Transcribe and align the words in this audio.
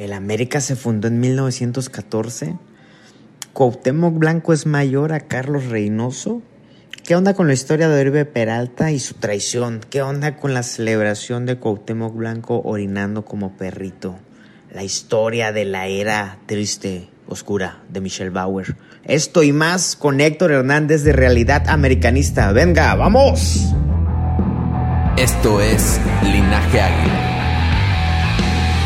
El 0.00 0.14
América 0.14 0.62
se 0.62 0.76
fundó 0.76 1.08
en 1.08 1.20
1914. 1.20 2.56
Cuauhtémoc 3.52 4.16
Blanco 4.16 4.54
es 4.54 4.64
mayor 4.64 5.12
a 5.12 5.20
Carlos 5.20 5.66
Reynoso. 5.66 6.40
¿Qué 7.04 7.16
onda 7.16 7.34
con 7.34 7.48
la 7.48 7.52
historia 7.52 7.90
de 7.90 8.00
Oribe 8.00 8.24
Peralta 8.24 8.92
y 8.92 8.98
su 8.98 9.12
traición? 9.12 9.82
¿Qué 9.90 10.00
onda 10.00 10.38
con 10.38 10.54
la 10.54 10.62
celebración 10.62 11.44
de 11.44 11.58
Cuauhtémoc 11.58 12.16
Blanco 12.16 12.62
orinando 12.64 13.26
como 13.26 13.58
perrito? 13.58 14.18
La 14.72 14.84
historia 14.84 15.52
de 15.52 15.66
la 15.66 15.86
era 15.86 16.38
triste, 16.46 17.10
oscura 17.28 17.82
de 17.90 18.00
Michelle 18.00 18.30
Bauer. 18.30 18.74
Esto 19.04 19.42
y 19.42 19.52
más 19.52 19.96
con 19.96 20.22
Héctor 20.22 20.52
Hernández 20.52 21.04
de 21.04 21.12
Realidad 21.12 21.68
Americanista. 21.68 22.50
Venga, 22.52 22.94
vamos. 22.94 23.66
Esto 25.18 25.60
es 25.60 26.00
Linaje 26.22 26.80
Águila. 26.80 27.29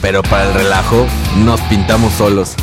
pero 0.00 0.22
para 0.22 0.48
el 0.48 0.54
relajo 0.54 1.06
nos 1.38 1.60
pintamos 1.62 2.12
solos. 2.12 2.54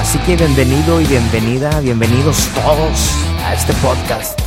Así 0.00 0.18
que 0.20 0.36
bienvenido 0.36 1.00
y 1.00 1.06
bienvenida, 1.06 1.80
bienvenidos 1.80 2.48
todos 2.54 3.10
a 3.44 3.54
este 3.54 3.72
podcast, 3.74 4.38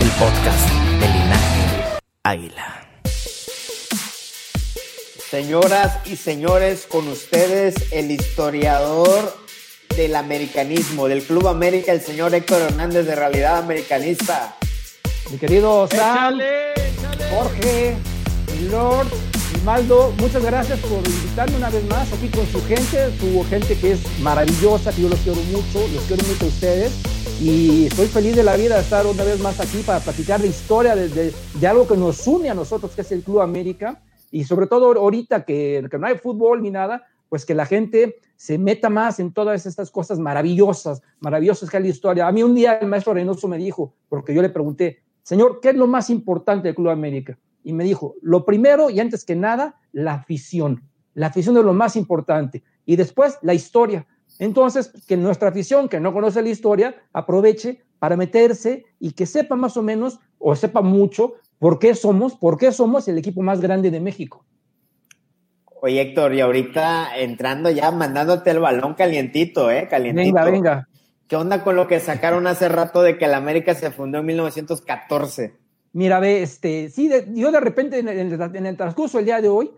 el 0.00 0.08
podcast 0.10 0.68
de 1.00 1.08
Linaje 1.08 1.98
Águila. 2.22 2.86
Señoras 5.30 5.98
y 6.04 6.16
señores, 6.16 6.86
con 6.86 7.08
ustedes 7.08 7.74
el 7.90 8.10
historiador 8.10 9.36
del 9.96 10.14
americanismo, 10.16 11.08
del 11.08 11.22
Club 11.22 11.48
América, 11.48 11.92
el 11.92 12.00
señor 12.00 12.34
Héctor 12.34 12.62
Hernández 12.62 13.06
de 13.06 13.14
Realidad 13.14 13.58
Americanista. 13.58 14.56
Mi 15.30 15.38
querido 15.38 15.88
Sam, 15.88 16.38
Jorge, 17.30 17.96
Lord, 18.70 19.08
Maldo, 19.64 20.12
muchas 20.20 20.42
gracias 20.44 20.78
por 20.80 20.98
invitarme 21.06 21.56
una 21.56 21.70
vez 21.70 21.84
más 21.88 22.12
aquí 22.12 22.28
con 22.28 22.46
su 22.46 22.60
gente, 22.64 23.10
su 23.18 23.44
gente 23.48 23.76
que 23.76 23.92
es 23.92 24.20
maravillosa, 24.20 24.92
que 24.92 25.02
yo 25.02 25.08
los 25.08 25.18
quiero 25.20 25.40
mucho, 25.42 25.86
los 25.92 26.02
quiero 26.04 26.22
mucho 26.26 26.44
a 26.44 26.48
ustedes 26.48 26.92
y 27.40 27.86
estoy 27.86 28.06
feliz 28.06 28.36
de 28.36 28.42
la 28.42 28.56
vida 28.56 28.76
de 28.76 28.82
estar 28.82 29.06
una 29.06 29.24
vez 29.24 29.40
más 29.40 29.60
aquí 29.60 29.78
para 29.84 30.00
platicar 30.00 30.40
la 30.40 30.46
historia 30.46 30.96
de, 30.96 31.08
de- 31.08 31.66
algo 31.66 31.86
que 31.86 31.96
nos 31.96 32.26
une 32.26 32.50
a 32.50 32.54
nosotros, 32.54 32.92
que 32.92 33.02
es 33.02 33.12
el 33.12 33.22
Club 33.22 33.40
América 33.40 34.00
y 34.30 34.44
sobre 34.44 34.66
todo 34.66 34.92
ahorita 34.98 35.44
que, 35.44 35.86
que 35.90 35.98
no 35.98 36.06
hay 36.06 36.16
fútbol 36.18 36.62
ni 36.62 36.70
nada, 36.70 37.06
pues 37.28 37.44
que 37.44 37.54
la 37.54 37.66
gente 37.66 38.16
se 38.36 38.58
meta 38.58 38.90
más 38.90 39.20
en 39.20 39.32
todas 39.32 39.66
estas 39.66 39.90
cosas 39.90 40.18
maravillosas, 40.18 41.02
maravillosas 41.20 41.70
que 41.70 41.76
es 41.76 41.82
la 41.82 41.88
historia. 41.88 42.26
A 42.26 42.32
mí 42.32 42.42
un 42.42 42.54
día 42.54 42.74
el 42.74 42.88
maestro 42.88 43.14
Reynoso 43.14 43.48
me 43.48 43.58
dijo, 43.58 43.94
porque 44.08 44.34
yo 44.34 44.42
le 44.42 44.48
pregunté, 44.50 45.02
señor, 45.22 45.60
¿qué 45.60 45.70
es 45.70 45.76
lo 45.76 45.86
más 45.86 46.10
importante 46.10 46.68
del 46.68 46.74
Club 46.74 46.88
América? 46.90 47.38
Y 47.62 47.72
me 47.72 47.84
dijo, 47.84 48.16
lo 48.22 48.44
primero 48.44 48.90
y 48.90 49.00
antes 49.00 49.24
que 49.24 49.36
nada, 49.36 49.76
la 49.92 50.14
afición. 50.14 50.82
La 51.14 51.28
afición 51.28 51.56
es 51.56 51.64
lo 51.64 51.74
más 51.74 51.96
importante. 51.96 52.62
Y 52.84 52.96
después, 52.96 53.38
la 53.42 53.54
historia. 53.54 54.06
Entonces, 54.38 54.92
que 55.06 55.16
nuestra 55.16 55.50
afición, 55.50 55.88
que 55.88 56.00
no 56.00 56.12
conoce 56.12 56.42
la 56.42 56.48
historia, 56.48 56.96
aproveche 57.12 57.82
para 57.98 58.16
meterse 58.16 58.84
y 58.98 59.12
que 59.12 59.26
sepa 59.26 59.54
más 59.54 59.76
o 59.76 59.82
menos, 59.82 60.18
o 60.38 60.56
sepa 60.56 60.82
mucho, 60.82 61.34
por 61.58 61.78
qué 61.78 61.94
somos, 61.94 62.34
por 62.34 62.58
qué 62.58 62.72
somos 62.72 63.06
el 63.06 63.18
equipo 63.18 63.42
más 63.42 63.60
grande 63.60 63.90
de 63.90 64.00
México. 64.00 64.44
Oye, 65.80 66.00
Héctor, 66.00 66.34
y 66.34 66.40
ahorita 66.40 67.16
entrando 67.18 67.70
ya, 67.70 67.90
mandándote 67.90 68.50
el 68.50 68.60
balón 68.60 68.94
calientito, 68.94 69.70
¿eh? 69.70 69.86
Calientito. 69.88 70.34
Venga, 70.34 70.44
venga. 70.44 70.88
¿Qué 71.28 71.36
onda 71.36 71.64
con 71.64 71.76
lo 71.76 71.88
que 71.88 71.98
sacaron 71.98 72.46
hace 72.46 72.68
rato 72.68 73.02
de 73.02 73.18
que 73.18 73.24
el 73.24 73.34
América 73.34 73.74
se 73.74 73.90
fundó 73.90 74.18
en 74.18 74.26
1914? 74.26 75.61
Mira, 75.92 76.20
ve, 76.20 76.42
este, 76.42 76.88
sí, 76.88 77.10
yo 77.34 77.52
de 77.52 77.60
repente 77.60 77.98
en 77.98 78.08
el, 78.66 78.76
transcurso 78.76 79.18
del 79.18 79.26
día 79.26 79.40
de 79.42 79.48
hoy 79.48 79.70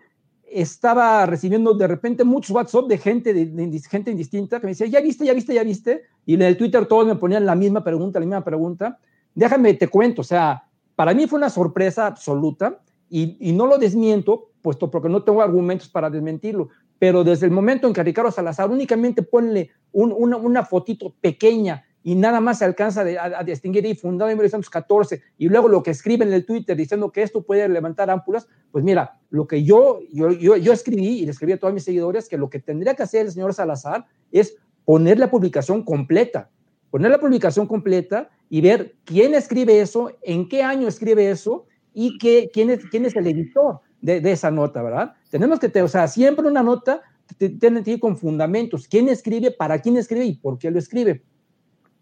estaba 0.48 1.26
recibiendo 1.26 1.74
de 1.74 1.88
repente 1.88 2.22
muchos 2.22 2.54
WhatsApp 2.54 2.86
de 2.86 2.98
gente, 2.98 3.34
de, 3.34 3.46
de 3.46 3.80
gente 3.80 4.12
indistinta 4.12 4.60
que 4.60 4.66
me 4.66 4.72
decía, 4.72 4.86
ya 4.86 5.00
viste, 5.00 5.24
ya 5.24 5.32
viste, 5.34 5.54
ya 5.54 5.64
viste, 5.64 6.02
y 6.24 6.34
en 6.34 6.42
el 6.42 6.56
Twitter 6.56 6.86
todos 6.86 7.06
me 7.06 7.16
ponían 7.16 7.44
la 7.44 7.56
misma 7.56 7.82
pregunta, 7.82 8.20
la 8.20 8.26
misma 8.26 8.44
pregunta. 8.44 8.98
Déjame, 9.34 9.74
te 9.74 9.88
cuento, 9.88 10.20
o 10.20 10.24
sea, 10.24 10.64
para 10.94 11.12
mí 11.14 11.26
fue 11.26 11.38
una 11.38 11.50
sorpresa 11.50 12.06
absoluta 12.06 12.80
y, 13.10 13.36
y 13.40 13.52
no 13.52 13.66
lo 13.66 13.78
desmiento, 13.78 14.50
puesto 14.62 14.88
porque 14.90 15.08
no 15.08 15.24
tengo 15.24 15.42
argumentos 15.42 15.88
para 15.88 16.08
desmentirlo, 16.08 16.68
pero 17.00 17.24
desde 17.24 17.46
el 17.46 17.52
momento 17.52 17.88
en 17.88 17.92
que 17.92 18.04
Ricardo 18.04 18.30
Salazar 18.30 18.70
únicamente 18.70 19.22
ponle 19.22 19.70
un- 19.90 20.14
una, 20.16 20.36
una 20.36 20.64
fotito 20.64 21.12
pequeña 21.20 21.84
y 22.06 22.14
nada 22.14 22.38
más 22.40 22.58
se 22.58 22.66
alcanza 22.66 23.00
a, 23.00 23.40
a 23.40 23.42
distinguir 23.44 23.84
y 23.86 23.94
fundado 23.94 24.30
en 24.30 24.36
1914 24.36 25.22
y 25.38 25.48
luego 25.48 25.66
lo 25.68 25.82
que 25.82 25.90
escribe 25.90 26.24
en 26.24 26.32
el 26.34 26.44
Twitter 26.44 26.76
diciendo 26.76 27.10
que 27.10 27.22
esto 27.22 27.42
puede 27.42 27.66
levantar 27.68 28.10
ámpulas, 28.10 28.46
pues 28.70 28.84
mira, 28.84 29.18
lo 29.30 29.46
que 29.48 29.64
yo, 29.64 30.00
yo, 30.12 30.30
yo, 30.30 30.56
yo 30.56 30.72
escribí 30.72 31.20
y 31.20 31.24
le 31.24 31.30
escribí 31.32 31.52
a 31.52 31.58
todos 31.58 31.72
mis 31.74 31.82
seguidores 31.84 32.28
que 32.28 32.36
lo 32.36 32.50
que 32.50 32.60
tendría 32.60 32.94
que 32.94 33.02
hacer 33.02 33.26
el 33.26 33.32
señor 33.32 33.54
Salazar 33.54 34.04
es 34.30 34.54
poner 34.84 35.18
la 35.18 35.30
publicación 35.30 35.82
completa, 35.82 36.50
poner 36.90 37.10
la 37.10 37.18
publicación 37.18 37.66
completa 37.66 38.28
y 38.50 38.60
ver 38.60 38.94
quién 39.04 39.34
escribe 39.34 39.80
eso, 39.80 40.12
en 40.22 40.46
qué 40.48 40.62
año 40.62 40.86
escribe 40.86 41.30
eso 41.30 41.64
y 41.94 42.18
qué, 42.18 42.50
quién, 42.52 42.68
es, 42.70 42.84
quién 42.90 43.06
es 43.06 43.16
el 43.16 43.26
editor 43.26 43.80
de, 44.02 44.20
de 44.20 44.32
esa 44.32 44.50
nota, 44.50 44.82
¿verdad? 44.82 45.14
Tenemos 45.30 45.58
que, 45.58 45.70
te- 45.70 45.80
o 45.80 45.88
sea, 45.88 46.06
siempre 46.06 46.46
una 46.46 46.62
nota 46.62 47.00
tiene 47.38 47.82
que 47.82 47.92
ir 47.92 48.00
con 48.00 48.18
fundamentos, 48.18 48.86
quién 48.86 49.08
escribe, 49.08 49.50
para 49.50 49.80
quién 49.80 49.96
escribe 49.96 50.26
y 50.26 50.34
por 50.34 50.58
qué 50.58 50.70
lo 50.70 50.78
escribe. 50.78 51.22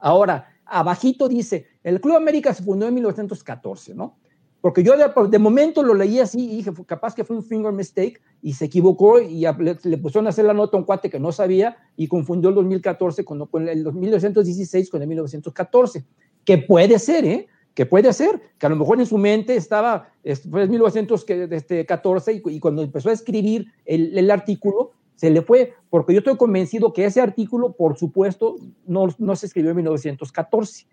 Ahora, 0.04 0.48
abajito 0.66 1.28
dice, 1.28 1.66
el 1.84 2.00
Club 2.00 2.16
América 2.16 2.52
se 2.52 2.62
fundó 2.64 2.86
en 2.88 2.94
1914, 2.94 3.94
¿no? 3.94 4.18
Porque 4.60 4.82
yo 4.82 4.96
de, 4.96 5.06
de 5.28 5.38
momento 5.38 5.82
lo 5.82 5.94
leí 5.94 6.18
así 6.20 6.44
y 6.52 6.56
dije, 6.56 6.70
capaz 6.86 7.14
que 7.14 7.24
fue 7.24 7.36
un 7.36 7.42
finger 7.42 7.72
mistake 7.72 8.20
y 8.42 8.52
se 8.52 8.64
equivocó 8.66 9.20
y 9.20 9.44
le, 9.58 9.98
pusieron 9.98 10.26
a 10.26 10.30
hacer 10.30 10.44
la 10.44 10.54
nota 10.54 10.76
a 10.76 10.80
un 10.80 10.86
cuate 10.86 11.10
que 11.10 11.18
no 11.18 11.32
sabía 11.32 11.76
y 11.96 12.06
confundió 12.08 12.48
el 12.50 12.54
2014 12.56 13.24
con, 13.24 13.46
con 13.46 13.68
el 13.68 13.92
1916 13.92 14.91
con 14.91 15.02
el 15.02 15.08
1914. 15.08 16.04
Que 16.44 16.58
puede 16.58 16.98
ser, 16.98 17.24
¿eh? 17.24 17.46
Que 17.74 17.86
puede 17.86 18.12
ser, 18.12 18.41
que 18.58 18.66
a 18.66 18.68
lo 18.68 18.76
mejor 18.76 19.00
en 19.00 19.06
su 19.06 19.18
mente 19.18 19.56
estaba, 19.56 20.10
es- 20.22 20.42
fue 20.48 20.62
en 20.64 20.70
1914 20.70 22.32
y, 22.34 22.42
y 22.50 22.60
cuando 22.60 22.82
empezó 22.82 23.09
a 23.10 23.12
escribir 23.12 23.66
el, 23.84 24.16
el 24.18 24.30
artículo, 24.30 24.92
se 25.16 25.30
le 25.30 25.42
fue, 25.42 25.74
porque 25.91 26.12
yo 26.12 26.18
estoy 26.18 26.36
convencido 26.36 26.92
que 26.92 27.04
ese 27.04 27.20
artículo, 27.20 27.72
por 27.72 27.97
supuesto, 27.97 28.56
no, 28.86 29.09
no 29.18 29.36
se 29.36 29.47
escribió 29.47 29.70
en 29.70 29.76
1914. 29.76 30.86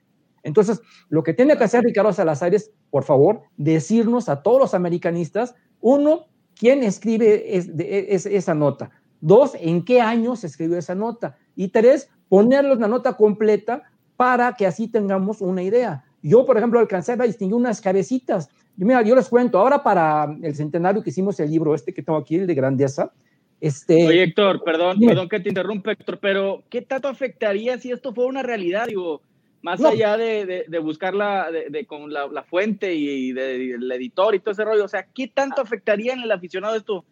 Entonces, 0.43 0.81
lo 1.09 1.23
que 1.23 1.33
tiene 1.33 1.57
que 1.57 1.63
hacer 1.63 1.83
Ricardo 1.83 2.13
Salazar 2.13 2.53
es, 2.55 2.71
por 2.89 3.03
favor, 3.03 3.41
decirnos 3.57 4.29
a 4.29 4.41
todos 4.41 4.59
los 4.59 4.73
americanistas, 4.73 5.55
uno, 5.81 6.27
quién 6.55 6.83
escribe 6.83 7.57
es- 7.57 8.25
esa 8.25 8.53
nota. 8.53 8.91
Dos, 9.21 9.53
en 9.59 9.83
qué 9.83 9.99
año 9.99 10.35
se 10.35 10.47
escribió 10.47 10.77
esa 10.77 10.95
nota. 10.95 11.35
Y 11.55 11.69
tres, 11.69 12.09
ponerlos 12.29 12.79
la 12.79 12.87
nota 12.87 13.13
completa 13.17 13.83
para 14.15 14.53
que 14.53 14.65
así 14.65 14.87
tengamos 14.87 15.41
una 15.41 15.61
idea. 15.63 16.03
Yo, 16.21 16.45
por 16.45 16.57
ejemplo, 16.57 16.79
alcancé 16.79 17.13
a 17.13 17.17
distinguir 17.17 17.55
unas 17.55 17.81
cabecitas. 17.81 18.49
Yo, 18.77 18.85
mira, 18.85 19.01
yo 19.01 19.15
les 19.15 19.27
cuento, 19.29 19.57
ahora 19.57 19.83
para 19.83 20.37
el 20.41 20.55
centenario 20.55 21.01
que 21.01 21.09
hicimos 21.09 21.39
el 21.39 21.49
libro 21.49 21.73
este 21.75 21.93
que 21.93 22.03
tengo 22.03 22.19
aquí, 22.19 22.35
el 22.35 22.47
de 22.47 22.55
Grandeza, 22.55 23.11
este, 23.61 24.07
Oye, 24.07 24.23
Héctor, 24.23 24.63
perdón, 24.63 24.99
Dime. 24.99 25.11
perdón 25.11 25.29
que 25.29 25.39
te 25.39 25.49
interrumpa, 25.49 25.91
Héctor, 25.91 26.19
pero 26.19 26.63
¿qué 26.69 26.81
tanto 26.81 27.07
afectaría 27.07 27.77
si 27.77 27.91
esto 27.91 28.13
fuera 28.13 28.29
una 28.29 28.43
realidad? 28.43 28.87
Digo, 28.87 29.21
Más 29.61 29.83
allá 29.83 30.15
de, 30.15 30.65
de, 30.67 30.79
buscar 30.79 31.13
la, 31.13 31.49
de, 31.51 31.85
con 31.85 32.11
la, 32.13 32.27
la, 32.27 32.43
fuente 32.43 32.93
y, 32.93 33.33
del 33.33 33.91
editor 33.91 34.35
y 34.35 34.39
todo 34.39 34.51
ese 34.51 34.63
rollo, 34.63 34.85
o 34.85 34.87
sea, 34.87 35.05
¿qué 35.13 35.27
tanto 35.27 35.61
afectaría 35.61 36.13
en 36.13 36.21
el 36.21 36.31
aficionado 36.31 36.75
esto? 36.75 37.03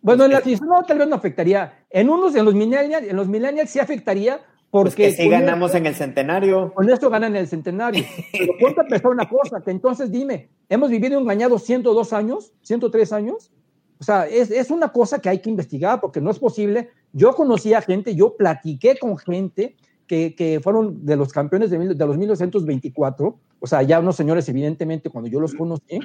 Bueno, 0.00 0.24
en 0.24 0.30
el 0.30 0.38
aficionado 0.38 0.82
tal 0.84 0.98
vez 0.98 1.08
no 1.08 1.16
afectaría. 1.16 1.84
En 1.90 2.08
unos, 2.08 2.34
en 2.34 2.46
los 2.46 2.54
millennials, 2.54 3.06
en 3.06 3.16
los 3.16 3.28
millennials 3.28 3.68
sí 3.68 3.78
afectaría 3.78 4.40
porque 4.70 5.08
pues 5.08 5.16
que 5.16 5.28
ganamos 5.28 5.74
en 5.74 5.86
el 5.86 5.94
centenario. 5.94 6.72
Con 6.72 6.88
esto 6.88 7.10
ganan 7.10 7.34
en 7.34 7.42
el 7.42 7.48
centenario. 7.48 8.04
Pero 8.32 8.52
ponte 8.58 8.80
a 8.80 8.84
pensar 8.84 9.10
una 9.10 9.28
cosa, 9.28 9.60
que 9.60 9.70
entonces 9.72 10.10
dime, 10.10 10.48
hemos 10.68 10.90
vivido 10.90 11.18
engañados 11.18 11.64
102 11.64 12.12
años, 12.12 12.52
103 12.62 13.12
años. 13.12 13.50
O 14.00 14.04
sea, 14.04 14.26
es, 14.26 14.50
es, 14.50 14.70
una 14.70 14.88
cosa 14.88 15.18
que 15.18 15.28
hay 15.28 15.40
que 15.40 15.50
investigar 15.50 16.00
porque 16.00 16.22
no 16.22 16.30
es 16.30 16.38
posible. 16.38 16.88
Yo 17.12 17.34
conocí 17.34 17.74
a 17.74 17.82
gente, 17.82 18.14
yo 18.14 18.34
platiqué 18.34 18.98
con 18.98 19.18
gente 19.18 19.76
que, 20.06 20.34
que 20.34 20.58
fueron 20.60 21.04
de 21.04 21.16
los 21.16 21.32
campeones 21.32 21.70
de, 21.70 21.78
de, 21.94 22.06
los 22.06 22.16
1924, 22.16 23.38
o 23.60 23.66
sea, 23.66 23.82
ya 23.82 24.00
unos 24.00 24.16
señores, 24.16 24.48
evidentemente, 24.48 25.10
cuando 25.10 25.28
yo 25.28 25.38
los 25.38 25.54
conocí. 25.54 26.00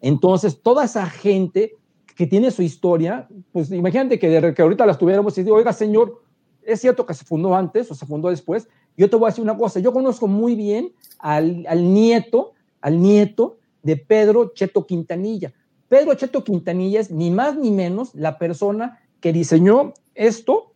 Entonces, 0.00 0.60
toda 0.60 0.84
esa 0.84 1.06
gente 1.06 1.76
que 2.16 2.26
tiene 2.26 2.50
su 2.50 2.62
historia, 2.62 3.28
pues 3.52 3.70
imagínate 3.70 4.18
que, 4.18 4.28
de, 4.28 4.52
que 4.52 4.62
ahorita 4.62 4.84
las 4.84 4.98
tuviéramos 4.98 5.38
y 5.38 5.44
digo, 5.44 5.56
oiga, 5.56 5.72
señor, 5.72 6.20
es 6.62 6.80
cierto 6.80 7.06
que 7.06 7.14
se 7.14 7.24
fundó 7.24 7.54
antes 7.54 7.88
o 7.92 7.94
se 7.94 8.06
fundó 8.06 8.28
después. 8.28 8.68
Yo 8.96 9.08
te 9.08 9.14
voy 9.14 9.26
a 9.26 9.30
decir 9.30 9.44
una 9.44 9.56
cosa, 9.56 9.78
yo 9.78 9.92
conozco 9.92 10.26
muy 10.26 10.56
bien 10.56 10.92
al, 11.20 11.64
al 11.68 11.94
nieto, 11.94 12.54
al 12.80 13.00
nieto 13.00 13.58
de 13.84 13.96
Pedro 13.96 14.52
Cheto 14.52 14.84
Quintanilla. 14.84 15.54
Pedro 15.88 16.14
Cheto 16.14 16.44
Quintanilla 16.44 17.00
es 17.00 17.10
ni 17.10 17.30
más 17.30 17.56
ni 17.56 17.70
menos 17.70 18.14
la 18.14 18.38
persona 18.38 19.00
que 19.20 19.32
diseñó 19.32 19.94
esto 20.14 20.72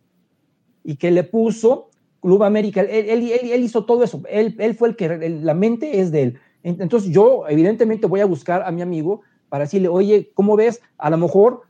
y 0.83 0.95
que 0.95 1.11
le 1.11 1.23
puso 1.23 1.89
Club 2.21 2.43
América, 2.43 2.81
él, 2.81 3.29
él, 3.31 3.63
hizo 3.63 3.83
todo 3.85 4.03
eso, 4.03 4.21
él, 4.29 4.55
fue 4.77 4.87
el 4.87 4.95
que, 4.95 5.29
la 5.41 5.53
mente 5.53 5.99
es 5.99 6.09
de 6.09 6.23
él. 6.23 6.39
Entonces 6.63 7.11
yo 7.11 7.43
evidentemente 7.49 8.07
voy 8.07 8.21
a 8.21 8.25
buscar 8.25 8.63
a 8.63 8.71
mi 8.71 8.81
amigo 8.81 9.21
para 9.49 9.65
decirle, 9.65 9.89
oye, 9.89 10.31
¿cómo 10.33 10.55
ves? 10.55 10.81
A 10.97 11.09
lo 11.09 11.17
mejor, 11.17 11.63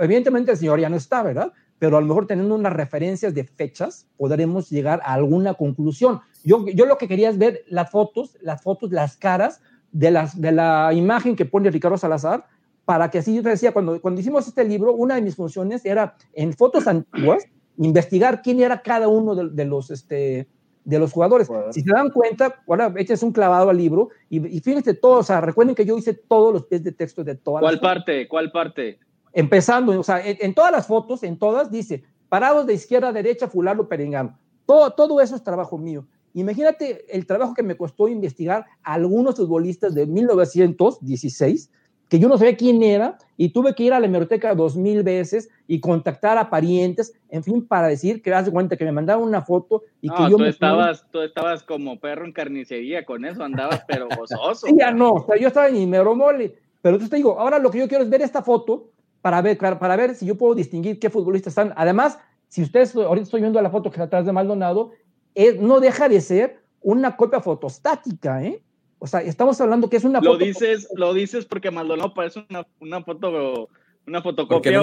evidentemente 0.00 0.50
el 0.50 0.56
señor 0.56 0.80
ya 0.80 0.88
no 0.88 0.96
está, 0.96 1.22
¿verdad? 1.22 1.52
Pero 1.78 1.98
a 1.98 2.00
lo 2.00 2.06
mejor 2.06 2.26
teniendo 2.26 2.54
unas 2.54 2.72
referencias 2.72 3.34
de 3.34 3.44
fechas, 3.44 4.08
podremos 4.16 4.70
llegar 4.70 5.00
a 5.04 5.12
alguna 5.12 5.52
conclusión. 5.54 6.20
Yo, 6.42 6.66
yo 6.68 6.86
lo 6.86 6.96
que 6.96 7.06
quería 7.06 7.28
es 7.28 7.36
ver 7.36 7.64
las 7.68 7.90
fotos, 7.90 8.38
las 8.40 8.62
fotos, 8.62 8.90
las 8.90 9.18
caras 9.18 9.60
de, 9.92 10.10
las, 10.10 10.40
de 10.40 10.52
la 10.52 10.92
imagen 10.94 11.36
que 11.36 11.44
pone 11.44 11.70
Ricardo 11.70 11.98
Salazar, 11.98 12.46
para 12.88 13.10
que 13.10 13.18
así 13.18 13.36
yo 13.36 13.42
te 13.42 13.50
decía, 13.50 13.72
cuando, 13.72 14.00
cuando 14.00 14.18
hicimos 14.18 14.48
este 14.48 14.64
libro, 14.64 14.94
una 14.94 15.16
de 15.16 15.20
mis 15.20 15.36
funciones 15.36 15.84
era 15.84 16.16
en 16.32 16.54
fotos 16.54 16.86
antiguas, 16.86 17.44
investigar 17.76 18.40
quién 18.40 18.62
era 18.62 18.80
cada 18.80 19.08
uno 19.08 19.34
de, 19.34 19.64
los, 19.66 19.90
este, 19.90 20.48
de 20.86 20.98
los 20.98 21.12
jugadores. 21.12 21.50
Si 21.72 21.82
se 21.82 21.92
dan 21.92 22.08
cuenta, 22.08 22.62
ahora 22.66 22.90
eches 22.96 23.22
un 23.22 23.32
clavado 23.32 23.68
al 23.68 23.76
libro 23.76 24.08
y, 24.30 24.40
fíjense 24.60 24.94
todo, 24.94 25.18
o 25.18 25.22
sea, 25.22 25.42
recuerden 25.42 25.74
que 25.74 25.84
yo 25.84 25.98
hice 25.98 26.14
todos 26.14 26.50
los 26.50 26.64
pies 26.64 26.82
de 26.82 26.92
texto 26.92 27.22
de 27.22 27.34
todas 27.34 27.60
¿Cuál 27.60 27.78
parte? 27.78 28.26
¿Cuál 28.26 28.50
parte? 28.50 28.98
Empezando, 29.34 30.00
o 30.00 30.02
sea, 30.02 30.22
en, 30.24 30.54
todas 30.54 30.72
las 30.72 30.86
fotos, 30.86 31.22
en 31.24 31.38
todas, 31.38 31.70
dice, 31.70 32.04
parados 32.30 32.66
de 32.66 32.72
izquierda 32.72 33.08
a 33.08 33.12
derecha, 33.12 33.48
fulano, 33.48 33.86
perengano. 33.86 34.38
Todo, 34.64 34.92
todo 34.92 35.20
eso 35.20 35.36
es 35.36 35.42
trabajo 35.42 35.76
mío. 35.76 36.06
Imagínate 36.32 37.04
el 37.14 37.26
trabajo 37.26 37.52
que 37.52 37.62
me 37.62 37.76
costó 37.76 38.08
investigar 38.08 38.64
a 38.82 38.94
algunos 38.94 39.36
futbolistas 39.36 39.94
de 39.94 40.06
1916 40.06 41.70
que 42.08 42.18
yo 42.18 42.28
no 42.28 42.38
sabía 42.38 42.56
quién 42.56 42.82
era 42.82 43.18
y 43.36 43.50
tuve 43.50 43.74
que 43.74 43.84
ir 43.84 43.92
a 43.92 44.00
la 44.00 44.06
hemeroteca 44.06 44.54
dos 44.54 44.76
mil 44.76 45.02
veces 45.02 45.50
y 45.66 45.80
contactar 45.80 46.38
a 46.38 46.48
parientes, 46.48 47.12
en 47.28 47.44
fin, 47.44 47.66
para 47.66 47.88
decir 47.88 48.22
que 48.22 48.32
cuenta 48.50 48.76
que 48.76 48.84
me 48.84 48.92
mandaron 48.92 49.24
una 49.24 49.42
foto 49.42 49.84
y 50.00 50.08
que 50.08 50.30
yo 50.30 50.36
tú 50.36 50.44
estabas, 50.44 51.06
tú 51.10 51.20
estabas 51.20 51.62
como 51.62 52.00
perro 52.00 52.24
en 52.24 52.32
carnicería 52.32 53.04
con 53.04 53.24
eso, 53.24 53.42
andabas 53.42 53.82
pero 53.86 54.08
gozoso. 54.16 54.66
ya 54.76 54.90
no, 54.90 55.12
o 55.12 55.26
sea, 55.26 55.36
yo 55.36 55.48
estaba 55.48 55.68
en 55.68 55.76
Imeromole, 55.76 56.54
pero 56.80 56.96
entonces 56.96 57.10
te 57.10 57.16
digo, 57.16 57.38
ahora 57.38 57.58
lo 57.58 57.70
que 57.70 57.78
yo 57.78 57.88
quiero 57.88 58.04
es 58.04 58.10
ver 58.10 58.22
esta 58.22 58.42
foto 58.42 58.90
para 59.20 59.42
ver, 59.42 59.58
para 59.58 59.96
ver 59.96 60.14
si 60.14 60.24
yo 60.24 60.36
puedo 60.36 60.54
distinguir 60.54 60.98
qué 60.98 61.10
futbolistas 61.10 61.50
están. 61.50 61.74
Además, 61.76 62.18
si 62.48 62.62
ustedes, 62.62 62.94
ahorita 62.96 63.24
estoy 63.24 63.40
viendo 63.40 63.60
la 63.60 63.70
foto 63.70 63.90
que 63.90 63.96
está 63.96 64.04
atrás 64.04 64.24
de 64.24 64.32
Maldonado, 64.32 64.92
no 65.60 65.80
deja 65.80 66.08
de 66.08 66.20
ser 66.20 66.60
una 66.80 67.16
copia 67.16 67.40
fotostática, 67.40 68.42
¿eh? 68.42 68.62
O 68.98 69.06
sea, 69.06 69.20
estamos 69.20 69.60
hablando 69.60 69.88
que 69.88 69.96
es 69.96 70.04
una 70.04 70.20
lo 70.20 70.36
Dices, 70.36 70.88
lo 70.94 71.14
dices 71.14 71.44
porque 71.44 71.70
Maldonado 71.70 72.14
parece 72.14 72.44
una, 72.50 72.66
una 72.80 73.02
foto, 73.02 73.68
una 74.06 74.22
fotocopia. 74.22 74.80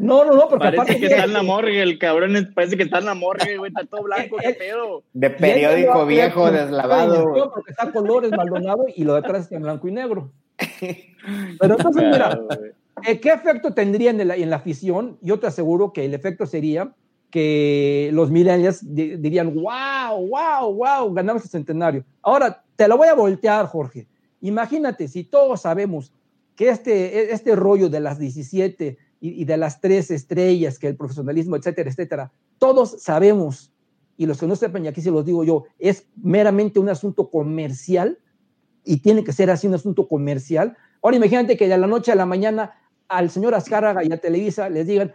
No, 0.00 0.24
no, 0.24 0.34
no, 0.34 0.48
porque 0.48 0.72
parece 0.74 0.98
que 0.98 1.06
está 1.08 1.24
en 1.24 1.34
la 1.34 1.42
morgue, 1.42 1.82
el 1.82 1.98
cabrón 1.98 2.32
parece 2.54 2.78
que 2.78 2.84
está 2.84 3.00
en 3.00 3.04
la 3.04 3.14
morgue, 3.14 3.58
güey, 3.58 3.70
está 3.70 3.84
todo 3.84 4.04
blanco, 4.04 4.38
qué 4.40 4.54
pedo. 4.54 5.02
De 5.12 5.28
periódico 5.28 6.06
viejo, 6.06 6.50
deslavado. 6.50 7.50
Porque 7.54 7.72
está 7.72 7.92
colores 7.92 8.30
Maldonado 8.30 8.86
y 8.96 9.04
lo 9.04 9.14
detrás 9.14 9.42
está 9.42 9.56
en 9.56 9.62
blanco 9.62 9.88
y 9.88 9.92
negro. 9.92 10.32
Pero 11.60 11.76
entonces, 11.76 12.02
mira, 12.02 12.40
¿qué 13.20 13.28
efecto 13.28 13.74
tendría 13.74 14.10
en 14.10 14.26
la, 14.26 14.36
en 14.36 14.48
la 14.48 14.56
afición? 14.56 15.18
Yo 15.20 15.38
te 15.38 15.46
aseguro 15.46 15.92
que 15.92 16.06
el 16.06 16.14
efecto 16.14 16.46
sería 16.46 16.94
que 17.30 18.10
los 18.14 18.30
millennials 18.30 18.80
dirían, 18.82 19.54
wow, 19.54 20.26
wow, 20.28 20.74
wow, 20.74 21.12
ganamos 21.12 21.44
el 21.44 21.50
centenario. 21.50 22.04
Ahora, 22.22 22.62
te 22.80 22.88
lo 22.88 22.96
voy 22.96 23.08
a 23.08 23.14
voltear, 23.14 23.66
Jorge. 23.66 24.08
Imagínate, 24.40 25.06
si 25.06 25.22
todos 25.22 25.60
sabemos 25.60 26.14
que 26.56 26.70
este, 26.70 27.30
este 27.30 27.54
rollo 27.54 27.90
de 27.90 28.00
las 28.00 28.18
17 28.18 28.96
y, 29.20 29.44
de 29.44 29.56
las 29.58 29.82
tres 29.82 30.10
estrellas, 30.10 30.78
que 30.78 30.88
el 30.88 30.96
profesionalismo, 30.96 31.56
etcétera, 31.56 31.90
etcétera, 31.90 32.32
todos 32.56 33.02
sabemos, 33.02 33.70
y 34.16 34.24
los 34.24 34.40
que 34.40 34.46
no 34.46 34.56
sepan, 34.56 34.82
y 34.82 34.88
aquí 34.88 35.02
se 35.02 35.10
los 35.10 35.26
digo 35.26 35.44
yo, 35.44 35.64
es 35.78 36.06
meramente 36.16 36.80
un 36.80 36.88
asunto 36.88 37.28
comercial 37.28 38.18
y 38.82 39.02
tiene 39.02 39.24
que 39.24 39.34
ser 39.34 39.50
así 39.50 39.66
un 39.66 39.74
asunto 39.74 40.08
comercial. 40.08 40.74
Ahora 41.02 41.18
imagínate 41.18 41.58
que 41.58 41.68
de 41.68 41.76
la 41.76 41.86
noche 41.86 42.12
a 42.12 42.14
la 42.14 42.24
mañana 42.24 42.72
al 43.08 43.28
señor 43.28 43.54
Azcárraga 43.54 44.02
y 44.04 44.10
a 44.10 44.16
Televisa 44.16 44.70
les 44.70 44.86
digan, 44.86 45.12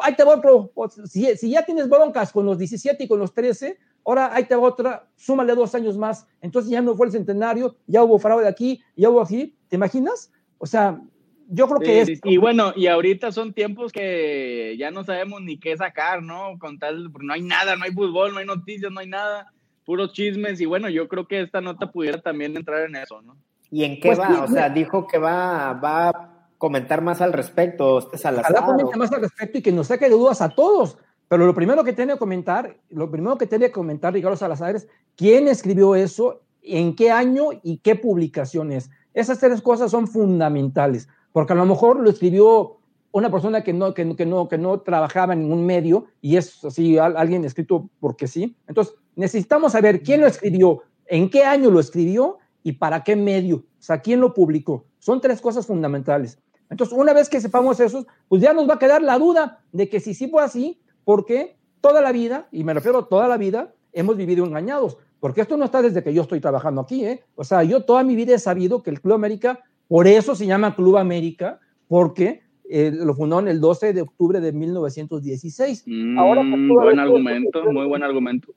ahí 0.00 0.14
te 0.14 0.22
otro, 0.22 0.70
si, 1.06 1.36
si, 1.36 1.50
ya 1.50 1.64
tienes 1.64 1.88
broncas 1.88 2.30
con 2.30 2.46
los 2.46 2.56
17 2.56 3.02
y 3.02 3.08
con 3.08 3.18
los 3.18 3.34
13, 3.34 3.78
ahora 4.04 4.34
ahí 4.34 4.44
te 4.44 4.54
va 4.54 4.62
otra, 4.62 5.08
súmale 5.16 5.54
dos 5.54 5.74
años 5.74 5.96
más, 5.96 6.26
entonces 6.40 6.70
ya 6.70 6.80
no 6.80 6.94
fue 6.94 7.06
el 7.06 7.12
centenario, 7.12 7.76
ya 7.86 8.02
hubo 8.02 8.18
fraude 8.18 8.48
aquí, 8.48 8.82
ya 8.96 9.10
hubo 9.10 9.20
aquí, 9.20 9.54
¿te 9.68 9.76
imaginas? 9.76 10.32
O 10.58 10.66
sea, 10.66 11.00
yo 11.48 11.66
creo 11.68 11.80
que 11.80 12.00
es... 12.00 12.20
Y 12.24 12.36
bueno, 12.36 12.72
y 12.76 12.86
ahorita 12.86 13.32
son 13.32 13.52
tiempos 13.52 13.92
que 13.92 14.76
ya 14.78 14.90
no 14.90 15.04
sabemos 15.04 15.42
ni 15.42 15.58
qué 15.58 15.76
sacar, 15.76 16.22
¿no? 16.22 16.58
Con 16.58 16.78
tal, 16.78 17.12
no 17.20 17.32
hay 17.32 17.42
nada, 17.42 17.76
no 17.76 17.84
hay 17.84 17.92
fútbol, 17.92 18.32
no 18.32 18.38
hay 18.38 18.46
noticias, 18.46 18.90
no 18.92 19.00
hay 19.00 19.08
nada, 19.08 19.52
puros 19.84 20.12
chismes, 20.12 20.60
y 20.60 20.66
bueno, 20.66 20.88
yo 20.88 21.08
creo 21.08 21.26
que 21.26 21.40
esta 21.40 21.60
nota 21.60 21.90
pudiera 21.90 22.20
también 22.20 22.56
entrar 22.56 22.84
en 22.84 22.96
eso, 22.96 23.20
¿no? 23.22 23.36
¿Y 23.70 23.84
en 23.84 24.00
qué 24.00 24.08
pues 24.08 24.20
va? 24.20 24.42
o 24.42 24.48
sea, 24.48 24.68
dijo 24.68 25.06
que 25.06 25.18
va, 25.18 25.74
va 25.74 26.40
comentar 26.60 27.00
más 27.00 27.22
al 27.22 27.32
respecto, 27.32 27.98
este 27.98 28.18
Salazar. 28.18 28.62
comente 28.66 28.96
más 28.96 29.10
al 29.12 29.22
respecto 29.22 29.58
y 29.58 29.62
que 29.62 29.72
nos 29.72 29.86
saque 29.86 30.04
de 30.04 30.10
dudas 30.10 30.42
a 30.42 30.50
todos. 30.50 30.98
Pero 31.30 31.46
lo 31.46 31.54
primero 31.54 31.84
que 31.84 31.92
tiene 31.92 32.14
que 32.14 32.18
comentar, 32.18 32.76
lo 32.88 33.08
primero 33.08 33.38
que 33.38 33.46
tiene 33.46 33.66
que 33.66 33.72
comentar 33.72 34.12
Ricardo 34.12 34.36
Salazar 34.36 34.74
es 34.74 34.88
quién 35.14 35.46
escribió 35.46 35.94
eso, 35.94 36.40
en 36.60 36.96
qué 36.96 37.12
año 37.12 37.50
y 37.62 37.76
qué 37.76 37.94
publicación 37.94 38.72
es. 38.72 38.90
Esas 39.14 39.38
tres 39.38 39.62
cosas 39.62 39.92
son 39.92 40.08
fundamentales, 40.08 41.08
porque 41.30 41.52
a 41.52 41.56
lo 41.56 41.66
mejor 41.66 42.00
lo 42.00 42.10
escribió 42.10 42.78
una 43.12 43.30
persona 43.30 43.62
que 43.62 43.72
no, 43.72 43.94
que, 43.94 44.04
no, 44.04 44.48
que 44.48 44.58
no 44.58 44.80
trabajaba 44.80 45.34
en 45.34 45.42
ningún 45.42 45.64
medio 45.64 46.06
y 46.20 46.36
es 46.36 46.64
así 46.64 46.98
alguien 46.98 47.44
escrito 47.44 47.88
porque 48.00 48.26
sí. 48.26 48.56
Entonces, 48.66 48.96
necesitamos 49.14 49.70
saber 49.70 50.02
quién 50.02 50.22
lo 50.22 50.26
escribió, 50.26 50.82
en 51.06 51.30
qué 51.30 51.44
año 51.44 51.70
lo 51.70 51.78
escribió 51.78 52.38
y 52.64 52.72
para 52.72 53.04
qué 53.04 53.14
medio, 53.14 53.58
o 53.58 53.62
sea, 53.78 54.00
quién 54.00 54.20
lo 54.20 54.34
publicó. 54.34 54.84
Son 54.98 55.20
tres 55.20 55.40
cosas 55.40 55.64
fundamentales. 55.64 56.40
Entonces, 56.68 56.98
una 56.98 57.12
vez 57.12 57.28
que 57.28 57.40
sepamos 57.40 57.78
eso, 57.78 58.04
pues 58.26 58.42
ya 58.42 58.52
nos 58.52 58.68
va 58.68 58.74
a 58.74 58.78
quedar 58.80 59.00
la 59.00 59.16
duda 59.16 59.60
de 59.70 59.88
que 59.88 60.00
si 60.00 60.12
sí 60.12 60.26
fue 60.26 60.42
así, 60.42 60.80
porque 61.04 61.56
toda 61.80 62.00
la 62.00 62.12
vida, 62.12 62.48
y 62.52 62.64
me 62.64 62.74
refiero 62.74 62.98
a 62.98 63.08
toda 63.08 63.28
la 63.28 63.36
vida, 63.36 63.74
hemos 63.92 64.16
vivido 64.16 64.44
engañados. 64.44 64.98
Porque 65.18 65.42
esto 65.42 65.56
no 65.56 65.66
está 65.66 65.82
desde 65.82 66.02
que 66.02 66.14
yo 66.14 66.22
estoy 66.22 66.40
trabajando 66.40 66.80
aquí, 66.80 67.04
¿eh? 67.04 67.22
O 67.34 67.44
sea, 67.44 67.62
yo 67.62 67.82
toda 67.82 68.02
mi 68.02 68.16
vida 68.16 68.34
he 68.34 68.38
sabido 68.38 68.82
que 68.82 68.90
el 68.90 69.00
Club 69.00 69.14
América, 69.14 69.60
por 69.86 70.06
eso 70.06 70.34
se 70.34 70.46
llama 70.46 70.74
Club 70.74 70.96
América, 70.96 71.60
porque 71.88 72.42
eh, 72.68 72.90
lo 72.92 73.14
fundó 73.14 73.40
en 73.40 73.48
el 73.48 73.60
12 73.60 73.92
de 73.92 74.02
octubre 74.02 74.40
de 74.40 74.52
1916. 74.52 75.84
Mm, 75.86 76.18
Ahora, 76.18 76.42
buen 76.42 76.98
argumento, 76.98 77.64
muy 77.70 77.86
buen 77.86 78.02
argumento. 78.02 78.54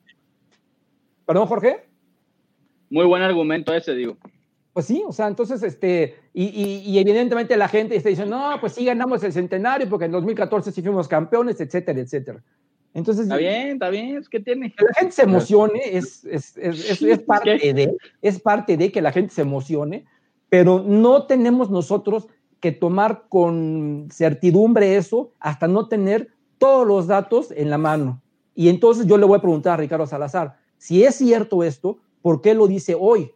¿Perdón, 1.26 1.46
Jorge? 1.46 1.84
Muy 2.90 3.04
buen 3.06 3.22
argumento 3.22 3.74
ese, 3.74 3.94
digo. 3.94 4.16
Pues 4.74 4.86
sí, 4.86 5.04
o 5.06 5.12
sea, 5.12 5.28
entonces, 5.28 5.62
este, 5.62 6.16
y, 6.32 6.46
y, 6.84 6.98
evidentemente 6.98 7.56
la 7.56 7.68
gente 7.68 7.94
está 7.94 8.08
diciendo, 8.08 8.36
no, 8.36 8.60
pues 8.60 8.72
sí 8.72 8.84
ganamos 8.84 9.22
el 9.22 9.32
centenario 9.32 9.88
porque 9.88 10.06
en 10.06 10.10
2014 10.10 10.72
sí 10.72 10.82
fuimos 10.82 11.06
campeones, 11.06 11.60
etcétera, 11.60 12.00
etcétera. 12.00 12.42
Entonces, 12.92 13.24
está 13.24 13.36
bien, 13.36 13.74
está 13.74 13.88
bien, 13.90 14.16
es 14.16 14.28
que 14.28 14.40
tiene. 14.40 14.72
Que 14.72 14.84
la 14.84 14.94
gente 14.94 15.12
se 15.12 15.22
emocione, 15.22 15.80
es, 15.96 16.24
es, 16.24 16.56
es, 16.56 17.00
es 17.00 17.18
parte 17.26 17.72
de, 17.72 17.96
es 18.20 18.40
parte 18.40 18.76
de 18.76 18.90
que 18.90 19.00
la 19.00 19.12
gente 19.12 19.32
se 19.32 19.42
emocione, 19.42 20.06
pero 20.48 20.82
no 20.82 21.26
tenemos 21.26 21.70
nosotros 21.70 22.26
que 22.58 22.72
tomar 22.72 23.26
con 23.28 24.08
certidumbre 24.10 24.96
eso 24.96 25.32
hasta 25.38 25.68
no 25.68 25.86
tener 25.86 26.30
todos 26.58 26.84
los 26.84 27.06
datos 27.06 27.52
en 27.52 27.70
la 27.70 27.78
mano. 27.78 28.22
Y 28.56 28.68
entonces 28.70 29.06
yo 29.06 29.18
le 29.18 29.26
voy 29.26 29.38
a 29.38 29.42
preguntar 29.42 29.74
a 29.74 29.76
Ricardo 29.76 30.06
Salazar, 30.06 30.56
si 30.78 31.04
es 31.04 31.14
cierto 31.14 31.62
esto, 31.62 31.98
¿por 32.22 32.40
qué 32.40 32.54
lo 32.54 32.66
dice 32.66 32.96
hoy? 32.98 33.30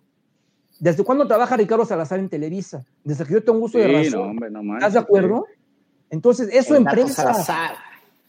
¿Desde 0.79 1.05
cuándo 1.05 1.27
trabaja 1.27 1.57
Ricardo 1.57 1.85
Salazar 1.85 2.19
en 2.19 2.29
Televisa? 2.29 2.85
Desde 3.03 3.25
que 3.25 3.35
yo 3.35 3.43
tengo 3.43 3.59
gusto 3.59 3.79
de 3.79 3.89
razón. 3.89 4.21
No, 4.21 4.31
hombre, 4.31 4.51
no 4.51 4.75
¿Estás 4.75 4.93
de 4.93 4.99
acuerdo? 5.01 5.47
Entonces, 6.11 6.49
es 6.53 6.67
su 6.67 6.75
empresa. 6.75 7.33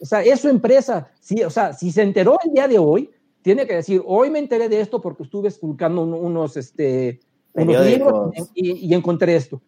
O 0.02 0.06
sea, 0.06 0.24
es 0.24 0.40
su 0.40 0.50
empresa. 0.50 1.10
Sí, 1.20 1.44
o 1.44 1.50
sea, 1.50 1.74
si 1.74 1.92
se 1.92 2.02
enteró 2.02 2.38
el 2.46 2.54
día 2.54 2.68
de 2.68 2.80
hoy, 2.80 3.12
tiene 3.42 3.68
que 3.68 3.76
decir, 3.76 4.02
hoy 4.06 4.30
me 4.30 4.40
enteré 4.40 4.70
de 4.70 4.82
esto 4.82 5.02
porque 5.02 5.24
estuve 5.24 5.48
esculcando 5.48 6.02
unos, 6.04 6.58
este, 6.58 7.20
unos 7.54 7.86
libros 7.86 8.32
y, 8.54 8.94
encontré 8.94 9.36
esto. 9.36 9.62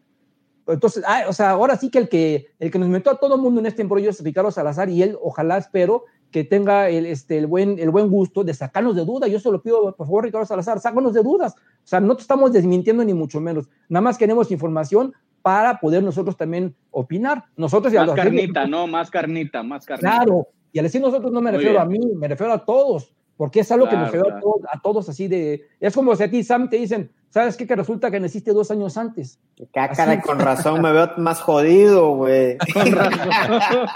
Entonces, 0.67 1.03
ah, 1.05 1.25
o 1.27 1.33
sea, 1.33 1.51
ahora 1.51 1.75
sí 1.75 1.89
que 1.89 1.99
el 1.99 2.09
que, 2.09 2.47
el 2.59 2.71
que 2.71 2.79
nos 2.79 2.89
metió 2.89 3.11
a 3.11 3.17
todo 3.17 3.35
el 3.35 3.41
mundo 3.41 3.59
en 3.59 3.65
este 3.65 3.81
embrollo 3.81 4.09
es 4.09 4.23
Ricardo 4.23 4.51
Salazar 4.51 4.89
y 4.89 5.03
él, 5.03 5.17
ojalá, 5.21 5.57
espero, 5.57 6.05
que 6.31 6.43
tenga 6.43 6.89
el, 6.89 7.05
este, 7.05 7.37
el, 7.37 7.47
buen, 7.47 7.77
el 7.77 7.89
buen 7.89 8.09
gusto 8.09 8.43
de 8.43 8.53
sacarnos 8.53 8.95
de 8.95 9.05
dudas. 9.05 9.29
Yo 9.29 9.39
se 9.39 9.51
lo 9.51 9.61
pido, 9.61 9.95
por 9.95 10.07
favor, 10.07 10.23
Ricardo 10.23 10.45
Salazar, 10.45 10.79
sácanos 10.79 11.13
de 11.13 11.21
dudas. 11.21 11.55
O 11.55 11.87
sea, 11.87 11.99
no 11.99 12.15
te 12.15 12.21
estamos 12.21 12.51
desmintiendo 12.51 13.03
ni 13.03 13.13
mucho 13.13 13.41
menos. 13.41 13.69
Nada 13.89 14.01
más 14.01 14.17
queremos 14.17 14.51
información 14.51 15.13
para 15.41 15.79
poder 15.79 16.03
nosotros 16.03 16.37
también 16.37 16.75
opinar. 16.91 17.45
Nosotros 17.57 17.93
más 17.93 18.11
carnita, 18.11 18.65
¿no? 18.67 18.87
Más 18.87 19.09
carnita, 19.09 19.63
más 19.63 19.85
carnita. 19.85 20.17
Claro. 20.17 20.47
Y 20.71 20.79
al 20.79 20.83
decir 20.83 21.01
nosotros 21.01 21.31
no 21.31 21.41
me 21.41 21.51
refiero 21.51 21.79
a 21.79 21.85
mí, 21.85 21.99
me 22.15 22.27
refiero 22.27 22.53
a 22.53 22.63
todos, 22.63 23.13
porque 23.41 23.61
es 23.61 23.71
algo 23.71 23.89
que 23.89 23.95
nos 23.95 24.11
refiero 24.11 24.37
a, 24.71 24.79
todos, 24.81 25.09
así 25.09 25.27
de... 25.27 25.67
Es 25.79 25.95
como 25.95 26.15
si 26.15 26.21
a 26.21 26.29
ti, 26.29 26.43
Sam, 26.43 26.69
te 26.69 26.77
dicen, 26.77 27.09
¿sabes 27.31 27.57
qué? 27.57 27.65
Que 27.65 27.75
resulta 27.75 28.11
que 28.11 28.19
naciste 28.19 28.53
dos 28.53 28.69
años 28.69 28.97
antes. 28.97 29.39
Cácara, 29.73 30.21
con 30.21 30.37
razón 30.37 30.79
me 30.79 30.91
veo 30.91 31.09
más 31.17 31.41
jodido, 31.41 32.17
güey. 32.17 32.59
Con 32.71 32.91
razón. 32.91 33.87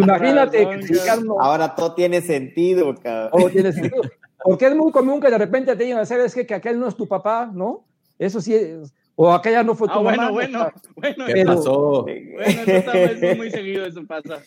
Imagínate. 0.00 0.66
Ahora 1.38 1.74
todo 1.74 1.92
tiene 1.92 2.22
sentido, 2.22 2.94
cabrón. 2.94 3.32
Todo 3.32 3.50
tiene 3.50 3.70
sentido. 3.70 4.00
Porque 4.42 4.66
es 4.66 4.74
muy 4.74 4.90
común 4.90 5.20
que 5.20 5.28
de 5.28 5.36
repente 5.36 5.76
te 5.76 5.84
digan, 5.84 6.06
¿sabes 6.06 6.34
qué? 6.34 6.46
Que 6.46 6.54
aquel 6.54 6.80
no 6.80 6.88
es 6.88 6.96
tu 6.96 7.06
papá, 7.06 7.50
¿no? 7.52 7.84
Eso 8.18 8.40
sí 8.40 8.54
es, 8.54 8.94
o 9.14 9.30
aquella 9.30 9.62
no 9.62 9.74
fue 9.74 9.88
tu 9.88 9.98
ah, 9.98 10.02
mamá. 10.02 10.30
Bueno, 10.30 10.72
bueno, 10.94 11.26
¿Qué 11.26 11.44
pasó? 11.44 12.04
Bueno, 12.04 12.40
eso 12.64 12.92
es 12.94 13.36
muy 13.36 13.50
seguido 13.50 13.84
eso 13.84 14.06
pasa. 14.06 14.38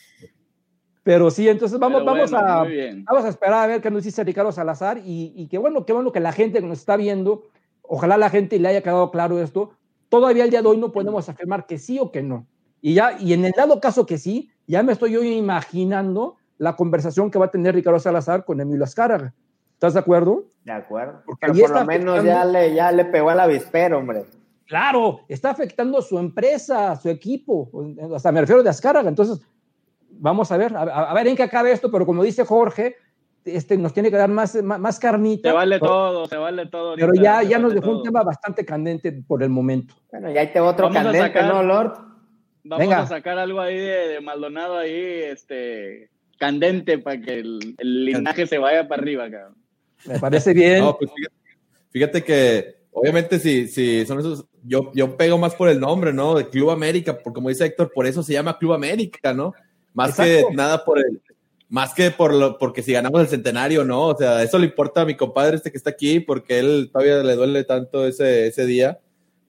Pero 1.10 1.32
sí, 1.32 1.50
entonces 1.50 1.80
vamos, 1.80 2.06
vamos, 2.06 2.32
a, 2.34 2.68
vamos 3.04 3.26
a 3.26 3.30
esperar 3.30 3.64
a 3.64 3.66
ver 3.66 3.82
qué 3.82 3.90
nos 3.90 4.04
dice 4.04 4.24
Ricardo 4.24 4.52
Salazar 4.52 5.00
y, 5.00 5.34
y 5.36 5.48
qué 5.48 5.58
bueno, 5.58 5.84
qué 5.84 5.92
bueno 5.92 6.12
que 6.12 6.20
la 6.20 6.32
gente 6.32 6.62
que 6.62 6.68
nos 6.68 6.78
está 6.78 6.98
viendo, 6.98 7.48
ojalá 7.82 8.16
la 8.16 8.30
gente 8.30 8.60
le 8.60 8.68
haya 8.68 8.84
quedado 8.84 9.10
claro 9.10 9.42
esto. 9.42 9.72
Todavía 10.10 10.44
el 10.44 10.52
día 10.52 10.62
de 10.62 10.68
hoy 10.68 10.78
no 10.78 10.92
podemos 10.92 11.28
afirmar 11.28 11.66
que 11.66 11.80
sí 11.80 11.98
o 11.98 12.12
que 12.12 12.22
no. 12.22 12.46
Y 12.80 12.94
ya, 12.94 13.18
y 13.20 13.34
en 13.34 13.44
el 13.44 13.54
dado 13.54 13.80
caso 13.80 14.06
que 14.06 14.20
sí, 14.20 14.52
ya 14.68 14.84
me 14.84 14.94
estoy 14.94 15.14
yo 15.14 15.24
imaginando 15.24 16.38
la 16.60 16.76
conversación 16.76 17.32
que 17.32 17.40
va 17.40 17.46
a 17.46 17.52
tener 17.52 17.74
Ricardo 17.74 17.98
Salazar 17.98 18.46
con 18.46 18.62
Emilio 18.62 18.84
Azcárraga. 18.84 19.34
¿Estás 19.74 19.96
de 19.96 20.02
acuerdo? 20.02 20.46
De 20.64 20.74
acuerdo. 20.74 21.24
Porque 21.26 21.60
por 21.60 21.72
lo 21.72 21.86
menos 21.86 22.24
ya 22.24 22.46
le, 22.46 22.76
ya 22.76 22.92
le 22.92 23.06
pegó 23.06 23.32
al 23.32 23.40
avispero, 23.40 23.98
hombre. 23.98 24.26
Claro, 24.68 25.22
está 25.28 25.50
afectando 25.50 25.98
a 25.98 26.02
su 26.04 26.20
empresa, 26.20 26.92
a 26.92 26.96
su 26.96 27.10
equipo. 27.10 27.68
O 27.74 28.20
sea, 28.20 28.32
me 28.32 28.42
refiero 28.42 28.62
de 28.62 28.70
Azcárraga. 28.70 29.10
Entonces, 29.10 29.42
vamos 30.20 30.52
a 30.52 30.58
ver, 30.58 30.76
a, 30.76 31.14
ver 31.14 31.28
en 31.28 31.36
qué 31.36 31.44
acabe 31.44 31.72
esto, 31.72 31.90
pero 31.90 32.06
como 32.06 32.24
dice 32.24 32.46
Jorge, 32.46 32.98
este, 33.46 33.78
nos 33.78 33.94
tiene 33.94 34.12
que 34.12 34.18
dar 34.18 34.30
más, 34.30 34.56
más, 34.62 35.00
carnita. 35.00 35.50
Se 35.50 35.56
vale 35.56 35.80
todo, 35.80 36.28
se 36.28 36.38
vale 36.38 36.66
todo. 36.68 36.96
pero 36.96 37.14
ya, 37.14 37.42
ya 37.42 37.58
nos 37.58 37.74
dejó 37.74 37.92
un 37.98 38.04
tema 38.04 38.22
bastante 38.22 38.66
candente 38.66 39.12
por 39.12 39.42
el 39.42 39.50
momento. 39.50 39.96
Bueno, 40.12 40.32
ya 40.32 40.42
hay 40.42 40.52
otro 40.60 40.92
candente, 40.92 41.42
¿no, 41.44 41.64
Lord? 41.64 41.94
Vamos 42.64 42.94
a 42.94 43.08
sacar 43.08 43.40
algo 43.40 43.62
ahí 43.62 43.78
de, 43.78 44.20
Maldonado 44.22 44.78
ahí, 44.78 44.92
este, 44.94 46.10
candente 46.38 47.00
para 47.00 47.20
que 47.20 47.40
el, 47.40 47.76
linaje 47.80 48.46
se 48.46 48.58
vaya 48.58 48.88
para 48.88 49.02
arriba, 49.02 49.30
cabrón. 49.30 49.56
Me 50.06 50.20
parece 50.20 50.54
bien. 50.54 50.84
Pues 51.00 51.12
fíjate, 51.92 52.24
que 52.24 52.76
obviamente 52.92 53.40
si, 53.40 53.68
si 53.68 54.06
son 54.06 54.20
esos 54.20 54.46
yo, 54.64 54.92
yo 54.94 55.18
pego 55.18 55.38
más 55.38 55.56
por 55.56 55.70
el 55.70 55.80
nombre, 55.80 56.14
¿no? 56.14 56.36
De 56.36 56.48
Club 56.48 56.70
América, 56.70 57.14
porque 57.14 57.34
como 57.34 57.50
dice 57.50 57.66
Héctor, 57.66 57.92
por 57.94 58.06
eso 58.06 58.22
se 58.22 58.34
llama 58.34 58.60
Club 58.60 58.74
América, 58.74 59.34
¿no? 59.34 59.54
Más 59.94 60.16
que 60.16 60.44
nada 60.54 60.84
por 60.86 61.00
el, 61.00 61.22
más 61.70 61.94
que 61.94 62.10
por 62.10 62.34
lo, 62.34 62.58
porque 62.58 62.82
si 62.82 62.94
ganamos 62.94 63.22
el 63.22 63.28
centenario, 63.28 63.86
¿no? 63.86 64.08
O 64.08 64.18
sea, 64.18 64.42
eso 64.44 64.58
le 64.58 64.66
importa 64.66 65.02
a 65.02 65.06
mi 65.06 65.16
compadre 65.16 65.56
este 65.56 65.72
que 65.72 65.78
está 65.78 65.92
aquí, 65.92 66.20
porque 66.20 66.60
él 66.60 66.90
todavía 66.92 67.24
le 67.24 67.36
duele 67.36 67.64
tanto 67.64 68.08
ese, 68.08 68.48
ese 68.48 68.66
día. 68.66 69.00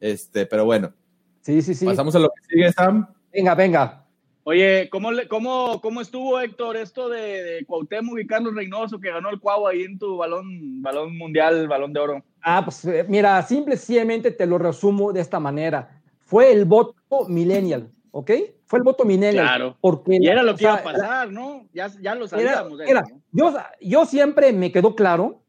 Este, 0.01 0.47
pero 0.47 0.65
bueno. 0.65 0.93
Sí, 1.41 1.63
sí, 1.63 1.75
sí. 1.75 1.87
Pasamos 1.87 2.15
a 2.15 2.19
lo 2.19 2.29
que 2.29 2.43
sigue, 2.49 2.73
Sam. 2.73 3.09
Venga, 3.33 3.55
venga. 3.55 4.07
Oye, 4.45 4.89
¿cómo, 4.91 5.13
le, 5.13 5.29
cómo, 5.29 5.81
cómo 5.81 6.01
estuvo, 6.01 6.41
Héctor, 6.41 6.77
esto 6.77 7.09
de, 7.09 7.43
de 7.43 7.65
Cuauhtémoc 7.67 8.19
y 8.19 8.27
Carlos 8.27 8.55
Reynoso 8.55 8.99
que 8.99 9.11
ganó 9.11 9.31
el 9.31 9.39
Cuau 9.39 9.67
ahí 9.67 9.83
en 9.83 9.99
tu 9.99 10.17
balón, 10.17 10.83
balón 10.83 11.17
mundial, 11.17 11.69
balón 11.69 11.93
de 11.93 12.01
oro? 12.01 12.25
Ah, 12.43 12.63
pues 12.65 12.85
eh, 12.87 13.05
mira, 13.09 13.43
simple 13.43 13.77
sencillamente 13.77 14.31
te 14.31 14.47
lo 14.47 14.59
resumo 14.59 15.13
de 15.13 15.21
esta 15.21 15.39
manera. 15.41 16.03
Fue 16.21 16.53
el 16.53 16.65
voto 16.65 17.29
millennial, 17.29 17.91
¿ok? 18.11 18.31
Fue 18.71 18.79
el 18.79 18.85
voto 18.85 19.05
millennial. 19.05 19.47
Claro. 19.47 19.77
Porque, 19.81 20.19
y 20.21 20.29
era 20.29 20.45
lo 20.45 20.55
que 20.55 20.63
iba 20.63 20.75
a 20.75 20.83
pasar, 20.85 21.33
¿no? 21.33 21.67
Ya, 21.75 21.91
ya 22.01 22.15
lo 22.15 22.29
sabíamos. 22.29 22.79
Era, 22.87 23.03
yo, 23.33 23.53
yo 23.81 24.07
siempre 24.07 24.53
me 24.53 24.71
quedó 24.71 24.95
claro, 24.95 25.43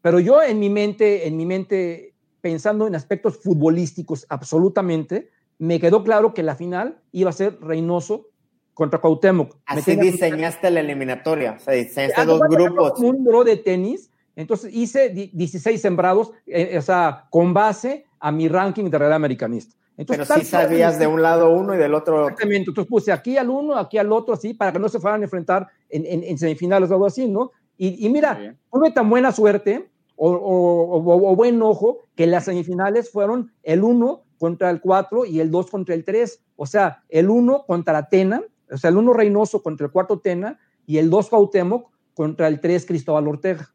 pero 0.00 0.18
yo 0.20 0.42
en 0.42 0.58
mi 0.58 0.70
mente, 0.70 1.28
en 1.28 1.36
mi 1.36 1.44
mente, 1.44 2.14
pensando 2.40 2.86
en 2.86 2.94
aspectos 2.94 3.36
futbolísticos 3.42 4.24
absolutamente, 4.30 5.28
me 5.58 5.78
quedó 5.78 6.02
claro 6.02 6.32
que 6.32 6.42
la 6.42 6.56
final 6.56 6.96
iba 7.12 7.28
a 7.28 7.34
ser 7.34 7.60
Reynoso 7.60 8.30
contra 8.72 9.02
Cuauhtémoc. 9.02 9.58
Así 9.66 9.94
diseñaste 9.94 10.70
la 10.70 10.80
eliminatoria, 10.80 11.58
o 11.58 11.60
sea, 11.60 11.74
diseñaste 11.74 12.24
dos 12.24 12.40
grupos. 12.48 13.00
Un 13.00 13.22
draw 13.22 13.44
de 13.44 13.58
tenis, 13.58 14.10
entonces 14.34 14.74
hice 14.74 15.10
16 15.10 15.78
sembrados, 15.78 16.32
eh, 16.46 16.78
o 16.78 16.82
sea, 16.82 17.26
con 17.28 17.52
base 17.52 18.06
a 18.18 18.32
mi 18.32 18.48
ranking 18.48 18.88
de 18.88 18.96
Real 18.96 19.12
Americanista. 19.12 19.76
Entonces, 19.96 20.26
Pero 20.26 20.40
sí 20.40 20.46
sabías 20.46 20.98
de 20.98 21.06
un 21.06 21.22
lado 21.22 21.50
uno 21.50 21.74
y 21.74 21.78
del 21.78 21.94
otro. 21.94 22.24
Exactamente, 22.24 22.70
entonces 22.70 22.88
puse 22.88 23.12
aquí 23.12 23.36
al 23.36 23.48
uno, 23.48 23.76
aquí 23.76 23.98
al 23.98 24.10
otro, 24.10 24.34
así, 24.34 24.52
para 24.52 24.72
que 24.72 24.78
no 24.78 24.88
se 24.88 24.98
fueran 24.98 25.20
a 25.20 25.24
enfrentar 25.24 25.68
en, 25.88 26.04
en, 26.24 26.36
semifinales 26.36 26.90
o 26.90 26.94
algo 26.94 27.06
así, 27.06 27.28
¿no? 27.28 27.52
Y, 27.76 28.04
y 28.04 28.10
mira, 28.10 28.56
tuve 28.72 28.90
tan 28.90 29.08
buena 29.08 29.30
suerte 29.30 29.88
o, 30.16 30.30
o, 30.30 31.30
o, 31.30 31.36
buen 31.36 31.60
ojo 31.62 32.00
que 32.14 32.26
las 32.26 32.44
semifinales 32.44 33.10
fueron 33.10 33.52
el 33.62 33.82
uno 33.82 34.22
contra 34.38 34.70
el 34.70 34.80
4 34.80 35.26
y 35.26 35.40
el 35.40 35.50
2 35.50 35.70
contra 35.70 35.94
el 35.94 36.04
3. 36.04 36.40
O 36.56 36.66
sea, 36.66 37.02
el 37.08 37.30
1 37.30 37.64
contra 37.66 38.08
Tena, 38.08 38.42
o 38.70 38.76
sea, 38.76 38.90
el 38.90 38.96
1 38.96 39.12
Reynoso 39.12 39.62
contra 39.62 39.86
el 39.86 39.92
4 39.92 40.18
Tena 40.20 40.58
y 40.86 40.98
el 40.98 41.10
2 41.10 41.28
Cuauhtémoc 41.30 41.90
contra 42.14 42.48
el 42.48 42.60
3 42.60 42.86
Cristóbal 42.86 43.28
Ortega. 43.28 43.73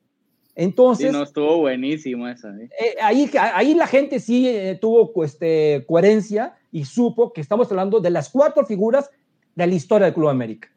Entonces. 0.55 1.07
Sí, 1.07 1.11
no, 1.11 1.23
estuvo 1.23 1.59
buenísimo 1.59 2.27
esa. 2.27 2.49
¿eh? 2.49 2.69
Eh, 2.79 2.95
ahí, 3.01 3.29
ahí 3.53 3.73
la 3.73 3.87
gente 3.87 4.19
sí 4.19 4.47
eh, 4.47 4.77
tuvo 4.79 5.23
este, 5.23 5.85
coherencia 5.87 6.55
y 6.71 6.85
supo 6.85 7.33
que 7.33 7.41
estamos 7.41 7.69
hablando 7.71 7.99
de 7.99 8.09
las 8.09 8.29
cuatro 8.29 8.65
figuras 8.65 9.09
de 9.55 9.67
la 9.67 9.73
historia 9.73 10.05
del 10.05 10.13
Club 10.13 10.29
América. 10.29 10.69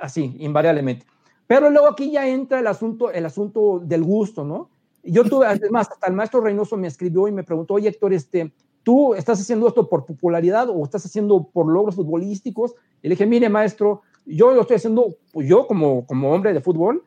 Así, 0.00 0.34
invariablemente. 0.38 1.06
Pero 1.46 1.70
luego 1.70 1.88
aquí 1.88 2.10
ya 2.10 2.28
entra 2.28 2.60
el 2.60 2.66
asunto, 2.66 3.10
el 3.10 3.24
asunto 3.24 3.80
del 3.80 4.02
gusto, 4.02 4.44
¿no? 4.44 4.70
Yo 5.02 5.24
tuve, 5.24 5.46
además, 5.46 5.88
hasta 5.90 6.08
el 6.08 6.14
maestro 6.14 6.40
Reynoso 6.40 6.76
me 6.76 6.88
escribió 6.88 7.28
y 7.28 7.32
me 7.32 7.44
preguntó, 7.44 7.74
oye, 7.74 7.88
Héctor, 7.88 8.12
este, 8.12 8.52
¿tú 8.82 9.14
estás 9.14 9.40
haciendo 9.40 9.68
esto 9.68 9.88
por 9.88 10.04
popularidad 10.04 10.68
o 10.70 10.82
estás 10.84 11.04
haciendo 11.04 11.44
por 11.52 11.66
logros 11.66 11.94
futbolísticos? 11.94 12.74
Y 13.02 13.08
le 13.08 13.14
dije, 13.14 13.26
mire, 13.26 13.48
maestro, 13.48 14.02
yo 14.24 14.52
lo 14.52 14.62
estoy 14.62 14.76
haciendo, 14.76 15.16
pues 15.32 15.48
yo 15.48 15.66
como, 15.66 16.04
como 16.06 16.32
hombre 16.32 16.52
de 16.52 16.60
fútbol, 16.60 17.04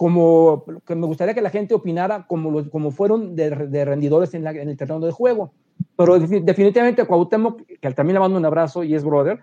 como 0.00 0.64
que 0.86 0.94
me 0.94 1.06
gustaría 1.06 1.34
que 1.34 1.42
la 1.42 1.50
gente 1.50 1.74
opinara 1.74 2.26
como, 2.26 2.50
los, 2.50 2.70
como 2.70 2.90
fueron 2.90 3.36
de, 3.36 3.50
rendidores 3.84 4.32
en, 4.32 4.46
el 4.46 4.74
terreno 4.78 4.98
de 5.00 5.12
juego. 5.12 5.52
Pero 5.94 6.18
definitivamente 6.18 7.04
Cuauhtémoc, 7.04 7.66
que 7.66 7.90
también 7.90 8.14
le 8.14 8.20
mando 8.20 8.38
un 8.38 8.46
abrazo 8.46 8.82
y 8.82 8.94
es 8.94 9.04
brother, 9.04 9.40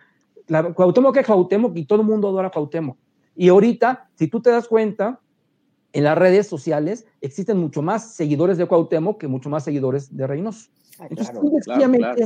la, 0.47 0.73
Cuauhtémoc 0.73 1.15
es 1.15 1.27
Cuauhtémoc 1.27 1.77
y 1.77 1.85
todo 1.85 2.01
el 2.01 2.07
mundo 2.07 2.29
adora 2.29 2.47
a 2.47 2.49
Cuauhtémoc. 2.49 2.97
Y 3.35 3.49
ahorita, 3.49 4.09
si 4.15 4.29
tú 4.29 4.41
te 4.41 4.49
das 4.49 4.67
cuenta, 4.67 5.19
en 5.93 6.03
las 6.03 6.17
redes 6.17 6.47
sociales 6.47 7.05
existen 7.21 7.59
mucho 7.59 7.83
más 7.83 8.15
seguidores 8.15 8.57
de 8.57 8.65
Cuauhtémoc 8.65 9.19
que 9.19 9.27
mucho 9.27 9.51
más 9.51 9.63
seguidores 9.63 10.17
de 10.17 10.25
Reynoso. 10.25 10.71
Ah, 10.97 11.05
Entonces, 11.07 11.35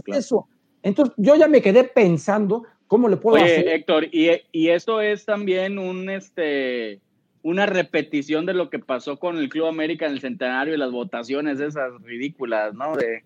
eso. 0.05 0.47
Entonces, 0.83 1.13
yo 1.17 1.35
ya 1.35 1.49
me 1.49 1.61
quedé 1.61 1.83
pensando 1.83 2.63
cómo 2.87 3.09
le 3.09 3.17
puedo 3.17 3.43
Oye, 3.43 3.75
Héctor, 3.75 4.05
y, 4.05 4.29
y 4.53 4.69
esto 4.69 5.01
es 5.01 5.25
también 5.25 5.77
un, 5.77 6.09
este, 6.09 7.01
una 7.43 7.65
repetición 7.65 8.45
de 8.45 8.53
lo 8.53 8.69
que 8.69 8.79
pasó 8.79 9.17
con 9.17 9.37
el 9.37 9.49
Club 9.49 9.67
América 9.67 10.05
en 10.05 10.13
el 10.13 10.21
centenario 10.21 10.73
y 10.73 10.77
las 10.77 10.91
votaciones 10.91 11.59
esas 11.59 11.91
ridículas, 12.03 12.73
¿no? 12.73 12.95
De, 12.95 13.23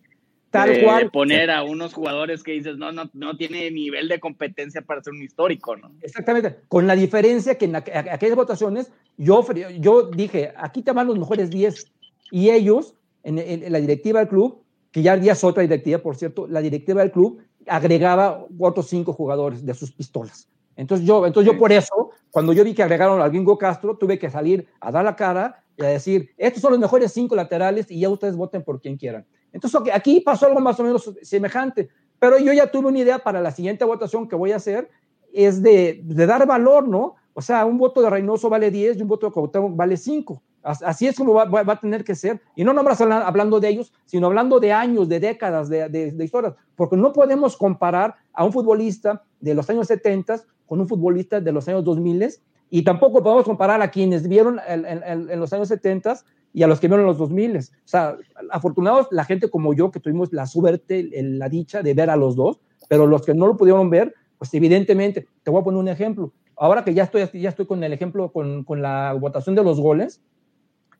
Tal 0.51 0.81
cual. 0.81 1.12
poner 1.12 1.51
a 1.51 1.63
unos 1.63 1.93
jugadores 1.93 2.41
que 2.41 2.53
dices, 2.53 2.77
no, 2.77 2.93
no, 2.93 3.10
no 3.13 3.36
tiene 3.36 3.69
nivel 3.72 4.07
de 4.07 4.22
competencia 4.22 4.81
para 4.81 5.03
ser 5.03 5.13
un 5.13 5.22
histórico, 5.22 5.75
¿no? 5.75 5.91
Exactamente, 6.01 6.55
con 6.69 6.88
la 6.88 6.95
diferencia 6.95 7.57
que 7.57 7.65
en 7.65 7.75
aquellas 7.75 8.36
votaciones 8.36 8.89
yo, 9.17 9.45
yo 9.79 10.10
dije, 10.12 10.53
aquí 10.55 10.81
te 10.81 10.93
van 10.93 11.07
los 11.07 11.19
mejores 11.19 11.50
10 11.50 11.91
y 12.31 12.51
ellos, 12.51 12.95
en, 13.24 13.38
en 13.38 13.69
la 13.69 13.79
directiva 13.79 14.19
del 14.19 14.29
club, 14.29 14.63
que 14.91 15.01
ya 15.01 15.15
es 15.15 15.43
otra 15.43 15.62
directiva, 15.62 16.00
por 16.00 16.15
cierto, 16.15 16.48
la 16.48 16.62
directiva 16.62 17.01
del 17.01 17.12
club 17.12 17.41
agregaba 17.67 18.45
otros 18.57 18.88
cinco 18.88 19.12
jugadores 19.12 19.65
de 19.65 19.74
sus 19.74 19.91
pistolas. 19.91 20.48
Entonces 20.77 21.05
yo, 21.05 21.25
entonces 21.25 21.51
yo 21.51 21.60
por 21.60 21.72
eso, 21.72 22.12
cuando 22.35 22.51
yo 22.51 22.65
vi 22.65 22.73
que 22.73 22.83
agregaron 22.83 23.21
al 23.21 23.29
Gringo 23.29 23.57
Castro, 23.57 23.95
tuve 23.95 24.19
que 24.19 24.29
salir 24.29 24.67
a 24.81 24.91
dar 24.91 25.05
la 25.05 25.15
cara 25.15 25.63
y 25.77 25.83
a 25.85 25.87
decir, 25.87 26.31
estos 26.35 26.61
son 26.61 26.71
los 26.71 26.81
mejores 26.81 27.13
cinco 27.13 27.33
laterales 27.33 27.89
y 27.89 28.01
ya 28.01 28.09
ustedes 28.09 28.35
voten 28.35 28.61
por 28.61 28.81
quien 28.81 28.97
quieran. 28.97 29.25
Entonces, 29.53 29.79
aquí 29.93 30.19
pasó 30.19 30.47
algo 30.47 30.59
más 30.59 30.77
o 30.81 30.83
menos 30.83 31.13
semejante, 31.21 31.87
pero 32.19 32.37
yo 32.37 32.51
ya 32.51 32.69
tuve 32.69 32.89
una 32.89 32.99
idea 32.99 33.19
para 33.19 33.39
la 33.39 33.51
siguiente 33.51 33.85
votación 33.85 34.27
que 34.27 34.35
voy 34.35 34.51
a 34.51 34.57
hacer, 34.57 34.89
es 35.31 35.61
de, 35.61 36.01
de 36.03 36.25
dar 36.25 36.45
valor, 36.45 36.85
¿no? 36.89 37.15
O 37.31 37.41
sea, 37.41 37.63
un 37.65 37.77
voto 37.77 38.01
de 38.01 38.09
Reynoso 38.09 38.49
vale 38.49 38.69
10 38.69 38.97
y 38.97 39.01
un 39.01 39.07
voto 39.07 39.27
de 39.27 39.31
Cuauhtémoc 39.31 39.73
vale 39.73 39.95
5. 39.95 40.43
Así 40.61 41.07
es 41.07 41.15
como 41.15 41.35
va, 41.35 41.45
va, 41.45 41.73
a 41.73 41.79
tener 41.79 42.03
que 42.03 42.15
ser. 42.15 42.41
Y 42.53 42.65
no 42.65 42.73
nomás 42.73 42.99
hablando 42.99 43.61
de 43.61 43.69
ellos, 43.69 43.93
sino 44.03 44.27
hablando 44.27 44.59
de 44.59 44.73
años, 44.73 45.07
de 45.07 45.21
décadas, 45.21 45.69
de, 45.69 45.87
de, 45.87 46.11
de, 46.11 46.25
historias. 46.25 46.55
Porque 46.75 46.97
no 46.97 47.13
podemos 47.13 47.55
comparar 47.55 48.15
a 48.33 48.43
un 48.43 48.51
futbolista 48.51 49.23
de 49.39 49.53
los 49.53 49.69
años 49.69 49.87
70 49.87 50.41
con 50.65 50.79
un 50.79 50.88
futbolista 50.88 51.39
de 51.39 51.51
los 51.51 51.67
años 51.67 51.84
2000 51.84 52.29
y 52.69 52.84
tampoco 52.84 53.22
podemos 53.22 53.45
comparar 53.45 53.81
a 53.81 53.91
quienes 53.91 54.27
vieron 54.27 54.60
en, 54.67 54.86
en, 54.86 55.29
en 55.29 55.39
los 55.39 55.53
años 55.53 55.67
70 55.67 56.17
y 56.55 56.63
a 56.63 56.67
los 56.67 56.79
que 56.79 56.88
vieron 56.88 57.05
los 57.05 57.17
2000. 57.17 57.57
O 57.57 57.62
sea, 57.84 58.17
afortunados 58.50 59.07
la 59.12 59.25
gente 59.25 59.50
como 59.50 59.74
yo 59.74 59.91
que 59.91 60.00
tuvimos 60.00 60.31
la 60.31 60.48
suerte, 60.48 61.07
la 61.12 61.50
dicha 61.50 61.84
de 61.84 61.93
ver 61.93 62.10
a 62.10 62.15
los 62.15 62.36
dos, 62.36 62.62
pero 62.88 63.07
los 63.07 63.25
que 63.25 63.34
no 63.34 63.45
lo 63.45 63.57
pudieron 63.57 63.89
ver, 63.89 64.13
pues 64.38 64.53
evidentemente, 64.53 65.27
te 65.43 65.51
voy 65.51 65.62
a 65.62 65.63
poner 65.63 65.79
un 65.79 65.89
ejemplo. 65.89 66.31
Ahora 66.55 66.86
que 66.86 66.93
ya 66.93 67.03
estoy, 67.03 67.27
ya 67.34 67.50
estoy 67.50 67.65
con 67.65 67.84
el 67.84 67.91
ejemplo, 67.91 68.31
con, 68.31 68.63
con 68.63 68.81
la 68.81 69.13
votación 69.19 69.55
de 69.55 69.63
los 69.63 69.81
goles, 69.81 70.22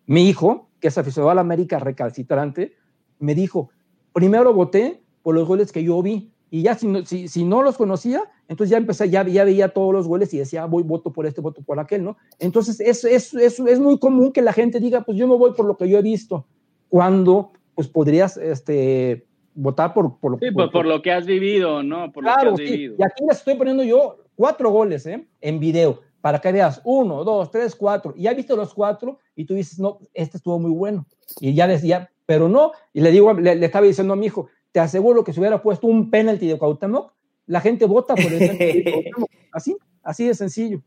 mi 0.06 0.28
hijo, 0.28 0.70
que 0.82 0.90
es 0.90 0.98
aficionado 0.98 1.32
a 1.32 1.36
la 1.36 1.42
América 1.42 1.80
recalcitrante, 1.80 2.74
me 3.20 3.34
dijo, 3.34 3.70
primero 4.12 4.54
voté 4.54 5.02
por 5.24 5.36
los 5.36 5.48
goles 5.48 5.72
que 5.72 5.84
yo 5.84 6.02
vi, 6.02 6.34
y 6.50 6.64
ya 6.64 6.76
si 6.76 6.88
no, 6.88 7.06
si, 7.06 7.28
si 7.30 7.46
no 7.46 7.62
los 7.62 7.78
conocía, 7.78 8.24
entonces 8.48 8.72
ya 8.72 8.78
empecé, 8.78 9.10
ya, 9.10 9.26
ya, 9.28 9.44
veía 9.44 9.70
todos 9.70 9.92
los 9.94 10.08
goles 10.08 10.34
y 10.34 10.38
decía, 10.38 10.66
voy, 10.66 10.84
voto 10.84 11.12
por 11.12 11.26
este, 11.26 11.42
voto 11.42 11.62
por 11.64 11.80
aquel, 11.80 12.04
¿no? 12.04 12.18
Entonces 12.40 12.80
es, 12.80 13.04
es, 13.04 13.34
es, 13.34 13.60
es, 13.60 13.80
muy 13.80 13.98
común 13.98 14.32
que 14.32 14.42
la 14.42 14.54
gente 14.54 14.80
diga, 14.80 15.02
pues 15.02 15.18
yo 15.18 15.28
me 15.28 15.36
voy 15.36 15.54
por 15.54 15.66
lo 15.66 15.78
que 15.78 15.90
yo 15.90 15.98
he 15.98 16.04
visto, 16.04 16.46
cuando 16.90 17.52
pues 17.74 17.88
podrías 17.88 18.38
este, 18.38 19.26
votar 19.56 19.94
por, 19.94 20.20
por, 20.20 20.40
sí, 20.40 20.52
por, 20.52 20.72
por, 20.72 20.86
lo 20.86 21.02
que 21.02 21.12
has 21.12 21.26
vivido, 21.26 21.82
¿no? 21.82 22.12
Por 22.12 22.24
claro, 22.24 22.52
lo 22.52 22.58
que 22.58 22.64
has 22.64 22.70
sí. 22.70 22.76
vivido. 22.76 22.96
Y 23.00 23.04
aquí 23.04 23.24
les 23.28 23.38
estoy 23.38 23.56
poniendo 23.56 23.84
yo 23.84 24.18
cuatro 24.36 24.70
goles 24.70 25.06
¿eh? 25.08 25.26
en 25.42 25.60
video, 25.60 26.02
para 26.22 26.40
que 26.40 26.52
veas 26.52 26.82
uno, 26.84 27.24
dos, 27.24 27.50
tres, 27.50 27.76
cuatro, 27.76 28.14
y 28.16 28.24
ya 28.24 28.34
viste 28.34 28.56
los 28.56 28.74
cuatro, 28.74 29.20
y 29.36 29.46
tú 29.46 29.56
dices, 29.56 29.80
no, 29.80 30.00
este 30.14 30.38
estuvo 30.38 30.60
muy 30.60 30.72
bueno. 30.72 31.08
Y 31.40 31.56
ya 31.56 31.68
decía, 31.68 32.12
pero 32.28 32.48
no, 32.48 32.74
y 32.94 33.02
le 33.02 33.12
digo, 33.12 33.34
le, 33.34 33.56
le 33.56 33.66
estaba 33.66 33.88
diciendo 33.88 34.14
a 34.14 34.18
mi 34.18 34.28
hijo, 34.28 34.50
te 34.72 34.80
aseguro 34.80 35.24
que 35.24 35.34
si 35.34 35.40
hubiera 35.40 35.62
puesto 35.62 35.88
un 35.88 36.12
penalti 36.12 36.48
de 36.48 36.58
Cuauhtémoc, 36.58 37.15
la 37.48 37.62
gente 37.62 37.86
vota 37.86 38.16
por 38.16 38.32
el. 38.32 39.12
Así, 39.52 39.74
así 40.04 40.28
de 40.28 40.34
sencillo. 40.34 40.82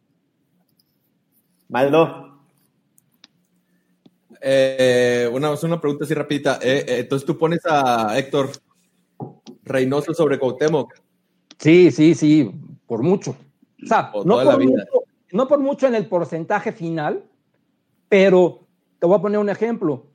Maldo. 1.68 2.38
Eh, 4.42 5.26
una, 5.32 5.52
una 5.62 5.80
pregunta 5.80 6.04
así 6.04 6.12
rapidita. 6.12 6.58
Eh, 6.62 6.84
eh, 6.86 6.98
entonces 7.00 7.24
tú 7.26 7.38
pones 7.38 7.60
a 7.64 8.18
Héctor 8.18 8.50
Reynoso 9.62 10.12
sobre 10.12 10.38
Cuauhtémoc. 10.38 10.94
Sí, 11.58 11.90
sí, 11.90 12.14
sí, 12.14 12.50
por 12.86 13.02
mucho. 13.02 13.36
O 13.82 13.86
sea, 13.86 14.12
por 14.12 14.26
no, 14.26 14.42
por 14.42 14.62
mucho, 14.62 14.84
no 15.32 15.48
por 15.48 15.58
mucho 15.60 15.86
en 15.86 15.94
el 15.94 16.06
porcentaje 16.06 16.72
final, 16.72 17.24
pero 18.08 18.66
te 18.98 19.06
voy 19.06 19.16
a 19.16 19.22
poner 19.22 19.38
un 19.38 19.48
ejemplo. 19.48 20.06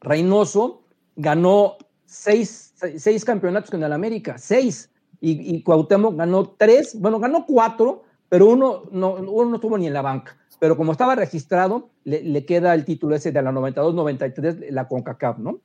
Reynoso 0.00 0.84
ganó 1.16 1.78
seis, 2.04 2.74
seis 2.98 3.24
campeonatos 3.24 3.70
con 3.70 3.82
el 3.82 3.92
América, 3.92 4.36
seis. 4.38 4.90
Y, 5.20 5.56
y, 5.56 5.62
Cuauhtémoc 5.62 6.16
ganó 6.16 6.54
tres, 6.58 6.98
bueno, 7.00 7.18
ganó 7.18 7.46
cuatro, 7.46 8.04
pero 8.28 8.48
uno 8.50 8.82
no, 8.90 9.14
uno 9.14 9.50
no 9.50 9.56
estuvo 9.56 9.78
ni 9.78 9.86
en 9.86 9.94
la 9.94 10.02
banca. 10.02 10.36
Pero 10.58 10.76
como 10.76 10.92
estaba 10.92 11.14
registrado, 11.14 11.90
le, 12.04 12.22
le 12.22 12.44
queda 12.44 12.74
el 12.74 12.84
título 12.84 13.14
ese 13.14 13.32
de 13.32 13.42
la 13.42 13.52
92-93, 13.52 14.70
la 14.70 14.88
CONCACAF, 14.88 15.38
¿no? 15.38 15.60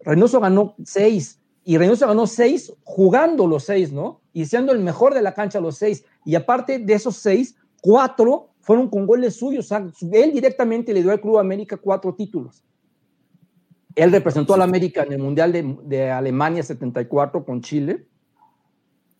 Reynoso 0.00 0.40
ganó 0.40 0.74
seis, 0.84 1.40
y 1.64 1.76
Reynoso 1.78 2.06
ganó 2.06 2.26
seis 2.26 2.72
jugando 2.84 3.46
los 3.46 3.64
seis, 3.64 3.92
¿no? 3.92 4.20
Y 4.32 4.46
siendo 4.46 4.72
el 4.72 4.80
mejor 4.80 5.14
de 5.14 5.22
la 5.22 5.34
cancha 5.34 5.60
los 5.60 5.76
seis. 5.76 6.04
Y 6.24 6.34
aparte 6.34 6.78
de 6.78 6.94
esos 6.94 7.16
seis, 7.16 7.56
cuatro 7.80 8.50
fueron 8.60 8.88
con 8.88 9.06
goles 9.06 9.36
suyos. 9.36 9.66
O 9.66 9.68
sea, 9.68 9.86
él 10.12 10.32
directamente 10.32 10.92
le 10.92 11.02
dio 11.02 11.10
al 11.10 11.20
Club 11.20 11.38
América 11.38 11.76
cuatro 11.76 12.14
títulos. 12.14 12.64
Él 13.94 14.12
representó 14.12 14.54
a 14.54 14.58
la 14.58 14.64
América 14.64 15.02
en 15.02 15.12
el 15.12 15.18
Mundial 15.18 15.52
de, 15.52 15.76
de, 15.84 16.10
Alemania 16.10 16.62
74 16.62 17.44
con 17.44 17.60
Chile. 17.60 18.06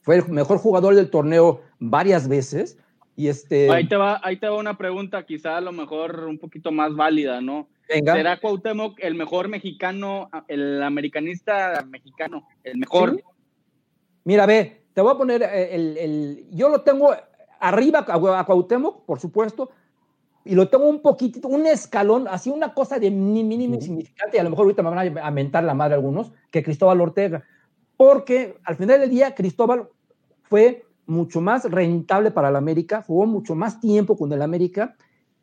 Fue 0.03 0.17
el 0.17 0.29
mejor 0.29 0.59
jugador 0.59 0.95
del 0.95 1.11
torneo 1.11 1.63
varias 1.79 2.29
veces. 2.29 2.79
Y 3.17 3.29
este... 3.29 3.71
ahí, 3.71 3.87
te 3.87 3.97
va, 3.97 4.21
ahí 4.23 4.39
te 4.39 4.49
va 4.49 4.57
una 4.57 4.79
pregunta, 4.79 5.27
quizá 5.27 5.59
a 5.59 5.61
lo 5.61 5.73
mejor 5.73 6.25
un 6.27 6.39
poquito 6.39 6.73
más 6.73 6.95
válida, 6.95 7.41
¿no? 7.41 7.69
Venga. 7.89 8.15
¿Será 8.15 8.41
Cuauhtémoc 8.41 8.99
el 9.01 9.15
mejor 9.15 9.49
mexicano, 9.49 10.31
el 10.49 10.83
americanista 10.83 11.85
mexicano, 11.87 12.47
el 12.63 12.79
mejor? 12.79 13.17
¿Sí? 13.17 13.23
Mira, 14.25 14.47
ve, 14.47 14.85
te 14.95 15.01
voy 15.01 15.13
a 15.13 15.19
poner 15.19 15.43
el, 15.43 15.99
el, 15.99 16.47
yo 16.53 16.69
lo 16.69 16.83
tengo 16.83 17.15
arriba 17.59 18.07
a, 18.09 18.45
Cuauhtémoc, 18.45 19.05
por 19.05 19.21
supuesto, 19.21 19.71
y 20.45 20.55
lo 20.55 20.69
tengo 20.69 20.89
un 20.89 21.03
poquitito, 21.03 21.49
un 21.49 21.67
escalón, 21.67 22.27
así 22.29 22.49
una 22.49 22.73
cosa 22.73 22.99
de 22.99 23.11
mínimo 23.11 23.75
uh 23.75 23.79
-huh. 23.79 23.83
significante, 23.83 24.37
y 24.37 24.41
a 24.41 24.45
lo 24.45 24.51
mejor 24.51 24.65
ahorita 24.65 24.83
me 24.83 24.91
van 24.91 25.19
a 25.19 25.31
mentar 25.31 25.65
la 25.65 25.75
madre 25.75 25.95
algunos, 25.95 26.33
que 26.51 26.63
Cristóbal 26.63 27.01
Ortega, 27.01 27.45
porque 28.01 28.57
al 28.65 28.77
final 28.77 28.99
del 28.99 29.11
día 29.11 29.35
Cristóbal 29.35 29.87
fue 30.45 30.87
mucho 31.05 31.43
más 31.43 31.71
rentable 31.71 32.31
para 32.31 32.51
la 32.51 32.57
América, 32.57 33.05
jugó 33.07 33.27
mucho 33.27 33.55
más 33.55 33.79
tiempo 33.79 34.17
con 34.17 34.33
el 34.33 34.41
América, 34.41 34.97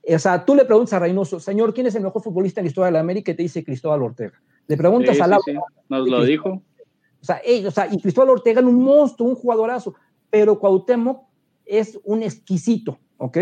o 0.03 0.17
sea, 0.17 0.43
tú 0.43 0.55
le 0.55 0.65
preguntas 0.65 0.93
a 0.93 0.97
Reynoso, 0.97 1.39
señor, 1.39 1.71
¿quién 1.71 1.85
es 1.85 1.93
el 1.93 2.01
mejor 2.01 2.23
futbolista 2.23 2.59
en 2.59 2.65
la 2.65 2.69
historia 2.69 2.87
de 2.87 2.93
la 2.93 3.01
América? 3.01 3.31
Y 3.31 3.35
te 3.35 3.43
dice 3.43 3.63
Cristóbal 3.63 4.01
Ortega. 4.01 4.41
Le 4.65 4.75
preguntas 4.75 5.15
sí, 5.15 5.21
a 5.21 5.27
Laura. 5.27 5.43
Sí, 5.45 5.51
sí. 5.51 5.59
Nos 5.87 6.09
lo 6.09 6.23
dijo. 6.23 6.49
O 6.49 7.23
sea, 7.23 7.39
ey, 7.45 7.63
o 7.63 7.69
sea, 7.69 7.93
y 7.93 8.01
Cristóbal 8.01 8.31
Ortega 8.31 8.61
era 8.61 8.67
un 8.67 8.81
monstruo, 8.81 9.29
un 9.29 9.35
jugadorazo, 9.35 9.93
pero 10.31 10.57
Cuauhtémoc 10.57 11.27
es 11.63 11.99
un 12.05 12.23
exquisito, 12.23 12.97
¿ok? 13.17 13.37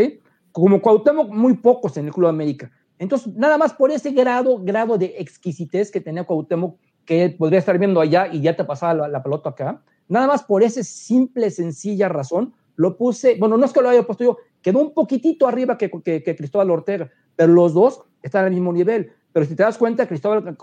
Como 0.51 0.81
Cuauhtémoc, 0.81 1.29
muy 1.29 1.53
pocos 1.53 1.95
en 1.95 2.07
el 2.07 2.11
Club 2.11 2.27
América. 2.27 2.69
Entonces, 2.99 3.33
nada 3.33 3.57
más 3.57 3.71
por 3.71 3.91
ese 3.91 4.11
grado, 4.11 4.61
grado 4.61 4.97
de 4.97 5.15
exquisitez 5.19 5.89
que 5.89 6.01
tenía 6.01 6.25
Cuauhtémoc, 6.25 6.77
que 7.05 7.29
podría 7.29 7.59
estar 7.59 7.77
viendo 7.77 8.01
allá 8.01 8.27
y 8.31 8.41
ya 8.41 8.55
te 8.55 8.63
pasaba 8.63 9.07
la, 9.07 9.23
pelota 9.23 9.49
acá, 9.49 9.81
nada 10.07 10.27
más 10.27 10.43
por 10.43 10.63
esa 10.63 10.83
simple, 10.83 11.49
sencilla 11.51 12.09
razón, 12.09 12.53
lo 12.75 12.97
puse, 12.97 13.37
bueno, 13.39 13.57
no 13.57 13.65
es 13.65 13.71
que 13.71 13.81
lo 13.81 13.89
haya 13.89 14.03
puesto 14.03 14.23
yo, 14.23 14.37
quedó 14.61 14.79
un 14.79 14.93
poquitito 14.93 15.47
arriba 15.47 15.77
que, 15.77 15.89
que, 15.89 16.23
que, 16.23 16.35
Cristóbal 16.35 16.71
Ortega, 16.71 17.09
pero 17.35 17.53
los 17.53 17.73
dos 17.73 18.01
están 18.21 18.45
al 18.45 18.51
mismo 18.51 18.73
nivel. 18.73 19.11
Pero 19.31 19.45
si 19.45 19.55
te 19.55 19.63
das 19.63 19.77
cuenta, 19.77 20.07
Cristóbal, 20.07 20.57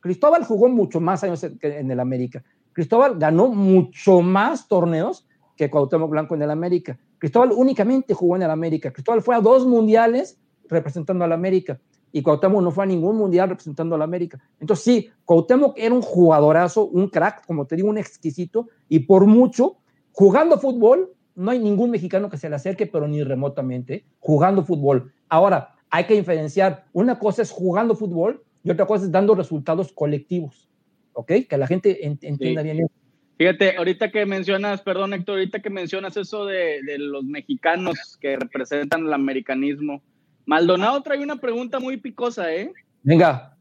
Cristóbal 0.00 0.44
jugó 0.44 0.68
mucho 0.68 1.00
más 1.00 1.24
años 1.24 1.42
en 1.44 1.90
el 1.90 1.98
América. 1.98 2.44
Cristóbal 2.72 3.18
ganó 3.18 3.48
mucho 3.48 4.20
más 4.20 4.68
torneos 4.68 5.26
que 5.56 5.70
Cuauhtémoc 5.70 6.10
Blanco 6.10 6.34
en 6.34 6.42
el 6.42 6.50
América. 6.50 6.98
Cristóbal 7.18 7.52
únicamente 7.52 8.14
jugó 8.14 8.36
en 8.36 8.42
el 8.42 8.50
América. 8.50 8.92
Cristóbal 8.92 9.22
fue 9.22 9.34
a 9.34 9.40
dos 9.40 9.66
mundiales 9.66 10.38
representando 10.68 11.24
al 11.24 11.32
América 11.32 11.80
y 12.12 12.22
Cuauhtémoc 12.22 12.62
no 12.62 12.70
fue 12.70 12.84
a 12.84 12.86
ningún 12.86 13.16
mundial 13.16 13.48
representando 13.48 13.94
al 13.94 14.02
América. 14.02 14.40
Entonces 14.60 14.84
sí, 14.84 15.10
Cuauhtémoc 15.24 15.78
era 15.78 15.94
un 15.94 16.02
jugadorazo, 16.02 16.86
un 16.86 17.08
crack, 17.08 17.46
como 17.46 17.66
te 17.66 17.76
digo, 17.76 17.88
un 17.88 17.98
exquisito 17.98 18.68
y 18.88 19.00
por 19.00 19.26
mucho, 19.26 19.78
jugando 20.12 20.58
fútbol, 20.58 21.12
no 21.34 21.50
hay 21.50 21.58
ningún 21.58 21.90
mexicano 21.90 22.28
que 22.28 22.36
se 22.36 22.48
le 22.48 22.56
acerque, 22.56 22.86
pero 22.86 23.06
ni 23.06 23.22
remotamente, 23.22 24.04
jugando 24.18 24.64
fútbol. 24.64 25.12
Ahora, 25.28 25.76
hay 25.90 26.04
que 26.04 26.14
diferenciar, 26.14 26.86
una 26.92 27.18
cosa 27.18 27.42
es 27.42 27.50
jugando 27.50 27.94
fútbol 27.94 28.42
y 28.64 28.70
otra 28.70 28.86
cosa 28.86 29.04
es 29.04 29.12
dando 29.12 29.34
resultados 29.34 29.92
colectivos, 29.92 30.68
¿ok? 31.12 31.32
Que 31.48 31.56
la 31.56 31.66
gente 31.66 32.06
ent 32.06 32.24
entienda 32.24 32.62
sí. 32.62 32.64
bien 32.64 32.80
eso. 32.80 32.92
Fíjate, 33.38 33.76
ahorita 33.76 34.10
que 34.10 34.26
mencionas, 34.26 34.82
perdón 34.82 35.14
Héctor, 35.14 35.38
ahorita 35.38 35.60
que 35.60 35.70
mencionas 35.70 36.16
eso 36.16 36.44
de, 36.44 36.82
de 36.82 36.98
los 36.98 37.22
mexicanos 37.24 38.18
que 38.20 38.36
representan 38.36 39.06
el 39.06 39.12
americanismo, 39.12 40.02
Maldonado 40.48 41.02
trae 41.02 41.22
una 41.22 41.36
pregunta 41.36 41.78
muy 41.78 41.98
picosa, 41.98 42.50
¿eh? 42.50 42.72
Venga. 43.02 43.54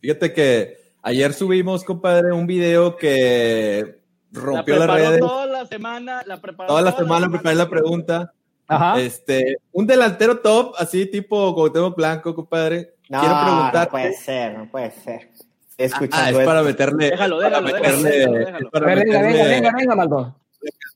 Fíjate 0.00 0.32
que 0.32 0.94
ayer 1.02 1.34
subimos, 1.34 1.84
compadre, 1.84 2.32
un 2.32 2.46
video 2.46 2.96
que 2.96 4.00
rompió 4.32 4.78
la 4.78 4.86
las 4.86 4.96
redes. 4.96 5.20
Toda 5.20 5.46
la 5.46 5.66
semana, 5.66 6.22
la 6.24 6.40
preparó 6.40 6.68
toda 6.68 6.80
la 6.80 6.92
semana, 6.92 7.26
la 7.26 7.32
preparé 7.32 7.54
la 7.54 7.68
pregunta. 7.68 8.32
Ajá. 8.66 8.98
Este, 8.98 9.58
un 9.72 9.86
delantero 9.86 10.38
top, 10.38 10.74
así 10.78 11.04
tipo 11.04 11.54
Cuauhtémoc 11.54 11.94
Blanco, 11.94 12.34
compadre. 12.34 12.94
No, 13.10 13.20
Quiero 13.20 13.34
preguntar. 13.42 13.86
No 13.88 13.90
puede 13.90 14.12
ser, 14.14 14.56
no 14.56 14.70
puede 14.70 14.90
ser. 14.90 15.30
Escuchando 15.76 16.38
ah, 16.38 16.40
es 16.40 16.46
para 16.46 16.62
meterle. 16.62 17.10
Déjalo, 17.10 17.40
déjalo, 17.40 17.66
para 17.66 17.76
meterle, 17.76 18.10
déjalo, 18.10 18.38
déjalo. 18.38 18.70
Para 18.70 18.86
venga, 18.86 19.04
meterle, 19.04 19.32
venga, 19.32 19.44
venga, 19.48 19.72
venga, 19.76 19.94
Maldonado. 19.94 20.36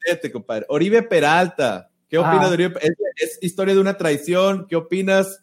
Este, 0.07 0.33
compadre. 0.33 0.65
Oribe 0.71 1.03
Peralta. 1.03 1.91
¿Qué 2.09 2.19
opinas 2.19 2.47
ah. 2.47 2.49
de 2.49 2.55
Oribe? 2.55 2.81
¿Es, 2.81 2.93
¿Es, 3.17 3.39
historia 3.43 3.75
de 3.75 3.81
una 3.81 3.97
traición? 3.97 4.67
¿Qué 4.69 4.77
opinas? 4.77 5.43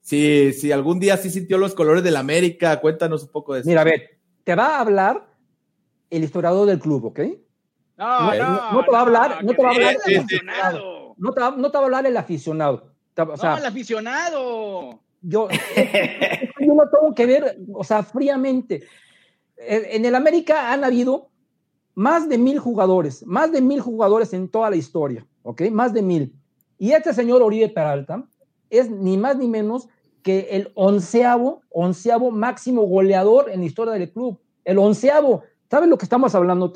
Si, 0.00 0.52
si 0.52 0.72
algún 0.72 0.98
día 0.98 1.16
sí 1.16 1.30
sintió 1.30 1.58
los 1.58 1.74
colores 1.74 2.02
del 2.02 2.16
América, 2.16 2.80
cuéntanos 2.80 3.22
un 3.22 3.30
poco 3.30 3.54
de 3.54 3.60
eso. 3.60 3.68
Mira, 3.68 3.82
a 3.82 3.84
ver, 3.84 4.18
te 4.44 4.54
va 4.54 4.76
a 4.76 4.80
hablar 4.80 5.26
el 6.10 6.24
historiador 6.24 6.66
del 6.66 6.80
club, 6.80 7.06
¿ok? 7.06 7.20
No, 7.96 8.34
no, 8.34 8.72
no, 8.72 8.84
te 8.84 8.90
va 8.90 8.98
a 8.98 9.02
hablar, 9.02 9.44
no 9.44 9.54
te 9.54 9.62
va 9.62 9.68
a 9.68 9.72
hablar 9.72 9.96
el 10.04 10.16
aficionado. 10.16 11.14
No 11.16 11.32
te, 11.32 11.40
va, 11.40 11.50
no 11.52 11.70
te 11.70 11.78
va 11.78 11.82
a 11.82 11.84
hablar 11.84 12.06
el 12.06 12.16
aficionado. 12.16 12.92
O 13.16 13.36
sea, 13.36 13.52
no, 13.52 13.58
el 13.58 13.66
aficionado. 13.66 15.00
Yo, 15.20 15.48
yo 16.60 16.74
lo 16.74 16.90
tengo 16.90 17.14
que 17.14 17.26
ver, 17.26 17.58
o 17.72 17.84
sea, 17.84 18.02
fríamente. 18.02 18.82
En 19.56 20.04
el 20.04 20.14
América 20.16 20.72
han 20.72 20.82
habido 20.82 21.30
más 21.94 22.28
de 22.28 22.38
mil 22.38 22.58
jugadores, 22.58 23.24
más 23.26 23.52
de 23.52 23.60
mil 23.60 23.80
jugadores 23.80 24.32
en 24.32 24.48
toda 24.48 24.70
la 24.70 24.76
historia, 24.76 25.26
¿ok? 25.42 25.62
Más 25.70 25.92
de 25.92 26.02
mil. 26.02 26.34
Y 26.78 26.92
este 26.92 27.14
señor 27.14 27.42
Oribe 27.42 27.68
Peralta 27.68 28.24
es 28.70 28.90
ni 28.90 29.16
más 29.16 29.36
ni 29.36 29.48
menos 29.48 29.88
que 30.22 30.48
el 30.50 30.70
onceavo, 30.74 31.62
onceavo 31.70 32.30
máximo 32.30 32.82
goleador 32.82 33.50
en 33.50 33.60
la 33.60 33.66
historia 33.66 33.94
del 33.94 34.10
club. 34.10 34.40
El 34.64 34.78
onceavo. 34.78 35.42
¿Sabes 35.70 35.88
lo 35.88 35.98
que 35.98 36.04
estamos 36.04 36.34
hablando? 36.34 36.72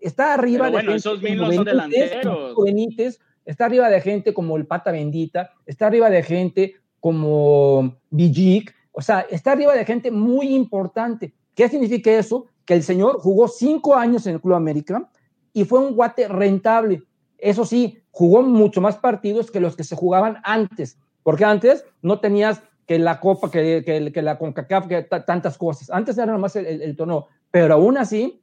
Está 0.00 0.34
arriba 0.34 0.66
de 0.66 0.72
bueno, 0.72 0.94
esos 0.94 1.22
mil 1.22 1.38
no 1.38 1.52
son 1.52 1.64
delanteros. 1.64 2.54
Benítez, 2.62 3.20
está 3.44 3.66
arriba 3.66 3.88
de 3.88 4.00
gente 4.00 4.34
como 4.34 4.56
el 4.56 4.66
Pata 4.66 4.92
Bendita, 4.92 5.50
está 5.66 5.86
arriba 5.86 6.10
de 6.10 6.22
gente 6.22 6.74
como 7.00 7.96
Bijik, 8.10 8.74
o 8.92 9.02
sea, 9.02 9.20
está 9.30 9.52
arriba 9.52 9.74
de 9.74 9.84
gente 9.84 10.10
muy 10.10 10.54
importante. 10.54 11.32
¿Qué 11.54 11.68
significa 11.68 12.10
eso? 12.10 12.46
Que 12.64 12.74
el 12.74 12.82
señor 12.82 13.18
jugó 13.20 13.48
cinco 13.48 13.94
años 13.94 14.26
en 14.26 14.34
el 14.34 14.40
Club 14.40 14.54
América 14.54 15.08
y 15.52 15.64
fue 15.64 15.78
un 15.78 15.94
guate 15.94 16.28
rentable. 16.28 17.02
Eso 17.38 17.64
sí, 17.64 17.99
jugó 18.10 18.42
mucho 18.42 18.80
más 18.80 18.96
partidos 18.96 19.50
que 19.50 19.60
los 19.60 19.76
que 19.76 19.84
se 19.84 19.96
jugaban 19.96 20.38
antes, 20.42 20.98
porque 21.22 21.44
antes 21.44 21.84
no 22.02 22.20
tenías 22.20 22.62
que 22.86 22.98
la 22.98 23.20
Copa, 23.20 23.50
que, 23.50 23.84
que, 23.84 24.22
la 24.22 24.36
CONCACAF, 24.36 24.88
que 24.88 25.02
tantas 25.02 25.56
cosas. 25.56 25.90
Antes 25.90 26.18
era 26.18 26.32
nomás 26.32 26.56
el, 26.56 26.66
el, 26.66 26.96
torneo, 26.96 27.28
pero 27.50 27.74
aún 27.74 27.96
así 27.96 28.42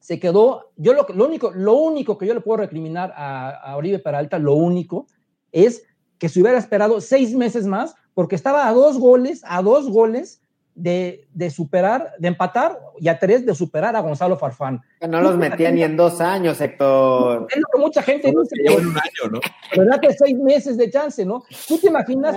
se 0.00 0.18
quedó. 0.18 0.72
Yo 0.76 0.94
lo, 0.94 1.06
lo, 1.14 1.26
único, 1.26 1.52
lo 1.52 1.74
único 1.74 2.18
que 2.18 2.26
yo 2.26 2.34
le 2.34 2.40
puedo 2.40 2.56
recriminar 2.56 3.12
a, 3.16 3.50
a 3.50 3.76
Oribe 3.76 4.00
Peralta, 4.00 4.38
lo 4.38 4.54
único, 4.54 5.06
es 5.52 5.84
que 6.18 6.28
se 6.28 6.40
hubiera 6.40 6.58
esperado 6.58 7.00
seis 7.00 7.36
meses 7.36 7.66
más, 7.66 7.94
porque 8.14 8.34
estaba 8.34 8.68
a 8.68 8.72
dos 8.72 8.98
goles, 8.98 9.42
a 9.46 9.62
dos 9.62 9.88
goles 9.88 10.42
de, 10.74 11.26
de, 11.32 11.50
superar, 11.50 12.12
de 12.18 12.28
empatar 12.28 12.78
y 12.98 13.08
a 13.08 13.18
tres 13.18 13.46
de 13.46 13.54
superar 13.54 13.94
a 13.94 14.00
Gonzalo 14.00 14.36
Farfán. 14.36 14.82
Que 15.00 15.06
no 15.06 15.20
los 15.20 15.36
metía 15.36 15.70
ni 15.70 15.82
en 15.82 15.96
dos 15.96 16.20
años, 16.20 16.60
Héctor. 16.60 17.46
Es 17.50 17.56
lo 17.56 17.66
que 17.72 17.78
mucha 17.80 18.02
gente 18.02 18.28
dice. 18.28 18.78
En 18.78 18.86
un 18.88 18.96
año, 18.96 19.30
¿no? 19.30 19.40
¿Verdad 19.76 20.00
que 20.00 20.12
seis 20.12 20.36
meses 20.36 20.76
de 20.76 20.90
chance, 20.90 21.24
no? 21.24 21.44
Tú 21.68 21.78
te 21.78 21.88
imaginas, 21.88 22.34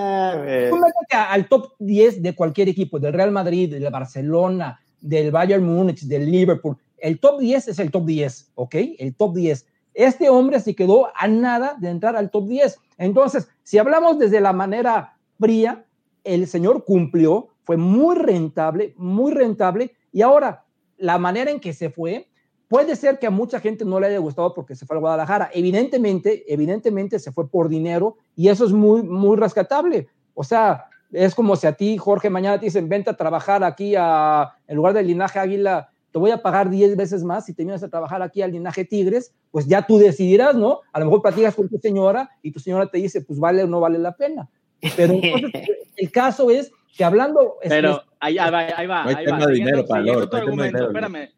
tú 0.70 0.78
al 1.12 1.48
top 1.48 1.74
10 1.80 2.22
de 2.22 2.36
cualquier 2.36 2.70
equipo, 2.70 3.00
del 3.00 3.14
Real 3.14 3.32
Madrid, 3.32 3.72
del 3.72 3.90
Barcelona, 3.92 4.80
del 5.02 5.32
Bayern 5.32 5.64
Múnich, 5.64 6.02
del 6.04 6.30
Liverpool. 6.30 6.78
El 6.98 7.20
top 7.20 7.40
10 7.40 7.68
es 7.70 7.80
el 7.80 7.92
top 7.92 8.06
10, 8.06 8.52
¿ok? 8.56 8.76
El 8.98 9.16
top 9.16 9.36
10. 9.36 9.66
Este 9.94 10.30
hombre 10.30 10.60
se 10.60 10.76
quedó 10.76 11.10
a 11.16 11.28
nada 11.28 11.76
de 11.80 11.90
entrar 11.90 12.16
al 12.16 12.30
top 12.30 12.48
10. 12.48 12.78
Entonces, 12.98 13.48
si 13.64 13.78
hablamos 13.78 14.20
desde 14.20 14.42
la 14.42 14.54
manera 14.54 15.18
fría, 15.40 15.86
el 16.24 16.48
señor 16.48 16.84
cumplió, 16.86 17.50
fue 17.68 17.76
muy 17.76 18.16
rentable, 18.16 18.94
muy 18.96 19.34
rentable. 19.34 19.92
Y 20.14 20.22
ahora, 20.22 20.64
la 20.98 21.18
manera 21.18 21.52
en 21.52 21.60
que 21.60 21.74
se 21.74 21.90
fue, 21.90 22.30
puede 22.70 22.96
ser 22.96 23.20
que 23.20 23.28
a 23.28 23.30
mucha 23.30 23.60
gente 23.60 23.84
no 23.84 24.00
le 24.00 24.08
haya 24.08 24.20
gustado 24.20 24.54
porque 24.54 24.74
se 24.74 24.86
fue 24.86 24.96
a 24.96 25.00
Guadalajara. 25.02 25.50
Evidentemente, 25.54 26.46
evidentemente 26.48 27.20
se 27.20 27.34
fue 27.34 27.50
por 27.50 27.68
dinero 27.68 28.16
y 28.38 28.48
eso 28.48 28.64
es 28.64 28.72
muy, 28.72 29.04
muy 29.04 29.36
rescatable. 29.36 30.08
O 30.34 30.46
sea, 30.46 30.86
es 31.12 31.36
como 31.36 31.58
si 31.58 31.68
a 31.68 31.74
ti, 31.74 31.98
Jorge, 31.98 32.30
mañana 32.30 32.58
te 32.58 32.68
dicen, 32.68 32.88
vente 32.88 33.10
a 33.10 33.18
trabajar 33.18 33.66
aquí 33.66 33.96
a, 33.98 34.54
en 34.66 34.78
lugar 34.78 34.94
del 34.94 35.08
linaje 35.08 35.38
Águila, 35.38 35.90
te 36.14 36.20
voy 36.20 36.32
a 36.32 36.42
pagar 36.42 36.70
10 36.70 36.96
veces 36.96 37.22
más 37.22 37.48
si 37.48 37.54
te 37.54 37.66
vienes 37.66 37.84
a 37.84 37.90
trabajar 37.90 38.22
aquí 38.22 38.42
al 38.42 38.54
linaje 38.54 38.86
Tigres, 38.86 39.34
pues 39.52 39.68
ya 39.68 39.86
tú 39.86 39.98
decidirás, 39.98 40.56
¿no? 40.56 40.80
A 40.94 41.00
lo 41.00 41.06
mejor 41.08 41.22
platicas 41.22 41.54
con 41.54 41.68
tu 41.68 41.80
señora 41.80 42.30
y 42.42 42.52
tu 42.52 42.62
señora 42.62 42.90
te 42.90 43.00
dice, 43.00 43.20
pues 43.20 43.40
vale 43.40 43.64
o 43.64 43.68
no 43.68 43.82
vale 43.82 44.00
la 44.00 44.16
pena. 44.16 44.50
Pero 44.96 45.14
entonces, 45.22 45.70
el 45.98 46.12
caso 46.12 46.50
es 46.50 46.72
que 46.98 47.04
hablando. 47.04 47.56
Pero 47.68 48.04
ahí, 48.20 48.36
va, 48.36 48.60
ahí 48.60 48.88
va. 48.88 49.04
No 49.04 49.10
hay 49.10 49.26
tema 49.26 49.46
de 49.46 49.54
dinero 49.54 49.86
para 49.86 50.04
espérame. 50.04 51.30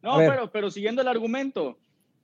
No, 0.00 0.16
pero, 0.16 0.50
pero 0.50 0.70
siguiendo 0.70 1.02
el 1.02 1.08
argumento, 1.08 1.76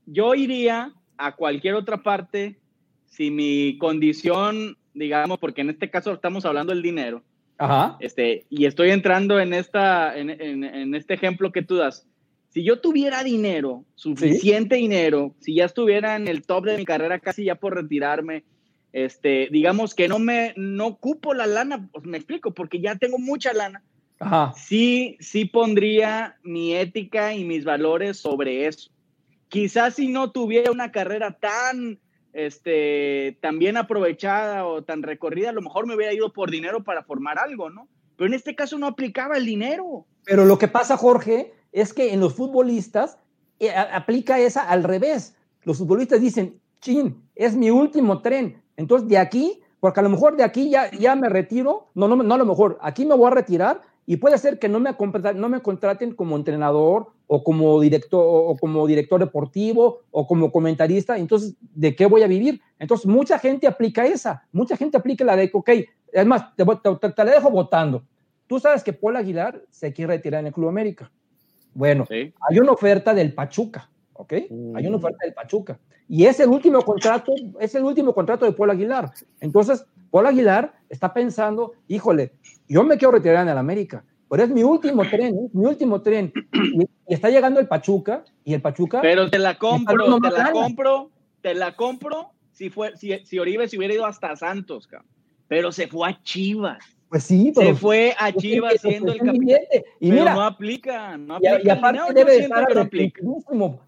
yo 0.06 0.34
iría 0.34 0.92
a 1.16 1.34
cualquier 1.34 1.74
otra 1.74 2.02
parte 2.02 2.58
si 3.06 3.30
mi 3.30 3.78
condición, 3.78 4.76
digamos, 4.94 5.38
porque 5.38 5.60
en 5.60 5.70
este 5.70 5.90
caso 5.90 6.12
estamos 6.12 6.44
hablando 6.44 6.72
del 6.72 6.82
dinero, 6.82 7.22
Ajá. 7.58 7.96
Este, 8.00 8.46
y 8.50 8.66
estoy 8.66 8.90
entrando 8.90 9.38
en, 9.38 9.54
esta, 9.54 10.16
en, 10.16 10.30
en, 10.30 10.94
este 10.94 11.14
ejemplo 11.14 11.52
que 11.52 11.62
tú 11.62 11.76
das. 11.76 12.06
Si 12.48 12.64
yo 12.64 12.80
tuviera 12.80 13.22
dinero, 13.22 13.84
suficiente 13.94 14.76
dinero, 14.76 15.34
si 15.40 15.56
ya 15.56 15.64
estuviera 15.64 16.16
en 16.16 16.28
el 16.28 16.42
top 16.42 16.66
de 16.66 16.76
mi 16.76 16.84
carrera, 16.84 17.18
casi 17.18 17.44
ya 17.44 17.56
por 17.56 17.74
retirarme, 17.74 18.44
este, 18.94 19.48
digamos 19.50 19.92
que 19.92 20.06
no 20.06 20.20
me, 20.20 20.54
no 20.56 20.86
ocupo 20.86 21.34
la 21.34 21.46
lana, 21.46 21.88
pues 21.92 22.06
me 22.06 22.16
explico, 22.16 22.54
porque 22.54 22.80
ya 22.80 22.94
tengo 22.94 23.18
mucha 23.18 23.52
lana. 23.52 23.82
Sí, 24.56 25.16
sí 25.18 25.46
pondría 25.46 26.36
mi 26.44 26.76
ética 26.76 27.34
y 27.34 27.42
mis 27.42 27.64
valores 27.64 28.18
sobre 28.18 28.68
eso. 28.68 28.92
Quizás 29.48 29.94
si 29.96 30.06
no 30.06 30.30
tuviera 30.30 30.70
una 30.70 30.92
carrera 30.92 31.32
tan, 31.32 31.98
este, 32.32 33.36
tan 33.40 33.58
bien 33.58 33.76
aprovechada 33.76 34.64
o 34.64 34.84
tan 34.84 35.02
recorrida, 35.02 35.50
a 35.50 35.54
lo 35.54 35.60
mejor 35.60 35.88
me 35.88 35.96
hubiera 35.96 36.14
ido 36.14 36.32
por 36.32 36.52
dinero 36.52 36.84
para 36.84 37.02
formar 37.02 37.40
algo, 37.40 37.70
¿no? 37.70 37.88
Pero 38.16 38.28
en 38.28 38.34
este 38.34 38.54
caso 38.54 38.78
no 38.78 38.86
aplicaba 38.86 39.36
el 39.36 39.44
dinero. 39.44 40.06
Pero 40.24 40.44
lo 40.44 40.56
que 40.56 40.68
pasa, 40.68 40.96
Jorge, 40.96 41.52
es 41.72 41.92
que 41.92 42.12
en 42.12 42.20
los 42.20 42.34
futbolistas 42.34 43.18
eh, 43.58 43.74
aplica 43.74 44.38
esa 44.38 44.68
al 44.68 44.84
revés. 44.84 45.36
Los 45.64 45.78
futbolistas 45.78 46.20
dicen, 46.20 46.60
chin, 46.80 47.20
es 47.34 47.56
mi 47.56 47.70
último 47.70 48.22
tren, 48.22 48.62
entonces, 48.76 49.08
de 49.08 49.18
aquí, 49.18 49.60
porque 49.80 50.00
a 50.00 50.02
lo 50.02 50.08
mejor 50.08 50.36
de 50.36 50.44
aquí 50.44 50.70
ya, 50.70 50.90
ya 50.90 51.14
me 51.14 51.28
retiro, 51.28 51.88
no, 51.94 52.08
no, 52.08 52.16
no 52.16 52.34
a 52.34 52.38
lo 52.38 52.46
mejor, 52.46 52.78
aquí 52.80 53.04
me 53.04 53.14
voy 53.14 53.26
a 53.26 53.34
retirar 53.34 53.82
y 54.06 54.16
puede 54.16 54.38
ser 54.38 54.58
que 54.58 54.68
no 54.68 54.80
me, 54.80 54.94
no 55.34 55.48
me 55.48 55.60
contraten 55.60 56.14
como 56.14 56.36
entrenador 56.36 57.08
o 57.26 57.42
como 57.42 57.80
director 57.80 58.22
o 58.22 58.56
como 58.56 58.86
director 58.86 59.18
deportivo 59.20 60.00
o 60.10 60.26
como 60.26 60.52
comentarista, 60.52 61.16
entonces, 61.16 61.54
¿de 61.60 61.96
qué 61.96 62.06
voy 62.06 62.22
a 62.22 62.26
vivir? 62.26 62.60
Entonces, 62.78 63.06
mucha 63.06 63.38
gente 63.38 63.66
aplica 63.66 64.04
esa, 64.06 64.46
mucha 64.52 64.76
gente 64.76 64.96
aplica 64.96 65.24
la 65.24 65.36
de, 65.36 65.50
ok, 65.52 65.70
es 66.12 66.26
más, 66.26 66.54
te, 66.54 66.64
la 66.64 67.24
dejo 67.24 67.50
votando. 67.50 68.04
Tú 68.46 68.60
sabes 68.60 68.84
que 68.84 68.92
Paul 68.92 69.16
Aguilar 69.16 69.62
se 69.70 69.92
quiere 69.92 70.14
retirar 70.14 70.40
en 70.40 70.48
el 70.48 70.52
Club 70.52 70.68
América. 70.68 71.10
Bueno, 71.72 72.06
hay 72.10 72.58
una 72.58 72.72
oferta 72.72 73.14
del 73.14 73.32
Pachuca, 73.32 73.90
¿ok? 74.14 74.32
Hay 74.74 74.86
una 74.86 74.96
oferta 74.96 75.18
del 75.24 75.34
Pachuca. 75.34 75.78
Y 76.08 76.26
es 76.26 76.40
el 76.40 76.48
último 76.48 76.82
contrato, 76.82 77.32
es 77.60 77.74
el 77.74 77.84
último 77.84 78.14
contrato 78.14 78.44
de 78.44 78.52
Paul 78.52 78.70
Aguilar. 78.70 79.10
Entonces, 79.40 79.86
Paul 80.10 80.26
Aguilar 80.26 80.74
está 80.88 81.12
pensando, 81.12 81.72
híjole, 81.88 82.32
yo 82.68 82.82
me 82.84 82.96
quiero 82.96 83.12
retirar 83.12 83.42
en 83.42 83.48
el 83.48 83.58
América, 83.58 84.04
pero 84.28 84.42
es 84.42 84.50
mi 84.50 84.62
último 84.62 85.02
tren, 85.08 85.34
¿eh? 85.34 85.48
mi 85.52 85.66
último 85.66 86.02
tren. 86.02 86.32
Y, 86.52 86.86
está 87.06 87.30
llegando 87.30 87.60
el 87.60 87.68
Pachuca, 87.68 88.24
y 88.44 88.54
el 88.54 88.62
Pachuca... 88.62 89.00
Pero 89.00 89.30
te 89.30 89.38
la 89.38 89.58
compro, 89.58 90.18
te 90.20 90.30
la 90.30 90.52
compro, 90.52 91.10
te 91.40 91.54
la 91.54 91.76
compro 91.76 92.30
si, 92.52 92.70
fue, 92.70 92.96
si, 92.96 93.18
si 93.24 93.38
Oribe 93.38 93.68
se 93.68 93.76
hubiera 93.76 93.94
ido 93.94 94.06
hasta 94.06 94.34
Santos, 94.36 94.88
pero 95.48 95.72
se 95.72 95.88
fue 95.88 96.08
a 96.08 96.22
Chivas. 96.22 96.78
Pues 97.08 97.24
sí, 97.24 97.52
pero 97.54 97.68
se 97.68 97.74
fue 97.74 98.14
a 98.18 98.32
Chivas 98.32 98.74
siendo 98.80 99.12
el 99.12 99.18
capitán. 99.18 99.60
Y 100.00 100.10
mira, 100.10 100.34
no 100.34 100.42
aplica, 100.42 101.16
no 101.16 101.36
aplica. 101.36 101.60
Y, 101.62 101.70
aparte 101.70 102.12
debe 102.12 102.38
estar 102.38 102.66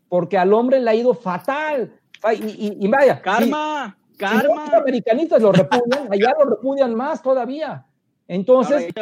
porque 0.08 0.38
al 0.38 0.52
hombre 0.52 0.80
le 0.80 0.90
ha 0.90 0.94
ido 0.94 1.14
fatal. 1.14 1.92
Y, 2.40 2.86
vaya. 2.88 3.20
Karma, 3.20 3.96
karma. 4.16 4.64
los 4.66 4.74
americanistas 4.74 5.42
lo 5.42 5.52
repudian, 5.52 6.08
allá 6.12 6.34
lo 6.38 6.50
repudian 6.50 6.94
más 6.94 7.22
todavía. 7.22 7.84
Entonces, 8.28 8.92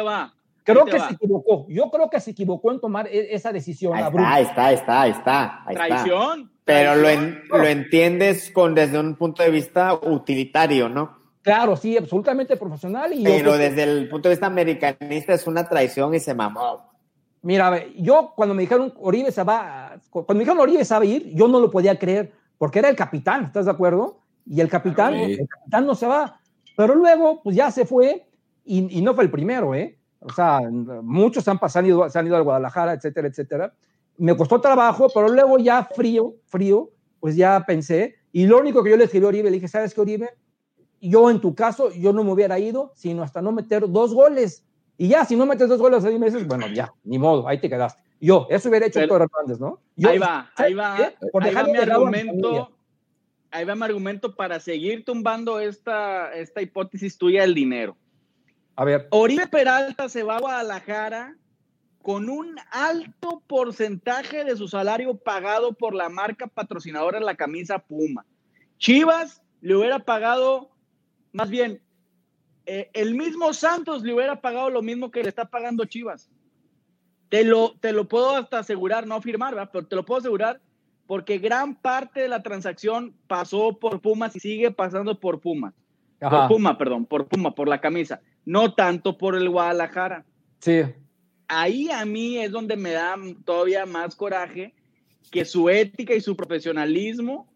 creo 0.63 0.85
que 0.85 0.99
se 0.99 1.13
equivocó. 1.13 1.65
Yo 1.69 1.89
creo 1.89 2.09
que 2.09 2.19
se 2.19 2.31
equivocó 2.31 2.71
en 2.71 2.79
tomar 2.79 3.07
e, 3.07 3.33
esa 3.33 3.51
decisión. 3.51 3.93
Ahí 3.95 4.43
está, 4.43 4.71
está, 4.71 4.71
está, 4.73 5.07
está. 5.07 5.63
Traición. 5.69 6.51
Pero 6.63 6.95
Lo, 6.95 7.09
lo 7.57 7.67
entiendes 7.67 8.49
con 8.49 8.73
desde 8.73 8.99
un 8.99 9.15
punto 9.15 9.43
de 9.43 9.51
vista 9.51 9.93
utilitario, 9.93 10.89
¿no? 10.89 11.24
Claro, 11.45 11.77
sí, 11.77 11.95
absolutamente 11.95 12.57
profesional. 12.57 13.13
Y 13.13 13.23
Pero 13.23 13.55
desde 13.55 13.83
el 13.83 14.09
punto 14.09 14.27
de 14.27 14.33
vista 14.33 14.47
americanista 14.47 15.31
es 15.31 15.45
una 15.45 15.69
traición 15.69 16.15
y 16.15 16.19
se 16.19 16.33
mamó. 16.33 16.89
Mira, 17.43 17.85
yo 17.97 18.33
cuando 18.35 18.55
me 18.55 18.63
dijeron 18.63 18.91
Oribe 18.97 19.31
se 19.31 19.43
va, 19.43 19.95
cuando 20.09 20.33
me 20.33 20.39
dijeron 20.39 20.59
Oribe 20.59 20.83
se 20.83 20.95
va 20.95 21.01
a 21.01 21.05
ir, 21.05 21.35
yo 21.35 21.47
no 21.47 21.59
lo 21.59 21.69
podía 21.69 21.99
creer 21.99 22.31
porque 22.57 22.79
era 22.79 22.89
el 22.89 22.95
capitán, 22.95 23.43
¿estás 23.43 23.65
de 23.65 23.71
acuerdo? 23.71 24.21
Y 24.47 24.59
el 24.59 24.69
capitán, 24.69 25.13
el 25.13 25.47
capitán 25.47 25.85
no 25.85 25.93
se 25.93 26.07
va. 26.07 26.39
Pero 26.75 26.95
luego, 26.95 27.43
pues 27.43 27.55
ya 27.55 27.69
se 27.69 27.85
fue 27.85 28.25
y, 28.63 29.03
no 29.03 29.13
fue 29.13 29.25
el 29.25 29.29
primero, 29.29 29.75
¿eh? 29.75 29.99
O 30.21 30.33
sea, 30.33 30.61
muchos 31.03 31.47
han 31.47 31.59
pasado, 31.59 32.09
se 32.09 32.17
han 32.17 32.25
ido 32.25 32.37
al 32.37 32.43
Guadalajara, 32.43 32.93
etcétera, 32.93 33.27
etcétera. 33.27 33.71
Me 34.17 34.35
costó 34.35 34.59
trabajo, 34.59 35.09
pero 35.13 35.29
luego 35.29 35.59
ya 35.59 35.83
frío, 35.83 36.33
frío, 36.47 36.89
pues 37.19 37.35
ya 37.35 37.63
pensé. 37.67 38.15
Y 38.31 38.47
lo 38.47 38.57
único 38.57 38.83
que 38.83 38.89
yo 38.89 38.97
le 38.97 39.03
escribí 39.03 39.25
a 39.25 39.29
Oribe, 39.29 39.51
le 39.51 39.57
dije, 39.57 39.67
¿sabes 39.67 39.93
qué, 39.93 40.01
Oribe? 40.01 40.29
Yo 41.01 41.29
en 41.29 41.39
tu 41.39 41.53
caso, 41.55 41.91
yo 41.91 42.13
no 42.13 42.23
me 42.23 42.31
hubiera 42.31 42.57
ido, 42.59 42.91
sino 42.95 43.23
hasta 43.23 43.41
no 43.41 43.51
meter 43.51 43.89
dos 43.89 44.13
goles. 44.13 44.63
Y 44.97 45.09
ya, 45.09 45.25
si 45.25 45.35
no 45.35 45.45
metes 45.45 45.67
dos 45.67 45.79
goles 45.79 46.03
a 46.03 46.07
seis 46.07 46.19
meses, 46.19 46.47
bueno, 46.47 46.67
ya, 46.67 46.93
ni 47.03 47.19
modo, 47.19 47.47
ahí 47.47 47.59
te 47.59 47.69
quedaste. 47.69 48.01
Yo, 48.19 48.47
eso 48.49 48.69
hubiera 48.69 48.85
hecho 48.85 49.01
Héctor 49.01 49.23
Hernández, 49.23 49.59
¿no? 49.59 49.79
ahí 50.07 50.17
va, 50.17 50.49
ahí 50.55 50.73
va. 50.73 51.13
Por 51.31 51.43
ahí 51.43 51.53
va 51.53 51.63
mi 51.63 51.77
argumento. 51.77 52.71
Ahí 53.51 53.65
va 53.65 53.75
mi 53.75 53.83
argumento 53.83 54.35
para 54.35 54.59
seguir 54.59 55.05
tumbando 55.05 55.59
esta, 55.59 56.33
esta 56.33 56.61
hipótesis 56.61 57.17
tuya 57.17 57.41
del 57.41 57.53
dinero. 57.53 57.95
A 58.75 58.83
ver. 58.83 59.07
Oribe 59.11 59.47
Peralta 59.47 60.09
se 60.09 60.23
va 60.23 60.37
a 60.37 60.41
Guadalajara 60.41 61.35
con 62.01 62.29
un 62.29 62.55
alto 62.71 63.41
porcentaje 63.47 64.43
de 64.43 64.55
su 64.55 64.67
salario 64.67 65.15
pagado 65.15 65.73
por 65.73 65.95
la 65.95 66.07
marca 66.07 66.45
patrocinadora 66.45 67.17
de 67.17 67.25
la 67.25 67.35
camisa 67.35 67.79
Puma. 67.79 68.25
Chivas 68.77 69.41
le 69.61 69.75
hubiera 69.75 69.99
pagado, 69.99 70.69
más 71.35 71.49
bien, 71.49 71.81
eh, 72.65 72.89
el 72.93 73.13
mismo 73.13 73.53
Santos 73.53 74.03
le 74.03 74.13
hubiera 74.13 74.39
pagado 74.39 74.69
lo 74.69 74.81
mismo 74.81 75.11
que 75.11 75.21
le 75.21 75.27
está 75.27 75.43
pagando 75.43 75.83
Chivas. 75.83 76.29
Te 77.27 77.43
lo, 77.43 77.75
te 77.81 77.91
lo 77.91 78.07
puedo 78.07 78.37
hasta 78.37 78.59
asegurar, 78.59 79.05
no 79.05 79.21
firmar, 79.21 79.53
¿verdad? 79.53 79.69
pero 79.73 79.85
te 79.85 79.97
lo 79.97 80.05
puedo 80.05 80.19
asegurar 80.19 80.61
porque 81.07 81.37
gran 81.37 81.75
parte 81.75 82.21
de 82.21 82.29
la 82.29 82.41
transacción 82.41 83.13
pasó 83.27 83.77
por 83.77 84.01
Pumas 84.01 84.33
y 84.37 84.39
sigue 84.39 84.71
pasando 84.71 85.19
por 85.19 85.41
Pumas. 85.41 85.73
Por 86.19 86.47
Puma, 86.47 86.77
perdón, 86.77 87.05
por 87.05 87.27
Puma, 87.27 87.53
por 87.53 87.67
la 87.67 87.81
camisa, 87.81 88.21
no 88.45 88.73
tanto 88.73 89.17
por 89.17 89.35
el 89.35 89.49
Guadalajara. 89.49 90.23
Sí. 90.59 90.83
Ahí 91.49 91.91
a 91.91 92.05
mí 92.05 92.37
es 92.37 92.49
donde 92.49 92.77
me 92.77 92.91
da 92.91 93.15
todavía 93.43 93.85
más 93.85 94.15
coraje 94.15 94.73
que 95.31 95.43
su 95.43 95.69
ética 95.69 96.15
y 96.15 96.21
su 96.21 96.37
profesionalismo 96.37 97.53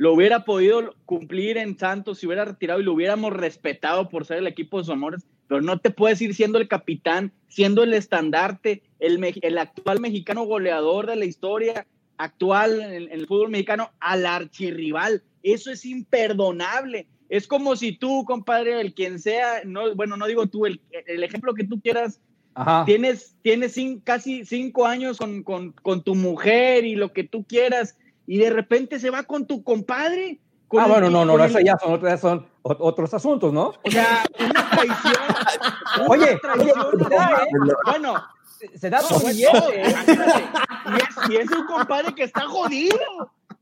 lo 0.00 0.14
hubiera 0.14 0.46
podido 0.46 0.94
cumplir 1.04 1.58
en 1.58 1.76
Santos, 1.76 2.18
si 2.18 2.26
hubiera 2.26 2.46
retirado 2.46 2.80
y 2.80 2.84
lo 2.84 2.94
hubiéramos 2.94 3.34
respetado 3.34 4.08
por 4.08 4.24
ser 4.24 4.38
el 4.38 4.46
equipo 4.46 4.78
de 4.78 4.84
sus 4.84 4.94
amores, 4.94 5.26
pero 5.46 5.60
no 5.60 5.78
te 5.78 5.90
puedes 5.90 6.22
ir 6.22 6.34
siendo 6.34 6.56
el 6.56 6.68
capitán, 6.68 7.32
siendo 7.48 7.82
el 7.82 7.92
estandarte, 7.92 8.82
el, 8.98 9.22
el 9.42 9.58
actual 9.58 10.00
mexicano 10.00 10.44
goleador 10.44 11.06
de 11.06 11.16
la 11.16 11.26
historia 11.26 11.86
actual 12.16 12.80
en, 12.80 13.12
el 13.12 13.26
fútbol 13.26 13.50
mexicano 13.50 13.90
al 14.00 14.24
archirrival. 14.24 15.22
Eso 15.42 15.70
es 15.70 15.84
imperdonable. 15.84 17.06
Es 17.28 17.46
como 17.46 17.76
si 17.76 17.92
tú, 17.92 18.24
compadre, 18.24 18.80
el 18.80 18.94
quien 18.94 19.18
sea, 19.18 19.64
no, 19.66 19.94
bueno, 19.94 20.16
no 20.16 20.26
digo 20.28 20.46
tú, 20.46 20.64
el, 20.64 20.80
el 20.92 21.22
ejemplo 21.22 21.52
que 21.52 21.64
tú 21.64 21.78
quieras, 21.78 22.22
tienes, 22.86 23.36
tienes 23.42 23.76
casi 24.02 24.46
cinco 24.46 24.86
años 24.86 25.18
con, 25.18 25.42
con, 25.42 25.72
con 25.72 26.02
tu 26.02 26.14
mujer 26.14 26.86
y 26.86 26.94
lo 26.94 27.12
que 27.12 27.24
tú 27.24 27.44
quieras, 27.44 27.98
y 28.30 28.38
de 28.38 28.48
repente 28.48 29.00
se 29.00 29.10
va 29.10 29.24
con 29.24 29.44
tu 29.44 29.64
compadre. 29.64 30.38
ah, 30.78 30.86
bueno, 30.86 31.10
no, 31.10 31.24
no, 31.24 31.36
no, 31.36 31.44
eso 31.44 31.58
ya 31.58 31.76
son, 31.76 32.00
son 32.20 32.46
otros 32.62 33.12
asuntos, 33.12 33.52
¿no? 33.52 33.72
O 33.84 33.90
sea, 33.90 34.22
una 34.38 34.70
traición. 34.70 35.16
oye, 36.06 36.40
bueno, 37.86 38.14
se 38.76 38.88
da 38.88 39.00
por 39.00 39.20
y, 39.32 39.42
y 41.32 41.36
es 41.38 41.50
un 41.50 41.66
compadre 41.66 42.14
que 42.14 42.22
está 42.22 42.42
jodido 42.42 42.96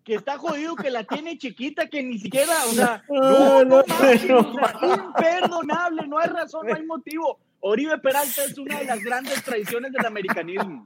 que 0.05 0.17
está 0.17 0.37
jodido, 0.37 0.77
que 0.77 0.91
la 0.91 1.05
tiene 1.05 1.39
chiquita, 1.39 1.87
que 1.87 2.03
ni 2.03 2.19
siquiera, 2.19 2.53
o 2.67 2.73
sea, 2.73 3.03
no, 3.09 3.65
no, 3.65 3.83
no, 3.83 4.95
imperdonable, 4.95 6.07
no 6.09 6.19
hay 6.19 6.29
razón, 6.29 6.67
no 6.67 6.75
hay 6.75 6.85
motivo. 6.85 7.39
Oribe 7.61 7.97
Peralta 7.99 8.45
es 8.45 8.57
una 8.59 8.79
de 8.79 8.85
las 8.85 9.01
grandes 9.01 9.43
traiciones 9.43 9.93
del 9.93 10.05
americanismo. 10.05 10.83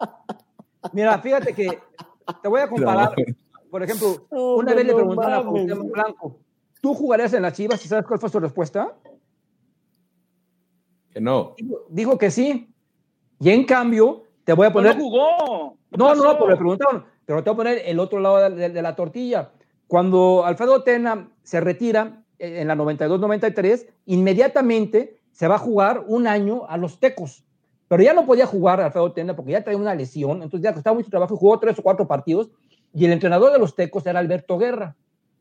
Mira, 0.93 1.19
fíjate 1.21 1.53
que 1.53 1.79
te 2.43 2.49
voy 2.49 2.61
a 2.61 2.69
comparar 2.69 3.15
por 3.73 3.83
ejemplo, 3.83 4.27
una 4.29 4.75
vez 4.75 4.85
le 4.85 4.93
preguntaron 4.93 5.33
a 5.33 5.43
Cuauhtémoc 5.43 5.91
Blanco, 5.93 6.37
¿tú 6.83 6.93
jugarías 6.93 7.33
en 7.33 7.41
las 7.41 7.55
Chivas 7.55 7.83
y 7.83 7.89
sabes 7.89 8.05
cuál 8.05 8.21
fue 8.21 8.29
su 8.29 8.39
respuesta? 8.39 8.99
Que 11.09 11.23
no. 11.23 11.55
Dijo, 11.89 12.19
que 12.19 12.31
sí. 12.31 12.71
Y 13.41 13.49
en 13.49 13.65
cambio, 13.65 14.25
te 14.45 14.53
voy 14.53 14.67
a 14.67 14.75
poner. 14.75 14.95
No 14.95 15.03
jugó. 15.03 15.79
No, 15.91 16.15
no, 16.15 16.23
pero 16.35 16.51
le 16.51 16.57
preguntaron. 16.57 17.07
Pero 17.25 17.43
te 17.43 17.49
voy 17.49 17.55
a 17.55 17.57
poner 17.57 17.83
el 17.87 17.99
otro 17.99 18.21
lado 18.21 18.51
de, 18.51 18.83
la 18.83 18.95
tortilla. 18.95 19.53
Cuando 19.87 20.45
Alfredo 20.45 20.83
Tena 20.83 21.31
se 21.43 21.59
retira 21.63 22.25
eh, 22.39 22.61
en 22.61 22.69
la 22.69 22.77
92-93, 22.77 23.87
inmediatamente 24.05 25.19
se 25.31 25.49
va 25.49 25.55
a 25.55 25.59
jugar 25.59 26.05
un 26.07 26.27
año 26.27 26.67
a 26.69 26.77
los 26.77 27.01
Tecos. 27.01 27.43
Pero 27.89 28.03
ya 28.03 28.13
no 28.13 28.27
podía 28.27 28.45
jugar 28.45 28.83
Alfredo 28.83 29.13
Tena 29.13 29.35
porque 29.35 29.53
ya 29.53 29.65
traía 29.65 29.81
una 29.81 29.95
lesión, 29.95 30.43
entonces 30.43 30.61
ya 30.61 30.75
costaba 30.75 30.95
mucho 30.95 31.09
trabajo 31.09 31.35
y 31.35 31.39
jugó 31.39 31.59
tres 31.59 31.79
o 31.79 31.83
cuatro 31.83 32.07
partidos 32.07 32.51
y 32.95 33.05
el 33.05 33.13
entrenador 33.13 33.53
de 33.53 33.59
los 33.59 33.75
Tecos 33.75 34.07
era 34.07 34.19
Alberto 34.19 34.59
Guerra. 34.59 34.97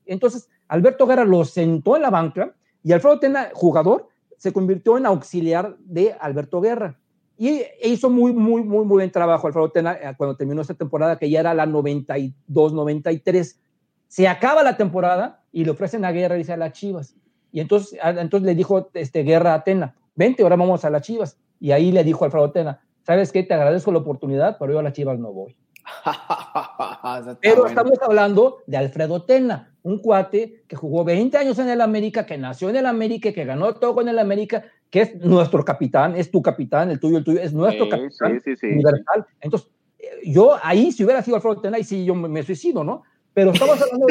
Entonces, 0.06 0.50
Alberto 0.68 1.06
Guerra 1.06 1.26
lo 1.26 1.46
sentó 1.46 1.96
en 1.96 2.02
la 2.02 2.10
banca 2.10 2.54
y 2.84 2.92
Alfredo 2.92 3.20
Tena, 3.20 3.50
jugador, 3.54 4.08
se 4.38 4.52
convirtió 4.52 4.98
en 4.98 5.06
auxiliar 5.06 5.76
de 5.80 6.16
Alberto 6.20 6.62
Guerra. 6.62 6.98
Y 7.38 7.64
hizo 7.84 8.10
muy, 8.10 8.34
muy, 8.34 8.64
muy, 8.64 8.86
muy 8.86 8.86
buen 8.86 9.12
trabajo 9.12 9.48
Alfredo 9.48 9.72
Tena 9.72 9.94
eh, 9.94 10.14
cuando 10.18 10.36
terminó 10.36 10.62
esta 10.62 10.74
temporada, 10.74 11.18
que 11.18 11.30
ya 11.30 11.40
era 11.40 11.54
la 11.54 11.66
92-93. 11.66 13.58
Se 14.08 14.28
acaba 14.28 14.64
la 14.64 14.78
temporada 14.78 15.44
y 15.52 15.66
le 15.66 15.72
ofrecen 15.72 16.06
a 16.06 16.12
Guerra, 16.12 16.36
dice 16.36 16.54
a 16.54 16.58
las 16.58 16.74
Chivas. 16.74 17.16
Y 17.52 17.60
entonces, 17.60 18.00
entonces 18.04 18.46
le 18.46 18.56
dijo 18.56 18.90
este, 18.94 19.24
Guerra 19.24 19.54
a 19.54 19.64
Tena, 19.64 19.96
vente, 20.16 20.44
ahora 20.44 20.56
vamos 20.56 20.86
a 20.86 20.90
las 20.90 21.02
Chivas. 21.02 21.38
Y 21.60 21.72
ahí 21.72 21.92
le 21.92 22.04
dijo 22.04 22.26
Alfredo 22.26 22.52
Tena, 22.52 22.82
¿sabes 23.04 23.32
qué? 23.32 23.44
Te 23.44 23.54
agradezco 23.54 23.92
la 23.92 24.00
oportunidad, 24.00 24.58
pero 24.60 24.74
yo 24.74 24.80
a 24.80 24.84
las 24.84 24.94
Chivas 24.94 25.20
no 25.20 25.32
voy. 25.34 25.56
Pero 27.42 27.68
estamos 27.68 28.00
hablando 28.02 28.58
de 28.68 28.78
Alfredo 28.78 29.24
Tena, 29.24 29.76
un 29.84 30.00
cuate 30.00 30.64
que 30.68 30.76
jugó 30.76 31.04
20 31.04 31.38
años 31.38 31.60
en 31.60 31.70
el 31.70 31.82
América, 31.82 32.26
que 32.26 32.38
nació 32.38 32.70
en 32.70 32.78
el 32.78 32.86
América, 32.86 33.32
que 33.32 33.46
ganó 33.46 33.74
todo 33.76 33.96
con 33.96 34.08
el 34.08 34.20
América, 34.20 34.66
que 34.90 35.02
es 35.02 35.16
nuestro 35.16 35.64
capitán, 35.64 36.16
es 36.16 36.30
tu 36.32 36.42
capitán, 36.42 36.92
el 36.92 37.00
tuyo, 37.00 37.18
el 37.18 37.24
tuyo, 37.24 37.40
es 37.40 37.54
nuestro 37.54 37.88
capitán 37.90 38.42
universal. 38.64 39.26
Entonces, 39.40 39.70
eh, 40.00 40.06
yo 40.26 40.58
ahí, 40.62 40.92
si 40.92 41.04
hubiera 41.04 41.22
sido 41.22 41.38
Alfredo 41.38 41.62
Tena, 41.62 41.80
y 41.80 41.84
sí, 41.84 42.06
yo 42.06 42.14
me 42.16 42.44
suicido, 42.44 42.84
¿no? 42.84 43.04
Pero 43.34 43.52
estamos 43.52 43.82
hablando 43.82 44.08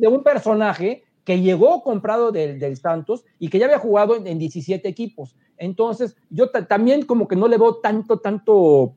de, 0.00 0.08
un, 0.08 0.22
personaje 0.22 1.02
que 1.24 1.40
llegó 1.40 1.82
comprado 1.82 2.30
del, 2.30 2.76
Santos 2.76 3.24
y 3.38 3.48
que 3.48 3.58
ya 3.58 3.66
había 3.66 3.78
jugado 3.78 4.14
en, 4.24 4.38
17 4.38 4.88
equipos. 4.88 5.34
Entonces, 5.58 6.16
yo 6.30 6.50
también 6.50 7.04
como 7.04 7.26
que 7.26 7.36
no 7.36 7.48
le 7.48 7.58
veo 7.58 7.76
tanto, 7.76 8.18
tanto 8.20 8.94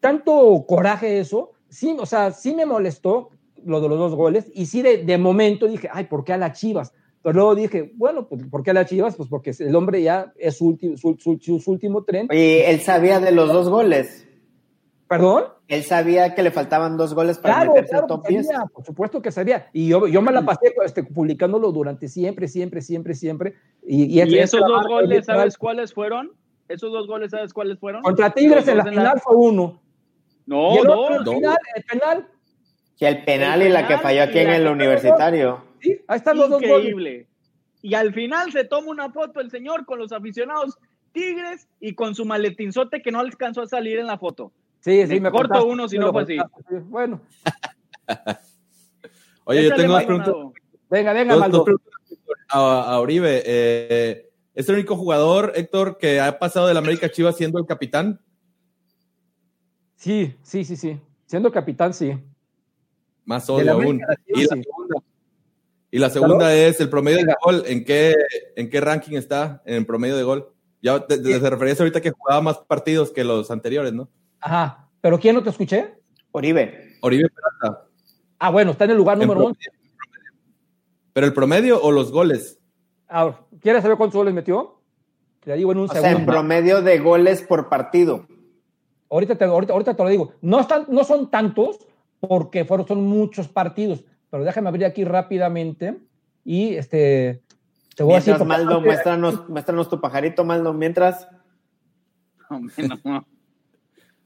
tanto 0.00 0.64
coraje 0.66 1.20
eso, 1.20 1.52
sí, 1.68 1.96
o 1.98 2.06
sea, 2.06 2.32
sí 2.32 2.54
me 2.54 2.66
molestó 2.66 3.30
lo 3.64 3.80
de 3.80 3.88
los 3.88 3.98
dos 3.98 4.14
goles 4.14 4.50
y 4.54 4.66
sí 4.66 4.82
de, 4.82 5.18
momento 5.18 5.66
dije, 5.66 5.88
ay, 5.92 6.04
¿por 6.04 6.24
qué 6.24 6.32
a 6.32 6.38
las 6.38 6.58
Chivas? 6.58 6.92
Pero 7.22 7.34
luego 7.34 7.54
dije, 7.54 7.92
bueno, 7.96 8.26
pues, 8.26 8.46
¿por 8.46 8.62
qué 8.62 8.70
a 8.70 8.74
las 8.74 8.86
Chivas? 8.86 9.14
Pues 9.16 9.28
porque 9.28 9.54
el 9.58 9.76
hombre 9.76 10.02
ya 10.02 10.32
es 10.36 10.56
su, 10.56 10.68
último, 10.68 10.96
su, 10.96 11.62
último 11.66 12.02
tren. 12.04 12.28
Oye, 12.30 12.70
él 12.70 12.80
sabía 12.80 13.20
de 13.20 13.30
los 13.30 13.52
dos 13.52 13.68
goles. 13.68 14.26
¿Perdón? 15.06 15.44
Él 15.68 15.82
sabía 15.82 16.34
que 16.34 16.42
le 16.42 16.50
faltaban 16.50 16.96
dos 16.96 17.14
goles 17.14 17.38
para 17.38 17.64
meterse 17.64 17.96
al 17.96 18.06
top 18.06 18.26
10. 18.26 18.48
Por 18.72 18.84
supuesto 18.84 19.20
que 19.20 19.32
sabía. 19.32 19.68
Y 19.72 19.88
yo, 19.88 20.06
yo 20.06 20.22
me 20.22 20.32
la 20.32 20.44
pasé 20.44 20.72
este, 20.84 21.02
publicándolo 21.02 21.72
durante 21.72 22.08
siempre, 22.08 22.48
siempre, 22.48 22.80
siempre, 22.80 23.14
siempre. 23.14 23.54
Y, 23.86 24.20
esos 24.20 24.60
dos 24.60 24.86
goles, 24.86 25.26
¿sabes 25.26 25.58
cuáles 25.58 25.92
fueron? 25.92 26.32
Esos 26.68 26.92
dos 26.92 27.06
goles, 27.06 27.32
¿sabes 27.32 27.52
cuáles 27.52 27.78
fueron? 27.78 28.02
Contra 28.02 28.30
Tigres 28.30 28.66
en 28.68 28.78
la 28.78 28.84
final 28.84 29.20
fue 29.20 29.34
uno. 29.34 29.80
No, 30.50 30.82
no, 30.82 31.16
el 31.16 31.24
Penal, 31.24 31.58
el 31.76 31.84
penal. 31.84 32.28
Sí, 32.96 33.04
el 33.04 33.24
penal 33.24 33.62
y 33.62 33.68
la 33.68 33.86
que 33.86 33.98
falló 33.98 34.24
aquí 34.24 34.40
en 34.40 34.50
el 34.50 34.66
universitario. 34.66 35.64
Sí, 35.80 36.00
ahí 36.08 36.16
están 36.16 36.38
los 36.38 36.50
dos 36.50 36.60
Increíble. 36.60 37.28
Y 37.82 37.94
al 37.94 38.12
final 38.12 38.50
se 38.50 38.64
toma 38.64 38.88
una 38.88 39.12
foto 39.12 39.40
el 39.40 39.48
señor 39.48 39.86
con 39.86 40.00
los 40.00 40.10
aficionados 40.10 40.76
Tigres 41.12 41.68
y 41.78 41.94
con 41.94 42.16
su 42.16 42.24
maletinzote 42.24 43.00
que 43.00 43.12
no 43.12 43.20
alcanzó 43.20 43.62
a 43.62 43.68
salir 43.68 44.00
en 44.00 44.08
la 44.08 44.18
foto. 44.18 44.50
Sí, 44.80 45.06
sí, 45.06 45.20
me, 45.20 45.30
corto 45.30 45.64
uno 45.64 45.88
si 45.88 45.98
no 45.98 46.10
fue 46.10 46.22
así. 46.24 46.36
Bueno. 46.86 47.20
Oye, 49.44 49.68
yo 49.68 49.76
tengo 49.76 49.92
dos 49.92 50.02
preguntas. 50.02 50.34
Venga, 50.90 51.12
venga, 51.12 51.36
Maldo. 51.36 51.64
a, 52.48 52.92
a, 52.92 53.00
Uribe. 53.00 53.42
Eh, 53.46 54.30
¿Es 54.52 54.68
el 54.68 54.74
único 54.74 54.96
jugador, 54.96 55.52
Héctor, 55.54 55.96
que 55.96 56.20
ha 56.20 56.40
pasado 56.40 56.66
del 56.66 56.76
América 56.76 57.08
Chivas 57.08 57.36
siendo 57.36 57.60
el 57.60 57.66
capitán? 57.66 58.20
Sí, 60.00 60.34
sí, 60.42 60.64
sí, 60.64 60.76
sí. 60.76 60.98
Siendo 61.26 61.52
capitán, 61.52 61.92
sí. 61.92 62.18
Más 63.26 63.50
odio 63.50 63.70
aún. 63.70 64.00
Y 65.90 65.98
la 65.98 66.08
segunda, 66.08 66.54
es 66.54 66.80
el 66.80 66.88
promedio 66.88 67.18
de 67.18 67.34
gol. 67.44 67.64
¿En 67.66 67.84
qué, 67.84 68.14
¿En 68.56 68.70
qué 68.70 68.80
ranking 68.80 69.18
está 69.18 69.60
en 69.66 69.74
el 69.74 69.86
promedio 69.86 70.16
de 70.16 70.22
gol? 70.22 70.54
Ya 70.80 71.06
te, 71.06 71.18
te, 71.18 71.38
referías 71.50 71.78
ahorita 71.78 72.00
que 72.00 72.12
jugaba 72.12 72.40
más 72.40 72.58
partidos 72.60 73.10
que 73.10 73.24
los 73.24 73.50
anteriores, 73.50 73.92
¿no? 73.92 74.08
Ajá. 74.40 74.88
¿Pero 75.02 75.20
quién 75.20 75.34
no 75.34 75.42
te 75.42 75.50
escuché? 75.50 75.92
Oribe. 76.32 76.96
Oribe 77.02 77.28
Peralta. 77.28 77.86
Ah, 78.38 78.48
bueno, 78.48 78.70
está 78.70 78.84
en 78.84 78.92
el 78.92 78.96
lugar 78.96 79.18
número 79.18 79.44
11. 79.44 79.60
¿Pero 81.12 81.26
el 81.26 81.34
promedio 81.34 81.78
o 81.78 81.92
los 81.92 82.10
goles? 82.10 82.58
Ah, 83.06 83.38
¿Quieres 83.60 83.82
saber 83.82 83.98
cuántos 83.98 84.16
goles 84.16 84.32
metió? 84.32 84.80
Te 85.40 85.52
digo 85.56 85.72
en 85.72 85.78
un 85.78 85.88
segundo. 85.88 86.08
Sea, 86.08 86.18
en 86.18 86.24
promedio 86.24 86.80
de 86.80 86.98
goles 87.00 87.42
por 87.42 87.68
partido. 87.68 88.26
Ahorita 89.10 89.36
te, 89.36 89.44
ahorita, 89.44 89.94
te 89.94 90.02
lo 90.02 90.08
digo. 90.08 90.32
No, 90.40 90.60
están, 90.60 90.86
no 90.88 91.02
son 91.02 91.30
tantos 91.30 91.80
porque 92.20 92.64
fueron, 92.64 92.86
son 92.86 93.04
muchos 93.04 93.48
partidos, 93.48 94.04
pero 94.30 94.44
déjame 94.44 94.68
abrir 94.68 94.84
aquí 94.84 95.04
rápidamente 95.04 95.98
y 96.44 96.76
este, 96.76 97.42
te 97.96 98.04
voy 98.04 98.14
a 98.14 98.16
decir. 98.16 98.38
Maldo, 98.44 98.80
muéstranos, 98.80 99.48
muéstranos, 99.48 99.88
tu 99.88 100.00
pajarito, 100.00 100.44
Maldo, 100.44 100.72
mientras. 100.72 101.28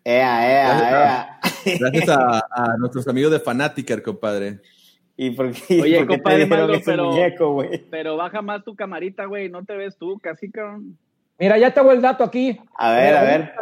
Ea, 0.04 0.50
ea, 0.50 0.90
ea. 0.90 1.40
Gracias 1.78 2.08
a, 2.10 2.76
nuestros 2.78 3.08
amigos 3.08 3.32
de 3.32 3.40
Fanatiker, 3.40 4.02
compadre. 4.02 4.60
¿Y 5.16 5.30
por 5.30 5.52
qué, 5.52 5.80
Oye, 5.80 6.06
compadre, 6.06 6.44
Maldo, 6.46 6.74
pero, 6.84 7.12
pero 7.90 8.16
baja 8.16 8.42
más 8.42 8.64
tu 8.64 8.74
camarita, 8.76 9.24
güey. 9.24 9.48
No 9.48 9.64
te 9.64 9.74
ves 9.76 9.96
tú, 9.96 10.18
casi, 10.18 10.50
cabrón. 10.50 10.98
Mira, 11.38 11.56
ya 11.56 11.72
tengo 11.72 11.90
el 11.90 12.02
dato 12.02 12.22
aquí. 12.22 12.60
A 12.76 12.92
ver, 12.92 13.16
a 13.16 13.22
ver. 13.22 13.54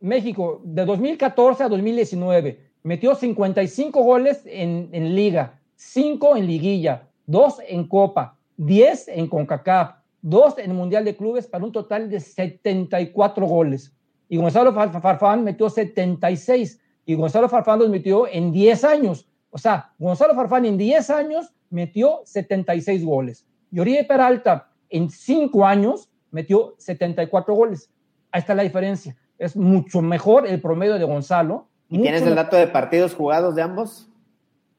México, 0.00 0.60
de 0.64 0.84
2014 0.84 1.64
a 1.64 1.68
2019, 1.68 2.60
metió 2.82 3.14
55 3.14 4.02
goles 4.02 4.42
en, 4.46 4.88
en 4.92 5.14
liga, 5.14 5.60
5 5.76 6.36
en 6.36 6.46
liguilla, 6.46 7.08
2 7.26 7.60
en 7.68 7.88
copa, 7.88 8.38
10 8.56 9.08
en 9.08 9.26
CONCACAF, 9.26 9.94
2 10.22 10.58
en 10.58 10.74
Mundial 10.74 11.04
de 11.04 11.16
Clubes 11.16 11.46
para 11.46 11.64
un 11.64 11.72
total 11.72 12.10
de 12.10 12.20
74 12.20 13.46
goles. 13.46 13.92
Y 14.28 14.36
Gonzalo 14.36 14.72
Farfán 14.72 15.44
metió 15.44 15.70
76 15.70 16.80
y 17.06 17.14
Gonzalo 17.14 17.48
Farfán 17.48 17.78
los 17.78 17.88
metió 17.88 18.26
en 18.26 18.52
10 18.52 18.84
años. 18.84 19.28
O 19.50 19.58
sea, 19.58 19.92
Gonzalo 19.98 20.34
Farfán 20.34 20.66
en 20.66 20.76
10 20.76 21.10
años 21.10 21.54
metió 21.70 22.20
76 22.24 23.04
goles. 23.04 23.46
Y 23.70 23.80
Oribe 23.80 24.04
Peralta 24.04 24.68
en 24.90 25.08
5 25.10 25.64
años 25.64 26.10
metió 26.30 26.74
74 26.78 27.54
goles. 27.54 27.90
Ahí 28.30 28.40
está 28.40 28.54
la 28.54 28.62
diferencia. 28.62 29.16
Es 29.38 29.56
mucho 29.56 30.02
mejor 30.02 30.46
el 30.46 30.60
promedio 30.60 30.98
de 30.98 31.04
Gonzalo. 31.04 31.68
¿Y 31.88 32.00
tienes 32.02 32.22
el 32.22 32.34
dato 32.34 32.56
de 32.56 32.66
partidos 32.66 33.14
jugados 33.14 33.54
de 33.54 33.62
ambos? 33.62 34.08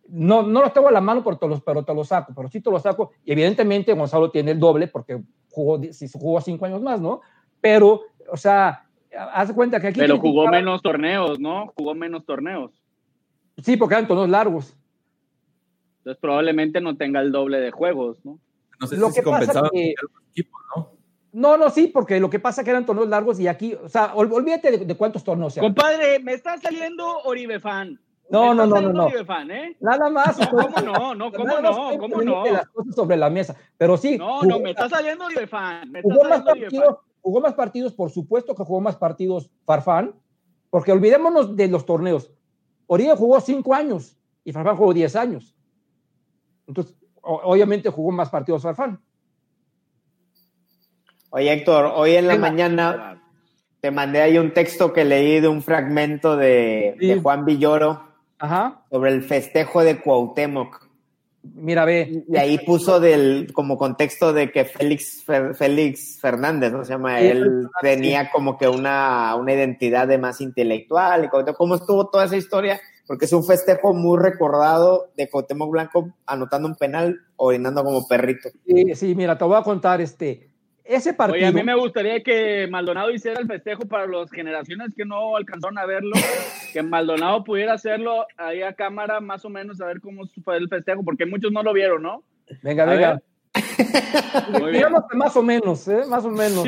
No, 0.07 0.43
no 0.43 0.61
los 0.61 0.73
tengo 0.73 0.87
a 0.87 0.91
la 0.91 1.01
mano, 1.01 1.23
pero 1.23 1.37
te 1.37 1.47
los, 1.47 1.61
pero 1.61 1.83
te 1.83 1.93
los 1.93 2.07
saco. 2.07 2.33
Pero 2.35 2.49
sí 2.49 2.61
te 2.61 2.69
los 2.69 2.81
saco. 2.81 3.11
Y 3.23 3.31
evidentemente 3.31 3.93
Gonzalo 3.93 4.31
tiene 4.31 4.51
el 4.51 4.59
doble 4.59 4.87
porque 4.87 5.21
jugó, 5.49 5.81
si 5.91 6.07
jugó 6.11 6.41
cinco 6.41 6.65
años 6.65 6.81
más, 6.81 6.99
¿no? 6.99 7.21
Pero, 7.61 8.01
o 8.31 8.37
sea, 8.37 8.85
haz 9.33 9.51
cuenta 9.53 9.79
que 9.79 9.87
aquí. 9.87 9.99
Pero 9.99 10.19
jugó 10.19 10.47
menos 10.47 10.81
torneos, 10.81 11.39
¿no? 11.39 11.73
Jugó 11.75 11.95
menos 11.95 12.25
torneos. 12.25 12.71
Sí, 13.57 13.77
porque 13.77 13.95
eran 13.95 14.07
torneos 14.07 14.29
largos. 14.29 14.75
Entonces 15.99 16.19
probablemente 16.21 16.81
no 16.81 16.95
tenga 16.95 17.21
el 17.21 17.31
doble 17.31 17.59
de 17.59 17.71
juegos, 17.71 18.23
¿no? 18.23 18.39
No 18.79 18.87
sé 18.87 18.97
lo 18.97 19.09
si 19.09 19.15
que 19.15 19.23
compensaba 19.23 19.69
que, 19.69 19.93
equipos, 20.31 20.61
¿no? 20.75 20.91
No, 21.31 21.57
no, 21.57 21.69
sí, 21.69 21.87
porque 21.87 22.19
lo 22.19 22.29
que 22.29 22.39
pasa 22.39 22.61
es 22.61 22.65
que 22.65 22.71
eran 22.71 22.85
torneos 22.85 23.07
largos 23.07 23.39
y 23.39 23.47
aquí, 23.47 23.75
o 23.75 23.87
sea, 23.87 24.13
olvídate 24.15 24.79
de, 24.79 24.95
cuántos 24.95 25.23
torneos 25.23 25.53
sean. 25.53 25.65
Compadre, 25.65 26.19
me 26.19 26.33
está 26.33 26.57
saliendo 26.57 27.19
Oribe 27.23 27.59
fan. 27.59 27.99
No, 28.29 28.53
no, 28.53 28.65
no, 28.65 28.79
no, 28.79 28.93
no. 28.93 29.25
Fan, 29.25 29.49
¿eh? 29.49 29.75
Nada 29.79 30.09
más. 30.09 30.37
¿Cómo 30.49 30.69
no? 30.83 31.15
No, 31.15 31.31
¿cómo 31.31 31.59
no? 31.59 31.97
¿Cómo 31.97 32.21
no? 32.21 32.45
Las 32.45 32.67
cosas 32.69 32.95
sobre 32.95 33.17
la 33.17 33.29
mesa. 33.29 33.55
Pero 33.77 33.97
sí. 33.97 34.17
No, 34.17 34.43
no, 34.43 34.59
me 34.59 34.71
está 34.71 34.87
saliendo 34.87 35.25
Oribe 35.25 35.47
fan. 35.47 35.91
Me 35.91 36.01
jugó, 36.01 36.23
más 36.23 36.43
partidos, 36.43 36.97
jugó 37.21 37.41
más 37.41 37.53
partidos, 37.55 37.93
por 37.93 38.11
supuesto 38.11 38.53
que 38.53 38.63
jugó 38.63 38.81
más 38.81 38.95
partidos 38.97 39.49
Farfán, 39.65 40.13
porque 40.69 40.91
olvidémonos 40.91 41.55
de 41.55 41.67
los 41.67 41.85
torneos. 41.85 42.31
Oribe 42.85 43.15
jugó 43.15 43.39
cinco 43.41 43.73
años 43.73 44.15
y 44.43 44.51
Farfán 44.51 44.77
jugó 44.77 44.93
diez 44.93 45.15
años. 45.15 45.55
Entonces, 46.67 46.95
obviamente 47.21 47.89
jugó 47.89 48.11
más 48.11 48.29
partidos 48.29 48.61
Farfán. 48.61 49.01
Oye, 51.31 51.53
Héctor, 51.53 51.91
hoy 51.95 52.15
en 52.15 52.27
la 52.27 52.37
mañana 52.37 53.21
te 53.81 53.91
mandé 53.91 54.21
ahí 54.21 54.37
un 54.37 54.51
texto 54.51 54.91
que 54.91 55.05
leí 55.05 55.39
de 55.39 55.47
un 55.47 55.61
fragmento 55.61 56.35
de, 56.35 57.19
Juan 57.21 57.45
Villoro 57.45 58.01
sobre 58.89 59.11
el 59.11 59.23
festejo 59.23 59.83
de 59.83 59.99
Cuauhtémoc. 59.99 60.89
Mira, 61.41 61.85
ve. 61.85 62.25
Y 62.27 62.35
ahí 62.35 62.57
puso 62.59 62.99
del, 62.99 63.51
como 63.53 63.77
contexto 63.77 64.33
de 64.33 64.51
que 64.51 64.65
Félix, 64.65 65.23
Félix 65.55 66.19
Fernández, 66.19 66.71
¿no? 66.71 66.83
Se 66.83 66.93
llama, 66.93 67.19
él 67.21 67.69
tenía 67.81 68.29
como 68.31 68.57
que 68.57 68.67
una, 68.67 69.35
una 69.35 69.53
identidad 69.53 70.07
de 70.07 70.17
más 70.17 70.41
intelectual. 70.41 71.25
Y 71.25 71.53
cómo 71.53 71.75
estuvo 71.75 72.09
toda 72.09 72.25
esa 72.25 72.35
historia, 72.35 72.81
porque 73.07 73.25
es 73.25 73.33
un 73.33 73.45
festejo 73.45 73.93
muy 73.93 74.19
recordado 74.19 75.11
de 75.15 75.29
Cuauhtémoc 75.29 75.71
Blanco 75.71 76.09
anotando 76.25 76.67
un 76.67 76.75
penal, 76.75 77.19
orinando 77.37 77.83
como 77.83 78.07
perrito. 78.07 78.49
Sí, 78.65 78.95
sí, 78.95 79.15
mira, 79.15 79.37
te 79.37 79.45
voy 79.45 79.57
a 79.57 79.63
contar, 79.63 80.01
este, 80.01 80.48
ese 80.89 81.13
partido. 81.13 81.37
Oye, 81.37 81.45
a 81.45 81.51
mí 81.51 81.63
me 81.63 81.75
gustaría 81.75 82.21
que 82.23 82.67
Maldonado 82.67 83.11
hiciera 83.11 83.39
el 83.39 83.47
festejo 83.47 83.85
para 83.85 84.07
las 84.07 84.31
generaciones 84.31 84.93
que 84.95 85.05
no 85.05 85.37
alcanzaron 85.37 85.77
a 85.77 85.85
verlo, 85.85 86.15
que 86.73 86.81
Maldonado 86.81 87.43
pudiera 87.43 87.73
hacerlo 87.73 88.25
ahí 88.37 88.63
a 88.63 88.73
cámara, 88.73 89.21
más 89.21 89.45
o 89.45 89.49
menos, 89.49 89.79
a 89.81 89.85
ver 89.85 90.01
cómo 90.01 90.23
fue 90.43 90.57
el 90.57 90.67
festejo, 90.67 91.03
porque 91.03 91.27
muchos 91.27 91.51
no 91.51 91.61
lo 91.61 91.73
vieron, 91.73 92.01
¿no? 92.01 92.23
Venga, 92.63 92.85
venga. 92.85 93.21
Digamos 94.71 95.03
que 95.09 95.17
más 95.17 95.35
o 95.35 95.43
menos, 95.43 95.87
¿eh? 95.87 96.01
Más 96.07 96.25
o 96.25 96.31
menos. 96.31 96.65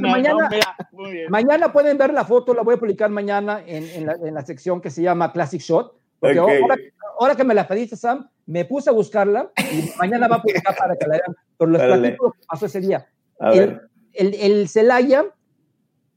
mañana, 0.00 0.48
mañana 1.28 1.72
pueden 1.72 1.96
ver 1.96 2.12
la 2.12 2.24
foto, 2.24 2.52
la 2.52 2.62
voy 2.62 2.74
a 2.74 2.78
publicar 2.78 3.10
mañana 3.10 3.62
en, 3.66 3.84
en, 3.84 4.06
la, 4.06 4.12
en 4.14 4.34
la 4.34 4.44
sección 4.44 4.80
que 4.80 4.90
se 4.90 5.02
llama 5.02 5.32
Classic 5.32 5.60
Shot. 5.60 5.94
Porque 6.20 6.38
ahora, 6.38 6.76
ahora, 7.18 7.34
que 7.34 7.44
me 7.44 7.54
la 7.54 7.66
pediste, 7.66 7.96
Sam, 7.96 8.28
me 8.48 8.64
puse 8.64 8.88
a 8.88 8.94
buscarla 8.94 9.52
y 9.58 9.90
mañana 9.98 10.26
va 10.26 10.36
a 10.36 10.42
publicar 10.42 10.74
para 10.74 10.96
que 10.96 11.06
la 11.06 11.18
vean. 11.18 11.36
Pero 11.58 11.70
los 11.70 11.82
platico 11.82 12.32
que 12.32 12.38
pasó 12.48 12.64
ese 12.64 12.80
día. 12.80 13.06
el, 13.52 13.78
el, 14.14 14.34
el, 14.34 14.68
Celaya, 14.68 15.26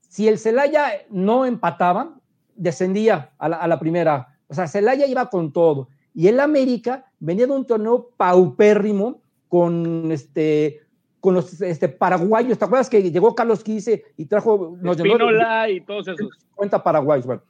si 0.07 0.29
el 0.29 0.39
Celaya 0.39 0.93
no 1.09 1.45
empataba, 1.45 2.15
descendía 2.55 3.31
a 3.37 3.49
la, 3.49 3.57
a 3.57 3.67
la, 3.67 3.79
primera. 3.79 4.39
O 4.47 4.53
sea, 4.53 4.67
Celaya 4.67 5.05
iba 5.07 5.29
con 5.29 5.51
todo. 5.51 5.89
Y 6.13 6.29
el 6.29 6.39
América 6.39 7.11
venía 7.19 7.47
de 7.47 7.51
un 7.51 7.65
torneo 7.67 8.11
paupérrimo 8.15 9.21
con 9.49 10.09
este 10.11 10.79
con 11.19 11.33
los 11.33 11.61
este, 11.61 11.89
paraguayos. 11.89 12.57
¿Te 12.57 12.65
acuerdas 12.65 12.89
que 12.89 13.11
llegó 13.11 13.35
Carlos 13.35 13.63
Quise 13.63 14.05
y 14.17 14.25
trajo... 14.25 14.75
Nos 14.81 14.97
Espínola 14.97 15.69
y 15.69 15.81
todos 15.81 16.07
esos. 16.07 16.29
Cuenta 16.55 16.81
paraguayos. 16.81 17.27
Bueno, 17.27 17.43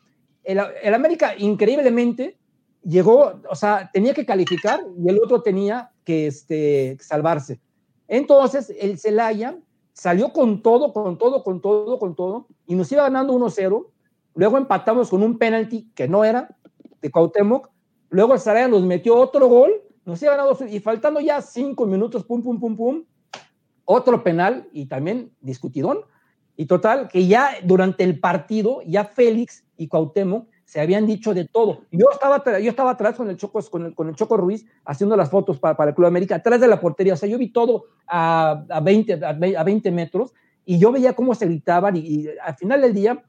el, 0.44 0.60
el 0.84 0.94
América 0.94 1.36
increíblemente 1.38 2.41
llegó, 2.84 3.42
o 3.50 3.56
sea, 3.56 3.90
tenía 3.94 4.14
que 4.14 4.26
calificar 4.26 4.82
y 4.98 5.10
el 5.10 5.20
otro 5.24 5.42
tenía 5.42 5.92
que 6.04 6.28
este, 6.28 6.98
salvarse. 7.00 7.60
Entonces, 8.08 8.74
el 8.80 9.00
Celaya 9.00 9.58
salió 9.94 10.34
con 10.34 10.62
todo, 10.62 10.94
con 10.94 11.18
todo, 11.18 11.44
con 11.44 11.62
todo, 11.62 12.00
con 12.00 12.16
todo, 12.16 12.48
y 12.66 12.76
nos 12.76 12.92
iba 12.92 13.04
ganando 13.04 13.34
1-0. 13.34 13.88
Luego 14.36 14.58
empatamos 14.58 15.10
con 15.10 15.24
un 15.24 15.38
penalti 15.38 15.92
que 15.96 16.08
no 16.08 16.24
era 16.24 16.58
de 17.02 17.12
Cuauhtémoc. 17.12 17.70
Luego 18.10 18.34
el 18.34 18.40
Celaya 18.40 18.68
nos 18.68 18.84
metió 18.84 19.16
otro 19.16 19.48
gol, 19.48 19.72
nos 20.06 20.22
iba 20.22 20.36
ganando, 20.36 20.66
y 20.66 20.80
faltando 20.80 21.20
ya 21.20 21.42
cinco 21.42 21.86
minutos, 21.86 22.26
pum, 22.26 22.42
pum, 22.42 22.60
pum, 22.60 22.76
pum, 22.76 23.04
otro 23.86 24.24
penal 24.24 24.68
y 24.72 24.88
también 24.88 25.32
discutidón. 25.40 26.00
Y 26.58 26.66
total, 26.66 27.08
que 27.08 27.28
ya 27.28 27.56
durante 27.64 28.04
el 28.04 28.20
partido, 28.20 28.82
ya 28.86 29.06
Félix 29.06 29.64
y 29.78 29.88
Cuauhtémoc 29.88 30.51
se 30.72 30.80
habían 30.80 31.06
dicho 31.06 31.34
de 31.34 31.44
todo. 31.44 31.82
Yo 31.92 32.06
estaba, 32.14 32.42
yo 32.60 32.70
estaba 32.70 32.92
atrás 32.92 33.16
con 33.16 33.30
el, 33.30 33.36
Choco, 33.36 33.60
con, 33.70 33.88
el, 33.88 33.94
con 33.94 34.08
el 34.08 34.16
Choco 34.16 34.38
Ruiz 34.38 34.66
haciendo 34.86 35.18
las 35.18 35.30
fotos 35.30 35.60
para, 35.60 35.76
para, 35.76 35.90
el 35.90 35.96
Club 35.96 36.08
América, 36.08 36.36
atrás 36.36 36.62
de 36.62 36.68
la 36.70 36.80
portería. 36.80 37.16
O 37.16 37.18
sea, 37.18 37.28
yo 37.28 37.38
vi 37.38 37.50
todo 37.50 37.88
a, 38.08 38.64
a, 38.70 38.80
20, 38.80 39.20
a 39.22 39.64
20 39.66 39.92
metros 39.92 40.34
y 40.64 40.80
yo 40.80 40.94
veía 40.94 41.12
cómo 41.12 41.36
se 41.36 41.46
gritaban 41.46 41.98
y, 41.98 42.26
al 42.42 42.56
final 42.56 42.80
del 42.80 42.94
día 42.94 43.22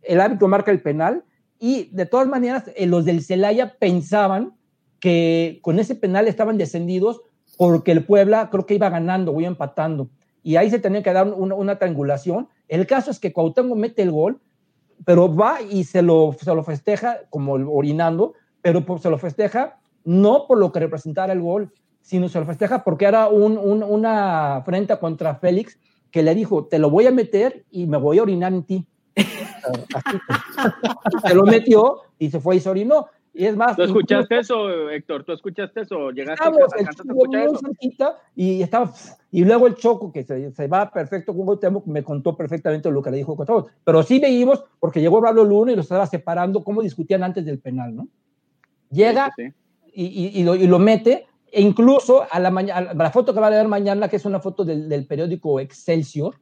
el 0.00 0.18
árbitro 0.18 0.48
marca 0.48 0.70
el 0.70 0.80
penal 0.80 1.24
y 1.60 1.90
de 1.92 2.06
todas 2.06 2.26
maneras 2.26 2.70
eh, 2.74 2.86
los 2.86 3.04
del 3.04 3.22
Celaya 3.22 3.76
pensaban 3.78 4.54
que 4.98 5.58
con 5.60 5.78
ese 5.78 5.94
penal 5.94 6.26
estaban 6.26 6.56
descendidos 6.56 7.20
porque 7.58 7.92
el 7.92 8.06
Puebla 8.06 8.48
creo 8.50 8.64
que 8.64 8.76
iba 8.76 8.88
ganando 8.88 9.32
o 9.32 9.40
iba 9.40 9.48
empatando 9.48 10.08
y 10.42 10.56
ahí 10.56 10.70
se 10.70 10.78
tenía 10.78 11.02
que 11.02 11.12
dar 11.12 11.30
una, 11.30 11.78
triangulación. 11.78 12.48
El 12.66 12.86
caso 12.86 13.10
es 13.10 13.18
que 13.18 13.34
Cuauhtémoc 13.34 13.76
mete 13.76 14.00
el 14.00 14.10
gol 14.10 14.40
pero 15.04 15.34
va 15.34 15.60
y 15.62 15.84
se 15.84 16.02
lo, 16.02 16.34
se 16.38 16.54
lo 16.54 16.62
festeja 16.62 17.20
como 17.30 17.52
orinando, 17.52 18.34
pero 18.62 18.84
se 18.98 19.10
lo 19.10 19.18
festeja 19.18 19.78
no 20.04 20.46
por 20.46 20.58
lo 20.58 20.72
que 20.72 20.80
representara 20.80 21.32
el 21.32 21.40
gol, 21.40 21.72
sino 22.00 22.28
se 22.28 22.40
lo 22.40 22.46
festeja 22.46 22.84
porque 22.84 23.04
era 23.04 23.28
un, 23.28 23.58
un, 23.58 23.82
una 23.82 24.56
afrenta 24.56 24.98
contra 24.98 25.34
Félix 25.34 25.78
que 26.10 26.22
le 26.22 26.34
dijo, 26.34 26.64
te 26.64 26.78
lo 26.78 26.90
voy 26.90 27.06
a 27.06 27.10
meter 27.10 27.64
y 27.70 27.86
me 27.86 27.98
voy 27.98 28.18
a 28.18 28.22
orinar 28.22 28.52
en 28.52 28.62
ti. 28.62 28.86
se 31.26 31.34
lo 31.34 31.44
metió 31.44 31.98
y 32.18 32.30
se 32.30 32.40
fue 32.40 32.56
y 32.56 32.60
se 32.60 32.70
orinó. 32.70 33.08
Y 33.38 33.46
es 33.46 33.56
más, 33.56 33.76
¿Tú 33.76 33.82
escuchaste 33.84 34.36
eso, 34.36 34.90
Héctor? 34.90 35.22
¿Tú 35.22 35.30
escuchaste 35.30 35.82
eso? 35.82 36.10
¿Llegaste 36.10 36.44
a, 36.44 36.90
escuchar 36.90 37.44
eso? 37.44 37.60
y 38.34 38.62
estaba 38.62 38.92
y 39.30 39.44
luego 39.44 39.68
el 39.68 39.76
Choco, 39.76 40.10
que 40.10 40.24
se, 40.24 40.50
se 40.50 40.66
va 40.66 40.90
perfecto 40.90 41.32
con 41.32 41.46
Cuauhtémoc, 41.46 41.86
me 41.86 42.02
contó 42.02 42.36
perfectamente 42.36 42.90
lo 42.90 43.00
que 43.00 43.12
le 43.12 43.18
dijo 43.18 43.36
Cuauhtémoc. 43.36 43.70
Pero 43.84 44.02
sí 44.02 44.18
veíamos, 44.18 44.64
porque 44.80 45.00
llegó 45.00 45.22
Pablo 45.22 45.44
Luna 45.44 45.70
y 45.70 45.76
lo 45.76 45.82
estaba 45.82 46.04
separando, 46.08 46.64
cómo 46.64 46.82
discutían 46.82 47.22
antes 47.22 47.44
del 47.44 47.60
penal, 47.60 47.94
¿no? 47.94 48.08
Llega 48.90 49.30
Y, 49.92 50.06
y, 50.06 50.40
y, 50.40 50.42
lo, 50.42 50.56
y, 50.56 50.66
lo, 50.66 50.80
mete, 50.80 51.28
e 51.52 51.62
incluso 51.62 52.24
a 52.28 52.40
la, 52.40 52.48
a 52.48 52.94
la 52.94 53.10
foto 53.12 53.32
que 53.32 53.38
va 53.38 53.46
a 53.46 53.50
ver 53.50 53.68
mañana, 53.68 54.08
que 54.08 54.16
es 54.16 54.24
una 54.24 54.40
foto 54.40 54.64
del, 54.64 54.88
del 54.88 55.06
periódico 55.06 55.60
Excelsior, 55.60 56.34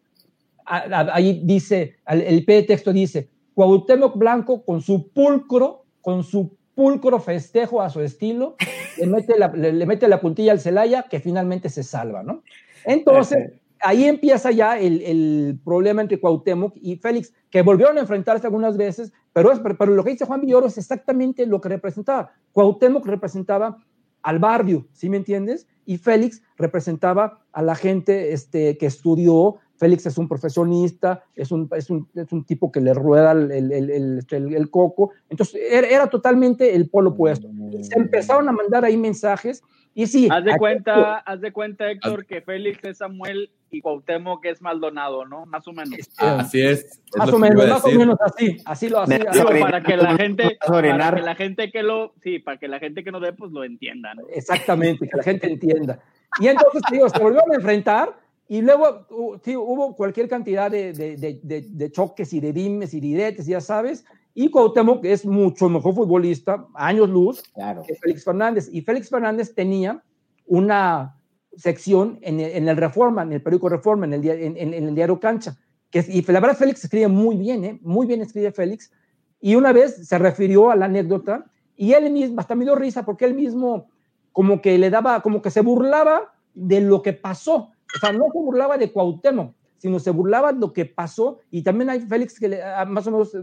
ahí 0.64 1.42
dice, 1.44 1.97
el 2.07 2.42
pie 2.47 2.57
de 2.57 2.62
texto 2.62 2.90
dice, 2.90 3.28
Cuauhtémoc 3.53 4.16
Blanco 4.16 4.64
con 4.64 4.80
su 4.80 5.11
pulcro, 5.11 5.82
con 6.01 6.24
su 6.24 6.55
pulcro 6.77 7.18
festejo 7.18 7.81
a 7.81 7.91
su 7.91 8.03
estilo, 8.03 8.55
le 8.99 9.07
mete 9.07 9.37
la, 9.37 9.49
le, 9.49 9.72
le 9.72 9.87
mete 9.87 10.07
la 10.07 10.20
puntilla 10.20 10.53
al 10.53 10.61
Celaya, 10.61 11.07
que 11.11 11.18
finalmente 11.18 11.70
se 11.70 11.83
salva, 11.83 12.22
¿no? 12.22 12.43
Entonces, 12.85 13.55
ahí 13.81 14.05
empieza 14.05 14.51
ya 14.51 14.79
el, 14.79 15.01
el, 15.03 15.59
problema 15.64 16.03
entre 16.03 16.20
Cuauhtémoc 16.20 16.74
y 16.77 16.97
Félix, 16.97 17.33
que 17.51 17.62
volvieron 17.62 17.97
a 17.97 18.03
enfrentarse 18.03 18.47
algunas 18.47 18.77
veces, 18.77 19.12
pero, 19.33 19.51
es, 19.51 19.59
pero 19.61 19.95
lo 19.95 20.05
que 20.05 20.11
dice 20.11 20.27
Juan 20.27 20.43
Villoro 20.43 20.66
es 20.66 20.77
exactamente 20.77 21.47
lo 21.47 21.61
que 21.61 21.70
representaba. 21.70 22.33
Cuauhtémoc 22.53 23.07
representaba 23.07 23.79
al 24.22 24.39
barrio, 24.39 24.87
¿sí 24.93 25.09
me 25.09 25.16
entiendes? 25.16 25.66
Y 25.87 25.97
Félix 25.97 26.43
representaba 26.59 27.41
a 27.53 27.62
la 27.62 27.74
gente 27.74 28.33
este, 28.33 28.77
que 28.77 28.87
estudió, 28.87 29.57
Félix 29.79 30.07
es 30.07 30.18
un 30.18 30.29
profesionista, 30.29 31.24
es 31.35 31.53
un, 31.53 31.68
es 31.77 31.91
un, 31.91 32.09
es 32.14 32.33
un 32.33 32.45
tipo 32.45 32.72
que 32.72 32.81
le 32.81 32.95
rueda 32.95 33.33
el, 33.33 33.51
el, 33.51 33.72
el, 33.72 34.18
este, 34.18 34.37
el 34.37 34.70
coco. 34.70 35.11
Entonces, 35.29 35.61
era, 35.70 35.87
era, 35.87 36.07
totalmente 36.09 36.74
el 36.74 36.89
polo 36.89 37.11
opuesto. 37.11 37.49
Se 37.83 37.99
empezaron 37.99 38.49
a 38.49 38.53
mandar 38.53 38.85
ahí 38.85 38.97
mensajes. 38.97 39.62
Y 39.95 40.07
sí. 40.07 40.29
Haz 40.31 40.45
de 40.45 40.59
cuenta, 40.59 41.18
haz 41.18 41.41
de 41.41 41.53
cuenta, 41.53 41.91
Héctor, 41.91 42.27
que 42.27 42.43
Félix 42.43 42.85
es 42.85 42.99
Samuel 42.99 43.51
y 43.70 43.81
Cuauhtémoc 43.81 44.45
es 44.45 44.61
Maldonado, 44.61 45.24
¿no? 45.24 45.47
Más 45.47 45.66
o 45.68 45.72
menos. 45.72 45.97
así 46.18 46.61
es. 46.61 46.85
es 46.85 47.01
más 47.16 47.33
o 47.33 47.39
menos, 47.39 47.66
más 47.66 47.85
o 47.85 47.91
menos 47.91 48.16
así. 48.20 48.59
Así 48.66 48.89
lo 48.89 49.01
hacía. 49.01 49.24
para 49.61 49.83
que 49.83 49.97
la 49.97 50.14
gente, 50.16 50.59
para 50.66 51.14
que 51.14 51.22
la 51.22 51.35
gente 51.35 51.70
que 51.70 51.83
lo, 51.83 52.12
sí, 52.22 52.39
para 52.39 52.59
que 52.59 52.68
la 52.68 52.79
gente 52.79 53.03
que 53.05 53.11
no 53.11 53.20
ve, 53.20 53.33
pues 53.33 53.53
lo 53.53 53.64
entienda, 53.64 54.14
¿no? 54.14 54.24
Exactamente, 54.29 55.09
que 55.09 55.16
la 55.16 55.22
gente 55.22 55.51
entienda. 55.51 55.99
Y 56.41 56.49
entonces, 56.49 56.83
digo, 56.91 57.09
se 57.09 57.18
volvieron 57.18 57.51
a 57.53 57.55
enfrentar 57.55 58.14
y 58.49 58.62
luego 58.62 59.38
sí, 59.42 59.57
hubo 59.57 59.97
cualquier 59.97 60.28
cantidad 60.28 60.70
de, 60.70 60.92
de, 60.92 61.16
de, 61.16 61.66
de, 61.68 61.92
choques 61.92 62.32
y 62.32 62.40
de 62.40 62.53
dimes 62.53 62.94
y 62.94 63.01
diretes, 63.01 63.47
ya 63.47 63.61
sabes. 63.61 64.05
Y 64.34 64.51
Cuauhtémoc 64.51 65.05
es 65.05 65.24
mucho 65.24 65.68
mejor 65.68 65.94
futbolista, 65.94 66.66
años 66.74 67.09
luz, 67.09 67.42
claro. 67.55 67.82
que 67.82 67.94
Félix 67.94 68.24
Fernández. 68.24 68.68
Y 68.70 68.82
Félix 68.82 69.09
Fernández 69.09 69.55
tenía 69.55 70.03
una 70.47 71.16
sección 71.57 72.18
en 72.22 72.38
el, 72.40 72.51
en 72.53 72.68
el 72.68 72.76
Reforma, 72.76 73.22
en 73.22 73.32
el 73.32 73.42
periódico 73.42 73.68
Reforma, 73.68 74.07
en 74.07 74.12
el, 74.12 74.28
en, 74.28 74.57
en 74.57 74.88
el 74.88 74.94
diario 74.94 75.18
Cancha. 75.18 75.57
Que, 75.90 76.05
y 76.07 76.22
la 76.22 76.40
verdad, 76.40 76.57
Félix 76.57 76.84
escribe 76.84 77.09
muy 77.09 77.36
bien, 77.36 77.64
¿eh? 77.64 77.78
muy 77.82 78.07
bien 78.07 78.20
escribe 78.20 78.53
Félix. 78.53 78.92
Y 79.40 79.55
una 79.55 79.72
vez 79.72 80.07
se 80.07 80.18
refirió 80.18 80.70
a 80.70 80.76
la 80.76 80.86
anécdota 80.86 81.47
y 81.76 81.92
él 81.92 82.11
mismo, 82.11 82.40
hasta 82.40 82.55
me 82.55 82.64
dio 82.64 82.74
risa 82.74 83.05
porque 83.05 83.24
él 83.24 83.34
mismo 83.34 83.88
como 84.32 84.61
que 84.61 84.76
le 84.78 84.90
daba, 84.90 85.20
como 85.20 85.40
que 85.42 85.51
se 85.51 85.61
burlaba 85.61 86.34
de 86.55 86.80
lo 86.80 87.03
que 87.03 87.12
pasó. 87.12 87.72
O 87.95 87.99
sea, 87.99 88.12
no 88.12 88.26
se 88.32 88.39
burlaba 88.39 88.78
de 88.78 88.91
Cuauhtémoc, 88.91 89.55
sino 89.78 89.99
se 89.99 90.11
burlaba 90.11 90.53
de 90.53 90.61
lo 90.61 90.72
que 90.72 90.87
pasó. 90.87 91.39
Y 91.51 91.62
también 91.62 91.91
hay 91.91 92.01
Félix 92.01 92.39
que 92.39 92.49
le, 92.49 92.62
ah, 92.62 92.84
más 92.84 93.07
o 93.07 93.11
menos 93.11 93.37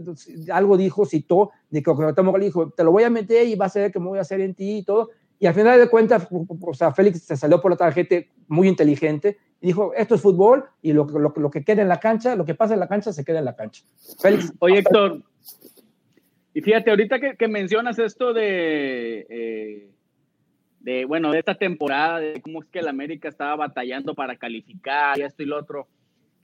algo 0.52 0.76
dijo, 0.76 1.06
citó, 1.06 1.50
de 1.70 1.82
que 1.82 1.90
Cuauhtémoc 1.92 2.38
le 2.38 2.46
dijo, 2.46 2.70
te 2.70 2.84
lo 2.84 2.92
voy 2.92 3.04
a 3.04 3.10
meter 3.10 3.46
y 3.46 3.54
va 3.54 3.66
a 3.66 3.70
ser 3.70 3.92
que 3.92 4.00
me 4.00 4.06
voy 4.06 4.18
a 4.18 4.22
hacer 4.22 4.40
en 4.40 4.54
ti 4.54 4.78
y 4.78 4.82
todo. 4.84 5.10
Y 5.38 5.46
al 5.46 5.54
final 5.54 5.78
de 5.78 5.88
cuentas, 5.88 6.28
o 6.30 6.74
sea, 6.74 6.92
Félix 6.92 7.22
se 7.22 7.36
salió 7.36 7.60
por 7.60 7.70
la 7.70 7.76
tarjeta 7.76 8.16
muy 8.48 8.68
inteligente 8.68 9.38
y 9.60 9.68
dijo, 9.68 9.92
esto 9.94 10.14
es 10.14 10.20
fútbol 10.20 10.64
y 10.80 10.92
lo, 10.92 11.04
lo, 11.06 11.32
lo 11.34 11.50
que 11.50 11.64
queda 11.64 11.82
en 11.82 11.88
la 11.88 12.00
cancha, 12.00 12.36
lo 12.36 12.44
que 12.44 12.54
pasa 12.54 12.74
en 12.74 12.80
la 12.80 12.88
cancha, 12.88 13.12
se 13.12 13.24
queda 13.24 13.40
en 13.40 13.44
la 13.46 13.56
cancha. 13.56 13.82
Félix. 14.20 14.52
Oye, 14.60 14.78
Héctor, 14.78 15.22
y 16.54 16.60
fíjate, 16.60 16.90
ahorita 16.90 17.18
que, 17.18 17.36
que 17.36 17.48
mencionas 17.48 17.98
esto 17.98 18.32
de... 18.32 19.26
Eh, 19.28 19.90
de, 20.84 21.06
bueno, 21.06 21.32
de 21.32 21.38
esta 21.38 21.54
temporada, 21.54 22.20
de 22.20 22.42
cómo 22.42 22.60
es 22.60 22.68
que 22.68 22.80
el 22.80 22.88
América 22.88 23.26
estaba 23.26 23.56
batallando 23.56 24.14
para 24.14 24.36
calificar 24.36 25.18
y 25.18 25.22
esto 25.22 25.42
y 25.42 25.46
lo 25.46 25.56
otro, 25.56 25.88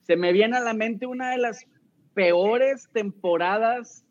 se 0.01 0.16
me 0.16 0.32
viene 0.32 0.57
a 0.57 0.61
la 0.61 0.72
mente 0.72 1.05
una 1.05 1.32
de 1.32 1.38
las 1.38 1.66
peores 2.14 2.88
temporadas 2.91 4.03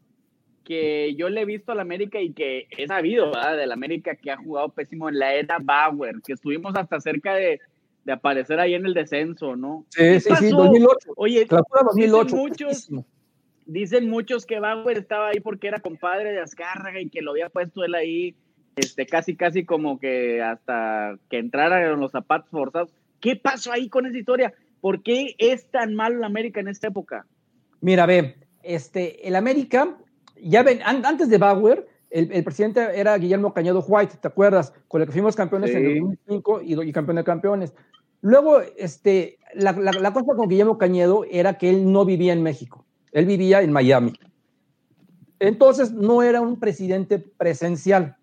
que 0.63 1.15
yo 1.15 1.29
le 1.29 1.41
he 1.41 1.45
visto 1.45 1.71
al 1.71 1.79
América 1.79 2.21
y 2.21 2.31
que 2.31 2.67
he 2.77 2.85
sabido, 2.85 3.31
¿verdad? 3.31 3.57
Del 3.57 3.71
América 3.71 4.15
que 4.15 4.29
ha 4.29 4.37
jugado 4.37 4.69
pésimo 4.69 5.09
en 5.09 5.17
la 5.17 5.33
era 5.33 5.57
Bauer, 5.59 6.21
que 6.23 6.33
estuvimos 6.33 6.75
hasta 6.75 7.01
cerca 7.01 7.33
de, 7.33 7.59
de 8.05 8.11
aparecer 8.11 8.59
ahí 8.59 8.75
en 8.75 8.85
el 8.85 8.93
descenso, 8.93 9.55
¿no? 9.55 9.87
Sí, 9.89 10.19
sí, 10.19 10.29
sí, 10.37 10.51
2008. 10.51 11.13
Oye, 11.15 11.47
2008. 11.49 11.95
Dicen 11.95 12.37
muchos, 12.37 12.89
dicen 13.65 14.09
muchos 14.11 14.45
que 14.45 14.59
Bauer 14.59 14.99
estaba 14.99 15.29
ahí 15.29 15.39
porque 15.39 15.69
era 15.69 15.79
compadre 15.79 16.33
de 16.33 16.39
Azcárraga 16.39 17.01
y 17.01 17.09
que 17.09 17.23
lo 17.23 17.31
había 17.31 17.49
puesto 17.49 17.83
él 17.83 17.95
ahí 17.95 18.35
este, 18.79 19.05
casi, 19.05 19.35
casi 19.35 19.65
como 19.65 19.99
que 19.99 20.41
hasta 20.41 21.17
que 21.29 21.37
entrara 21.37 21.91
en 21.91 21.99
los 21.99 22.11
zapatos 22.11 22.49
forzados. 22.49 22.91
¿Qué 23.19 23.35
pasó 23.35 23.71
ahí 23.71 23.89
con 23.89 24.05
esa 24.05 24.17
historia? 24.17 24.53
¿Por 24.81 25.03
qué 25.03 25.35
es 25.37 25.69
tan 25.69 25.95
malo 25.95 26.17
el 26.17 26.23
América 26.23 26.59
en 26.59 26.69
esta 26.69 26.87
época? 26.87 27.25
Mira, 27.81 28.05
ve, 28.05 28.35
este, 28.63 29.27
el 29.27 29.35
América, 29.35 29.97
ya 30.41 30.63
ven, 30.63 30.79
an 30.83 31.05
antes 31.05 31.29
de 31.29 31.37
Bauer, 31.37 31.87
el, 32.09 32.31
el, 32.31 32.43
presidente 32.43 32.81
era 32.95 33.17
Guillermo 33.17 33.53
Cañedo 33.53 33.83
White, 33.87 34.17
¿te 34.21 34.27
acuerdas? 34.27 34.73
Con 34.87 35.01
el 35.01 35.07
que 35.07 35.13
fuimos 35.13 35.35
campeones 35.35 35.71
sí. 35.71 35.77
en 35.77 35.85
el 35.85 35.99
2005 35.99 36.61
y, 36.63 36.81
y, 36.81 36.91
campeón 36.91 37.17
de 37.17 37.23
campeones. 37.23 37.73
Luego, 38.21 38.61
este, 38.77 39.37
la, 39.53 39.73
la, 39.73 39.91
la 39.91 40.13
cosa 40.13 40.33
con 40.35 40.49
Guillermo 40.49 40.77
Cañedo 40.77 41.25
era 41.29 41.57
que 41.57 41.69
él 41.69 41.91
no 41.91 42.05
vivía 42.05 42.33
en 42.33 42.41
México, 42.41 42.85
él 43.11 43.25
vivía 43.25 43.61
en 43.61 43.71
Miami. 43.71 44.13
Entonces, 45.39 45.91
no 45.91 46.23
era 46.23 46.41
un 46.41 46.59
presidente 46.59 47.19
presencial 47.19 48.17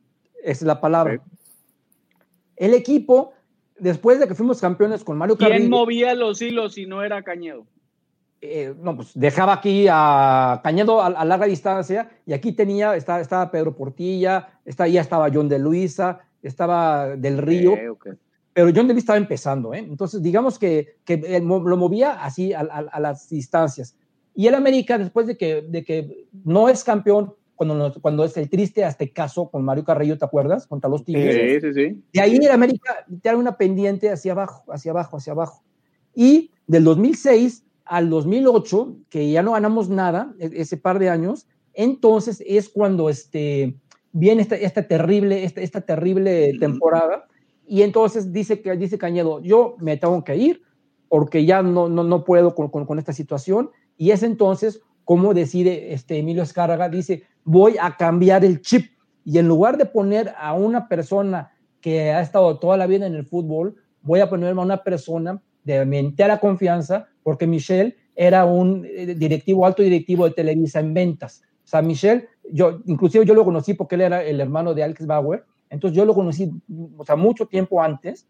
es 0.47 0.63
la 0.63 0.81
palabra. 0.81 1.21
El 2.57 2.73
equipo, 2.73 3.33
después 3.79 4.19
de 4.21 4.29
que 4.29 4.35
fuimos 4.35 4.61
campeones 4.61 5.05
con 5.05 5.19
Mario 5.19 5.37
¿Quién 5.37 5.51
Carrillo. 5.51 5.71
movía 5.71 6.15
los 6.15 6.41
hilos 6.41 6.75
si 6.75 6.87
no 6.87 7.03
era 7.03 7.23
Cañedo? 7.23 7.67
Eh, 8.41 8.75
no, 8.81 8.97
pues 8.97 9.11
dejaba 9.15 9.55
aquí 9.55 9.87
a 9.91 10.61
Cañedo 10.63 11.01
a, 11.01 11.07
a, 11.07 11.25
larga 11.25 11.47
distancia 11.47 12.11
y 12.25 12.33
aquí 12.33 12.53
tenía, 12.53 12.95
estaba, 12.95 13.21
estaba 13.21 13.51
Pedro 13.51 13.75
Portilla, 13.75 14.61
está, 14.65 14.87
ya 14.87 15.01
estaba 15.01 15.31
John 15.33 15.49
de 15.49 15.59
Luisa, 15.59 16.21
estaba 16.43 17.17
Del 17.17 17.39
Río, 17.39 17.73
okay, 17.73 17.89
okay. 17.89 18.13
pero 18.53 18.67
John 18.75 18.87
de 18.87 18.95
Luisa 18.95 19.05
estaba 19.05 19.19
empezando, 19.19 19.75
¿eh? 19.75 19.79
entonces 19.79 20.23
digamos 20.23 20.59
que, 20.59 20.99
que 21.05 21.41
lo 21.41 21.77
movía 21.77 22.23
así 22.23 22.53
a, 22.53 22.61
a, 22.61 23.01
las 23.01 23.29
distancias. 23.29 23.97
Y 24.35 24.47
el 24.47 24.55
América, 24.55 24.99
después 24.99 25.27
de 25.27 25.37
que, 25.37 25.63
de 25.63 25.83
que 25.83 26.27
no 26.45 26.69
es 26.69 26.85
campeón, 26.85 27.35
cuando, 27.57 27.75
nos, 27.75 27.99
cuando 27.99 28.25
es 28.25 28.37
el 28.37 28.49
triste 28.49 28.85
Aztecaso 28.85 29.51
con 29.51 29.65
Mario 29.65 29.85
Carrillo, 29.85 30.19
¿te 30.19 30.25
acuerdas? 30.25 30.67
Contra 30.67 30.89
los 30.91 31.05
Tigres. 31.05 31.63
Sí, 31.63 31.73
sí, 31.73 31.75
sí. 31.75 32.03
De 32.13 32.21
ahí 32.21 32.37
en 32.37 32.51
América 32.51 33.05
te 33.23 33.31
da 33.31 33.37
una 33.37 33.57
pendiente 33.57 34.11
hacia 34.11 34.33
abajo, 34.33 34.71
hacia 34.71 34.93
abajo, 34.93 35.17
hacia 35.17 35.33
abajo. 35.33 35.65
Y 36.15 36.51
del 36.67 36.85
2006 36.85 37.65
al 37.85 38.11
2008, 38.11 38.97
que 39.09 39.31
ya 39.31 39.43
no 39.43 39.53
ganamos 39.53 39.89
nada, 39.89 40.35
ese 40.39 40.77
par 40.77 40.99
de 40.99 41.09
años, 41.09 41.49
entonces 41.73 42.43
es 42.47 42.69
cuando 42.69 43.09
este, 43.09 43.75
viene 44.13 44.43
esta, 44.43 44.57
esta 44.57 44.87
terrible, 44.87 45.45
esta, 45.45 45.63
esta 45.63 45.81
terrible 45.81 46.53
temporada. 46.61 47.27
Y 47.67 47.83
entonces 47.83 48.33
dice, 48.33 48.61
que, 48.61 48.77
dice 48.77 48.99
Cañedo, 48.99 49.41
yo 49.41 49.77
me 49.81 49.97
tengo 49.97 50.23
que 50.25 50.37
ir 50.37 50.63
porque 51.09 51.45
ya 51.47 51.63
no, 51.63 51.89
no, 51.89 52.05
no 52.05 52.25
puedo 52.25 52.55
con, 52.55 52.69
con, 52.69 52.85
con 52.85 52.99
esta 52.99 53.13
situación. 53.13 53.71
Y 53.97 54.11
es 54.11 54.23
entonces 54.23 54.83
como 55.07 55.35
decide 55.35 55.95
este 55.95 56.19
Emilio 56.19 56.43
Escárraga, 56.43 56.89
dice, 56.89 57.23
voy 57.47 57.77
a 57.81 57.97
cambiar 57.97 58.45
el 58.45 58.61
chip. 58.61 58.91
Y 59.25 59.39
en 59.39 59.49
lugar 59.49 59.79
de 59.79 59.87
poner 59.87 60.35
a 60.39 60.53
una 60.53 60.89
persona 60.89 61.53
que 61.81 62.11
ha 62.11 62.21
estado 62.21 62.59
toda 62.59 62.77
la 62.77 62.87
vida 62.87 63.07
en 63.07 63.15
el 63.15 63.25
fútbol, 63.25 63.77
voy 64.03 64.21
a 64.21 64.29
ponerme 64.29 64.61
a 64.61 64.65
una 64.65 64.83
persona 64.83 65.41
de 65.65 65.85
mi 65.87 65.99
entera 65.99 66.39
confianza, 66.39 67.09
porque 67.23 67.47
Michel 67.47 67.97
era 68.15 68.45
un 68.45 68.83
directivo, 68.83 69.67
alto 69.67 69.83
directivo 69.83 70.27
de 70.27 70.35
Televisa 70.35 70.81
en 70.81 70.95
ventas. 70.95 71.43
O 71.65 71.69
sea, 71.69 71.83
Michel, 71.83 72.29
yo, 72.53 72.81
inclusive 72.87 73.25
yo 73.25 73.35
lo 73.35 73.45
conocí 73.45 73.75
porque 73.75 73.97
él 73.97 74.03
era 74.03 74.23
el 74.23 74.41
hermano 74.41 74.75
de 74.75 74.85
Alex 74.85 75.07
Bauer, 75.07 75.45
entonces 75.71 75.97
yo 75.97 76.05
lo 76.05 76.15
conocí, 76.15 76.51
mucho 77.17 77.47
tiempo 77.47 77.83
antes, 77.83 78.29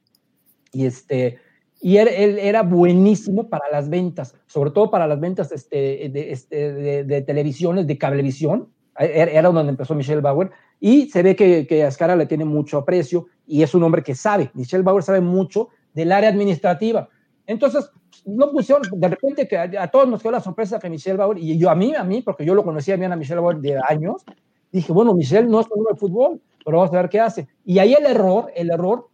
y 0.73 0.87
este, 0.87 1.39
y 1.81 1.99
él, 1.99 2.09
él, 2.09 2.39
era 2.39 2.62
buenísimo 2.62 3.49
para 3.49 3.71
las 3.71 3.91
ventas, 3.91 4.35
sobre 4.47 4.71
todo 4.71 4.91
para 4.91 5.07
las 5.07 5.21
ventas 5.21 5.53
este, 5.53 6.09
de, 6.11 6.33
este, 6.33 6.73
de, 6.73 7.05
de, 7.05 7.23
televisiones, 7.23 7.87
de 7.87 7.99
cablevisión, 7.99 8.69
era 8.99 9.49
donde 9.49 9.70
empezó 9.70 9.94
Michelle 9.94 10.20
Bauer, 10.20 10.51
y 10.80 11.09
se 11.09 11.22
ve 11.22 11.36
que, 11.36 11.84
Ascara 11.84 12.16
le 12.16 12.26
tiene 12.26 12.44
mucho 12.44 12.78
aprecio, 12.78 13.26
y 13.47 13.62
es 13.62 13.74
un 13.74 13.82
hombre 13.82 14.03
que 14.03 14.14
sabe, 14.14 14.51
Michelle 14.55 14.82
Bauer 14.82 15.03
sabe 15.03 15.20
mucho 15.20 15.68
del 15.94 16.12
área 16.12 16.30
administrativa. 16.30 17.09
Entonces, 17.47 17.90
no 18.24 18.51
pusieron, 18.51 18.82
de 18.92 19.09
repente 19.09 19.57
a, 19.57 19.88
todos 19.88 20.09
nos 20.09 20.20
quedó 20.20 20.32
la 20.32 20.40
sorpresa 20.40 20.78
que 20.78 20.90
Michelle 20.90 21.16
Bauer, 21.16 21.38
y 21.38 21.57
yo 21.59 21.70
a 21.70 21.74
mí, 21.74 21.94
a 21.94 22.05
mí, 22.05 22.22
porque 22.22 22.44
yo 22.44 22.55
lo 22.55 22.64
conocía 22.64 22.97
bien 22.97 23.12
a 23.12 23.16
Michelle 23.16 23.40
Bauer 23.40 23.59
de 23.59 23.78
años, 23.88 24.24
dije, 24.72 24.92
bueno, 24.92 25.14
Michelle 25.14 25.47
no 25.47 25.61
es 25.61 25.66
un 25.70 25.84
de 25.84 25.94
fútbol, 25.97 26.40
pero 26.64 26.78
vamos 26.78 26.92
a 26.92 27.01
ver 27.03 27.09
qué 27.09 27.20
hace. 27.20 27.49
Y 27.64 27.78
ahí 27.78 27.94
el 27.94 28.07
error, 28.07 28.51
el 28.55 28.70
error, 28.70 29.09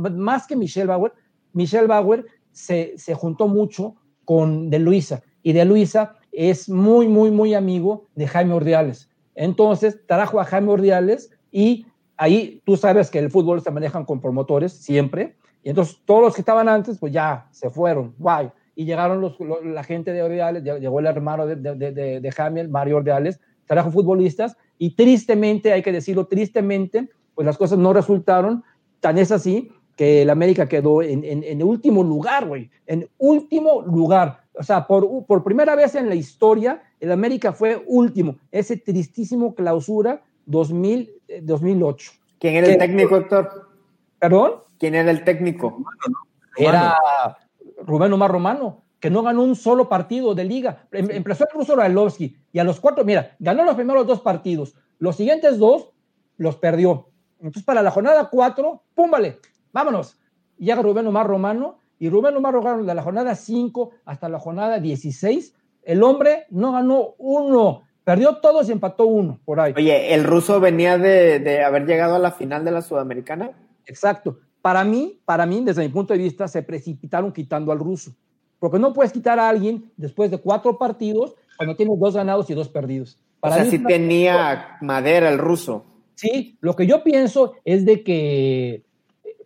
más 0.00 0.46
que 0.46 0.56
Michelle 0.56 0.86
Bauer, 0.86 1.12
Michelle 1.52 1.86
Bauer 1.86 2.26
se, 2.52 2.94
se, 2.96 3.14
juntó 3.14 3.46
mucho 3.46 3.94
con 4.24 4.70
De 4.70 4.78
Luisa 4.78 5.22
y 5.42 5.52
De 5.52 5.64
Luisa 5.64 6.16
es 6.32 6.68
muy, 6.68 7.08
muy, 7.08 7.30
muy 7.30 7.54
amigo 7.54 8.08
de 8.14 8.26
Jaime 8.26 8.54
Ordiales. 8.54 9.09
Entonces 9.40 9.98
trajo 10.06 10.38
a 10.38 10.44
Jaime 10.44 10.70
Ordiales 10.70 11.30
y 11.50 11.86
ahí 12.18 12.60
tú 12.66 12.76
sabes 12.76 13.10
que 13.10 13.18
el 13.18 13.30
fútbol 13.30 13.62
se 13.62 13.70
manejan 13.70 14.04
con 14.04 14.20
promotores 14.20 14.70
siempre. 14.70 15.34
Y 15.62 15.70
entonces 15.70 15.98
todos 16.04 16.20
los 16.20 16.34
que 16.34 16.42
estaban 16.42 16.68
antes, 16.68 16.98
pues 16.98 17.10
ya 17.10 17.48
se 17.50 17.70
fueron, 17.70 18.14
guay. 18.18 18.50
Y 18.74 18.84
llegaron 18.84 19.22
los, 19.22 19.38
la 19.64 19.82
gente 19.82 20.12
de 20.12 20.22
Ordiales, 20.22 20.62
llegó 20.62 21.00
el 21.00 21.06
hermano 21.06 21.46
de, 21.46 21.56
de 21.56 22.32
Jaime, 22.32 22.68
Mario 22.68 22.98
Ordiales, 22.98 23.40
trajo 23.64 23.90
futbolistas 23.90 24.58
y 24.76 24.94
tristemente, 24.94 25.72
hay 25.72 25.82
que 25.82 25.92
decirlo, 25.92 26.26
tristemente, 26.26 27.08
pues 27.34 27.46
las 27.46 27.56
cosas 27.56 27.78
no 27.78 27.94
resultaron. 27.94 28.62
Tan 29.00 29.16
es 29.16 29.32
así 29.32 29.72
que 29.96 30.20
el 30.20 30.28
América 30.28 30.68
quedó 30.68 31.00
en, 31.00 31.24
en, 31.24 31.42
en 31.44 31.62
último 31.62 32.02
lugar, 32.02 32.46
güey, 32.46 32.70
en 32.86 33.08
último 33.16 33.80
lugar. 33.80 34.42
O 34.52 34.62
sea, 34.62 34.86
por, 34.86 35.24
por 35.24 35.42
primera 35.42 35.74
vez 35.76 35.94
en 35.94 36.10
la 36.10 36.14
historia, 36.14 36.82
el 37.00 37.12
América 37.12 37.52
fue 37.52 37.82
último. 37.86 38.36
Ese 38.52 38.76
tristísimo 38.76 39.54
clausura 39.54 40.22
2000, 40.46 41.10
2008. 41.42 42.12
¿Quién 42.38 42.54
era 42.54 42.68
el 42.68 42.78
técnico, 42.78 43.16
Héctor? 43.16 43.68
¿Perdón? 44.18 44.52
¿Quién 44.78 44.94
era 44.94 45.10
el 45.10 45.24
técnico? 45.24 45.82
Era 46.56 46.96
Rubén 47.84 48.12
Omar 48.12 48.30
Romano. 48.30 48.82
que 49.00 49.08
no 49.08 49.22
ganó 49.22 49.42
un 49.42 49.56
solo 49.56 49.88
partido 49.88 50.34
de 50.34 50.44
liga. 50.44 50.86
Em, 50.92 51.10
empezó 51.10 51.44
el 51.44 51.58
ruso 51.58 51.74
Railovsky 51.74 52.36
y 52.52 52.58
a 52.58 52.64
los 52.64 52.80
cuatro, 52.80 53.02
mira, 53.02 53.34
ganó 53.38 53.64
los 53.64 53.74
primeros 53.74 54.06
dos 54.06 54.20
partidos. 54.20 54.74
Los 54.98 55.16
siguientes 55.16 55.58
dos 55.58 55.88
los 56.36 56.56
perdió. 56.56 57.08
Entonces, 57.38 57.62
para 57.62 57.82
la 57.82 57.90
jornada 57.90 58.28
cuatro, 58.28 58.82
púmbale, 58.94 59.38
vámonos. 59.72 60.18
Llega 60.58 60.82
Rubén 60.82 61.06
Omar 61.06 61.26
Romano 61.26 61.78
y 61.98 62.10
Rubén 62.10 62.36
Omar 62.36 62.52
Romano 62.52 62.84
de 62.84 62.94
la 62.94 63.02
jornada 63.02 63.34
5 63.34 63.90
hasta 64.04 64.28
la 64.28 64.38
jornada 64.38 64.78
16, 64.78 65.54
el 65.82 66.02
hombre 66.02 66.46
no 66.50 66.72
ganó 66.72 67.14
uno, 67.18 67.82
perdió 68.04 68.36
todos 68.36 68.68
y 68.68 68.72
empató 68.72 69.06
uno 69.06 69.38
por 69.44 69.60
ahí. 69.60 69.74
Oye, 69.76 70.14
¿el 70.14 70.24
ruso 70.24 70.60
venía 70.60 70.98
de, 70.98 71.38
de 71.38 71.62
haber 71.62 71.86
llegado 71.86 72.14
a 72.14 72.18
la 72.18 72.32
final 72.32 72.64
de 72.64 72.70
la 72.70 72.82
Sudamericana? 72.82 73.50
Exacto. 73.86 74.38
Para 74.62 74.84
mí, 74.84 75.20
para 75.24 75.46
mí, 75.46 75.62
desde 75.64 75.82
mi 75.82 75.88
punto 75.88 76.12
de 76.12 76.18
vista, 76.18 76.46
se 76.48 76.62
precipitaron 76.62 77.32
quitando 77.32 77.72
al 77.72 77.78
ruso. 77.78 78.12
Porque 78.58 78.78
no 78.78 78.92
puedes 78.92 79.12
quitar 79.12 79.38
a 79.38 79.48
alguien 79.48 79.90
después 79.96 80.30
de 80.30 80.38
cuatro 80.38 80.78
partidos 80.78 81.34
cuando 81.56 81.76
tienes 81.76 81.98
dos 81.98 82.14
ganados 82.14 82.48
y 82.50 82.54
dos 82.54 82.68
perdidos. 82.68 83.18
Para 83.40 83.54
o 83.54 83.58
sea, 83.58 83.70
sí 83.70 83.78
tenía 83.78 84.76
madera 84.82 85.30
el 85.30 85.38
ruso. 85.38 85.84
Sí, 86.14 86.58
lo 86.60 86.76
que 86.76 86.86
yo 86.86 87.02
pienso 87.02 87.54
es 87.64 87.86
de 87.86 88.02
que 88.02 88.82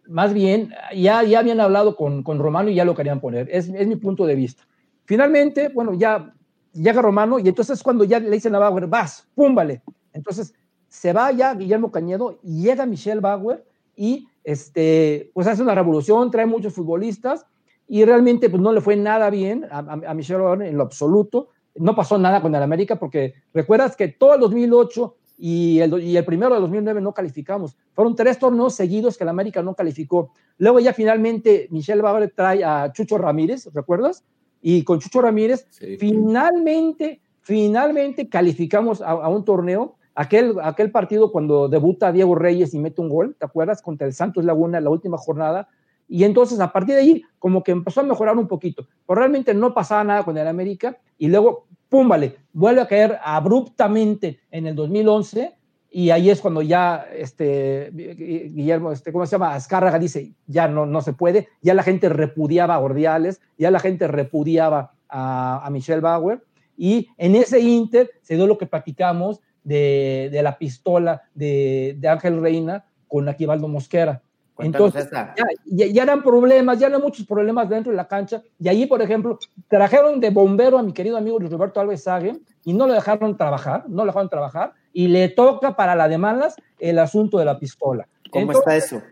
más 0.09 0.35
bien 0.35 0.75
ya, 0.95 1.23
ya 1.23 1.39
habían 1.39 1.61
hablado 1.61 1.97
con, 1.97 2.25
con 2.25 2.41
Romano 2.41 2.71
y 2.71 2.75
ya 2.75 2.85
lo 2.85 2.97
querían 2.97 3.21
poner. 3.21 3.49
Es, 3.51 3.69
es, 3.69 3.87
mi 3.87 3.97
punto 3.97 4.27
de 4.27 4.35
vista. 4.35 4.65
Finalmente, 5.05 5.69
bueno, 5.69 5.95
ya 5.95 6.35
llega 6.73 7.03
Romano 7.03 7.39
y 7.39 7.49
entonces 7.49 7.83
cuando 7.83 8.05
ya 8.05 8.19
le 8.19 8.31
dicen 8.31 8.55
a 8.55 8.59
Bauer, 8.59 8.87
vas, 8.87 9.27
púmbale. 9.35 9.83
Entonces 10.13 10.55
se 10.89 11.13
va 11.13 11.33
ya 11.33 11.55
Guillermo 11.55 11.91
Cañedo, 11.91 12.39
llega 12.43 12.87
Michelle 12.87 13.21
Bauer 13.21 13.65
y 13.97 14.27
este, 14.43 15.31
pues 15.35 15.47
hace 15.47 15.63
una 15.63 15.75
revolución, 15.75 16.31
trae 16.31 16.47
muchos 16.47 16.73
futbolistas 16.75 17.47
y 17.87 18.05
realmente 18.05 18.49
pues 18.49 18.63
no 18.63 18.73
le 18.73 18.81
fue 18.81 18.97
nada 18.97 19.31
bien 19.31 19.67
a, 19.71 19.79
a 19.79 20.15
Michelle 20.15 20.41
Bauer 20.41 20.63
en 20.63 20.77
lo 20.77 20.85
absoluto. 20.85 21.49
No 21.77 21.95
pasó 21.95 22.19
nada 22.19 22.41
con 22.41 22.55
el 22.55 22.63
América 22.63 22.97
porque 22.97 23.35
recuerdas 23.53 23.97
que 23.97 24.09
todo 24.09 24.35
el 24.35 24.41
2008 24.41 25.17
y 25.39 25.81
el, 25.81 26.03
y 26.03 26.17
el 26.17 26.25
primero 26.25 26.55
de 26.55 26.61
2009 26.61 27.01
no 27.01 27.13
calificamos. 27.13 27.77
Fueron 27.93 28.15
tres 28.15 28.39
torneos 28.39 28.75
seguidos 28.75 29.17
que 29.17 29.25
el 29.25 29.31
América 29.31 29.63
no 29.63 29.75
calificó. 29.75 30.33
Luego 30.59 30.81
ya 30.81 30.93
finalmente 30.93 31.69
Michelle 31.71 32.03
Bauer 32.03 32.33
trae 32.35 32.65
a 32.65 32.93
Chucho 32.93 33.19
Ramírez, 33.19 33.69
¿recuerdas? 33.75 34.25
Y 34.67 34.83
con 34.83 34.99
Chucho 34.99 35.21
Ramírez 35.21 35.67
sí. 35.69 35.99
finalmente, 35.99 37.21
finalmente 37.43 38.31
calificamos 38.31 39.03
a, 39.03 39.11
a, 39.11 39.29
un 39.29 39.45
torneo. 39.45 39.97
Aquel, 40.15 40.57
aquel 40.63 40.91
partido 40.91 41.31
cuando 41.31 41.69
debuta 41.69 42.13
Diego 42.13 42.35
Reyes 42.35 42.73
y 42.73 42.79
mete 42.79 43.03
un 43.03 43.11
gol, 43.11 43.37
¿te 43.39 43.45
acuerdas? 43.45 43.83
Contra 43.83 44.07
el 44.07 44.15
Santos 44.15 44.43
Laguna 44.43 44.79
en 44.79 44.85
la 44.85 44.91
última 44.91 45.19
jornada. 45.19 45.69
Y 46.09 46.25
entonces 46.25 46.61
a 46.61 46.73
partir 46.73 46.95
de 46.95 47.03
ahí 47.03 47.23
como 47.39 47.63
que 47.63 47.73
empezó 47.73 48.01
a 48.01 48.05
mejorar 48.05 48.39
un 48.39 48.49
poquito. 48.49 48.89
Pero 49.07 49.19
realmente 49.19 49.53
no 49.53 49.75
pasaba 49.75 50.03
nada 50.03 50.25
con 50.25 50.39
el 50.39 50.49
América. 50.49 50.97
Y 51.19 51.29
luego 51.29 51.67
pum, 51.91 52.09
vale, 52.09 52.39
vuelve 52.55 52.81
a 52.81 52.89
caer 52.89 53.19
abruptamente 53.23 54.41
en 54.51 54.67
el 54.67 54.75
2011 54.75 55.55
y 55.97 56.11
ahí 56.11 56.29
es 56.29 56.41
cuando 56.41 56.61
ya 56.61 57.07
este 57.15 57.89
Guillermo, 57.93 58.91
este, 58.91 59.13
¿cómo 59.13 59.27
se 59.27 59.33
llama? 59.33 59.55
Azcárraga 59.55 59.97
dice, 60.01 60.33
ya 60.49 60.67
no, 60.67 60.87
no 60.87 61.01
se 61.03 61.13
puede, 61.13 61.47
ya 61.63 61.73
la 61.73 61.85
gente 61.85 62.09
repudiaba 62.09 62.75
a 62.75 62.81
Ordiales, 62.81 63.41
ya 63.57 63.71
la 63.71 63.79
gente 63.79 64.09
repudiaba 64.09 64.91
a, 65.09 65.65
a 65.65 65.71
Michelle 65.71 66.01
Bauer 66.01 66.43
y 66.77 67.07
en 67.17 67.37
ese 67.37 67.61
inter 67.61 68.11
se 68.23 68.35
dio 68.35 68.49
lo 68.49 68.59
que 68.59 68.67
platicamos 68.67 69.41
de, 69.63 70.31
de 70.33 70.43
la 70.43 70.59
pistola 70.59 71.23
de, 71.33 71.95
de, 71.97 72.09
Ángel 72.09 72.43
Reina 72.43 72.87
con 73.07 73.29
Aquivaldo 73.29 73.69
Mosquera. 73.69 74.21
Entonces, 74.59 75.09
ya, 75.13 75.35
ya, 75.65 75.87
ya, 75.87 76.03
eran 76.03 76.25
problemas, 76.25 76.81
ya 76.81 76.89
eran 76.89 77.03
muchos 77.03 77.25
problemas 77.25 77.69
dentro 77.69 77.93
de 77.93 77.97
la 77.97 78.09
cancha. 78.09 78.43
Y 78.59 78.67
ahí, 78.67 78.87
por 78.87 79.01
ejemplo, 79.01 79.39
trajeron 79.69 80.19
de 80.19 80.31
bombero 80.31 80.77
a 80.77 80.83
mi 80.83 80.93
querido 80.93 81.17
amigo 81.17 81.39
Luis 81.39 81.53
Roberto 81.53 81.79
Alves 81.79 82.03
Sague 82.03 82.37
y 82.65 82.73
no 82.73 82.89
lo 82.89 82.95
dejaron 82.95 83.37
trabajar, 83.37 83.85
no 83.89 84.05
lo 84.05 84.07
dejaron 84.07 84.29
trabajar. 84.29 84.73
Y 84.95 85.09
le 85.09 85.29
toca 85.29 85.77
para 85.77 85.95
la 85.95 86.09
de 86.09 86.17
malas 86.17 86.57
el 86.79 86.99
asunto 86.99 87.39
de 87.39 87.45
la 87.45 87.59
pistola. 87.59 88.09
¿Cómo 88.31 88.53
Entonces, 88.53 88.61
está 88.61 88.97
eso? 88.97 89.03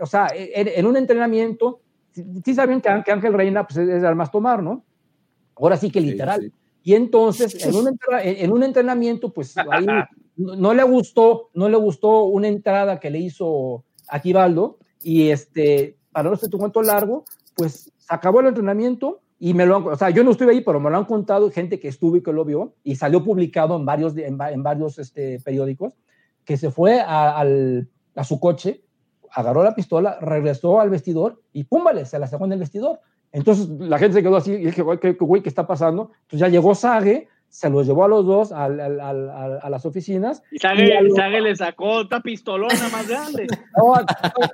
O 0.00 0.06
sea, 0.06 0.28
en, 0.34 0.68
en 0.68 0.86
un 0.86 0.96
entrenamiento, 0.96 1.80
sí 2.44 2.54
saben 2.54 2.80
que, 2.80 3.02
que, 3.04 3.12
Ángel 3.12 3.34
Reina 3.34 3.66
pues, 3.66 3.76
es 3.76 4.02
al 4.02 4.16
más 4.16 4.30
tomar, 4.30 4.62
¿no? 4.62 4.84
Ahora 5.56 5.76
sí 5.76 5.90
que 5.90 6.00
literal. 6.00 6.40
Sí, 6.40 6.48
sí. 6.48 6.54
Y 6.84 6.94
entonces, 6.94 7.66
en 7.66 7.74
un, 7.74 7.98
en 8.22 8.52
un 8.52 8.62
entrenamiento, 8.62 9.32
pues 9.32 9.54
ahí 9.58 9.86
no, 10.36 10.56
no 10.56 10.72
le 10.72 10.84
gustó, 10.84 11.50
no 11.52 11.68
le 11.68 11.76
gustó 11.76 12.24
una 12.24 12.48
entrada 12.48 13.00
que 13.00 13.10
le 13.10 13.18
hizo 13.18 13.84
Aquivaldo, 14.08 14.78
y 15.02 15.30
este, 15.30 15.96
para 16.10 16.30
no 16.30 16.36
tu 16.36 16.58
cuento 16.58 16.82
largo, 16.82 17.24
pues 17.54 17.92
se 17.96 18.14
acabó 18.14 18.40
el 18.40 18.46
entrenamiento 18.46 19.20
y 19.38 19.54
me 19.54 19.66
lo 19.66 19.76
han, 19.76 19.86
o 19.86 19.96
sea, 19.96 20.10
yo 20.10 20.24
no 20.24 20.30
estuve 20.30 20.52
ahí, 20.52 20.60
pero 20.62 20.80
me 20.80 20.90
lo 20.90 20.96
han 20.96 21.04
contado 21.04 21.50
gente 21.50 21.78
que 21.78 21.88
estuvo 21.88 22.16
y 22.16 22.22
que 22.22 22.32
lo 22.32 22.44
vio, 22.44 22.74
y 22.82 22.96
salió 22.96 23.22
publicado 23.22 23.76
en 23.76 23.84
varios, 23.84 24.16
en, 24.16 24.38
en 24.40 24.62
varios 24.62 24.98
este, 24.98 25.40
periódicos, 25.40 25.94
que 26.44 26.56
se 26.56 26.70
fue 26.70 27.00
a, 27.00 27.36
al, 27.38 27.88
a 28.14 28.24
su 28.24 28.40
coche, 28.40 28.82
agarró 29.30 29.62
la 29.62 29.74
pistola, 29.74 30.18
regresó 30.20 30.80
al 30.80 30.90
vestidor 30.90 31.42
y 31.52 31.64
púmbale, 31.64 32.06
se 32.06 32.18
la 32.18 32.26
sacó 32.26 32.46
en 32.46 32.52
el 32.52 32.60
vestidor. 32.60 33.00
Entonces 33.32 33.68
la 33.68 33.98
gente 33.98 34.14
se 34.14 34.22
quedó 34.22 34.36
así 34.36 34.52
y 34.52 34.66
dije, 34.66 34.80
güey, 34.80 34.98
¿qué, 34.98 35.12
güey, 35.12 35.42
¿qué 35.42 35.48
está 35.48 35.66
pasando? 35.66 36.12
Entonces 36.22 36.40
ya 36.40 36.48
llegó 36.48 36.74
Sage, 36.74 37.28
se 37.56 37.70
los 37.70 37.86
llevó 37.86 38.04
a 38.04 38.08
los 38.08 38.26
dos 38.26 38.52
a, 38.52 38.66
a, 38.66 39.70
las 39.70 39.86
oficinas. 39.86 40.42
Y 40.50 40.58
Sage, 40.58 41.40
le 41.40 41.56
sacó 41.56 41.88
otra 42.00 42.20
pistolona 42.20 42.88
más 42.92 43.08
grande. 43.08 43.46
No, 43.78 43.94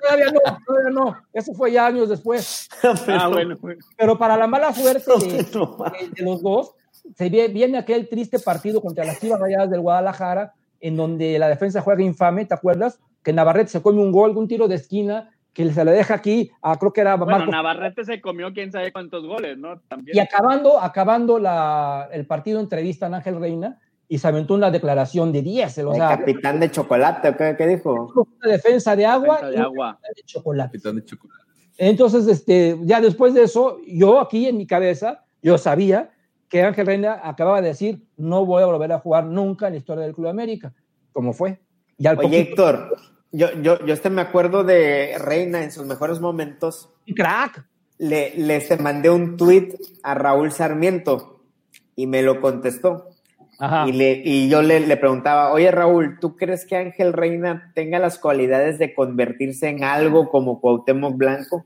todavía 0.01 0.27
no, 0.31 0.59
todavía 0.65 0.91
no. 0.91 1.17
Eso 1.33 1.53
fue 1.53 1.73
ya 1.73 1.87
años 1.87 2.09
después. 2.09 2.69
ah, 3.09 3.29
bueno, 3.29 3.57
bueno. 3.61 3.81
Pero 3.97 4.17
para 4.17 4.37
la 4.37 4.47
mala 4.47 4.73
suerte 4.73 5.11
de, 5.19 5.43
de, 5.43 6.11
de 6.13 6.23
los 6.23 6.43
dos, 6.43 6.75
se 7.17 7.29
viene 7.29 7.79
aquel 7.79 8.09
triste 8.09 8.39
partido 8.39 8.81
contra 8.81 9.05
las 9.05 9.19
Chivas 9.19 9.41
Rayadas 9.41 9.71
del 9.71 9.81
Guadalajara, 9.81 10.55
en 10.81 10.97
donde 10.97 11.41
la 11.41 11.49
defensa 11.49 11.81
juega 11.81 12.03
infame, 12.05 12.45
¿te 12.45 12.55
acuerdas? 12.55 13.01
Que 13.25 13.33
Navarrete 13.33 13.71
se 13.71 13.83
come 13.83 14.01
un 14.01 14.13
gol, 14.13 14.37
un 14.37 14.47
tiro 14.47 14.69
de 14.69 14.77
esquina, 14.77 15.32
que 15.53 15.71
se 15.73 15.85
le 15.85 15.93
deja 15.93 16.15
aquí 16.15 16.51
a 16.63 16.79
creo 16.79 16.93
que 16.93 17.03
era 17.03 17.17
bueno. 17.17 17.47
Navarrete 17.47 18.05
se 18.05 18.21
comió 18.21 18.53
quién 18.53 18.73
sabe 18.73 18.93
cuántos 18.93 19.27
goles, 19.27 19.59
¿no? 19.59 19.81
También. 19.81 20.17
Y 20.17 20.21
acabando, 20.21 20.81
acabando 20.81 21.39
la, 21.39 22.09
el 22.13 22.27
partido 22.27 22.61
entrevistan 22.61 23.15
a 23.15 23.19
Ángel 23.19 23.39
Reina 23.39 23.79
y 24.09 24.19
se 24.19 24.29
aventó 24.29 24.55
una 24.55 24.71
declaración 24.71 25.33
de 25.33 25.43
10. 25.43 25.79
O 25.79 25.91
el 25.91 25.97
sea, 25.97 26.09
capitán 26.19 26.61
de 26.61 26.71
chocolate, 26.71 27.35
¿qué, 27.37 27.55
qué 27.57 27.67
dijo? 27.67 28.13
Una 28.15 28.53
defensa 28.53 28.97
de 28.97 29.07
agua 29.07 29.37
defensa 29.37 29.51
de, 29.51 29.63
agua. 29.63 29.99
de 30.17 30.23
chocolate. 30.25 30.79
Capitán 30.79 30.97
de 30.97 31.05
chocolate. 31.05 31.43
Entonces, 31.79 32.27
este, 32.29 32.79
ya 32.83 33.01
después 33.01 33.35
de 33.35 33.43
eso, 33.45 33.79
yo 33.87 34.21
aquí 34.21 34.47
en 34.47 34.57
mi 34.57 34.67
cabeza, 34.67 35.25
yo 35.43 35.59
sabía 35.59 36.11
que 36.49 36.63
Ángel 36.63 36.87
Reina 36.87 37.21
acababa 37.23 37.63
de 37.63 37.69
decir, 37.69 38.03
no 38.17 38.45
voy 38.45 38.63
a 38.63 38.67
volver 38.67 38.93
a 38.93 38.99
jugar 38.99 39.25
nunca 39.25 39.67
en 39.67 39.75
la 39.75 39.79
historia 39.79 40.05
del 40.05 40.15
Club 40.15 40.29
América, 40.29 40.75
como 41.13 41.33
fue. 41.33 41.59
Y 41.97 42.07
al 42.07 42.19
Oye, 42.19 42.29
poquito, 42.29 42.69
Héctor, 42.69 42.97
yo, 43.33 43.51
yo, 43.63 43.85
yo 43.85 43.95
este 43.95 44.11
me 44.11 44.21
acuerdo 44.21 44.63
de 44.63 45.17
Reina 45.19 45.65
en 45.65 45.73
sus 45.73 45.87
mejores 45.87 46.21
momentos. 46.21 46.91
¡Crack! 47.17 47.67
Le, 47.99 48.35
le 48.37 48.61
se 48.61 48.77
mandé 48.77 49.11
un 49.11 49.37
tweet 49.37 49.75
a 50.03 50.15
Raúl 50.15 50.53
Sarmiento 50.53 51.41
y 51.97 52.07
me 52.07 52.23
lo 52.23 52.41
contestó. 52.41 53.09
Ajá. 53.59 53.89
Y, 53.89 53.93
le, 53.93 54.21
y 54.25 54.49
yo 54.49 54.61
le, 54.61 54.81
le, 54.81 54.97
preguntaba, 54.97 55.53
oye 55.53 55.71
Raúl, 55.71 56.19
¿tú 56.21 56.37
crees 56.37 56.67
que 56.67 56.77
Ángel 56.77 57.13
Reina 57.13 57.73
tenga 57.75 57.99
las 57.99 58.19
cualidades 58.19 58.79
de 58.79 58.93
convertirse 58.93 59.69
en 59.69 59.85
algo 59.85 60.29
como 60.29 60.61
Cuauhtémoc 60.61 61.17
Blanco? 61.17 61.65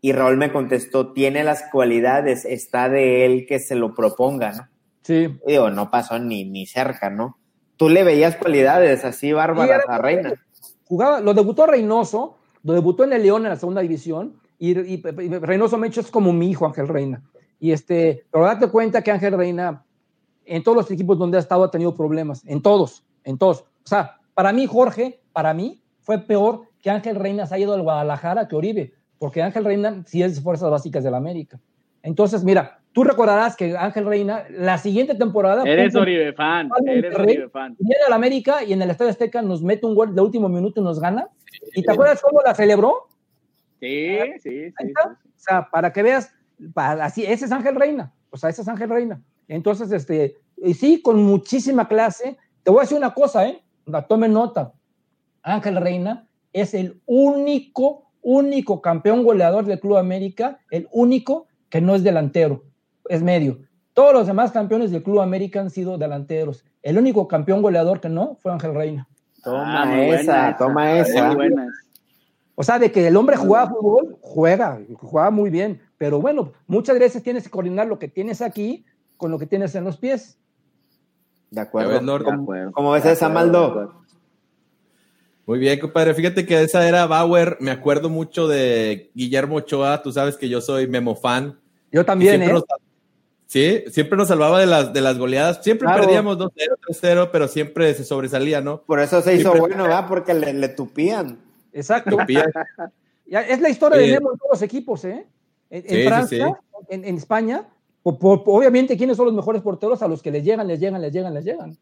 Y 0.00 0.12
Raúl 0.12 0.36
me 0.36 0.52
contestó, 0.52 1.12
tiene 1.12 1.44
las 1.44 1.64
cualidades, 1.70 2.44
está 2.44 2.88
de 2.88 3.26
él 3.26 3.46
que 3.46 3.58
se 3.58 3.74
lo 3.74 3.94
proponga, 3.94 4.52
¿no? 4.52 4.68
Sí. 5.02 5.38
Digo, 5.46 5.70
no 5.70 5.90
pasó 5.90 6.18
ni, 6.18 6.44
ni 6.44 6.66
cerca, 6.66 7.10
¿no? 7.10 7.38
Tú 7.76 7.88
le 7.88 8.04
veías 8.04 8.36
cualidades 8.36 9.04
así 9.04 9.32
bárbaras 9.32 9.84
a 9.88 9.98
Reina 9.98 10.34
jugaba, 10.88 11.20
lo 11.20 11.34
debutó 11.34 11.66
Reynoso, 11.66 12.38
lo 12.62 12.72
debutó 12.72 13.04
en 13.04 13.12
el 13.12 13.22
León 13.22 13.44
en 13.44 13.50
la 13.50 13.56
segunda 13.56 13.82
división, 13.82 14.40
y, 14.58 14.70
y, 14.70 15.02
Reynoso 15.02 15.78
me 15.78 15.86
hecho 15.86 16.00
es 16.00 16.10
como 16.10 16.32
mi 16.32 16.50
hijo 16.50 16.66
Ángel 16.66 16.88
Reina. 16.88 17.22
Y 17.60 17.72
este, 17.72 18.24
pero 18.30 18.44
date 18.44 18.68
cuenta 18.68 19.02
que 19.02 19.10
Ángel 19.10 19.36
Reina, 19.36 19.84
en 20.44 20.62
todos 20.62 20.76
los 20.76 20.90
equipos 20.90 21.18
donde 21.18 21.36
ha 21.36 21.40
estado, 21.40 21.64
ha 21.64 21.70
tenido 21.70 21.94
problemas, 21.94 22.42
en 22.46 22.62
todos, 22.62 23.04
en 23.24 23.38
todos. 23.38 23.60
O 23.60 23.88
sea, 23.88 24.18
para 24.34 24.52
mí, 24.52 24.66
Jorge, 24.66 25.20
para 25.32 25.54
mí, 25.54 25.82
fue 26.00 26.18
peor 26.18 26.62
que 26.80 26.90
Ángel 26.90 27.16
Reina 27.16 27.46
se 27.46 27.54
haya 27.54 27.64
ido 27.64 27.74
al 27.74 27.82
Guadalajara 27.82 28.48
que 28.48 28.56
Oribe, 28.56 28.94
porque 29.18 29.42
Ángel 29.42 29.64
Reina 29.64 30.02
sí 30.06 30.22
es 30.22 30.42
fuerzas 30.42 30.70
básicas 30.70 31.04
de 31.04 31.10
la 31.10 31.16
América. 31.16 31.60
Entonces, 32.02 32.44
mira, 32.44 32.80
tú 32.98 33.04
recordarás 33.04 33.54
que 33.54 33.76
Ángel 33.76 34.06
Reina, 34.06 34.44
la 34.50 34.76
siguiente 34.76 35.14
temporada. 35.14 35.62
Eres 35.62 35.94
Oribe 35.94 36.32
fan, 36.32 36.68
eres 36.84 37.14
Oribe 37.16 37.48
fan. 37.48 37.76
Viene 37.78 38.02
a 38.04 38.10
la 38.10 38.16
América 38.16 38.64
y 38.64 38.72
en 38.72 38.82
el 38.82 38.90
Estadio 38.90 39.12
Azteca 39.12 39.40
nos 39.40 39.62
mete 39.62 39.86
un 39.86 39.94
gol 39.94 40.16
de 40.16 40.20
último 40.20 40.48
minuto 40.48 40.80
y 40.80 40.84
nos 40.84 40.98
gana. 40.98 41.28
¿Y 41.76 41.84
te 41.84 41.92
acuerdas 41.92 42.20
cómo 42.20 42.42
la 42.42 42.56
celebró? 42.56 43.06
Sí, 43.78 44.18
sí, 44.42 44.50
sí, 44.50 44.74
sí, 44.76 44.92
O 45.06 45.16
sea, 45.36 45.68
para 45.70 45.92
que 45.92 46.02
veas, 46.02 46.34
para, 46.74 47.04
así, 47.04 47.24
ese 47.24 47.44
es 47.44 47.52
Ángel 47.52 47.76
Reina. 47.76 48.12
O 48.30 48.36
sea, 48.36 48.50
ese 48.50 48.62
es 48.62 48.68
Ángel 48.68 48.90
Reina. 48.90 49.22
Entonces, 49.46 49.92
este, 49.92 50.36
y 50.56 50.74
sí, 50.74 51.00
con 51.00 51.22
muchísima 51.22 51.86
clase. 51.86 52.36
Te 52.64 52.72
voy 52.72 52.80
a 52.80 52.82
decir 52.82 52.98
una 52.98 53.14
cosa, 53.14 53.46
¿eh? 53.46 53.62
Tome 54.08 54.28
nota. 54.28 54.72
Ángel 55.44 55.76
Reina 55.76 56.26
es 56.52 56.74
el 56.74 57.00
único, 57.06 58.10
único 58.22 58.82
campeón 58.82 59.22
goleador 59.22 59.66
del 59.66 59.78
Club 59.78 59.98
América, 59.98 60.58
el 60.72 60.88
único 60.90 61.46
que 61.70 61.80
no 61.80 61.94
es 61.94 62.02
delantero 62.02 62.64
es 63.08 63.22
medio. 63.22 63.58
Todos 63.94 64.12
los 64.12 64.26
demás 64.26 64.52
campeones 64.52 64.90
del 64.90 65.02
Club 65.02 65.20
América 65.20 65.60
han 65.60 65.70
sido 65.70 65.98
delanteros. 65.98 66.64
El 66.82 66.98
único 66.98 67.26
campeón 67.26 67.62
goleador 67.62 68.00
que 68.00 68.08
no 68.08 68.36
fue 68.40 68.52
Ángel 68.52 68.74
Reina. 68.74 69.08
Toma 69.42 69.82
ah, 69.82 70.06
esa, 70.06 70.56
toma 70.56 70.98
esa. 70.98 71.36
O 72.54 72.62
sea, 72.62 72.78
de 72.78 72.90
que 72.90 73.06
el 73.06 73.16
hombre 73.16 73.36
jugaba 73.36 73.70
fútbol, 73.70 74.16
juega, 74.20 74.80
juega 75.00 75.30
muy 75.30 75.50
bien. 75.50 75.80
Pero 75.96 76.20
bueno, 76.20 76.52
muchas 76.66 76.98
veces 76.98 77.22
tienes 77.22 77.44
que 77.44 77.50
coordinar 77.50 77.86
lo 77.86 77.98
que 77.98 78.08
tienes 78.08 78.42
aquí 78.42 78.84
con 79.16 79.30
lo 79.30 79.38
que 79.38 79.46
tienes 79.46 79.74
en 79.74 79.84
los 79.84 79.96
pies. 79.96 80.38
De 81.50 81.60
acuerdo. 81.60 82.24
¿Cómo, 82.72 82.92
ves 82.92 83.04
esa, 83.04 83.28
Maldo? 83.28 83.94
Muy 85.46 85.58
bien, 85.58 85.78
compadre. 85.80 86.14
Fíjate 86.14 86.44
que 86.44 86.62
esa 86.62 86.86
era 86.86 87.06
Bauer. 87.06 87.56
Me 87.60 87.70
acuerdo 87.70 88.10
mucho 88.10 88.48
de 88.48 89.10
Guillermo 89.14 89.56
Ochoa. 89.56 90.02
Tú 90.02 90.12
sabes 90.12 90.36
que 90.36 90.48
yo 90.48 90.60
soy 90.60 90.86
Memo 90.86 91.16
fan. 91.16 91.58
Yo 91.90 92.04
también, 92.04 92.42
¿eh? 92.42 92.52
Sí, 93.48 93.82
siempre 93.90 94.16
nos 94.16 94.28
salvaba 94.28 94.60
de 94.60 94.66
las, 94.66 94.92
de 94.92 95.00
las 95.00 95.18
goleadas. 95.18 95.58
Siempre 95.64 95.88
perdíamos 95.88 96.38
2-0, 96.38 96.52
3-0, 96.88 97.30
pero 97.32 97.48
siempre 97.48 97.92
se 97.94 98.04
sobresalía, 98.04 98.60
¿no? 98.60 98.82
Por 98.82 99.00
eso 99.00 99.20
se 99.20 99.34
hizo 99.34 99.52
bueno, 99.54 99.82
¿verdad? 99.82 100.06
Porque 100.06 100.32
le, 100.32 100.68
tupían. 100.68 101.38
Exacto. 101.72 102.16
es 103.26 103.60
la 103.60 103.68
historia 103.68 103.98
de 103.98 104.14
en 104.14 104.22
todos 104.22 104.38
los 104.52 104.62
equipos, 104.62 105.04
¿eh? 105.04 105.26
En, 105.70 106.08
Francia, 106.08 106.58
En, 106.88 107.04
España, 107.16 107.66
obviamente, 108.02 108.96
¿quiénes 108.96 109.16
son 109.16 109.26
los 109.26 109.34
mejores 109.34 109.60
porteros? 109.60 110.00
A 110.02 110.08
los 110.08 110.22
que 110.22 110.30
les 110.30 110.44
llegan, 110.44 110.66
les 110.66 110.80
llegan, 110.80 111.02
les 111.02 111.12
llegan, 111.12 111.34
les 111.34 111.44
llegan. 111.44 111.76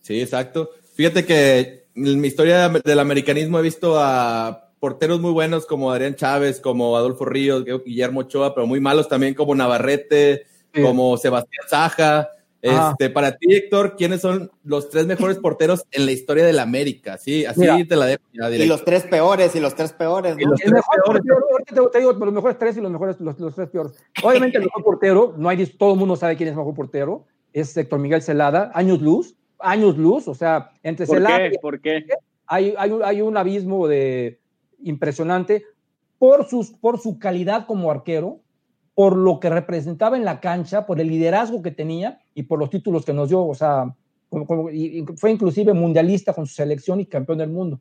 Sí, 0.00 0.20
exacto. 0.20 0.70
Fíjate 0.94 1.24
que 1.24 1.86
en 1.94 2.20
mi 2.20 2.28
historia 2.28 2.68
del 2.68 2.98
americanismo 2.98 3.58
he 3.58 3.62
visto 3.62 3.98
a 3.98 4.72
porteros 4.78 5.20
muy 5.20 5.32
buenos 5.32 5.66
como 5.66 5.90
Adrián 5.90 6.14
Chávez, 6.14 6.60
como 6.60 6.96
Adolfo 6.96 7.24
Ríos, 7.24 7.64
Guillermo 7.84 8.20
Ochoa, 8.20 8.54
pero 8.54 8.66
muy 8.66 8.80
malos 8.80 9.08
también 9.08 9.34
como 9.34 9.54
Navarrete, 9.54 10.46
como 10.82 11.16
Sebastián 11.16 11.66
Saja. 11.68 12.28
Este, 12.60 13.08
para 13.08 13.36
ti, 13.36 13.54
Héctor, 13.54 13.94
¿quiénes 13.96 14.20
son 14.20 14.50
los 14.64 14.90
tres 14.90 15.06
mejores 15.06 15.38
porteros 15.38 15.84
en 15.92 16.06
la 16.06 16.12
historia 16.12 16.44
de 16.44 16.52
la 16.52 16.62
América? 16.62 17.16
Sí, 17.16 17.44
así 17.44 17.84
te 17.84 17.94
la 17.94 18.06
dejo. 18.06 18.22
y 18.32 18.66
los 18.66 18.84
tres 18.84 19.04
peores, 19.04 19.54
y 19.54 19.60
los 19.60 19.76
tres 19.76 19.92
peores. 19.92 20.36
¿no? 20.36 20.50
los, 20.50 20.60
tres 20.60 20.82
peores. 21.04 21.22
te, 21.92 21.98
digo 22.00 22.12
los 22.12 22.32
mejores 22.32 22.58
tres 22.58 22.76
y 22.76 22.80
los 22.80 22.90
mejores, 22.90 23.20
los, 23.20 23.36
tres 23.54 23.68
peores. 23.68 23.92
Obviamente, 24.24 24.58
el 24.58 24.64
mejor 24.64 24.82
portero, 24.82 25.34
no 25.36 25.48
hay, 25.48 25.64
todo 25.66 25.92
el 25.92 25.98
mundo 26.00 26.16
sabe 26.16 26.36
quién 26.36 26.48
es 26.48 26.52
el 26.52 26.58
mejor 26.58 26.74
portero, 26.74 27.26
es 27.52 27.76
Héctor 27.76 28.00
Miguel 28.00 28.22
Celada, 28.22 28.72
años 28.74 29.00
luz, 29.00 29.36
años 29.60 29.96
luz, 29.96 30.26
o 30.26 30.34
sea, 30.34 30.72
entre 30.82 31.06
¿Por 31.06 31.16
Celada. 31.16 31.50
Qué? 31.50 31.58
¿Por 31.60 31.80
qué? 31.80 32.04
Hay, 32.46 32.74
hay, 32.76 32.90
hay 33.04 33.20
un 33.20 33.36
abismo 33.36 33.86
de 33.86 34.40
impresionante 34.82 35.64
por, 36.18 36.48
sus, 36.48 36.70
por 36.70 36.98
su 36.98 37.18
calidad 37.18 37.66
como 37.66 37.90
arquero, 37.90 38.40
por 38.98 39.14
lo 39.14 39.38
que 39.38 39.48
representaba 39.48 40.16
en 40.16 40.24
la 40.24 40.40
cancha, 40.40 40.84
por 40.84 41.00
el 41.00 41.06
liderazgo 41.06 41.62
que 41.62 41.70
tenía 41.70 42.18
y 42.34 42.42
por 42.42 42.58
los 42.58 42.68
títulos 42.68 43.04
que 43.04 43.12
nos 43.12 43.28
dio, 43.28 43.46
o 43.46 43.54
sea, 43.54 43.94
fue 44.28 45.30
inclusive 45.30 45.72
mundialista 45.72 46.32
con 46.32 46.48
su 46.48 46.54
selección 46.54 46.98
y 46.98 47.06
campeón 47.06 47.38
del 47.38 47.50
mundo. 47.50 47.78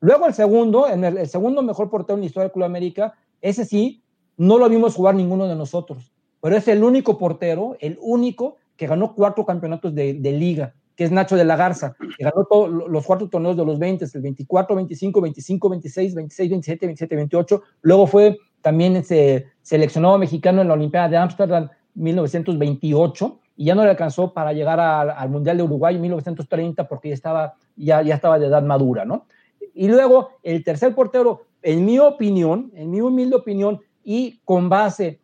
Luego 0.00 0.26
el 0.26 0.32
segundo, 0.32 0.88
en 0.88 1.04
el, 1.04 1.28
segundo 1.28 1.62
mejor 1.62 1.90
portero 1.90 2.14
en 2.14 2.20
la 2.20 2.26
historia 2.28 2.44
del 2.44 2.52
Club 2.52 2.64
América, 2.64 3.12
ese 3.42 3.66
sí, 3.66 4.02
no 4.38 4.56
lo 4.56 4.66
vimos 4.70 4.94
jugar 4.94 5.14
ninguno 5.14 5.46
de 5.46 5.54
nosotros, 5.54 6.10
pero 6.40 6.56
es 6.56 6.66
el 6.66 6.82
único 6.82 7.18
portero, 7.18 7.76
el 7.80 7.98
único 8.00 8.56
que 8.78 8.86
ganó 8.86 9.14
cuatro 9.14 9.44
campeonatos 9.44 9.94
de, 9.94 10.14
de 10.14 10.32
liga, 10.32 10.72
que 10.96 11.04
es 11.04 11.12
Nacho 11.12 11.36
de 11.36 11.44
la 11.44 11.56
Garza, 11.56 11.94
que 12.16 12.24
ganó 12.24 12.46
todos 12.46 12.70
los 12.70 13.04
cuatro 13.04 13.28
torneos 13.28 13.58
de 13.58 13.66
los 13.66 13.78
20, 13.78 14.06
el 14.14 14.22
24, 14.22 14.76
25, 14.76 15.20
25, 15.20 15.68
26, 15.68 16.14
26, 16.14 16.50
27, 16.50 16.86
27, 16.86 17.16
28. 17.16 17.62
Luego 17.82 18.06
fue 18.06 18.38
también 18.64 18.96
ese 18.96 19.48
seleccionado 19.60 20.16
mexicano 20.16 20.62
en 20.62 20.68
la 20.68 20.74
Olimpiada 20.74 21.10
de 21.10 21.18
Ámsterdam 21.18 21.68
1928 21.96 23.38
y 23.58 23.66
ya 23.66 23.74
no 23.74 23.84
le 23.84 23.90
alcanzó 23.90 24.32
para 24.32 24.54
llegar 24.54 24.80
al 24.80 25.28
Mundial 25.28 25.58
de 25.58 25.64
Uruguay 25.64 25.96
en 25.96 26.00
1930 26.00 26.88
porque 26.88 27.10
ya 27.10 27.14
estaba, 27.14 27.56
ya, 27.76 28.00
ya 28.00 28.14
estaba 28.14 28.38
de 28.38 28.46
edad 28.46 28.62
madura, 28.62 29.04
¿no? 29.04 29.26
Y 29.74 29.88
luego 29.88 30.30
el 30.42 30.64
tercer 30.64 30.94
portero, 30.94 31.42
en 31.60 31.84
mi 31.84 31.98
opinión, 31.98 32.72
en 32.74 32.90
mi 32.90 33.02
humilde 33.02 33.36
opinión, 33.36 33.82
y 34.02 34.40
con 34.46 34.70
base 34.70 35.20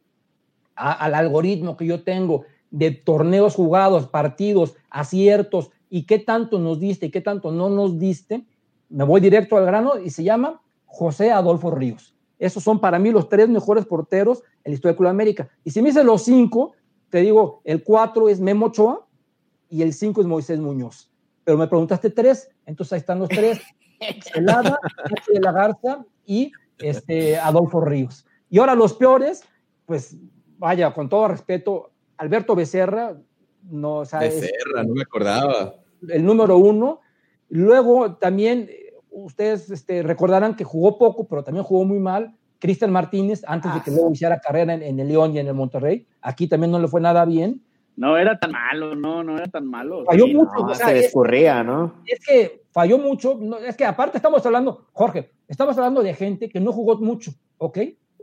al 0.75 1.15
algoritmo 1.15 1.79
que 1.79 1.87
yo 1.87 2.03
tengo 2.05 2.45
de 2.71 2.91
torneos 2.91 3.55
jugados, 3.55 4.07
partidos, 4.07 4.77
aciertos 4.91 5.71
y 5.89 6.05
qué 6.05 6.19
tanto 6.19 6.59
nos 6.59 6.79
diste 6.79 7.07
y 7.07 7.11
qué 7.11 7.23
tanto 7.23 7.53
no 7.53 7.71
nos 7.71 7.99
diste, 7.99 8.45
me 8.91 9.05
voy 9.05 9.23
directo 9.23 9.57
al 9.57 9.65
grano 9.65 9.99
y 9.99 10.11
se 10.11 10.25
llama 10.25 10.61
José 10.85 11.33
Adolfo 11.33 11.71
Ríos. 11.71 12.15
Esos 12.41 12.65
son 12.65 12.81
para 12.81 12.99
mí 12.99 13.13
los 13.13 13.29
tres 13.29 13.49
mejores 13.49 13.87
porteros 13.87 14.43
en 14.65 14.73
la 14.73 14.75
historia 14.75 14.95
de 14.95 14.97
Club 14.97 15.09
América. 15.11 15.49
Y 15.63 15.71
si 15.71 15.81
me 15.81 15.91
dices 15.91 16.05
los 16.05 16.23
cinco, 16.25 16.73
te 17.11 17.19
digo, 17.19 17.61
el 17.65 17.85
cuatro 17.85 18.29
es 18.29 18.41
Memo 18.41 18.67
Ochoa 18.67 19.07
y 19.69 19.83
el 19.83 19.93
cinco 19.93 20.23
es 20.23 20.27
Moisés 20.27 20.59
Muñoz. 20.59 21.13
Pero 21.45 21.59
me 21.59 21.69
preguntaste 21.69 22.11
tres, 22.11 22.51
entonces 22.67 22.95
ahí 22.95 22.99
están 22.99 23.19
los 23.19 23.29
tres. 23.29 23.61
Celada, 24.33 24.79
de 25.31 25.41
la 25.41 25.53
Garza 25.53 26.05
y 26.25 26.51
este, 26.79 27.39
Adolfo 27.39 27.83
Ríos. 27.83 28.27
Y 28.49 28.59
ahora 28.59 28.75
los 28.75 28.95
peores, 28.95 29.45
pues 29.85 30.17
vaya, 30.59 30.93
con 30.95 31.09
todo 31.09 31.29
respeto, 31.29 31.93
Alberto 32.17 32.55
Becerra, 32.55 33.17
no, 33.63 34.01
Becerra, 34.01 34.83
no 34.87 34.95
me 34.95 35.03
acordaba. 35.03 35.75
El 36.09 36.25
número 36.25 36.57
uno. 36.57 37.01
Luego 37.51 38.17
también, 38.17 38.71
ustedes 39.11 39.71
este, 39.71 40.03
recordarán 40.03 40.57
que 40.57 40.65
jugó 40.65 40.99
poco, 40.99 41.27
pero 41.27 41.45
también 41.45 41.65
jugó 41.65 41.85
muy 41.85 41.99
mal. 41.99 42.35
Cristian 42.59 42.93
Martínez, 42.93 43.43
antes 43.47 43.73
de 43.73 43.79
ah, 43.81 43.83
que 43.83 43.91
luego 43.91 44.13
hiciera 44.13 44.39
carrera 44.39 44.75
en, 44.75 45.01
el 45.01 45.09
León 45.09 45.35
y 45.35 45.39
en 45.39 45.47
el 45.47 45.55
Monterrey. 45.55 46.07
Aquí 46.21 46.47
también 46.47 46.71
no 46.71 46.79
le 46.79 46.89
fue 46.89 47.01
nada 47.01 47.25
bien. 47.25 47.63
No 47.97 48.19
era 48.19 48.39
tan 48.39 48.53
malo, 48.53 48.95
no, 48.95 49.25
no 49.25 49.37
era 49.37 49.47
tan 49.47 49.67
malo. 49.67 50.05
Falló 50.05 50.27
mucho. 50.27 50.75
se 50.75 50.95
descurría, 50.95 51.63
¿no? 51.63 51.95
Es 52.07 52.21
que 52.25 52.63
falló 52.71 52.99
mucho. 52.99 53.39
es 53.67 53.77
que 53.77 53.85
aparte 53.85 54.19
estamos 54.19 54.45
hablando, 54.45 54.87
Jorge, 54.93 55.33
estamos 55.49 55.77
hablando 55.79 56.03
de 56.03 56.15
gente 56.15 56.49
que 56.49 56.61
no 56.61 56.73
jugó 56.73 56.97
mucho, 56.99 57.33
¿ok? 57.59 57.79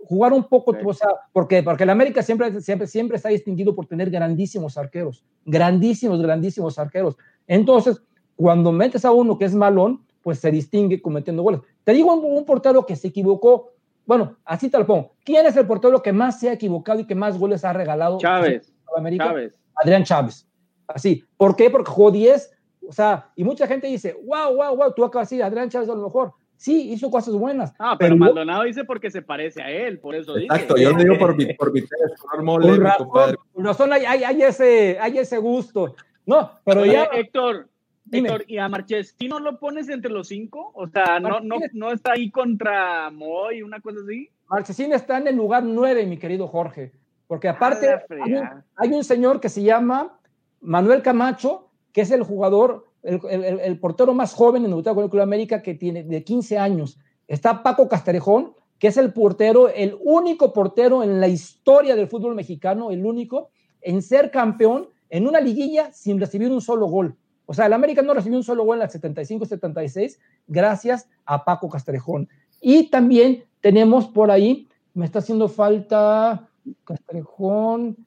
jugar 0.07 0.31
un 0.31 0.45
poco, 0.45 0.73
o 0.85 0.93
sea, 0.93 1.09
porque, 1.33 1.61
porque 1.61 1.83
el 1.83 1.89
América 1.89 2.23
siempre, 2.23 2.61
siempre, 2.61 2.88
siempre 2.88 3.17
está 3.17 3.27
distinguido 3.27 3.75
por 3.75 3.88
tener 3.88 4.09
grandísimos 4.09 4.77
arqueros, 4.77 5.25
grandísimos, 5.45 6.21
grandísimos 6.21 6.79
arqueros. 6.79 7.17
Entonces, 7.45 8.01
cuando 8.38 8.71
metes 8.71 9.03
a 9.03 9.11
uno 9.11 9.38
que 9.38 9.43
es 9.43 9.53
malón, 9.53 10.05
pues 10.28 10.39
se 10.39 10.51
distingue 10.51 11.01
cometiendo 11.01 11.41
goles. 11.41 11.61
Te 11.86 11.93
digo 11.93 12.13
un, 12.13 12.43
portero 12.43 12.86
que 12.86 12.97
se 12.97 13.07
equivocó, 13.07 13.71
bueno, 14.05 14.36
así 14.43 14.69
te 14.69 14.78
lo 14.78 14.86
pongo. 14.86 15.13
¿Quién 15.23 15.45
es 15.45 15.55
el 15.55 15.65
portero 15.65 16.01
que 16.01 16.11
más 16.11 16.38
se 16.38 16.49
ha 16.49 16.51
equivocado 16.51 16.99
y 16.99 17.05
que 17.05 17.15
más 17.15 17.39
goles 17.39 17.63
ha 17.63 17.71
regalado 17.71 18.17
Chávez? 18.17 18.73
Chávez. 19.17 19.57
Adrián 19.82 20.03
Chávez. 20.03 20.45
Así. 20.86 21.23
¿Por 21.38 21.55
qué? 21.55 21.69
Porque 21.69 21.89
jugó 21.89 22.11
10, 22.11 22.51
o 22.89 22.91
sea, 22.91 23.30
y 23.38 23.45
mucha 23.45 23.67
gente 23.67 23.88
dice, 23.88 24.17
wow, 24.25 24.53
wow, 24.53 24.75
wow, 24.75 24.93
tú 24.93 25.05
acabas 25.05 25.30
de 25.30 25.38
decir, 25.38 25.45
Adrián 25.45 25.69
Chávez 25.69 25.88
a 25.88 25.95
lo 25.95 26.03
mejor. 26.03 26.34
Sí, 26.57 26.91
hizo 26.91 27.09
cosas 27.09 27.34
buenas. 27.34 27.73
Ah, 27.80 27.95
pero, 27.97 28.17
Maldonado 28.17 28.63
dice 28.63 28.84
porque 28.84 29.09
se 29.09 29.21
parece 29.21 29.61
a 29.61 29.71
él, 29.71 29.97
por 29.97 30.13
eso 30.13 30.38
Exacto, 30.38 30.75
yo 30.75 30.91
digo 30.91 31.17
por 31.17 31.38
mi, 31.38 31.45
por 31.53 31.71
mi 31.71 31.84
por 31.84 32.43
mole, 32.43 32.75
razón, 32.75 33.07
por 33.09 33.63
razón 33.63 33.93
hay, 33.93 34.03
hay, 34.03 34.41
ese, 34.41 34.97
hay 34.99 35.19
ese 35.19 35.38
gusto. 35.38 35.95
No, 36.25 36.51
pero 36.65 36.86
ya. 36.86 37.05
Héctor, 37.13 37.69
Héctor, 38.12 38.45
¿y 38.47 38.58
a 38.58 38.70
Marchesino 38.70 39.39
lo 39.39 39.60
pones 39.60 39.89
entre 39.89 40.12
los 40.12 40.28
cinco? 40.28 40.72
O 40.76 40.88
sea, 40.88 41.20
no, 41.20 41.39
no, 41.39 41.58
no 41.74 41.91
está 41.91 42.14
ahí 42.14 42.32
contra 42.32 43.10
Moy, 43.12 43.62
una 43.62 43.80
cosa 43.82 43.99
así. 44.03 44.30
Marchesín 44.49 44.93
está 44.93 45.18
en 45.18 45.28
el 45.28 45.36
lugar 45.36 45.64
nueve, 45.64 46.05
mi 46.05 46.18
querido 46.18 46.47
Jorge. 46.47 46.91
Porque 47.28 47.49
aparte 47.49 47.89
hay 48.24 48.34
un, 48.34 48.47
hay 48.76 48.93
un 48.93 49.03
señor 49.03 49.41
que 49.41 49.49
se 49.49 49.62
llama 49.62 50.20
Manuel 50.62 51.01
Camacho, 51.01 51.70
que 51.91 52.01
es 52.01 52.12
el 52.12 52.24
jugador 52.24 52.88
el, 53.03 53.80
portero 53.80 54.14
más 54.14 54.34
joven 54.34 54.66
en 54.66 54.74
el 54.74 54.84
con 54.84 55.03
el 55.03 55.10
Club 55.10 55.22
América 55.22 55.62
que 55.62 55.74
tiene 55.74 56.03
de 56.03 56.24
15 56.24 56.58
años. 56.58 56.99
Está 57.28 57.64
Paco 57.64 57.88
Castrejón, 57.88 58.53
que 58.80 58.88
es 58.88 58.97
el 58.97 59.14
portero, 59.14 59.70
el 59.70 59.97
único 60.01 60.53
portero 60.53 61.03
en 61.03 61.20
la 61.20 61.28
historia 61.28 61.95
del 61.95 62.08
fútbol 62.08 62.36
mexicano, 62.36 62.91
el 62.91 63.05
único 63.05 63.49
en 63.82 64.01
ser 64.01 64.32
campeón 64.32 64.89
en 65.10 65.28
una 65.28 65.39
liguilla 65.39 65.91
sin 65.93 66.20
recibir 66.20 66.51
un 66.51 66.62
solo 66.62 66.88
gol. 66.88 67.16
O 67.48 67.54
sea, 67.54 67.66
el 67.66 67.74
América 67.74 68.04
no 68.04 68.14
recibió 68.14 68.38
un 68.38 68.43
solo 68.43 68.64
gol 68.64 68.76
en 68.76 68.82
la 68.82 68.89
75-76 68.89 70.20
gracias 70.45 71.10
a 71.26 71.43
Paco 71.43 71.70
Castrejón. 71.70 72.30
Y 72.62 72.89
también 72.91 73.45
tenemos 73.62 74.08
por 74.08 74.30
ahí, 74.30 74.68
me 74.93 75.06
está 75.06 75.20
haciendo 75.20 75.50
falta 75.50 76.48
Castrejón. 76.86 77.98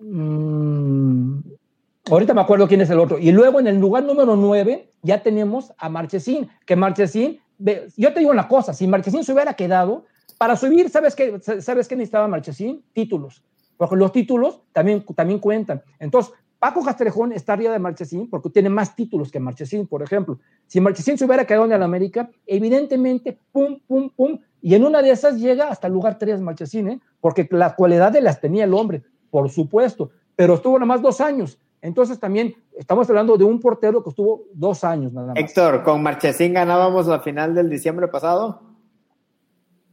Mmm, 0.00 1.38
Ahorita 2.10 2.32
me 2.34 2.40
acuerdo 2.40 2.66
quién 2.68 2.80
es 2.80 2.90
el 2.90 2.98
otro. 2.98 3.18
Y 3.18 3.32
luego 3.32 3.60
en 3.60 3.66
el 3.66 3.78
lugar 3.78 4.04
número 4.04 4.34
9 4.36 4.90
ya 5.02 5.22
tenemos 5.22 5.72
a 5.76 5.88
Marchesín, 5.88 6.48
que 6.64 6.76
Marchesín, 6.76 7.40
yo 7.96 8.12
te 8.12 8.20
digo 8.20 8.30
una 8.30 8.48
cosa, 8.48 8.72
si 8.72 8.86
Marchesín 8.86 9.24
se 9.24 9.32
hubiera 9.32 9.54
quedado, 9.54 10.04
para 10.38 10.56
subir, 10.56 10.88
¿sabes 10.88 11.14
qué, 11.14 11.40
¿sabes 11.60 11.88
qué 11.88 11.96
necesitaba 11.96 12.28
Marchesín? 12.28 12.84
Títulos, 12.92 13.42
porque 13.76 13.96
los 13.96 14.12
títulos 14.12 14.62
también, 14.72 15.04
también 15.14 15.40
cuentan. 15.40 15.82
Entonces, 15.98 16.32
Paco 16.58 16.82
Castrejón 16.82 17.32
está 17.32 17.52
arriba 17.52 17.72
de 17.72 17.78
Marchesín 17.78 18.28
porque 18.28 18.50
tiene 18.50 18.68
más 18.68 18.96
títulos 18.96 19.30
que 19.30 19.38
Marchesín, 19.38 19.86
por 19.86 20.02
ejemplo. 20.02 20.38
Si 20.66 20.80
Marchesín 20.80 21.16
se 21.16 21.24
hubiera 21.24 21.44
quedado 21.44 21.66
en 21.66 21.72
el 21.72 21.82
América, 21.82 22.30
evidentemente, 22.46 23.38
pum, 23.52 23.78
pum, 23.86 24.10
pum, 24.10 24.38
y 24.60 24.74
en 24.74 24.84
una 24.84 25.02
de 25.02 25.10
esas 25.10 25.38
llega 25.38 25.68
hasta 25.68 25.86
el 25.86 25.92
lugar 25.92 26.18
3 26.18 26.40
Marchesín, 26.40 26.88
¿eh? 26.88 27.00
porque 27.20 27.46
la 27.50 27.76
cualidad 27.76 28.10
de 28.10 28.22
las 28.22 28.40
tenía 28.40 28.64
el 28.64 28.74
hombre 28.74 29.02
por 29.30 29.50
supuesto, 29.50 30.10
pero 30.36 30.54
estuvo 30.54 30.78
nada 30.78 30.86
más 30.86 31.02
dos 31.02 31.20
años. 31.20 31.58
Entonces 31.80 32.18
también 32.18 32.54
estamos 32.76 33.08
hablando 33.08 33.36
de 33.36 33.44
un 33.44 33.60
portero 33.60 34.02
que 34.02 34.10
estuvo 34.10 34.44
dos 34.52 34.82
años 34.84 35.12
nada 35.12 35.28
más. 35.28 35.36
Héctor, 35.36 35.82
¿con 35.84 36.02
Marchesín 36.02 36.54
ganábamos 36.54 37.06
la 37.06 37.20
final 37.20 37.54
del 37.54 37.70
diciembre 37.70 38.08
pasado? 38.08 38.62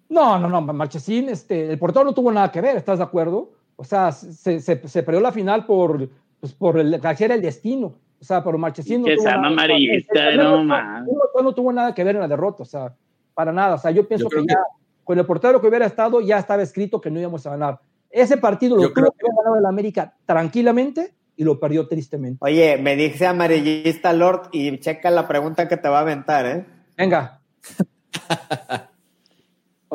No, 0.09 0.39
no, 0.39 0.49
no, 0.49 0.61
Marchesín, 0.61 1.29
este, 1.29 1.71
el 1.71 1.79
portero 1.79 2.05
no 2.05 2.13
tuvo 2.13 2.31
nada 2.31 2.51
que 2.51 2.61
ver, 2.61 2.77
¿estás 2.77 2.99
de 2.99 3.03
acuerdo? 3.03 3.51
O 3.75 3.83
sea, 3.83 4.11
se, 4.11 4.59
se, 4.59 4.87
se 4.87 5.03
perdió 5.03 5.19
la 5.19 5.31
final 5.31 5.65
por, 5.65 6.09
pues, 6.39 6.53
por 6.53 6.77
el, 6.79 6.93
el 6.93 7.41
destino. 7.41 7.95
O 8.19 8.23
sea, 8.23 8.43
pero 8.43 8.57
Marchesín 8.57 9.01
no 9.01 9.07
que 9.07 9.15
tuvo 9.15 9.25
nada, 9.25 9.47
amarillista, 9.47 10.35
no, 10.35 10.63
no, 10.63 11.05
no, 11.43 11.53
tuvo 11.53 11.71
nada 11.71 11.93
que 11.93 12.03
ver 12.03 12.15
en 12.15 12.21
la 12.21 12.27
derrota, 12.27 12.63
o 12.63 12.65
sea, 12.65 12.95
para 13.33 13.51
nada. 13.51 13.75
O 13.75 13.77
sea, 13.77 13.91
yo 13.91 14.07
pienso 14.07 14.29
que, 14.29 14.43
ya 14.47 14.57
con 15.05 15.19
el 15.19 15.25
portero 15.25 15.61
que 15.61 15.67
hubiera 15.67 15.85
estado 15.85 16.19
ya 16.19 16.39
estaba 16.39 16.63
escrito 16.63 16.99
que 16.99 17.11
no 17.11 17.19
íbamos 17.19 17.45
a 17.45 17.51
ganar. 17.51 17.79
Ese 18.09 18.37
partido 18.37 18.75
lo 18.75 18.91
tuvo 18.91 19.11
que 19.11 19.25
haber 19.27 19.35
ganado 19.37 19.57
el 19.57 19.65
América 19.65 20.15
tranquilamente 20.25 21.13
y 21.37 21.43
lo 21.43 21.59
perdió 21.59 21.87
tristemente. 21.87 22.39
Oye, 22.41 22.77
me 22.77 22.95
dice 22.95 23.27
amarillista 23.27 24.11
Lord 24.13 24.49
y 24.51 24.79
checa 24.79 25.11
la 25.11 25.27
pregunta 25.27 25.67
que 25.67 25.77
te 25.77 25.87
va 25.87 25.99
a 25.99 26.01
aventar, 26.01 26.45
¿eh? 26.45 26.65
Venga. 26.97 27.39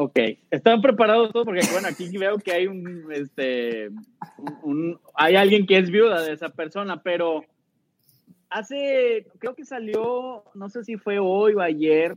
ok, 0.01 0.19
¿están 0.51 0.81
preparados 0.81 1.31
todos? 1.33 1.45
Porque 1.45 1.61
bueno, 1.73 1.89
aquí 1.89 2.09
veo 2.17 2.39
que 2.39 2.53
hay 2.53 2.67
un, 2.67 3.07
este, 3.13 3.91
hay 5.15 5.37
alguien 5.37 5.67
que 5.67 5.79
es 5.79 5.91
viuda 5.91 6.23
de 6.23 6.33
esa 6.33 6.49
persona, 6.49 7.03
pero 7.03 7.45
hace, 8.49 9.27
creo 9.39 9.55
que 9.55 9.65
salió, 9.65 10.45
no 10.55 10.69
sé 10.71 10.85
si 10.85 10.97
fue 10.97 11.19
hoy 11.19 11.55
o 11.55 11.61
ayer, 11.61 12.17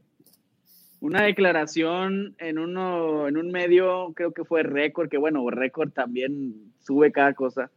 una 1.01 1.23
declaración 1.23 2.35
en 2.37 2.57
uno, 2.57 3.27
en 3.27 3.35
un 3.35 3.51
medio, 3.51 4.13
creo 4.15 4.31
que 4.31 4.45
fue 4.45 4.63
Récord, 4.63 5.09
que 5.09 5.17
bueno, 5.17 5.49
Récord 5.49 5.91
también 5.91 6.71
sube 6.79 7.11
cada 7.11 7.33
cosa 7.33 7.69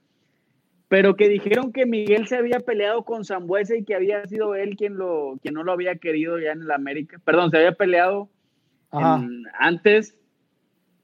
pero 0.88 1.16
que 1.16 1.28
dijeron 1.28 1.72
que 1.72 1.84
Miguel 1.84 2.28
se 2.28 2.36
había 2.36 2.60
peleado 2.60 3.02
con 3.02 3.24
Zambuesa 3.24 3.76
y 3.76 3.84
que 3.84 3.94
había 3.94 4.24
sido 4.26 4.54
él 4.54 4.76
quien, 4.76 4.96
lo, 4.96 5.36
quien 5.42 5.54
no 5.54 5.64
lo 5.64 5.72
había 5.72 5.96
querido 5.96 6.38
ya 6.38 6.52
en 6.52 6.62
el 6.62 6.70
América. 6.70 7.20
Perdón, 7.24 7.50
se 7.50 7.56
había 7.56 7.72
peleado 7.72 8.28
antes. 9.58 10.14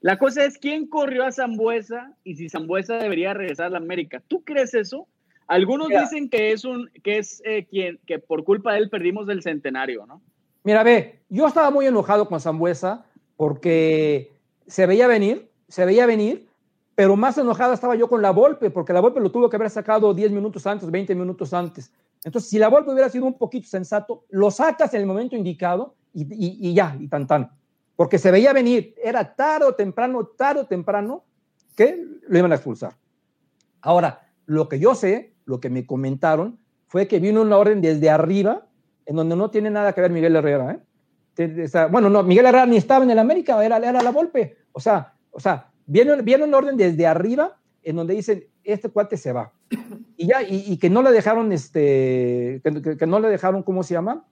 La 0.01 0.17
cosa 0.17 0.43
es 0.43 0.57
quién 0.57 0.87
corrió 0.87 1.25
a 1.25 1.31
Zambuesa 1.31 2.13
y 2.23 2.35
si 2.35 2.49
Zambuesa 2.49 2.97
debería 2.97 3.33
regresar 3.33 3.67
a 3.67 3.69
la 3.69 3.77
América. 3.77 4.21
¿Tú 4.27 4.43
crees 4.43 4.73
eso? 4.73 5.07
Algunos 5.47 5.89
dicen 5.89 6.29
que 6.29 6.51
es 6.51 6.65
un 6.65 6.89
que 7.03 7.17
es 7.19 7.41
eh, 7.45 7.65
quien 7.69 7.99
que 8.05 8.19
por 8.19 8.43
culpa 8.43 8.73
de 8.73 8.79
él 8.79 8.89
perdimos 8.89 9.27
el 9.29 9.43
centenario, 9.43 10.05
¿no? 10.05 10.21
Mira, 10.63 10.83
ve, 10.83 11.19
yo 11.29 11.47
estaba 11.47 11.69
muy 11.69 11.85
enojado 11.85 12.27
con 12.27 12.39
Zambuesa 12.39 13.05
porque 13.35 14.31
se 14.67 14.85
veía 14.85 15.07
venir, 15.07 15.49
se 15.67 15.85
veía 15.85 16.05
venir 16.05 16.47
pero 16.95 17.15
más 17.15 17.37
enojada 17.37 17.73
estaba 17.73 17.95
yo 17.95 18.07
con 18.07 18.21
la 18.21 18.31
Volpe, 18.31 18.69
porque 18.69 18.93
la 18.93 19.01
Volpe 19.01 19.19
lo 19.19 19.31
tuvo 19.31 19.49
que 19.49 19.55
haber 19.55 19.69
sacado 19.69 20.13
10 20.13 20.31
minutos 20.31 20.67
antes, 20.67 20.89
20 20.89 21.15
minutos 21.15 21.53
antes. 21.53 21.91
Entonces, 22.23 22.49
si 22.49 22.59
la 22.59 22.69
Volpe 22.69 22.91
hubiera 22.91 23.09
sido 23.09 23.25
un 23.25 23.37
poquito 23.37 23.67
sensato, 23.67 24.25
lo 24.29 24.51
sacas 24.51 24.93
en 24.93 25.01
el 25.01 25.07
momento 25.07 25.35
indicado 25.35 25.95
y, 26.13 26.73
ya, 26.73 26.95
y 26.99 27.07
tan 27.07 27.25
tan. 27.25 27.51
Porque 27.95 28.17
se 28.17 28.31
veía 28.31 28.53
venir, 28.53 28.95
era 29.03 29.35
tarde 29.35 29.65
o 29.65 29.75
temprano, 29.75 30.25
tarde 30.25 30.61
o 30.61 30.65
temprano, 30.65 31.23
que 31.75 32.05
lo 32.27 32.37
iban 32.37 32.51
a 32.51 32.55
expulsar. 32.55 32.95
Ahora, 33.81 34.27
lo 34.45 34.67
que 34.69 34.79
yo 34.79 34.95
sé, 34.95 35.33
lo 35.45 35.59
que 35.59 35.69
me 35.69 35.85
comentaron, 35.85 36.59
fue 36.87 37.07
que 37.07 37.19
vino 37.19 37.41
una 37.41 37.57
orden 37.57 37.81
desde 37.81 38.09
arriba, 38.09 38.67
en 39.05 39.15
donde 39.15 39.35
no 39.35 39.49
tiene 39.49 39.69
nada 39.69 39.93
que 39.93 40.01
ver 40.01 40.11
Miguel 40.11 40.35
Herrera. 40.35 40.79
¿eh? 41.37 41.67
bueno, 41.91 42.09
no, 42.09 42.23
Miguel 42.23 42.45
Herrera 42.45 42.65
ni 42.65 42.77
estaba 42.77 43.03
en 43.03 43.11
el 43.11 43.19
América, 43.19 43.63
era, 43.63 43.77
era 43.77 44.01
la 44.01 44.11
Volpe. 44.11 44.57
O 44.71 44.79
sea, 44.79 45.13
o 45.31 45.39
sea, 45.39 45.73
Viene, 45.85 46.21
viene 46.21 46.43
un 46.45 46.53
orden 46.53 46.77
desde 46.77 47.05
arriba 47.05 47.57
en 47.83 47.97
donde 47.97 48.13
dicen, 48.13 48.45
este 48.63 48.89
cuate 48.89 49.17
se 49.17 49.31
va. 49.31 49.51
Y 50.15 50.27
ya, 50.27 50.43
y, 50.43 50.77
que 50.77 50.91
no 50.91 51.01
le 51.01 51.11
dejaron, 51.11 51.51
este, 51.51 52.61
que, 52.63 53.07
no 53.07 53.19
le 53.19 53.29
dejaron, 53.29 53.63
¿cómo 53.63 53.81
se 53.81 53.95
llama? 53.95 54.23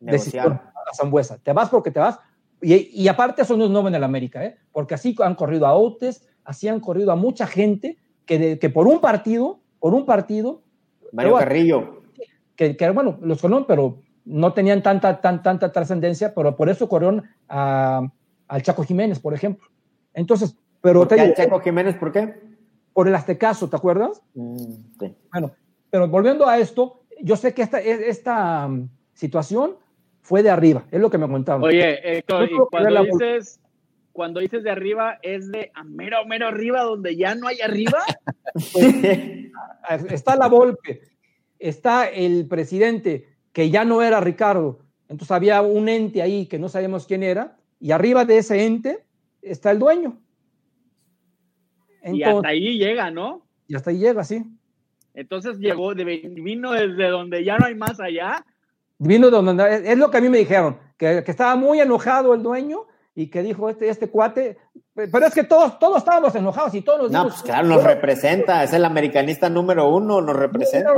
Decisión 0.00 0.54
a 0.54 0.94
Zambuesa. 0.94 1.38
Te 1.38 1.52
vas 1.52 1.70
porque 1.70 1.92
te 1.92 2.00
vas. 2.00 2.18
Y, 2.62 3.08
aparte 3.08 3.42
eso 3.42 3.56
no 3.56 3.64
es 3.64 3.70
nuevo 3.70 3.88
en 3.88 3.94
el 3.94 4.04
América, 4.04 4.44
¿eh? 4.44 4.56
porque 4.72 4.94
así 4.94 5.16
han 5.20 5.34
corrido 5.34 5.66
a 5.66 5.74
Outes, 5.74 6.28
así 6.44 6.68
han 6.68 6.80
corrido 6.80 7.10
a 7.10 7.16
mucha 7.16 7.46
gente 7.46 7.96
que, 8.26 8.58
que 8.58 8.70
por 8.70 8.86
un 8.86 9.00
partido, 9.00 9.60
por 9.78 9.94
un 9.94 10.04
partido... 10.04 10.62
Mario 11.12 11.36
Carrillo. 11.36 12.02
Que, 12.56 12.76
que, 12.76 12.90
bueno, 12.90 13.18
los 13.22 13.40
conocen, 13.40 13.64
pero 13.66 14.02
no 14.26 14.52
tenían 14.52 14.82
tanta, 14.82 15.20
tan, 15.20 15.42
tanta 15.42 15.72
trascendencia, 15.72 16.34
pero 16.34 16.54
por 16.54 16.68
eso 16.68 16.88
corrieron 16.88 17.24
a, 17.48 18.02
al 18.46 18.62
Chaco 18.62 18.84
Jiménez, 18.84 19.18
por 19.18 19.32
ejemplo. 19.32 19.68
Entonces, 20.12 20.56
pero 20.80 21.06
¿Por 21.06 21.16
qué 21.16 21.34
Checo 21.34 21.60
Jiménez? 21.60 21.96
¿Por 21.96 22.12
qué? 22.12 22.34
Por 22.92 23.08
el 23.08 23.14
Aztecaso, 23.14 23.68
¿te 23.68 23.76
acuerdas? 23.76 24.22
Mm, 24.34 24.56
sí. 24.98 25.16
Bueno, 25.32 25.52
pero 25.90 26.08
volviendo 26.08 26.48
a 26.48 26.58
esto, 26.58 27.02
yo 27.22 27.36
sé 27.36 27.54
que 27.54 27.62
esta, 27.62 27.80
e, 27.80 28.08
esta 28.08 28.66
um, 28.66 28.88
situación 29.12 29.76
fue 30.30 30.44
de 30.44 30.50
arriba, 30.50 30.84
es 30.92 31.00
lo 31.00 31.10
que 31.10 31.18
me 31.18 31.26
contaron. 31.26 31.64
Oye, 31.64 32.18
Héctor, 32.18 32.48
y 32.48 32.56
cuando 32.70 33.02
dices, 33.02 33.58
cuando 34.12 34.38
dices 34.38 34.62
de 34.62 34.70
arriba, 34.70 35.18
¿es 35.22 35.50
de 35.50 35.72
a 35.74 35.82
mero, 35.82 36.24
mero 36.24 36.46
arriba 36.46 36.82
donde 36.82 37.16
ya 37.16 37.34
no 37.34 37.48
hay 37.48 37.60
arriba? 37.60 37.98
está 40.08 40.36
la 40.36 40.46
Volpe, 40.46 41.00
está 41.58 42.08
el 42.08 42.46
presidente, 42.46 43.26
que 43.52 43.70
ya 43.70 43.84
no 43.84 44.02
era 44.02 44.20
Ricardo, 44.20 44.78
entonces 45.08 45.32
había 45.32 45.62
un 45.62 45.88
ente 45.88 46.22
ahí 46.22 46.46
que 46.46 46.60
no 46.60 46.68
sabemos 46.68 47.08
quién 47.08 47.24
era, 47.24 47.56
y 47.80 47.90
arriba 47.90 48.24
de 48.24 48.38
ese 48.38 48.64
ente 48.64 49.04
está 49.42 49.72
el 49.72 49.80
dueño 49.80 50.16
y 52.04 52.22
hasta 52.22 52.48
ahí 52.48 52.78
llega, 52.78 53.10
¿no? 53.10 53.44
Y 53.66 53.74
hasta 53.74 53.90
ahí 53.90 53.98
llega, 53.98 54.22
sí. 54.22 54.44
Entonces 55.12 55.58
llegó, 55.58 55.92
vino 55.94 56.70
desde 56.70 57.08
donde 57.08 57.42
ya 57.42 57.58
no 57.58 57.66
hay 57.66 57.74
más 57.74 57.98
allá. 57.98 58.46
Vino 59.02 59.30
de 59.30 59.32
donde, 59.32 59.90
es 59.90 59.98
lo 59.98 60.10
que 60.10 60.18
a 60.18 60.20
mí 60.20 60.28
me 60.28 60.38
dijeron, 60.38 60.78
que, 60.96 61.24
estaba 61.26 61.56
muy 61.56 61.80
enojado 61.80 62.34
el 62.34 62.42
dueño 62.42 62.86
y 63.14 63.30
que 63.30 63.42
dijo 63.42 63.70
este, 63.70 63.88
este 63.88 64.10
cuate, 64.10 64.58
pero 64.94 65.26
es 65.26 65.34
que 65.34 65.44
todos, 65.44 65.78
todos 65.78 65.98
estábamos 65.98 66.34
enojados 66.34 66.74
y 66.74 66.82
todos 66.82 67.02
nos 67.02 67.10
No, 67.10 67.22
pues 67.24 67.42
claro, 67.42 67.66
nos 67.66 67.82
representa, 67.82 68.62
es 68.62 68.74
el 68.74 68.84
americanista 68.84 69.48
número 69.48 69.88
uno, 69.88 70.20
nos 70.20 70.36
representa. 70.36 70.92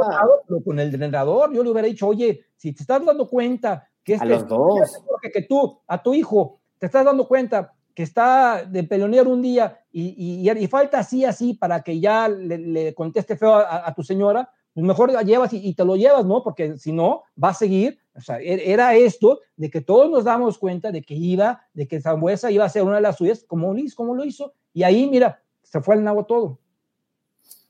con 0.64 0.80
el 0.80 0.88
entrenador, 0.88 1.52
yo 1.54 1.62
le 1.62 1.70
hubiera 1.70 1.86
dicho, 1.86 2.08
oye, 2.08 2.44
si 2.56 2.72
te 2.72 2.82
estás 2.82 3.04
dando 3.04 3.28
cuenta 3.28 3.88
que 4.02 4.14
este, 4.14 4.24
a 4.24 4.28
los 4.28 4.48
dos. 4.48 5.00
que 5.32 5.42
tú, 5.42 5.80
a 5.86 6.02
tu 6.02 6.12
hijo, 6.12 6.60
te 6.78 6.86
estás 6.86 7.04
dando 7.04 7.28
cuenta 7.28 7.72
que 7.94 8.02
está 8.02 8.64
de 8.64 8.84
peleonero 8.84 9.30
un 9.30 9.42
día 9.42 9.80
y, 9.92 10.50
y, 10.50 10.66
falta 10.66 10.98
así, 10.98 11.24
así 11.24 11.54
para 11.54 11.82
que 11.82 12.00
ya 12.00 12.28
le, 12.28 12.94
conteste 12.94 13.36
feo 13.36 13.54
a, 13.54 13.94
tu 13.94 14.02
señora, 14.02 14.50
pues 14.74 14.86
mejor 14.86 15.12
la 15.12 15.22
llevas 15.22 15.52
y, 15.52 15.74
te 15.74 15.84
lo 15.84 15.96
llevas, 15.96 16.24
¿no? 16.24 16.42
Porque 16.42 16.78
si 16.78 16.92
no, 16.92 17.24
va 17.42 17.50
a 17.50 17.54
seguir. 17.54 17.98
O 18.14 18.20
sea, 18.20 18.40
e, 18.40 18.72
era 18.72 18.94
esto 18.94 19.40
de 19.56 19.70
que 19.70 19.80
todos 19.80 20.10
nos 20.10 20.24
damos 20.24 20.58
cuenta 20.58 20.90
de 20.90 21.02
que 21.02 21.14
iba, 21.14 21.62
de 21.74 21.86
que 21.86 22.00
Zambuesa 22.00 22.50
iba 22.50 22.64
a 22.64 22.70
ser 22.70 22.82
una 22.82 22.96
de 22.96 23.02
las 23.02 23.16
suyas, 23.16 23.44
como, 23.46 23.74
como 23.94 24.14
lo 24.14 24.24
hizo. 24.24 24.54
Y 24.72 24.82
ahí, 24.82 25.08
mira, 25.08 25.42
se 25.62 25.80
fue 25.80 25.94
al 25.94 26.04
nabo 26.04 26.24
todo. 26.24 26.58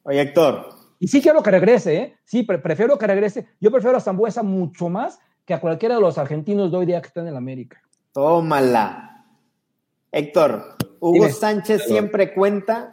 Oye, 0.05 0.21
Héctor. 0.21 0.69
Y 1.01 1.09
sí 1.09 1.21
quiero 1.21 1.43
que 1.43 1.51
regrese, 1.51 1.97
¿eh? 1.97 2.17
Sí, 2.25 2.45
prefiero 2.45 2.97
que 2.97 3.07
regrese. 3.09 3.49
Yo 3.61 3.73
prefiero 3.73 3.97
a 3.97 4.01
Zambuesa 4.01 4.45
mucho 4.45 4.89
más 4.89 5.19
que 5.45 5.55
a 5.55 5.61
cualquiera 5.61 5.97
de 5.97 6.01
los 6.01 6.19
argentinos 6.19 6.71
de 6.71 6.77
hoy 6.77 6.87
día 6.87 7.01
que 7.01 7.09
están 7.09 7.27
en 7.27 7.37
América. 7.37 7.83
Tómala. 8.13 9.27
Héctor, 10.13 10.77
Hugo 11.01 11.29
Sánchez 11.31 11.85
siempre 11.87 12.33
cuenta 12.35 12.93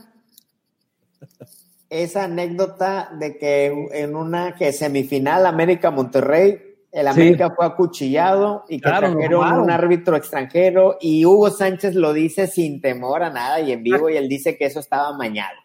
esa 1.89 2.25
anécdota 2.25 3.09
de 3.19 3.37
que 3.37 3.89
en 3.93 4.15
una 4.15 4.55
que 4.55 4.71
semifinal 4.71 5.45
América-Monterrey, 5.45 6.69
el 6.91 7.07
América 7.07 7.51
fue 7.55 7.65
acuchillado 7.65 8.65
y 8.67 8.79
que 8.79 8.89
trajeron 8.89 9.61
un 9.61 9.69
árbitro 9.69 10.15
extranjero 10.15 10.97
y 10.99 11.25
Hugo 11.25 11.49
Sánchez 11.51 11.95
lo 11.95 12.13
dice 12.13 12.47
sin 12.47 12.81
temor 12.81 13.21
a 13.23 13.29
nada 13.29 13.59
y 13.61 13.71
en 13.71 13.83
vivo 13.83 14.09
y 14.09 14.17
él 14.17 14.27
dice 14.27 14.57
que 14.57 14.65
eso 14.65 14.79
estaba 14.79 15.15
mañado. 15.15 15.55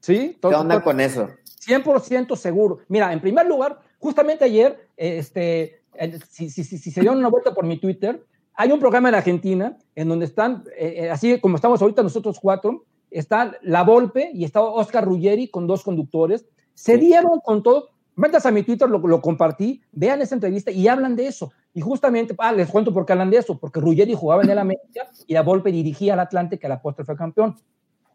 Sí, 0.00 0.36
¿qué 0.40 0.48
onda 0.48 0.82
con 0.82 1.00
eso? 1.00 1.28
100% 1.64 2.36
seguro. 2.36 2.80
Mira, 2.88 3.12
en 3.12 3.20
primer 3.20 3.46
lugar, 3.46 3.78
justamente 3.98 4.44
ayer, 4.44 4.88
este, 4.96 5.82
si, 6.28 6.50
si, 6.50 6.64
si, 6.64 6.78
si 6.78 6.90
se 6.90 7.00
dieron 7.00 7.18
una 7.18 7.28
vuelta 7.28 7.54
por 7.54 7.64
mi 7.64 7.78
Twitter, 7.78 8.24
hay 8.54 8.72
un 8.72 8.80
programa 8.80 9.08
en 9.08 9.14
Argentina 9.14 9.76
en 9.94 10.08
donde 10.08 10.26
están, 10.26 10.64
eh, 10.76 10.94
eh, 10.96 11.10
así 11.10 11.38
como 11.40 11.56
estamos 11.56 11.80
ahorita 11.80 12.02
nosotros 12.02 12.38
cuatro, 12.40 12.84
está 13.12 13.56
La 13.62 13.82
Volpe 13.82 14.30
y 14.32 14.44
está 14.44 14.62
Oscar 14.62 15.04
Ruggeri 15.04 15.48
con 15.48 15.66
dos 15.66 15.82
conductores. 15.82 16.46
Se 16.74 16.98
dieron 16.98 17.40
con 17.40 17.62
todo. 17.62 17.90
Metas 18.14 18.44
a 18.44 18.50
mi 18.50 18.62
Twitter, 18.62 18.88
lo, 18.90 18.98
lo, 18.98 19.22
compartí, 19.22 19.80
vean 19.90 20.20
esa 20.20 20.34
entrevista 20.34 20.70
y 20.70 20.86
hablan 20.86 21.16
de 21.16 21.26
eso. 21.26 21.50
Y 21.72 21.80
justamente, 21.80 22.34
ah, 22.38 22.52
les 22.52 22.68
cuento 22.68 22.92
por 22.92 23.06
qué 23.06 23.12
hablan 23.12 23.30
de 23.30 23.38
eso, 23.38 23.58
porque 23.58 23.80
Ruggeri 23.80 24.12
jugaba 24.12 24.42
en 24.42 24.50
el 24.50 24.58
América 24.58 25.08
y 25.26 25.32
La 25.32 25.42
Volpe 25.42 25.72
dirigía 25.72 26.12
al 26.12 26.20
Atlante, 26.20 26.58
que 26.58 26.66
a 26.66 26.68
la 26.68 26.82
postre 26.82 27.06
fue 27.06 27.16
campeón. 27.16 27.56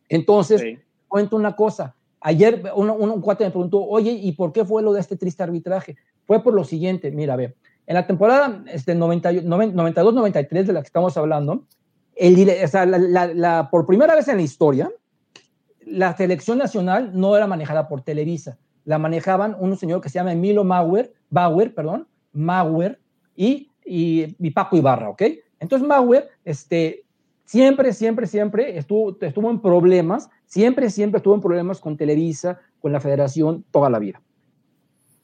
Entonces, 0.07 0.63
cuento 1.07 1.35
una 1.35 1.55
cosa. 1.55 1.95
Ayer 2.19 2.71
un, 2.75 2.91
un, 2.91 3.21
cuate 3.21 3.45
me 3.45 3.49
preguntó, 3.49 3.83
oye, 3.83 4.11
¿y 4.11 4.33
por 4.33 4.51
qué 4.51 4.65
fue 4.65 4.83
lo 4.83 4.93
de 4.93 4.99
este 4.99 5.17
triste 5.17 5.41
arbitraje? 5.41 5.95
Fue 6.25 6.43
por 6.43 6.53
lo 6.53 6.63
siguiente, 6.63 7.11
mira, 7.11 7.35
ve, 7.35 7.55
en 7.87 7.95
la 7.95 8.05
temporada 8.05 8.63
este, 8.67 8.95
92-93 8.95 10.65
de 10.65 10.73
la 10.73 10.81
que 10.81 10.87
estamos 10.87 11.15
hablando, 11.15 11.65
el, 12.18 12.49
o 12.63 12.68
sea, 12.68 12.86
la, 12.86 13.70
por 13.70 13.86
primera 13.86 14.15
vez 14.15 14.28
en 14.28 14.38
la 14.38 14.43
historia, 14.43 14.91
la 15.86 16.15
selección 16.15 16.57
nacional 16.57 17.11
no 17.13 17.36
era 17.36 17.47
manejada 17.47 17.88
por 17.88 18.01
Televisa, 18.01 18.57
la 18.86 18.97
manejaban 18.97 19.55
un 19.59 19.78
señor 19.78 20.01
que 20.01 20.09
se 20.09 20.15
llama 20.15 20.34
Emilio 20.34 20.63
Mauer, 20.63 21.13
Bauer, 21.30 21.74
perdón, 21.74 22.07
Mauer 22.34 22.99
y, 23.36 23.70
y, 23.86 24.51
Paco 24.51 24.78
Ibarra, 24.78 25.09
¿ok? 25.09 25.24
Entonces 25.59 25.88
Mauer, 25.88 26.30
este, 26.43 27.03
siempre, 27.45 27.93
siempre, 27.93 28.28
siempre 28.28 28.78
estuvo, 28.78 29.18
estuvo 29.20 29.49
en 29.49 29.61
problemas, 29.61 30.30
siempre, 30.45 30.89
siempre 30.89 31.18
estuvo 31.18 31.36
en 31.36 31.41
problemas 31.41 31.80
con 31.80 31.97
Televisa, 31.97 32.59
con 32.80 32.91
la 32.91 32.99
federación, 32.99 33.65
toda 33.72 33.89
la 33.89 33.99
vida. 33.99 34.22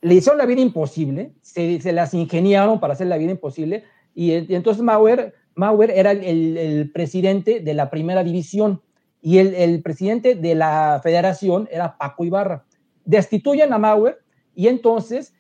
Le 0.02 0.16
hicieron 0.16 0.38
la 0.38 0.46
vida 0.46 0.62
imposible, 0.62 1.34
se, 1.42 1.80
se 1.80 1.94
las 1.94 2.14
ingeniaron 2.14 2.80
para 2.80 2.94
hacer 2.94 3.08
la 3.08 3.18
vida 3.18 3.32
imposible, 3.32 3.84
y, 4.16 4.32
entonces 4.54 4.84
Mauer, 4.84 5.34
Mauer 5.56 5.92
era 5.92 6.12
el, 6.12 6.92
presidente 6.94 7.60
de 7.60 7.74
la 7.74 7.90
primera 7.90 8.24
división 8.24 8.82
y 9.22 9.38
el, 9.38 9.54
el, 9.54 9.82
presidente 9.82 10.36
de 10.36 10.56
la 10.56 11.00
federación 11.02 11.70
era 11.72 11.98
Paco 11.98 12.26
Ibarra. 12.26 12.66
Destituyen 13.06 13.72
a 13.74 13.78
Mauer 13.78 14.20
y 14.56 14.68
entonces 14.68 15.34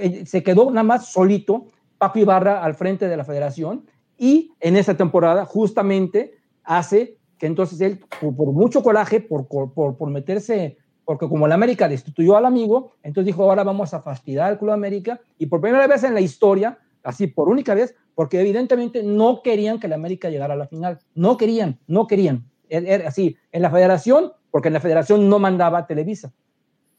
eh, 0.00 0.24
se 0.26 0.42
quedó 0.42 0.70
nada 0.70 0.84
más 0.84 1.12
solito 1.12 1.66
Paco 1.98 2.18
Ibarra 2.18 2.64
al 2.64 2.74
frente 2.74 3.08
de 3.08 3.16
la 3.16 3.24
federación 3.24 3.86
y 4.16 4.52
en 4.60 4.76
esa 4.76 4.96
temporada 4.96 5.44
justamente 5.44 6.34
hace 6.62 7.18
que 7.38 7.46
entonces 7.46 7.80
él, 7.80 8.00
por, 8.20 8.52
mucho 8.52 8.82
coraje, 8.82 9.20
por, 9.20 9.48
por, 9.48 9.72
por, 9.72 10.10
meterse, 10.10 10.76
porque 11.06 11.26
como 11.26 11.48
la 11.48 11.54
América 11.54 11.88
destituyó 11.88 12.36
al 12.36 12.44
amigo, 12.44 12.92
entonces 13.02 13.26
dijo, 13.26 13.44
ahora 13.44 13.64
vamos 13.64 13.94
a 13.94 14.02
fastidiar 14.02 14.48
al 14.48 14.58
Club 14.58 14.72
América 14.72 15.20
y 15.38 15.46
por 15.46 15.62
primera 15.62 15.86
vez 15.86 16.04
en 16.04 16.12
la 16.12 16.20
historia, 16.20 16.78
así 17.02 17.26
por 17.26 17.48
única 17.48 17.74
vez, 17.74 17.94
porque 18.14 18.40
evidentemente 18.40 19.02
no 19.02 19.42
querían 19.42 19.80
que 19.80 19.88
la 19.88 19.94
América 19.94 20.28
llegara 20.30 20.54
a 20.54 20.56
la 20.56 20.66
final, 20.66 20.98
no 21.14 21.36
querían, 21.36 21.78
no 21.86 22.06
querían, 22.06 22.44
era 22.68 23.08
así, 23.08 23.36
en 23.52 23.62
la 23.62 23.70
federación, 23.70 24.32
porque 24.50 24.68
en 24.68 24.74
la 24.74 24.80
federación 24.80 25.28
no 25.28 25.38
mandaba 25.38 25.86
Televisa. 25.86 26.32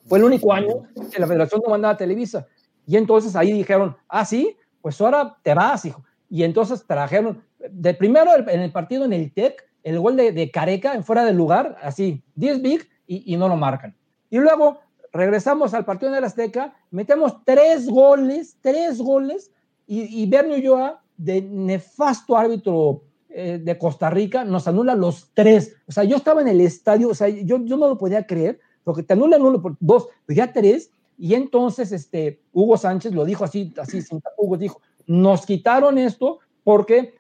Fue 0.08 0.18
el 0.18 0.26
único 0.26 0.52
año 0.52 0.88
que 1.14 1.20
la 1.20 1.28
federación 1.28 1.62
no 1.64 1.70
mandaba 1.70 1.98
Televisa. 1.98 2.48
Y 2.88 2.98
entonces 2.98 3.36
ahí 3.36 3.52
dijeron, 3.52 3.96
ah, 4.08 4.26
sí, 4.26 4.58
pues 4.82 5.00
ahora 5.00 5.38
te 5.44 5.54
vas, 5.54 5.86
hijo. 5.86 6.04
Y 6.30 6.44
entonces 6.44 6.86
trajeron, 6.86 7.44
de 7.70 7.94
primero 7.94 8.32
en 8.36 8.62
el 8.62 8.72
partido 8.72 9.06
en 9.06 9.14
el 9.14 9.32
TEC, 9.32 9.64
el 9.84 10.00
gol 10.00 10.16
de, 10.16 10.32
de 10.32 10.52
Careca 10.52 10.94
en 10.94 11.04
fuera 11.04 11.26
del 11.26 11.36
lugar, 11.36 11.78
así, 11.82 12.24
10 12.36 12.62
big 12.62 12.90
y, 13.08 13.34
y, 13.34 13.38
no 13.38 13.48
lo 13.48 13.58
marcan. 13.58 13.96
Y 14.30 14.38
luego 14.38 14.80
regresamos 15.12 15.74
al 15.74 15.86
partido 15.86 16.12
en 16.12 16.18
el 16.18 16.24
Azteca, 16.24 16.74
metemos 16.90 17.44
tres 17.44 17.88
goles, 17.90 18.58
tres 18.62 19.00
goles, 19.00 19.52
y, 19.92 20.24
y 20.24 20.36
Ulloa, 20.58 21.04
de 21.18 21.42
nefasto 21.42 22.38
árbitro 22.38 23.04
eh, 23.30 23.60
de 23.62 23.78
Costa 23.78 24.10
Rica, 24.10 24.46
nos 24.46 24.66
anula 24.66 24.96
los 24.96 25.32
tres. 25.34 25.76
O 25.86 25.92
sea, 25.92 26.06
yo 26.06 26.16
estaba 26.16 26.42
en 26.42 26.48
el 26.48 26.62
estadio, 26.62 27.10
o 27.10 27.14
sea, 27.14 27.28
yo, 27.28 27.60
no 27.60 27.90
lo 27.90 27.98
podía 27.98 28.26
creer, 28.26 28.62
porque 28.86 29.04
te 29.04 29.12
anulan 29.12 29.42
uno 29.42 29.62
por 29.62 29.76
dos, 29.82 30.08
pues 30.26 30.38
ya 30.38 30.54
tres, 30.54 30.92
y 31.18 31.34
entonces 31.34 31.92
este, 31.92 32.40
Hugo 32.54 32.78
Sánchez 32.78 33.14
lo 33.14 33.26
dijo 33.26 33.44
así, 33.44 33.74
así, 33.82 34.00
Hugo 34.38 34.56
dijo, 34.56 34.80
nos 35.08 35.46
quitaron 35.46 35.98
esto 35.98 36.40
porque 36.64 37.16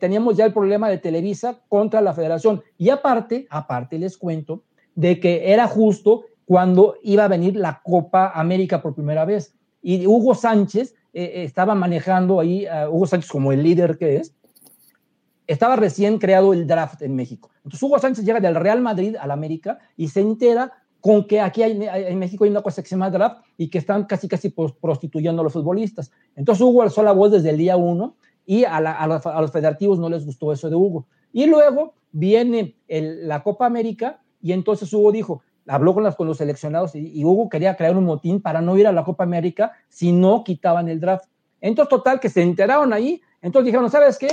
teníamos 0.00 0.36
ya 0.36 0.46
el 0.46 0.52
problema 0.52 0.88
de 0.88 0.98
Televisa 0.98 1.60
contra 1.68 2.00
la 2.00 2.12
federación. 2.12 2.60
Y 2.76 2.88
aparte, 2.88 3.46
aparte 3.50 4.00
les 4.00 4.18
cuento 4.18 4.64
de 4.96 5.20
que 5.20 5.52
era 5.52 5.68
justo 5.68 6.24
cuando 6.44 6.96
iba 7.04 7.24
a 7.24 7.28
venir 7.28 7.54
la 7.54 7.82
Copa 7.84 8.32
América 8.34 8.82
por 8.82 8.96
primera 8.96 9.24
vez. 9.24 9.54
Y 9.80 10.06
Hugo 10.08 10.34
Sánchez 10.34 10.96
eh, 11.18 11.40
eh, 11.40 11.44
estaba 11.44 11.74
manejando 11.74 12.40
ahí, 12.40 12.66
Hugo 12.90 13.06
Sánchez 13.06 13.30
como 13.30 13.50
el 13.50 13.62
líder 13.62 13.96
que 13.96 14.16
es, 14.16 14.34
estaba 15.46 15.74
recién 15.74 16.18
creado 16.18 16.52
el 16.52 16.66
draft 16.66 17.00
en 17.00 17.16
México. 17.16 17.50
Entonces 17.58 17.82
Hugo 17.82 17.98
Sánchez 17.98 18.22
llega 18.22 18.38
del 18.38 18.54
Real 18.54 18.82
Madrid 18.82 19.16
al 19.18 19.30
América 19.30 19.78
y 19.96 20.08
se 20.08 20.20
entera 20.20 20.74
con 21.00 21.26
que 21.26 21.40
aquí 21.40 21.62
en 21.62 22.18
México 22.18 22.44
hay 22.44 22.50
una 22.50 22.60
cosa 22.60 22.82
que 22.82 22.88
se 22.90 22.96
llama 22.96 23.08
draft 23.08 23.38
y 23.56 23.70
que 23.70 23.78
están 23.78 24.04
casi 24.04 24.28
casi 24.28 24.50
prostituyendo 24.50 25.40
a 25.40 25.44
los 25.44 25.54
futbolistas. 25.54 26.12
Entonces 26.34 26.60
Hugo 26.60 26.82
alzó 26.82 27.02
la 27.02 27.12
voz 27.12 27.32
desde 27.32 27.48
el 27.48 27.56
día 27.56 27.78
uno 27.78 28.16
y 28.44 28.64
a, 28.64 29.06
los, 29.06 29.50
federativos 29.50 29.98
no 29.98 30.10
les 30.10 30.26
gustó 30.26 30.52
eso 30.52 30.68
de 30.68 30.76
Hugo. 30.76 31.06
Y 31.32 31.46
luego 31.46 31.94
viene 32.12 32.76
la 32.88 33.42
Copa 33.42 33.64
América 33.64 34.20
y 34.42 34.52
entonces 34.52 34.92
Hugo 34.92 35.12
dijo, 35.12 35.42
habló 35.68 35.94
con, 35.94 36.02
las, 36.02 36.16
con 36.16 36.26
los 36.26 36.38
seleccionados 36.38 36.94
y, 36.94 37.24
Hugo 37.24 37.48
quería 37.48 37.76
crear 37.76 37.96
un 37.96 38.04
motín 38.04 38.40
para 38.40 38.60
no 38.60 38.76
ir 38.76 38.86
a 38.86 38.92
la 38.92 39.04
Copa 39.04 39.24
América 39.24 39.72
si 39.88 40.12
no 40.12 40.44
quitaban 40.44 40.88
el 40.88 41.00
draft. 41.00 41.26
Entonces, 41.60 41.90
total, 41.90 42.20
que 42.20 42.28
se 42.28 42.42
enteraron 42.42 42.92
ahí, 42.92 43.20
entonces 43.42 43.66
dijeron, 43.66 43.90
¿sabes 43.90 44.18
qué? 44.18 44.28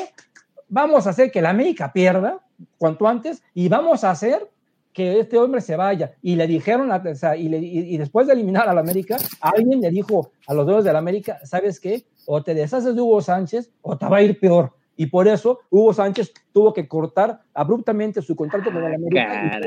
Vamos 0.68 1.08
a 1.08 1.12
hacer 1.12 1.32
que 1.32 1.42
la 1.42 1.50
América 1.50 1.92
pierda 1.92 2.40
cuanto 2.78 3.08
antes 3.08 3.44
y 3.54 3.70
vamos 3.70 4.04
a 4.04 4.12
hacer 4.12 4.50
que 4.92 5.20
este 5.20 5.38
hombre 5.38 5.62
se 5.62 5.76
vaya. 5.76 6.14
Y 6.22 6.36
le 6.36 6.46
dijeron, 6.48 6.92
o 6.92 7.16
sea, 7.16 7.36
y, 7.36 7.54
y, 7.54 7.98
después 7.98 8.28
de 8.28 8.34
eliminar 8.34 8.70
a 8.70 8.74
la 8.74 8.82
América, 8.82 9.18
alguien 9.42 9.82
le 9.82 9.90
dijo 9.90 10.32
a 10.48 10.54
los 10.54 10.66
dueños 10.66 10.84
de 10.86 10.94
la 10.94 11.00
América, 11.00 11.40
¿sabes 11.44 11.80
qué? 11.80 12.06
O 12.26 12.44
te 12.44 12.54
deshaces 12.54 12.94
de 12.94 13.02
Hugo 13.02 13.22
Sánchez 13.22 13.72
o 13.82 13.98
te 13.98 14.06
va 14.06 14.18
a 14.18 14.22
ir 14.22 14.40
peor. 14.40 14.74
Y 14.96 15.08
por 15.08 15.28
eso 15.28 15.60
Hugo 15.70 15.94
Sánchez 15.94 16.34
tuvo 16.52 16.74
que 16.74 16.88
cortar 16.88 17.42
abruptamente 17.54 18.22
su 18.22 18.36
contrato 18.36 18.72
con 18.72 18.82
la 18.82 18.90
ah, 18.90 18.96
América 18.96 19.60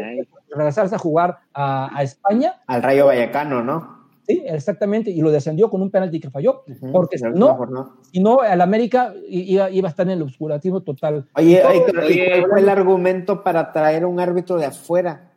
y 0.49 0.55
regresarse 0.55 0.95
a 0.95 0.99
jugar 0.99 1.39
a, 1.53 1.97
a, 1.97 2.03
España. 2.03 2.61
Al 2.67 2.83
Rayo 2.83 3.07
Vallecano, 3.07 3.63
¿no? 3.63 3.97
Sí, 4.27 4.43
exactamente, 4.45 5.11
y 5.11 5.21
lo 5.21 5.31
descendió 5.31 5.71
con 5.71 5.81
un 5.83 5.91
penalti 5.91 6.19
que 6.19 6.31
falló, 6.31 6.65
porque 6.93 7.17
si 7.17 7.25
no, 7.25 7.57
si 8.11 8.21
no, 8.21 8.43
el 8.43 8.61
América 8.61 9.15
iba, 9.29 9.71
iba, 9.71 9.87
a 9.87 9.91
estar 9.91 10.05
en 10.07 10.15
el 10.15 10.23
obscurantismo 10.23 10.83
total. 10.83 11.29
Oye, 11.37 11.65
oye, 11.65 11.85
¿cuál 12.41 12.51
fue 12.51 12.61
el 12.61 12.69
argumento 12.69 13.45
para 13.45 13.71
traer 13.71 14.05
un 14.05 14.19
árbitro 14.19 14.57
de 14.57 14.65
afuera? 14.65 15.31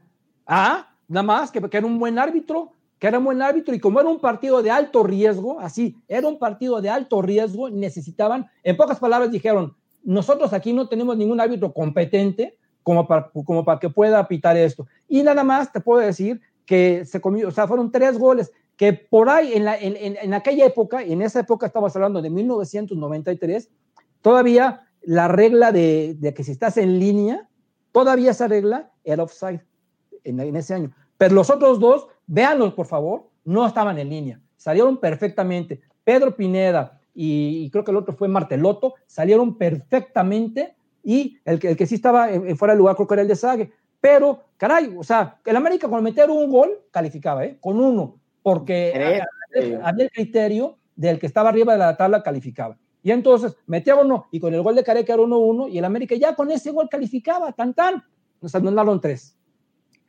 Ah, 0.47 0.87
nada 1.07 1.23
más, 1.23 1.51
que, 1.51 1.61
que 1.61 1.77
era 1.77 1.85
un 1.85 1.99
buen 1.99 2.17
árbitro, 2.17 2.71
que 2.97 3.05
era 3.05 3.19
un 3.19 3.25
buen 3.25 3.43
árbitro, 3.43 3.75
y 3.75 3.79
como 3.79 3.99
era 3.99 4.09
un 4.09 4.19
partido 4.19 4.63
de 4.63 4.71
alto 4.71 5.03
riesgo, 5.03 5.59
así, 5.59 5.95
era 6.07 6.27
un 6.27 6.39
partido 6.39 6.81
de 6.81 6.89
alto 6.89 7.21
riesgo, 7.21 7.69
necesitaban, 7.69 8.47
en 8.63 8.75
pocas 8.75 8.97
palabras 8.97 9.29
dijeron, 9.29 9.75
nosotros 10.03 10.53
aquí 10.53 10.73
no 10.73 10.87
tenemos 10.87 11.17
ningún 11.17 11.39
árbitro 11.39 11.73
competente 11.73 12.57
como 12.83 13.07
para, 13.07 13.29
como 13.29 13.63
para 13.63 13.79
que 13.79 13.89
pueda 13.89 14.27
pitar 14.27 14.57
esto. 14.57 14.87
Y 15.07 15.23
nada 15.23 15.43
más 15.43 15.71
te 15.71 15.79
puedo 15.79 15.99
decir 15.99 16.41
que 16.65 17.05
se 17.05 17.19
comió, 17.19 17.47
o 17.47 17.51
sea, 17.51 17.67
fueron 17.67 17.91
tres 17.91 18.17
goles 18.17 18.51
que 18.79 18.93
por 18.93 19.29
ahí, 19.29 19.53
en, 19.55 19.65
la, 19.65 19.77
en, 19.77 19.97
en, 19.97 20.33
aquella 20.33 20.65
época, 20.65 21.03
en 21.03 21.21
esa 21.21 21.41
época 21.41 21.65
estamos 21.65 21.93
hablando 21.97 22.21
de 22.21 22.29
1993, 22.29 23.69
todavía 24.21 24.87
la 25.01 25.27
regla 25.27 25.73
de, 25.73 26.15
de, 26.17 26.33
que 26.33 26.45
si 26.45 26.53
estás 26.53 26.77
en 26.77 26.97
línea, 26.97 27.49
todavía 27.91 28.31
esa 28.31 28.47
regla 28.47 28.89
era 29.03 29.23
offside 29.23 29.65
en, 30.23 30.39
en, 30.39 30.55
ese 30.55 30.75
año. 30.75 30.95
Pero 31.17 31.35
los 31.35 31.49
otros 31.49 31.81
dos, 31.81 32.07
véanlos 32.25 32.73
por 32.73 32.85
favor, 32.85 33.29
no 33.43 33.67
estaban 33.67 33.99
en 33.99 34.09
línea, 34.09 34.39
salieron 34.55 34.97
perfectamente. 34.97 35.81
Pedro 36.05 36.33
Pineda 36.35 36.98
y, 37.13 37.69
creo 37.71 37.83
que 37.83 37.91
el 37.91 37.97
otro 37.97 38.15
fue 38.15 38.27
Marteloto, 38.27 38.95
salieron 39.05 39.57
perfectamente 39.57 40.75
y 41.03 41.37
el 41.45 41.59
que, 41.59 41.71
el 41.71 41.77
que 41.77 41.85
sí 41.85 41.95
estaba 41.95 42.31
en, 42.31 42.55
fuera 42.57 42.73
de 42.73 42.77
lugar 42.77 42.95
creo 42.95 43.07
que 43.07 43.13
era 43.13 43.21
el 43.21 43.27
de 43.27 43.35
Sague. 43.35 43.71
Pero, 44.01 44.43
caray, 44.57 44.95
o 44.97 45.03
sea, 45.03 45.39
el 45.45 45.55
América 45.55 45.89
con 45.89 46.03
meter 46.03 46.29
un 46.29 46.49
gol 46.49 46.69
calificaba, 46.91 47.43
¿eh? 47.43 47.57
Con 47.59 47.79
uno 47.79 48.19
porque 48.41 48.93
había, 49.53 50.03
el 50.03 50.11
criterio 50.11 50.77
del 50.95 51.19
que 51.19 51.27
estaba 51.27 51.49
arriba 51.49 51.73
de 51.73 51.79
la 51.79 51.97
tabla 51.97 52.23
calificaba. 52.23 52.77
Y 53.01 53.11
entonces 53.11 53.55
metía 53.67 53.95
uno 53.95 54.27
y 54.31 54.39
con 54.39 54.53
el 54.53 54.61
gol 54.61 54.75
de 54.75 54.83
Careca 54.83 55.13
era 55.13 55.23
1-1 55.23 55.69
y 55.71 55.77
el 55.77 55.85
América 55.85 56.15
ya 56.15 56.35
con 56.35 56.51
ese 56.51 56.71
gol 56.71 56.89
calificaba, 56.89 57.51
tan 57.53 57.73
tan. 57.73 58.03
Nos 58.41 58.53
anularon 58.55 58.99
tres. 58.99 59.37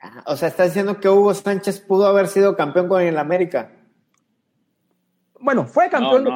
Ah, 0.01 0.25
o 0.27 0.37
sea, 0.37 0.49
está 0.49 0.65
diciendo 0.65 0.99
que 0.99 1.09
Hugo 1.09 1.35
Sánchez 1.35 1.81
pudo 1.81 2.07
haber 2.07 2.27
sido 2.27 2.57
campeón 2.57 2.89
con 2.89 3.03
el 3.03 3.19
América. 3.19 3.73
Bueno, 5.39 5.67
fue 5.67 5.89
campeón 5.89 6.27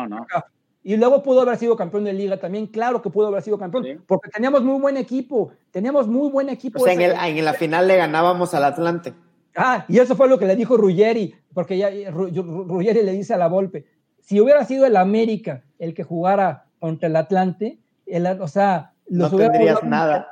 y 0.84 0.98
luego 0.98 1.22
pudo 1.22 1.40
haber 1.40 1.56
sido 1.56 1.76
campeón 1.76 2.04
de 2.04 2.12
liga 2.12 2.36
también. 2.36 2.66
Claro 2.66 3.00
que 3.00 3.08
pudo 3.08 3.28
haber 3.28 3.42
sido 3.42 3.58
campeón, 3.58 4.04
porque 4.06 4.30
teníamos 4.30 4.62
muy 4.62 4.78
buen 4.78 4.98
equipo. 4.98 5.50
Teníamos 5.70 6.06
muy 6.06 6.30
buen 6.30 6.50
equipo. 6.50 6.80
O 6.80 6.84
sea, 6.84 6.92
en, 6.92 7.00
en 7.00 7.44
la 7.44 7.54
final 7.54 7.88
le 7.88 7.96
ganábamos 7.96 8.52
al 8.52 8.64
Atlante. 8.64 9.14
Ah, 9.56 9.86
y 9.88 9.98
eso 9.98 10.14
fue 10.14 10.28
lo 10.28 10.38
que 10.38 10.46
le 10.46 10.56
dijo 10.56 10.76
Ruggeri, 10.76 11.34
porque 11.54 11.78
ya 11.78 11.88
Ruggeri 12.10 13.02
le 13.02 13.12
dice 13.12 13.32
a 13.34 13.38
la 13.38 13.48
Volpe, 13.48 13.86
si 14.20 14.40
hubiera 14.40 14.64
sido 14.64 14.84
el 14.84 14.96
América 14.96 15.62
el 15.78 15.94
que 15.94 16.02
jugara 16.02 16.66
contra 16.78 17.08
el 17.08 17.16
Atlante, 17.16 17.78
el, 18.04 18.26
o 18.26 18.48
sea, 18.48 18.92
los 19.06 19.32
no 19.32 19.38
tendrías 19.38 19.82
nada. 19.84 20.28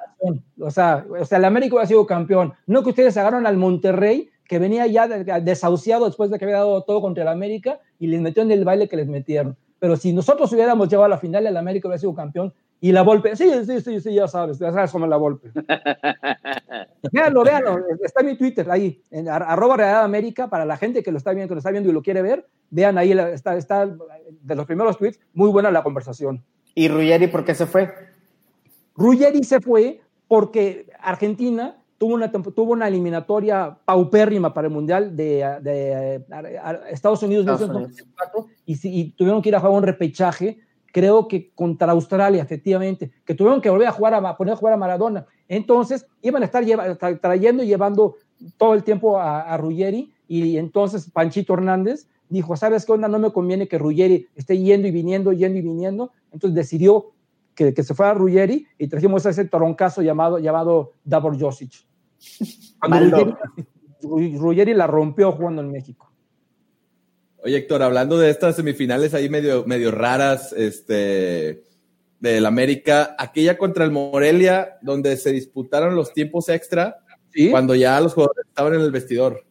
O 0.61 0.71
sea, 0.71 1.05
o 1.09 1.25
sea, 1.25 1.39
el 1.39 1.45
América 1.45 1.75
hubiera 1.75 1.89
sido 1.89 2.07
campeón. 2.07 2.53
No 2.67 2.83
que 2.83 2.91
ustedes 2.91 3.17
agarraron 3.17 3.47
al 3.47 3.57
Monterrey, 3.57 4.31
que 4.45 4.59
venía 4.59 4.87
ya 4.87 5.09
desahuciado 5.09 6.05
después 6.05 6.31
de 6.31 6.39
que 6.39 6.45
había 6.45 6.59
dado 6.59 6.83
todo 6.83 7.01
contra 7.01 7.23
el 7.23 7.29
América, 7.29 7.81
y 7.99 8.09
les 8.09 8.21
metió 8.21 8.43
en 8.43 8.51
el 8.51 8.65
baile 8.65 8.89
que 8.89 8.97
les 8.97 9.09
metieron. 9.09 9.57
Pero 9.83 9.97
si 9.97 10.13
nosotros 10.13 10.53
hubiéramos 10.53 10.89
llevado 10.89 11.07
a 11.07 11.09
la 11.09 11.19
final, 11.19 11.45
el 11.45 11.57
América 11.57 11.89
hubiera 11.89 11.99
sido 11.99 12.15
campeón 12.15 12.55
y 12.81 12.93
la 12.93 13.03
Volpe, 13.03 13.35
sí, 13.35 13.51
sí, 13.67 13.81
sí, 13.81 14.01
sí, 14.01 14.15
ya 14.15 14.29
sabes, 14.29 14.61
ya 14.61 14.71
sabes 14.71 14.93
cómo 14.93 15.07
es 15.07 15.11
la 15.11 15.17
Volpe. 15.17 15.51
véanlo, 17.13 17.43
véanlo, 17.43 17.79
está 18.01 18.21
en 18.21 18.27
mi 18.27 18.37
Twitter, 18.37 18.71
ahí, 18.71 19.03
en 19.11 19.29
arroba 19.29 19.77
Real 19.77 20.05
América, 20.05 20.47
para 20.47 20.65
la 20.65 20.77
gente 20.77 21.03
que 21.03 21.11
lo 21.11 21.19
está 21.19 21.33
viendo, 21.33 21.49
que 21.49 21.55
lo 21.57 21.59
está 21.59 21.73
viendo 21.73 21.91
y 21.91 21.93
lo 21.93 22.01
quiere 22.01 22.23
ver, 22.23 22.47
vean 22.71 22.97
ahí, 22.97 23.11
está, 23.11 23.57
está 23.57 23.89
de 23.89 24.55
los 24.55 24.67
primeros 24.67 24.97
tweets, 24.99 25.19
muy 25.35 25.51
buena 25.51 25.69
la 25.73 25.83
conversación. 25.83 26.45
¿Y 26.77 26.87
Ruggeri 26.87 27.27
por 27.27 27.45
qué 27.45 27.57
se 27.57 27.67
fue? 27.67 27.93
Ruggeri 28.95 29.43
se 29.43 29.61
fue 29.61 30.01
porque 30.29 30.87
Argentina 31.01 31.82
tuvo 32.03 32.15
una, 32.15 32.33
tuvo 32.33 32.73
una 32.73 32.89
eliminatoria 32.89 33.79
paupérrima 33.85 34.53
para 34.53 34.67
el 34.67 34.75
Mundial 34.75 35.15
de, 35.15 35.47
de, 35.63 36.25
Estados 36.91 37.23
Unidos, 37.23 37.47
Y, 38.67 38.77
y, 38.83 39.11
tuvieron 39.13 39.41
que 39.41 39.51
ir 39.51 39.55
a 39.55 39.61
jugar 39.61 39.77
un 39.77 39.85
repechaje, 39.85 40.59
creo 40.87 41.29
que 41.29 41.53
contra 41.55 41.93
Australia, 41.93 42.43
efectivamente, 42.43 43.13
que 43.25 43.37
tuvieron 43.37 43.61
que 43.61 43.71
volver 43.71 43.87
a 43.87 43.93
jugar 43.93 44.15
a, 44.15 44.37
poner 44.37 44.55
a 44.55 44.57
jugar 44.57 44.75
a 44.75 44.79
Maradona. 44.79 45.27
Entonces, 45.47 46.05
iban 46.23 46.43
a 46.43 46.47
estar 46.47 46.65
trayendo 47.21 47.63
y 47.63 47.69
llevando 47.69 48.17
todo 48.57 48.75
el 48.75 48.83
tiempo 48.83 49.21
a, 49.21 49.43
a 49.43 49.57
Ruggeri, 49.57 50.13
y 50.27 50.57
entonces 50.57 51.09
Panchito 51.09 51.55
Hernández 51.55 52.09
dijo, 52.29 52.57
¿sabes 52.57 52.85
qué 52.85 52.91
onda? 52.91 53.07
No 53.07 53.21
me 53.21 53.31
conviene 53.31 53.69
que 53.69 53.79
Ruggeri 53.79 54.27
esté 54.35 54.59
yendo 54.59 54.89
y 54.89 54.91
viniendo, 54.91 55.33
yendo 55.33 55.57
y 55.57 55.63
viniendo. 55.63 56.11
Entonces 56.33 56.57
decidió 56.57 57.13
que, 57.55 57.73
que 57.73 57.85
se 57.85 57.95
fuera 57.95 58.11
a 58.11 58.15
Ruggeri 58.15 58.67
y 58.77 58.89
trajimos 58.89 59.25
a 59.25 59.31
ese 59.31 59.45
toroncazo 59.45 60.03
llamado, 60.03 60.41
llamado 60.41 60.95
Davor 61.05 61.39
Josic. 61.41 61.92
Ruggeri, 64.03 64.75
la 64.75 64.87
rompió 64.87 65.33
jugando 65.33 65.63
en 65.63 65.71
México. 65.71 66.13
Oye, 67.45 67.57
Héctor, 67.57 67.83
hablando 67.83 68.19
de 68.19 68.31
estas 68.31 68.57
semifinales 68.57 69.15
ahí 69.15 69.29
medio, 69.29 69.65
medio 69.67 69.91
raras, 69.91 70.53
este, 70.53 71.65
del 72.21 72.47
América, 72.47 73.17
aquella 73.19 73.59
contra 73.59 73.85
el 73.85 73.91
Morelia, 73.91 74.79
donde 74.81 75.17
se 75.17 75.33
disputaron 75.33 75.97
los 75.97 76.13
tiempos 76.13 76.49
extra, 76.49 76.99
cuando 77.51 77.75
ya 77.75 78.01
los 78.01 78.15
jugadores 78.15 78.47
estaban 78.47 78.75
en 78.75 78.81
el 78.83 78.93
vestidor. 78.93 79.45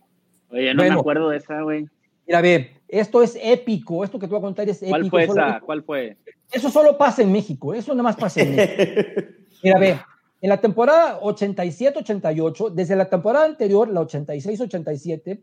Oye, 0.49 0.73
no 0.73 0.83
me 0.83 0.89
acuerdo 0.91 1.29
de 1.29 1.37
esa, 1.37 1.61
güey. 1.61 1.85
Mira, 2.25 2.41
ve, 2.41 2.81
esto 2.87 3.21
es 3.23 3.37
épico, 3.41 4.05
esto 4.05 4.17
que 4.17 4.25
te 4.25 4.31
voy 4.31 4.39
a 4.39 4.43
contar 4.43 4.69
es 4.69 4.81
épico. 4.81 5.09
¿Cuál 5.09 5.09
fue 5.09 5.23
esa? 5.23 5.59
¿Cuál 5.59 5.83
fue? 5.83 6.17
Eso 6.49 6.69
solo 6.69 6.97
pasa 6.97 7.21
en 7.21 7.31
México, 7.31 7.73
eso 7.73 7.91
nada 7.91 8.03
más 8.03 8.15
pasa 8.15 8.41
en 8.41 8.55
México. 8.55 9.21
Mira, 9.63 9.79
ve, 9.79 9.99
en 10.41 10.49
la 10.49 10.59
temporada 10.59 11.19
87-88, 11.21 12.71
desde 12.71 12.95
la 12.95 13.09
temporada 13.09 13.45
anterior, 13.45 13.87
la 13.87 14.01
86-87, 14.01 15.39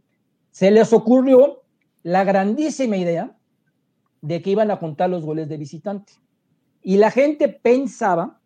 se 0.51 0.70
les 0.70 0.92
ocurrió 0.92 1.62
la 2.03 2.24
grandísima 2.24 2.96
idea 2.96 3.36
de 4.20 4.42
que 4.42 4.51
iban 4.51 4.70
a 4.72 4.80
contar 4.80 5.09
los 5.09 5.24
goles 5.24 5.49
de 5.49 5.57
visitante. 5.57 6.14
Y 6.82 6.96
la 6.96 7.12
gente 7.12 7.49
pensaba 7.49 8.40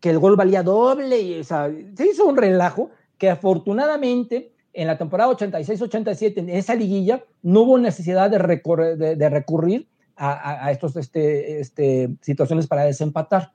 que 0.00 0.10
el 0.10 0.18
gol 0.18 0.36
valía 0.36 0.62
doble, 0.62 1.20
y, 1.20 1.40
o 1.40 1.44
sea, 1.44 1.72
se 1.96 2.06
hizo 2.06 2.26
un 2.26 2.36
relajo 2.36 2.90
que 3.16 3.30
afortunadamente 3.30 4.52
en 4.74 4.88
la 4.88 4.98
temporada 4.98 5.32
86-87, 5.32 6.38
en 6.38 6.50
esa 6.50 6.74
liguilla, 6.74 7.24
no 7.42 7.62
hubo 7.62 7.78
necesidad 7.78 8.28
de, 8.30 8.38
recurrir 8.38 9.88
a, 10.16 10.70
estos 10.70 10.96
este, 10.96 11.60
este, 11.60 12.10
situaciones 12.20 12.66
para 12.66 12.84
desempatar. 12.84 13.52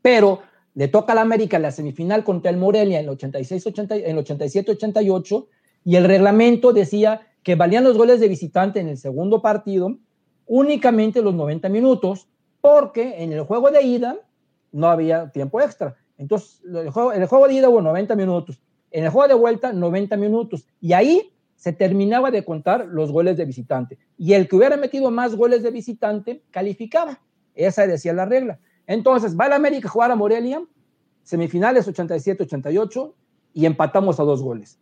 Pero 0.00 0.40
le 0.76 0.86
toca 0.88 1.12
a 1.12 1.16
la 1.16 1.22
América 1.22 1.58
la 1.58 1.72
semifinal 1.72 2.22
contra 2.22 2.50
el 2.50 2.58
Morelia 2.58 3.00
en 3.00 3.08
el 3.08 3.16
87-88 3.16 5.46
y 5.84 5.96
el 5.96 6.04
reglamento 6.04 6.74
decía 6.74 7.22
que 7.42 7.54
valían 7.54 7.84
los 7.84 7.96
goles 7.96 8.20
de 8.20 8.28
visitante 8.28 8.80
en 8.80 8.88
el 8.88 8.98
segundo 8.98 9.40
partido 9.40 9.96
únicamente 10.44 11.22
los 11.22 11.34
90 11.34 11.70
minutos 11.70 12.28
porque 12.60 13.22
en 13.22 13.32
el 13.32 13.44
juego 13.44 13.70
de 13.70 13.84
ida 13.84 14.18
no 14.70 14.88
había 14.88 15.30
tiempo 15.30 15.62
extra. 15.62 15.96
Entonces, 16.18 16.60
el 16.66 16.90
juego, 16.90 17.12
el 17.12 17.24
juego 17.24 17.48
de 17.48 17.54
ida 17.54 17.70
hubo 17.70 17.80
90 17.80 18.14
minutos, 18.14 18.60
en 18.90 19.04
el 19.04 19.10
juego 19.10 19.28
de 19.28 19.34
vuelta 19.34 19.72
90 19.72 20.18
minutos 20.18 20.66
y 20.82 20.92
ahí 20.92 21.32
se 21.54 21.72
terminaba 21.72 22.30
de 22.30 22.44
contar 22.44 22.84
los 22.86 23.10
goles 23.10 23.38
de 23.38 23.46
visitante 23.46 23.96
y 24.18 24.34
el 24.34 24.46
que 24.46 24.56
hubiera 24.56 24.76
metido 24.76 25.10
más 25.10 25.36
goles 25.36 25.62
de 25.62 25.70
visitante 25.70 26.42
calificaba. 26.50 27.22
Esa 27.54 27.86
decía 27.86 28.12
la 28.12 28.26
regla. 28.26 28.60
Entonces, 28.86 29.38
va 29.38 29.46
el 29.46 29.52
América 29.52 29.88
a 29.88 29.90
jugar 29.90 30.10
a 30.10 30.16
Morelia, 30.16 30.62
semifinales 31.22 31.88
87-88, 31.88 33.14
y 33.52 33.66
empatamos 33.66 34.20
a 34.20 34.24
dos 34.24 34.42
goles. 34.42 34.78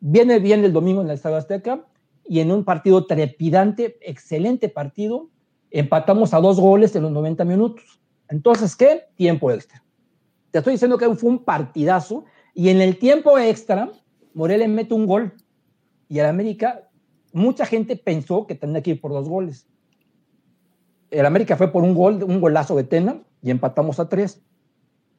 Viene 0.00 0.38
bien 0.38 0.64
el 0.64 0.72
domingo 0.72 1.00
en 1.00 1.08
el 1.08 1.14
Estadio 1.14 1.36
Azteca, 1.36 1.84
y 2.24 2.40
en 2.40 2.52
un 2.52 2.64
partido 2.64 3.06
trepidante, 3.06 3.98
excelente 4.02 4.68
partido, 4.68 5.30
empatamos 5.70 6.34
a 6.34 6.40
dos 6.40 6.60
goles 6.60 6.94
en 6.94 7.04
los 7.04 7.12
90 7.12 7.44
minutos. 7.44 8.00
Entonces, 8.28 8.76
¿qué? 8.76 9.04
Tiempo 9.16 9.50
extra. 9.50 9.82
Te 10.50 10.58
estoy 10.58 10.74
diciendo 10.74 10.98
que 10.98 11.08
fue 11.14 11.30
un 11.30 11.44
partidazo, 11.44 12.24
y 12.54 12.68
en 12.68 12.80
el 12.82 12.98
tiempo 12.98 13.38
extra, 13.38 13.90
Morelia 14.34 14.68
mete 14.68 14.92
un 14.92 15.06
gol, 15.06 15.32
y 16.08 16.18
el 16.18 16.26
América, 16.26 16.88
mucha 17.32 17.64
gente 17.64 17.96
pensó 17.96 18.46
que 18.46 18.54
tenía 18.54 18.82
que 18.82 18.90
ir 18.90 19.00
por 19.00 19.12
dos 19.12 19.28
goles. 19.28 19.66
El 21.10 21.24
América 21.24 21.56
fue 21.56 21.72
por 21.72 21.82
un 21.82 21.94
gol, 21.94 22.22
un 22.22 22.40
golazo 22.40 22.76
de 22.76 22.84
Tena, 22.84 23.22
y 23.42 23.50
empatamos 23.50 24.00
a 24.00 24.08
tres. 24.08 24.42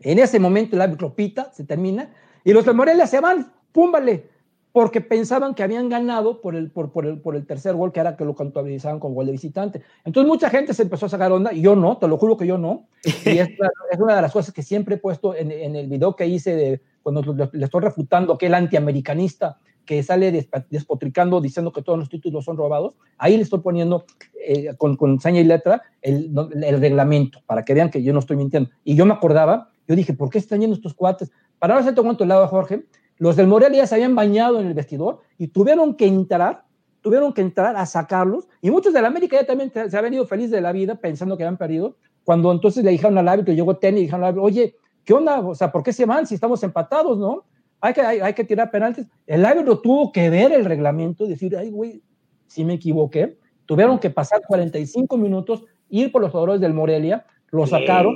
En 0.01 0.19
ese 0.19 0.39
momento 0.39 0.75
el 0.75 0.81
árbitro 0.81 1.13
pita, 1.13 1.51
se 1.53 1.63
termina, 1.63 2.13
y 2.43 2.53
los 2.53 2.65
de 2.65 2.73
Morelia 2.73 3.07
se 3.07 3.19
van, 3.19 3.51
púmbale, 3.71 4.29
porque 4.71 5.01
pensaban 5.01 5.55
que 5.55 5.63
habían 5.63 5.89
ganado 5.89 6.41
por 6.41 6.55
el, 6.55 6.71
por, 6.71 6.91
por, 6.91 7.05
el, 7.05 7.19
por 7.19 7.35
el 7.35 7.45
tercer 7.45 7.75
gol, 7.75 7.91
que 7.91 7.99
era 7.99 8.15
que 8.15 8.23
lo 8.23 8.35
contabilizaban 8.35 8.99
con 8.99 9.15
gol 9.15 9.25
de 9.25 9.31
visitante. 9.31 9.81
Entonces 10.05 10.27
mucha 10.27 10.49
gente 10.49 10.73
se 10.73 10.83
empezó 10.83 11.07
a 11.07 11.09
sacar 11.09 11.31
onda, 11.31 11.51
y 11.53 11.61
yo 11.61 11.75
no, 11.75 11.97
te 11.97 12.07
lo 12.07 12.17
juro 12.17 12.37
que 12.37 12.47
yo 12.47 12.57
no. 12.57 12.87
Y 13.03 13.39
es, 13.39 13.49
una 13.99 14.15
de 14.15 14.21
las 14.21 14.31
cosas 14.31 14.53
que 14.53 14.61
siempre 14.61 14.95
he 14.95 14.97
puesto 14.99 15.35
en, 15.35 15.51
en 15.51 15.75
el 15.75 15.87
video 15.87 16.15
que 16.15 16.27
hice 16.27 16.55
de 16.55 16.81
cuando 17.01 17.49
le 17.51 17.65
estoy 17.65 17.81
refutando 17.81 18.37
que 18.37 18.45
el 18.45 18.53
antiamericanista 18.53 19.57
que 19.89 20.03
sale 20.03 20.31
despotricando 20.69 21.41
diciendo 21.41 21.73
que 21.73 21.81
todos 21.81 21.97
los 21.97 22.09
títulos 22.09 22.45
son 22.45 22.57
robados, 22.57 22.93
ahí 23.17 23.35
le 23.35 23.41
estoy 23.41 23.61
poniendo 23.61 24.05
eh, 24.39 24.75
con, 24.77 24.95
con, 24.95 25.19
seña 25.19 25.41
y 25.41 25.45
letra 25.45 25.81
el, 26.03 26.31
reglamento, 26.79 27.39
para 27.47 27.65
que 27.65 27.73
vean 27.73 27.89
que 27.89 28.03
yo 28.03 28.13
no 28.13 28.19
estoy 28.19 28.37
mintiendo. 28.37 28.69
Y 28.83 28.93
yo 28.93 29.07
me 29.07 29.13
acordaba, 29.13 29.71
yo 29.87 29.95
dije, 29.95 30.13
¿por 30.13 30.29
qué 30.29 30.37
están 30.37 30.61
yendo 30.61 30.75
estos 30.75 30.93
cuates? 30.93 31.31
Para 31.57 31.73
no 31.73 31.79
hacerte 31.79 32.03
cuento 32.03 32.23
el 32.23 32.29
lado, 32.29 32.47
Jorge, 32.47 32.85
los 33.17 33.35
del 33.35 33.47
Morelia 33.47 33.87
se 33.87 33.95
habían 33.95 34.13
bañado 34.13 34.59
en 34.59 34.67
el 34.67 34.75
vestidor 34.75 35.21
y 35.39 35.47
tuvieron 35.47 35.95
que 35.95 36.05
entrar, 36.05 36.65
tuvieron 37.01 37.33
que 37.33 37.41
entrar 37.41 37.75
a 37.75 37.87
sacarlos, 37.87 38.47
y 38.61 38.69
muchos 38.69 38.93
de 38.93 39.01
la 39.01 39.07
América 39.07 39.37
ya 39.41 39.47
también 39.47 39.71
se 39.73 39.97
habían 39.97 40.13
ido 40.13 40.27
feliz 40.27 40.51
de 40.51 40.61
la 40.61 40.71
vida 40.71 40.99
pensando 41.01 41.35
que 41.35 41.41
habían 41.41 41.57
perdido, 41.57 41.95
cuando 42.23 42.51
entonces 42.51 42.83
le 42.83 42.91
dijeron 42.91 43.17
al 43.17 43.27
árbitro, 43.27 43.55
llegó 43.55 43.77
Tenny 43.77 44.01
y 44.01 44.03
dijeron 44.03 44.21
al 44.21 44.27
árbitro, 44.27 44.43
oye, 44.43 44.75
¿qué 45.03 45.15
onda? 45.15 45.39
O 45.39 45.55
sea, 45.55 45.71
¿por 45.71 45.81
qué 45.81 45.93
se 45.93 46.05
van 46.05 46.27
si 46.27 46.35
estamos 46.35 46.61
empatados, 46.61 47.17
no? 47.17 47.45
Hay 47.81 47.93
que, 47.93 48.01
hay, 48.01 48.33
que 48.33 48.43
tirar 48.43 48.71
penaltis. 48.71 49.07
El 49.25 49.45
árbitro 49.45 49.79
tuvo 49.79 50.11
que 50.11 50.29
ver 50.29 50.51
el 50.51 50.65
reglamento 50.65 51.25
y 51.25 51.29
decir, 51.29 51.55
ay, 51.55 51.69
güey, 51.69 52.01
si 52.47 52.65
me 52.65 52.73
equivoqué. 52.73 53.37
Tuvieron 53.65 53.99
que 53.99 54.09
pasar 54.09 54.41
45 54.47 55.15
minutos, 55.17 55.63
ir 55.89 56.11
por 56.11 56.21
los 56.21 56.31
jugadores 56.31 56.59
del 56.59 56.73
Morelia, 56.73 57.25
lo 57.51 57.65
sacaron. 57.67 58.15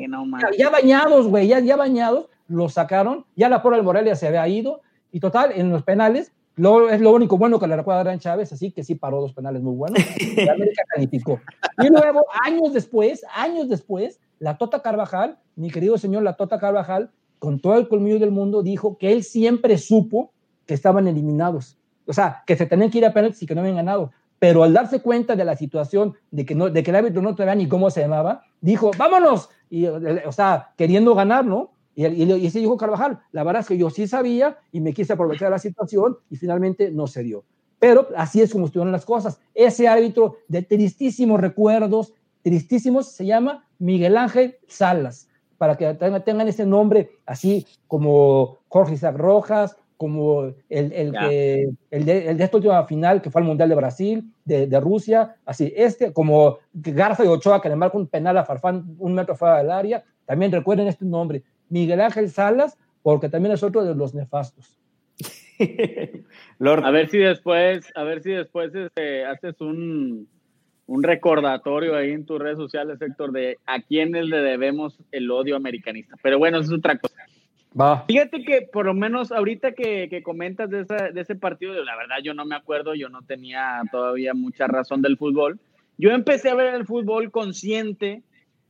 ya, 0.57 0.70
bañados, 0.70 1.28
güey, 1.28 1.47
ya, 1.47 1.59
ya 1.59 1.76
bañados, 1.76 2.28
lo 2.47 2.70
sacaron. 2.70 3.26
Ya 3.36 3.49
la 3.49 3.61
prueba 3.61 3.78
del 3.78 3.86
Morelia 3.86 4.16
se 4.16 4.28
había 4.28 4.47
ido. 4.47 4.82
Y 5.11 5.20
total, 5.20 5.51
en 5.55 5.70
los 5.70 5.84
penales, 5.84 6.32
lo, 6.55 6.89
es 6.89 7.01
lo 7.01 7.11
único 7.11 7.38
bueno 7.38 7.59
que 7.59 7.68
le 7.68 7.76
recuerda 7.76 8.01
a 8.01 8.03
Gran 8.03 8.20
Chávez, 8.20 8.51
así 8.51 8.72
que 8.72 8.84
sí 8.84 8.95
paró 8.95 9.22
dos 9.22 9.34
penales 9.34 9.61
muy 9.61 9.76
buenos. 9.76 9.99
Y 10.20 10.47
América 10.47 10.84
calificó. 10.88 11.39
Y 11.82 11.88
luego, 11.88 12.26
años 12.43 12.74
después, 12.74 13.24
años 13.34 13.70
después, 13.70 14.20
la 14.39 14.57
Tota 14.57 14.82
Carvajal, 14.82 15.38
mi 15.55 15.70
querido 15.70 15.97
señor 15.97 16.24
La 16.24 16.34
Tota 16.34 16.59
Carvajal, 16.59 17.11
con 17.43 17.59
todo 17.59 17.77
el 17.77 17.89
colmillo 17.89 18.19
del 18.19 18.31
mundo, 18.31 18.63
dijo 18.63 18.97
que 18.97 19.11
él 19.11 19.21
siempre 19.21 19.77
supo 19.77 20.31
que 20.65 20.73
estaban 20.73 21.09
eliminados. 21.09 21.77
O 22.07 22.13
sea, 22.13 22.41
que 22.47 22.55
se 22.55 22.65
tenían 22.67 22.89
que 22.89 22.99
ir 22.99 23.05
a 23.05 23.11
penaltis 23.11 23.43
y 23.43 23.45
que 23.45 23.53
no 23.53 23.59
habían 23.59 23.75
ganado. 23.75 24.13
Pero 24.39 24.63
al 24.63 24.71
darse 24.71 25.01
cuenta 25.01 25.35
de 25.35 25.43
la 25.43 25.57
situación, 25.57 26.13
de 26.31 26.45
que, 26.45 26.55
no, 26.55 26.69
de 26.69 26.81
que 26.81 26.91
el 26.91 26.95
árbitro 26.95 27.21
no 27.21 27.35
sabía 27.35 27.53
ni 27.53 27.67
cómo 27.67 27.91
se 27.91 27.99
llamaba, 27.99 28.43
dijo, 28.61 28.91
vámonos. 28.97 29.49
Y, 29.69 29.87
o 29.87 30.31
sea, 30.31 30.69
queriendo 30.77 31.13
ganar, 31.15 31.45
¿no? 31.45 31.71
Y, 31.95 32.05
y, 32.05 32.23
y 32.31 32.45
ese 32.45 32.59
dijo 32.59 32.77
Carvajal, 32.77 33.19
la 33.33 33.43
verdad 33.43 33.59
es 33.59 33.67
que 33.67 33.77
yo 33.77 33.89
sí 33.89 34.07
sabía 34.07 34.57
y 34.71 34.79
me 34.79 34.93
quise 34.93 35.11
aprovechar 35.11 35.51
la 35.51 35.59
situación 35.59 36.15
y 36.29 36.37
finalmente 36.37 36.91
no 36.91 37.07
se 37.07 37.23
dio. 37.23 37.43
Pero 37.77 38.07
así 38.15 38.39
es 38.39 38.53
como 38.53 38.67
estuvieron 38.67 38.93
las 38.93 39.03
cosas. 39.03 39.41
Ese 39.53 39.89
árbitro 39.89 40.37
de 40.47 40.61
tristísimos 40.61 41.41
recuerdos, 41.41 42.13
tristísimos, 42.41 43.07
se 43.07 43.25
llama 43.25 43.67
Miguel 43.79 44.15
Ángel 44.15 44.55
Salas 44.65 45.27
para 45.57 45.75
que 45.75 45.93
tengan 45.93 46.47
ese 46.47 46.65
nombre 46.65 47.11
así 47.25 47.65
como 47.87 48.59
Jorge 48.67 48.93
Isaac 48.95 49.17
Rojas, 49.17 49.77
como 49.97 50.43
el, 50.69 50.91
el, 50.91 51.11
que, 51.13 51.69
el, 51.91 52.05
de, 52.05 52.29
el 52.29 52.37
de 52.37 52.43
esta 52.43 52.57
última 52.57 52.85
final 52.85 53.21
que 53.21 53.31
fue 53.31 53.41
al 53.41 53.47
Mundial 53.47 53.69
de 53.69 53.75
Brasil, 53.75 54.33
de, 54.43 54.67
de, 54.67 54.79
Rusia, 54.79 55.35
así, 55.45 55.71
este, 55.75 56.11
como 56.11 56.57
Garza 56.73 57.23
y 57.23 57.27
Ochoa 57.27 57.61
que 57.61 57.69
le 57.69 57.75
marca 57.75 57.97
un 57.97 58.07
penal 58.07 58.37
a 58.37 58.43
Farfán 58.43 58.95
un 58.99 59.13
metro 59.13 59.35
fuera 59.35 59.59
del 59.59 59.71
área, 59.71 60.03
también 60.25 60.51
recuerden 60.51 60.87
este 60.87 61.05
nombre, 61.05 61.43
Miguel 61.69 62.01
Ángel 62.01 62.29
Salas, 62.29 62.77
porque 63.01 63.29
también 63.29 63.53
es 63.53 63.63
otro 63.63 63.83
de 63.83 63.95
los 63.95 64.13
nefastos. 64.13 64.77
A 66.59 66.91
ver 66.91 67.09
si 67.09 67.19
después, 67.19 67.85
a 67.95 68.03
ver 68.03 68.21
si 68.23 68.31
después 68.31 68.73
este, 68.73 69.25
haces 69.25 69.59
un, 69.61 70.27
un 70.93 71.01
recordatorio 71.01 71.95
ahí 71.95 72.11
en 72.11 72.23
tus 72.23 72.39
redes 72.39 72.57
sociales, 72.57 73.01
Héctor, 73.01 73.31
de 73.31 73.57
a 73.65 73.81
quiénes 73.81 74.27
le 74.27 74.37
debemos 74.41 74.99
el 75.11 75.31
odio 75.31 75.55
americanista. 75.55 76.15
Pero 76.21 76.37
bueno, 76.37 76.59
eso 76.59 76.71
es 76.71 76.77
otra 76.77 76.99
cosa. 76.99 77.15
Va. 77.79 78.05
Fíjate 78.07 78.43
que 78.43 78.69
por 78.71 78.85
lo 78.85 78.93
menos 78.93 79.31
ahorita 79.31 79.71
que, 79.71 80.07
que 80.07 80.21
comentas 80.21 80.69
de, 80.69 80.83
de, 80.83 81.19
ese 81.19 81.33
partido, 81.33 81.73
la 81.83 81.95
verdad 81.95 82.17
yo 82.23 82.35
no 82.35 82.45
me 82.45 82.55
acuerdo, 82.55 82.93
yo 82.93 83.09
no 83.09 83.23
tenía 83.23 83.81
todavía 83.91 84.35
mucha 84.35 84.67
razón 84.67 85.01
del 85.01 85.17
fútbol. 85.17 85.59
Yo 85.97 86.11
empecé 86.11 86.51
a 86.51 86.55
ver 86.55 86.75
el 86.75 86.85
fútbol 86.85 87.31
consciente 87.31 88.21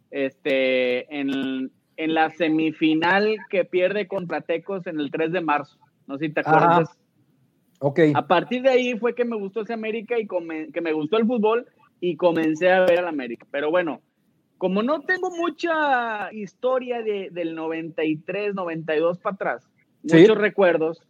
este, 0.10 1.14
en, 1.14 1.72
en 1.98 2.14
la 2.14 2.30
semifinal 2.30 3.36
que 3.50 3.66
pierde 3.66 4.08
contra 4.08 4.40
Tecos 4.40 4.88
en 4.88 4.98
el 4.98 5.12
3 5.12 5.34
de 5.34 5.42
marzo. 5.42 5.78
No 6.08 6.18
sé 6.18 6.28
si 6.28 6.34
te 6.34 6.40
acuerdas. 6.40 6.98
Ok. 7.80 8.00
A 8.16 8.26
partir 8.28 8.62
de 8.62 8.70
ahí 8.70 8.98
fue 8.98 9.14
que 9.14 9.26
me 9.26 9.36
gustó 9.36 9.60
ese 9.60 9.74
América 9.74 10.18
y 10.18 10.26
que 10.72 10.80
me 10.80 10.94
gustó 10.94 11.18
el 11.18 11.28
fútbol 11.28 11.68
y 12.04 12.18
comencé 12.18 12.70
a 12.70 12.82
ver 12.82 13.00
al 13.00 13.08
América. 13.08 13.48
Pero 13.50 13.72
bueno, 13.72 14.02
como 14.58 14.84
no 14.84 15.04
tengo 15.04 15.32
mucha 15.32 16.34
historia 16.34 17.02
de, 17.02 17.30
del 17.32 17.56
93, 17.56 18.54
92 18.54 19.20
para 19.20 19.36
atrás, 19.36 19.70
muchos 20.04 20.38
recuerdos, 20.38 21.02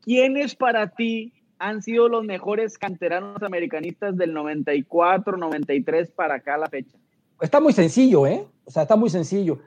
¿quiénes 0.00 0.56
para 0.56 0.88
ti 0.88 1.32
han 1.60 1.82
sido 1.82 2.08
los 2.08 2.24
mejores 2.24 2.78
canteranos 2.78 3.40
americanistas 3.44 4.16
del 4.16 4.34
94, 4.34 5.36
93 5.36 6.10
para 6.10 6.34
acá 6.34 6.56
a 6.56 6.58
la 6.58 6.68
fecha? 6.68 6.98
Está 7.40 7.60
muy 7.60 7.72
sencillo, 7.72 8.26
¿eh? 8.26 8.44
O 8.64 8.72
sea, 8.72 8.82
está 8.82 8.96
muy 8.96 9.08
sencillo. 9.08 9.60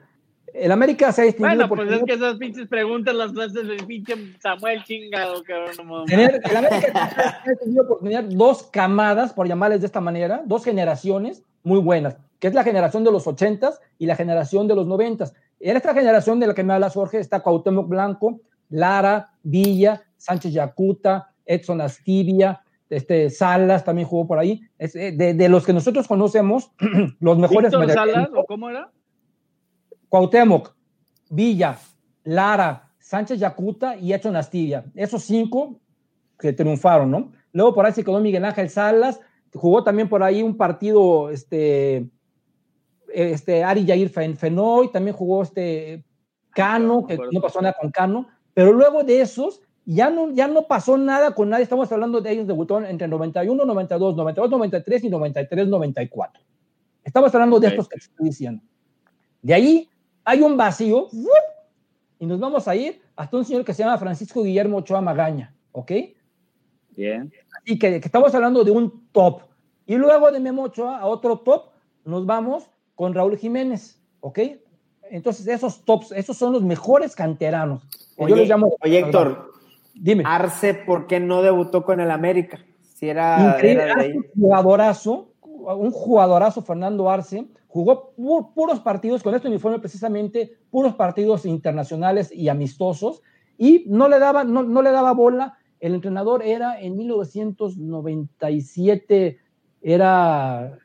El 0.54 0.70
América 0.70 1.10
se 1.10 1.22
ha 1.22 1.24
distinguido. 1.24 1.66
Bueno, 1.66 1.84
pues 1.84 2.00
es 2.00 2.04
que 2.04 2.12
esas 2.12 2.36
pinches 2.36 2.68
preguntas 2.68 3.12
las 3.12 3.36
haces 3.36 3.68
el 3.68 3.84
pinche 3.86 4.14
Samuel 4.38 4.84
chingado, 4.84 5.42
cabrón. 5.42 6.06
Tener, 6.06 6.40
el 6.48 6.56
América 6.56 7.10
ha 7.12 7.88
por 7.88 7.98
tener 7.98 8.28
dos 8.28 8.62
camadas, 8.62 9.32
por 9.32 9.48
llamarles 9.48 9.80
de 9.80 9.86
esta 9.86 10.00
manera, 10.00 10.42
dos 10.46 10.64
generaciones 10.64 11.42
muy 11.64 11.80
buenas, 11.80 12.16
que 12.38 12.46
es 12.46 12.54
la 12.54 12.62
generación 12.62 13.02
de 13.02 13.10
los 13.10 13.26
80s 13.26 13.80
y 13.98 14.06
la 14.06 14.14
generación 14.14 14.68
de 14.68 14.76
los 14.76 14.86
90s. 14.86 15.32
En 15.58 15.76
esta 15.76 15.92
generación 15.92 16.38
de 16.38 16.46
la 16.46 16.54
que 16.54 16.62
me 16.62 16.72
habla 16.72 16.88
Jorge 16.88 17.18
está 17.18 17.40
Cuauhtémoc 17.40 17.88
Blanco, 17.88 18.40
Lara, 18.70 19.32
Villa, 19.42 20.02
Sánchez 20.16 20.52
Yacuta, 20.52 21.32
Edson 21.44 21.80
Astivia, 21.80 22.62
este, 22.90 23.28
Salas 23.28 23.84
también 23.84 24.06
jugó 24.06 24.28
por 24.28 24.38
ahí. 24.38 24.62
Es, 24.78 24.94
eh, 24.94 25.10
de, 25.10 25.34
de, 25.34 25.48
los 25.48 25.66
que 25.66 25.72
nosotros 25.72 26.06
conocemos, 26.06 26.70
los 27.18 27.38
mejores. 27.38 27.72
¿Víctor 27.72 27.90
Salas 27.90 28.28
o 28.34 28.44
cómo 28.44 28.70
era? 28.70 28.90
Cuauhtémoc, 30.14 30.72
Villa, 31.28 31.76
Lara, 32.22 32.88
Sánchez 33.00 33.40
Yacuta 33.40 33.96
y 33.96 34.12
Edson 34.12 34.36
Astivia. 34.36 34.84
Esos 34.94 35.24
cinco 35.24 35.80
que 36.38 36.52
triunfaron, 36.52 37.10
¿no? 37.10 37.32
Luego 37.52 37.74
por 37.74 37.84
ahí 37.84 37.92
se 37.92 38.04
quedó 38.04 38.20
Miguel 38.20 38.44
Ángel 38.44 38.70
Salas, 38.70 39.18
jugó 39.52 39.82
también 39.82 40.08
por 40.08 40.22
ahí 40.22 40.40
un 40.40 40.56
partido, 40.56 41.30
este, 41.30 42.08
este 43.12 43.64
Ari 43.64 43.86
Yair 43.86 44.08
Fenoy, 44.08 44.92
también 44.92 45.16
jugó 45.16 45.42
este 45.42 46.04
Cano, 46.50 47.08
que 47.08 47.18
no 47.32 47.40
pasó 47.40 47.60
nada 47.60 47.74
con 47.80 47.90
Cano, 47.90 48.28
pero 48.52 48.72
luego 48.72 49.02
de 49.02 49.20
esos 49.20 49.62
ya 49.84 50.10
no, 50.10 50.30
ya 50.30 50.46
no 50.46 50.68
pasó 50.68 50.96
nada 50.96 51.34
con 51.34 51.50
nadie. 51.50 51.64
Estamos 51.64 51.90
hablando 51.90 52.20
de 52.20 52.30
ellos 52.30 52.46
debutaron 52.46 52.86
entre 52.86 53.08
91, 53.08 53.64
92, 53.64 54.14
92, 54.14 54.48
93 54.48 55.02
y 55.02 55.10
93, 55.10 55.66
94. 55.66 56.40
Estamos 57.02 57.34
hablando 57.34 57.58
de 57.58 57.66
estos 57.66 57.88
que 57.88 57.96
te 57.96 58.04
estoy 58.04 58.26
diciendo. 58.26 58.62
De 59.42 59.52
ahí 59.54 59.90
hay 60.24 60.40
un 60.40 60.56
vacío 60.56 61.08
y 62.18 62.26
nos 62.26 62.40
vamos 62.40 62.66
a 62.68 62.74
ir 62.74 63.00
hasta 63.16 63.36
un 63.36 63.44
señor 63.44 63.64
que 63.64 63.74
se 63.74 63.82
llama 63.82 63.98
Francisco 63.98 64.42
Guillermo 64.42 64.78
Ochoa 64.78 65.00
Magaña, 65.00 65.54
¿ok? 65.72 65.92
Bien. 66.96 67.32
Y 67.64 67.78
que, 67.78 68.00
que, 68.00 68.06
estamos 68.06 68.34
hablando 68.34 68.64
de 68.64 68.70
un 68.70 69.08
top. 69.12 69.42
Y 69.86 69.96
luego 69.96 70.30
de 70.30 70.40
Memo 70.40 70.62
Ochoa 70.62 70.98
a 70.98 71.06
otro 71.06 71.38
top, 71.38 71.70
nos 72.04 72.26
vamos 72.26 72.68
con 72.94 73.14
Raúl 73.14 73.36
Jiménez, 73.36 74.00
¿ok? 74.20 74.38
Entonces, 75.10 75.46
esos 75.46 75.84
tops, 75.84 76.12
esos 76.12 76.36
son 76.36 76.52
los 76.52 76.62
mejores 76.62 77.14
canteranos. 77.14 77.86
Oye, 78.16 78.30
yo 78.30 78.36
les 78.36 78.48
llamo. 78.48 78.74
Oye, 78.82 78.98
Héctor, 79.00 79.52
dime. 79.94 80.24
Arce, 80.26 80.74
¿por 80.74 81.06
qué 81.06 81.20
no 81.20 81.42
debutó 81.42 81.84
con 81.84 82.00
el 82.00 82.10
América? 82.10 82.58
Si 82.94 83.08
era, 83.08 83.54
Increíble, 83.54 83.82
era 83.82 83.94
de 83.96 84.02
ahí. 84.02 84.12
un 84.16 84.24
jugadorazo, 84.34 85.28
un 85.42 85.90
jugadorazo, 85.90 86.62
Fernando 86.62 87.10
Arce, 87.10 87.46
jugó 87.74 88.14
pu 88.14 88.54
puros 88.54 88.78
partidos 88.78 89.24
con 89.24 89.34
este 89.34 89.48
uniforme 89.48 89.80
precisamente, 89.80 90.56
puros 90.70 90.94
partidos 90.94 91.44
internacionales 91.44 92.30
y 92.32 92.48
amistosos, 92.48 93.20
y 93.58 93.84
no 93.88 94.08
le 94.08 94.20
daba, 94.20 94.44
no, 94.44 94.62
no 94.62 94.80
le 94.80 94.92
daba 94.92 95.12
bola. 95.12 95.58
El 95.80 95.96
entrenador 95.96 96.44
era 96.44 96.80
en 96.80 96.96
1997, 96.96 99.40
era. 99.82 100.78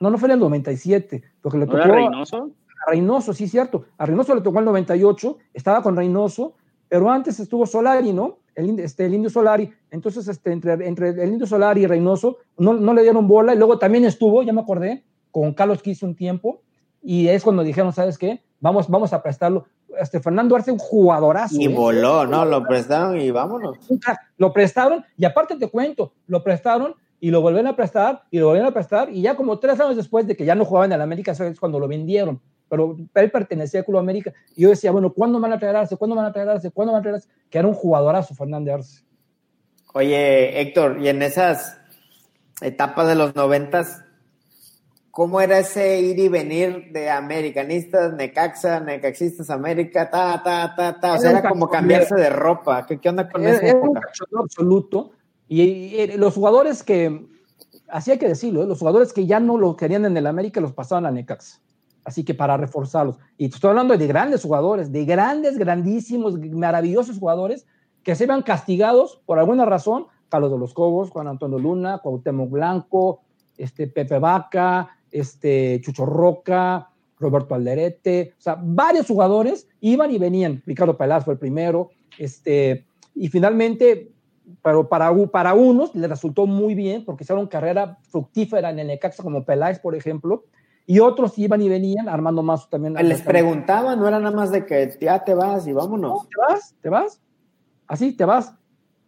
No, 0.00 0.10
no 0.10 0.18
fue 0.18 0.26
en 0.26 0.32
el 0.32 0.40
97, 0.40 1.22
porque 1.40 1.58
le 1.58 1.66
¿No 1.66 1.72
tocó. 1.72 1.84
era 1.84 1.94
Reynoso? 1.94 2.50
A 2.86 2.90
Reynoso, 2.90 3.32
sí, 3.32 3.46
cierto. 3.46 3.84
A 3.96 4.04
Reynoso 4.04 4.34
le 4.34 4.40
tocó 4.40 4.58
el 4.58 4.64
98, 4.64 5.38
estaba 5.54 5.80
con 5.80 5.94
Reynoso, 5.94 6.54
pero 6.88 7.08
antes 7.08 7.38
estuvo 7.38 7.66
Solari, 7.66 8.12
¿no? 8.12 8.38
El, 8.56 8.80
este, 8.80 9.06
el 9.06 9.14
Indio 9.14 9.30
Solari. 9.30 9.72
Entonces, 9.92 10.26
este, 10.26 10.50
entre, 10.50 10.72
entre 10.88 11.10
el 11.10 11.34
Indio 11.34 11.46
Solari 11.46 11.82
y 11.82 11.86
Reynoso, 11.86 12.38
no, 12.58 12.72
no 12.72 12.94
le 12.94 13.02
dieron 13.02 13.28
bola, 13.28 13.54
y 13.54 13.58
luego 13.58 13.78
también 13.78 14.04
estuvo, 14.04 14.42
ya 14.42 14.52
me 14.52 14.62
acordé, 14.62 15.04
con 15.30 15.54
Carlos 15.54 15.82
Quiso 15.82 16.06
un 16.06 16.14
tiempo, 16.14 16.62
y 17.02 17.28
es 17.28 17.42
cuando 17.42 17.62
dijeron, 17.62 17.92
¿sabes 17.92 18.18
qué? 18.18 18.42
Vamos, 18.60 18.88
vamos 18.88 19.12
a 19.12 19.22
prestarlo. 19.22 19.66
Este, 19.98 20.20
Fernando 20.20 20.54
Arce, 20.54 20.70
un 20.70 20.78
jugadorazo. 20.78 21.56
Y 21.58 21.64
¿eh? 21.64 21.68
voló, 21.68 22.26
¿no? 22.26 22.44
Lo 22.44 22.64
prestaron 22.64 23.20
y 23.20 23.30
vámonos. 23.30 23.78
Lo 24.36 24.52
prestaron, 24.52 25.04
y 25.16 25.24
aparte 25.24 25.56
te 25.56 25.68
cuento, 25.68 26.12
lo 26.26 26.42
prestaron 26.42 26.94
y 27.22 27.30
lo 27.30 27.42
volvieron 27.42 27.66
a 27.66 27.76
prestar, 27.76 28.22
y 28.30 28.38
lo 28.38 28.46
volvieron 28.46 28.70
a 28.70 28.74
prestar, 28.74 29.10
y 29.10 29.20
ya 29.20 29.36
como 29.36 29.58
tres 29.58 29.78
años 29.78 29.96
después 29.96 30.26
de 30.26 30.34
que 30.34 30.44
ya 30.44 30.54
no 30.54 30.64
jugaba 30.64 30.86
en 30.86 30.92
el 30.92 31.02
América, 31.02 31.32
es 31.32 31.60
cuando 31.60 31.78
lo 31.78 31.86
vendieron. 31.86 32.40
Pero 32.68 32.96
él 33.14 33.30
pertenecía 33.30 33.80
al 33.80 33.86
Club 33.86 33.98
América, 33.98 34.32
y 34.56 34.62
yo 34.62 34.70
decía, 34.70 34.90
bueno, 34.90 35.12
¿cuándo 35.12 35.38
van 35.38 35.52
a 35.52 35.58
traer 35.58 35.76
Arce? 35.76 35.96
¿Cuándo 35.96 36.16
van 36.16 36.26
a 36.26 36.32
traer 36.32 36.48
Arce? 36.48 36.70
¿Cuándo 36.70 36.92
van 36.92 37.00
a 37.00 37.02
traer 37.02 37.16
Arce? 37.16 37.28
Que 37.50 37.58
era 37.58 37.68
un 37.68 37.74
jugadorazo, 37.74 38.34
Fernando 38.34 38.72
Arce. 38.72 39.02
Oye, 39.92 40.60
Héctor, 40.60 40.98
y 41.02 41.08
en 41.08 41.20
esas 41.20 41.78
etapas 42.62 43.08
de 43.08 43.16
los 43.16 43.34
noventas, 43.34 44.04
¿cómo 45.10 45.40
era 45.40 45.58
ese 45.58 46.00
ir 46.00 46.18
y 46.18 46.28
venir 46.28 46.92
de 46.92 47.10
americanistas, 47.10 48.14
Necaxa, 48.14 48.80
Necaxistas, 48.80 49.50
América, 49.50 50.08
ta, 50.10 50.42
ta, 50.42 50.74
ta, 50.74 51.00
ta? 51.00 51.14
O 51.14 51.18
sea, 51.18 51.30
era 51.30 51.48
como 51.48 51.68
cambiarse 51.68 52.14
de 52.14 52.30
ropa. 52.30 52.86
¿Qué, 52.86 52.98
qué 52.98 53.08
onda 53.08 53.28
con 53.28 53.42
era, 53.42 53.56
esa 53.56 53.66
era 53.66 53.80
un 53.80 53.98
absoluto. 54.38 55.12
Y, 55.48 55.62
y, 55.62 56.00
y, 56.00 56.16
los 56.16 56.34
jugadores 56.34 56.82
que, 56.82 57.26
así 57.88 58.12
hay 58.12 58.18
que 58.18 58.28
decirlo, 58.28 58.62
¿eh? 58.62 58.66
los 58.66 58.78
jugadores 58.78 59.12
que 59.12 59.26
ya 59.26 59.40
no 59.40 59.58
lo 59.58 59.76
querían 59.76 60.04
en 60.04 60.16
el 60.16 60.26
América 60.26 60.60
los 60.60 60.72
pasaban 60.72 61.06
a 61.06 61.10
Necaxa. 61.10 61.60
Así 62.04 62.24
que 62.24 62.34
para 62.34 62.56
reforzarlos. 62.56 63.18
Y 63.36 63.46
estoy 63.46 63.70
hablando 63.70 63.96
de 63.96 64.06
grandes 64.06 64.42
jugadores, 64.42 64.90
de 64.90 65.04
grandes, 65.04 65.58
grandísimos, 65.58 66.38
maravillosos 66.38 67.18
jugadores 67.18 67.66
que 68.02 68.14
se 68.14 68.24
iban 68.24 68.42
castigados 68.42 69.20
por 69.26 69.38
alguna 69.38 69.64
razón. 69.64 70.06
Carlos 70.28 70.52
de 70.52 70.58
los 70.58 70.72
Cobos, 70.72 71.10
Juan 71.10 71.26
Antonio 71.26 71.58
Luna, 71.58 71.98
Cuauhtémoc 71.98 72.50
Blanco, 72.50 73.20
este, 73.58 73.88
Pepe 73.88 74.18
Vaca, 74.18 74.96
este, 75.10 75.80
Chucho 75.82 76.06
Roca, 76.06 76.90
Roberto 77.18 77.54
Alderete, 77.54 78.34
o 78.38 78.40
sea, 78.40 78.58
varios 78.60 79.06
jugadores 79.06 79.68
iban 79.80 80.10
y 80.10 80.18
venían. 80.18 80.62
Ricardo 80.66 80.96
Peláez 80.96 81.24
fue 81.24 81.34
el 81.34 81.38
primero, 81.38 81.90
este, 82.18 82.86
y 83.14 83.28
finalmente, 83.28 84.10
pero 84.62 84.88
para, 84.88 85.14
para 85.26 85.54
unos 85.54 85.94
les 85.94 86.08
resultó 86.08 86.46
muy 86.46 86.74
bien 86.74 87.04
porque 87.04 87.24
hicieron 87.24 87.46
carrera 87.46 87.98
fructífera 88.08 88.70
en 88.70 88.78
el 88.78 88.86
Necaxa, 88.88 89.22
como 89.22 89.44
Peláez, 89.44 89.78
por 89.78 89.94
ejemplo, 89.94 90.44
y 90.86 90.98
otros 90.98 91.38
iban 91.38 91.62
y 91.62 91.68
venían, 91.68 92.08
Armando 92.08 92.42
Mazo 92.42 92.68
también. 92.68 92.94
Les 92.94 93.22
preguntaba, 93.22 93.94
no 93.94 94.08
era 94.08 94.18
nada 94.18 94.34
más 94.34 94.50
de 94.50 94.66
que 94.66 94.96
ya 95.00 95.22
te 95.22 95.34
vas 95.34 95.66
y 95.66 95.72
vámonos. 95.72 96.10
No, 96.10 96.28
te 96.28 96.52
vas, 96.52 96.74
te 96.80 96.88
vas, 96.88 97.20
así, 97.86 98.12
te 98.12 98.24
vas, 98.24 98.54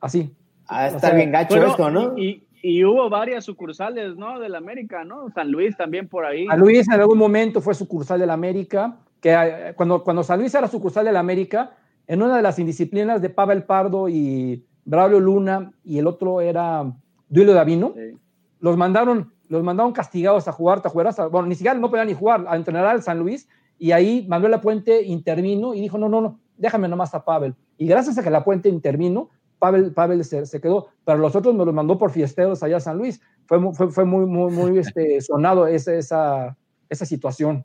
así. 0.00 0.36
Ah, 0.68 0.86
está 0.86 0.96
o 0.98 1.00
sea, 1.00 1.14
bien 1.14 1.32
gacho 1.32 1.64
eso, 1.64 1.90
¿no? 1.90 2.16
Y, 2.16 2.46
y, 2.62 2.84
hubo 2.84 3.10
varias 3.10 3.44
sucursales, 3.44 4.16
¿no? 4.16 4.38
Del 4.38 4.54
América, 4.54 5.04
¿no? 5.04 5.28
San 5.30 5.50
Luis 5.50 5.76
también 5.76 6.08
por 6.08 6.24
ahí. 6.24 6.46
San 6.46 6.60
Luis 6.60 6.88
en 6.88 7.00
algún 7.00 7.18
momento 7.18 7.60
fue 7.60 7.74
sucursal 7.74 8.20
del 8.20 8.30
América, 8.30 8.96
que 9.20 9.32
eh, 9.32 9.72
cuando, 9.76 10.02
cuando 10.02 10.22
San 10.22 10.40
Luis 10.40 10.54
era 10.54 10.68
sucursal 10.68 11.04
del 11.04 11.16
América, 11.16 11.72
en 12.06 12.22
una 12.22 12.36
de 12.36 12.42
las 12.42 12.58
indisciplinas 12.58 13.20
de 13.20 13.30
Pavel 13.30 13.64
Pardo 13.64 14.08
y 14.08 14.64
Braulio 14.84 15.20
Luna, 15.20 15.72
y 15.84 15.98
el 15.98 16.06
otro 16.06 16.40
era 16.40 16.92
Duilio 17.28 17.54
Davino, 17.54 17.92
sí. 17.94 18.16
los 18.60 18.76
mandaron 18.76 19.32
los 19.52 19.62
mandaron 19.62 19.92
castigados 19.92 20.48
a 20.48 20.52
jugar, 20.52 20.80
a 20.82 20.88
jugar 20.88 21.08
hasta, 21.08 21.26
bueno, 21.26 21.46
ni 21.46 21.54
siquiera 21.54 21.78
no 21.78 21.90
podían 21.90 22.06
ni 22.06 22.14
jugar, 22.14 22.46
a 22.48 22.56
entrenar 22.56 22.86
al 22.86 23.02
San 23.02 23.18
Luis, 23.18 23.48
y 23.78 23.92
ahí 23.92 24.24
Manuel 24.26 24.58
Puente 24.60 25.02
intervino 25.02 25.74
y 25.74 25.80
dijo, 25.82 25.98
no, 25.98 26.08
no, 26.08 26.22
no, 26.22 26.40
déjame 26.56 26.88
nomás 26.88 27.14
a 27.14 27.24
Pavel. 27.24 27.54
Y 27.76 27.86
gracias 27.86 28.16
a 28.16 28.22
que 28.22 28.30
La 28.30 28.44
Puente 28.44 28.70
intervino, 28.70 29.28
Pavel, 29.62 29.92
Pavel 29.92 30.24
se, 30.24 30.44
se, 30.44 30.60
quedó, 30.60 30.88
pero 31.04 31.18
los 31.18 31.36
otros 31.36 31.54
me 31.54 31.64
los 31.64 31.72
mandó 31.72 31.96
por 31.96 32.10
fiesteros 32.10 32.64
allá 32.64 32.78
a 32.78 32.80
San 32.80 32.98
Luis. 32.98 33.22
Fue, 33.46 33.60
fue, 33.72 33.92
fue 33.92 34.04
muy, 34.04 34.26
muy, 34.26 34.50
muy 34.50 34.76
este, 34.76 35.20
sonado 35.20 35.68
esa, 35.68 35.94
esa, 35.94 36.56
esa 36.88 37.06
situación. 37.06 37.64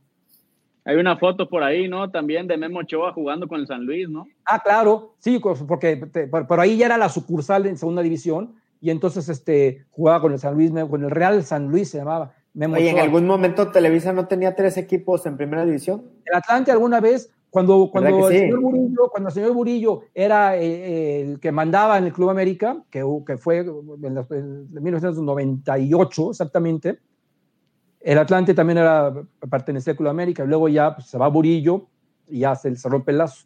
Hay 0.86 0.98
una 0.98 1.18
foto 1.18 1.50
por 1.50 1.64
ahí, 1.64 1.88
¿no? 1.88 2.12
También 2.12 2.46
de 2.46 2.56
Memo 2.56 2.82
Ochoa 2.82 3.14
jugando 3.14 3.48
con 3.48 3.62
el 3.62 3.66
San 3.66 3.84
Luis, 3.84 4.08
¿no? 4.08 4.28
Ah, 4.46 4.62
claro, 4.64 5.16
sí, 5.18 5.42
porque 5.68 5.96
te, 5.96 6.28
por, 6.28 6.46
por, 6.46 6.60
ahí 6.60 6.78
ya 6.78 6.86
era 6.86 7.00
la 7.00 7.10
sucursal 7.10 7.66
en 7.66 7.80
segunda 7.80 8.04
división, 8.04 8.54
y 8.80 8.92
entonces 8.92 9.28
este, 9.28 9.88
jugaba 9.90 10.22
con 10.22 10.34
el 10.34 10.40
San 10.40 10.54
Luis, 10.54 10.72
con 10.88 11.04
el 11.04 11.10
Real 11.10 11.44
San 11.44 11.70
Luis 11.70 11.90
se 11.90 11.98
llamaba. 11.98 12.32
Memo 12.54 12.76
Oye, 12.76 12.92
¿en 12.92 13.00
algún 13.00 13.26
momento 13.26 13.72
Televisa 13.72 14.14
no 14.14 14.28
tenía 14.28 14.56
tres 14.56 14.78
equipos 14.78 15.26
en 15.26 15.36
primera 15.36 15.66
división? 15.66 16.04
El 16.26 16.36
Atlante 16.36 16.72
alguna 16.72 17.00
vez, 17.00 17.34
cuando, 17.50 17.90
cuando, 17.92 18.28
el, 18.28 18.34
sí? 18.34 18.40
señor 18.40 18.60
Burillo, 18.60 19.10
cuando 19.10 19.30
el 19.30 19.34
señor 19.34 19.54
Burillo 19.54 20.02
era 20.14 20.58
eh, 20.58 21.22
el 21.22 21.40
que 21.40 21.52
mandaba 21.52 21.98
en 21.98 22.06
el 22.06 22.14
Club 22.14 22.30
América, 22.30 22.84
que, 22.90 23.04
que 23.26 23.38
fue 23.38 23.60
en, 23.60 24.18
en 24.32 24.84
1998 24.84 26.32
exactamente, 26.32 27.00
el 28.02 28.18
Atlante 28.18 28.54
también 28.54 28.78
era, 28.78 29.14
pertenecía 29.50 29.92
al 29.92 29.98
Club 29.98 30.10
América, 30.10 30.44
y 30.44 30.48
luego 30.48 30.70
ya 30.70 30.96
pues, 30.96 31.08
se 31.08 31.18
va 31.18 31.28
Burillo 31.30 31.88
y 32.28 32.40
ya 32.40 32.56
se, 32.56 32.76
se 32.76 32.90
rompe 32.90 33.12
el 33.12 33.20
lazo. 33.20 33.46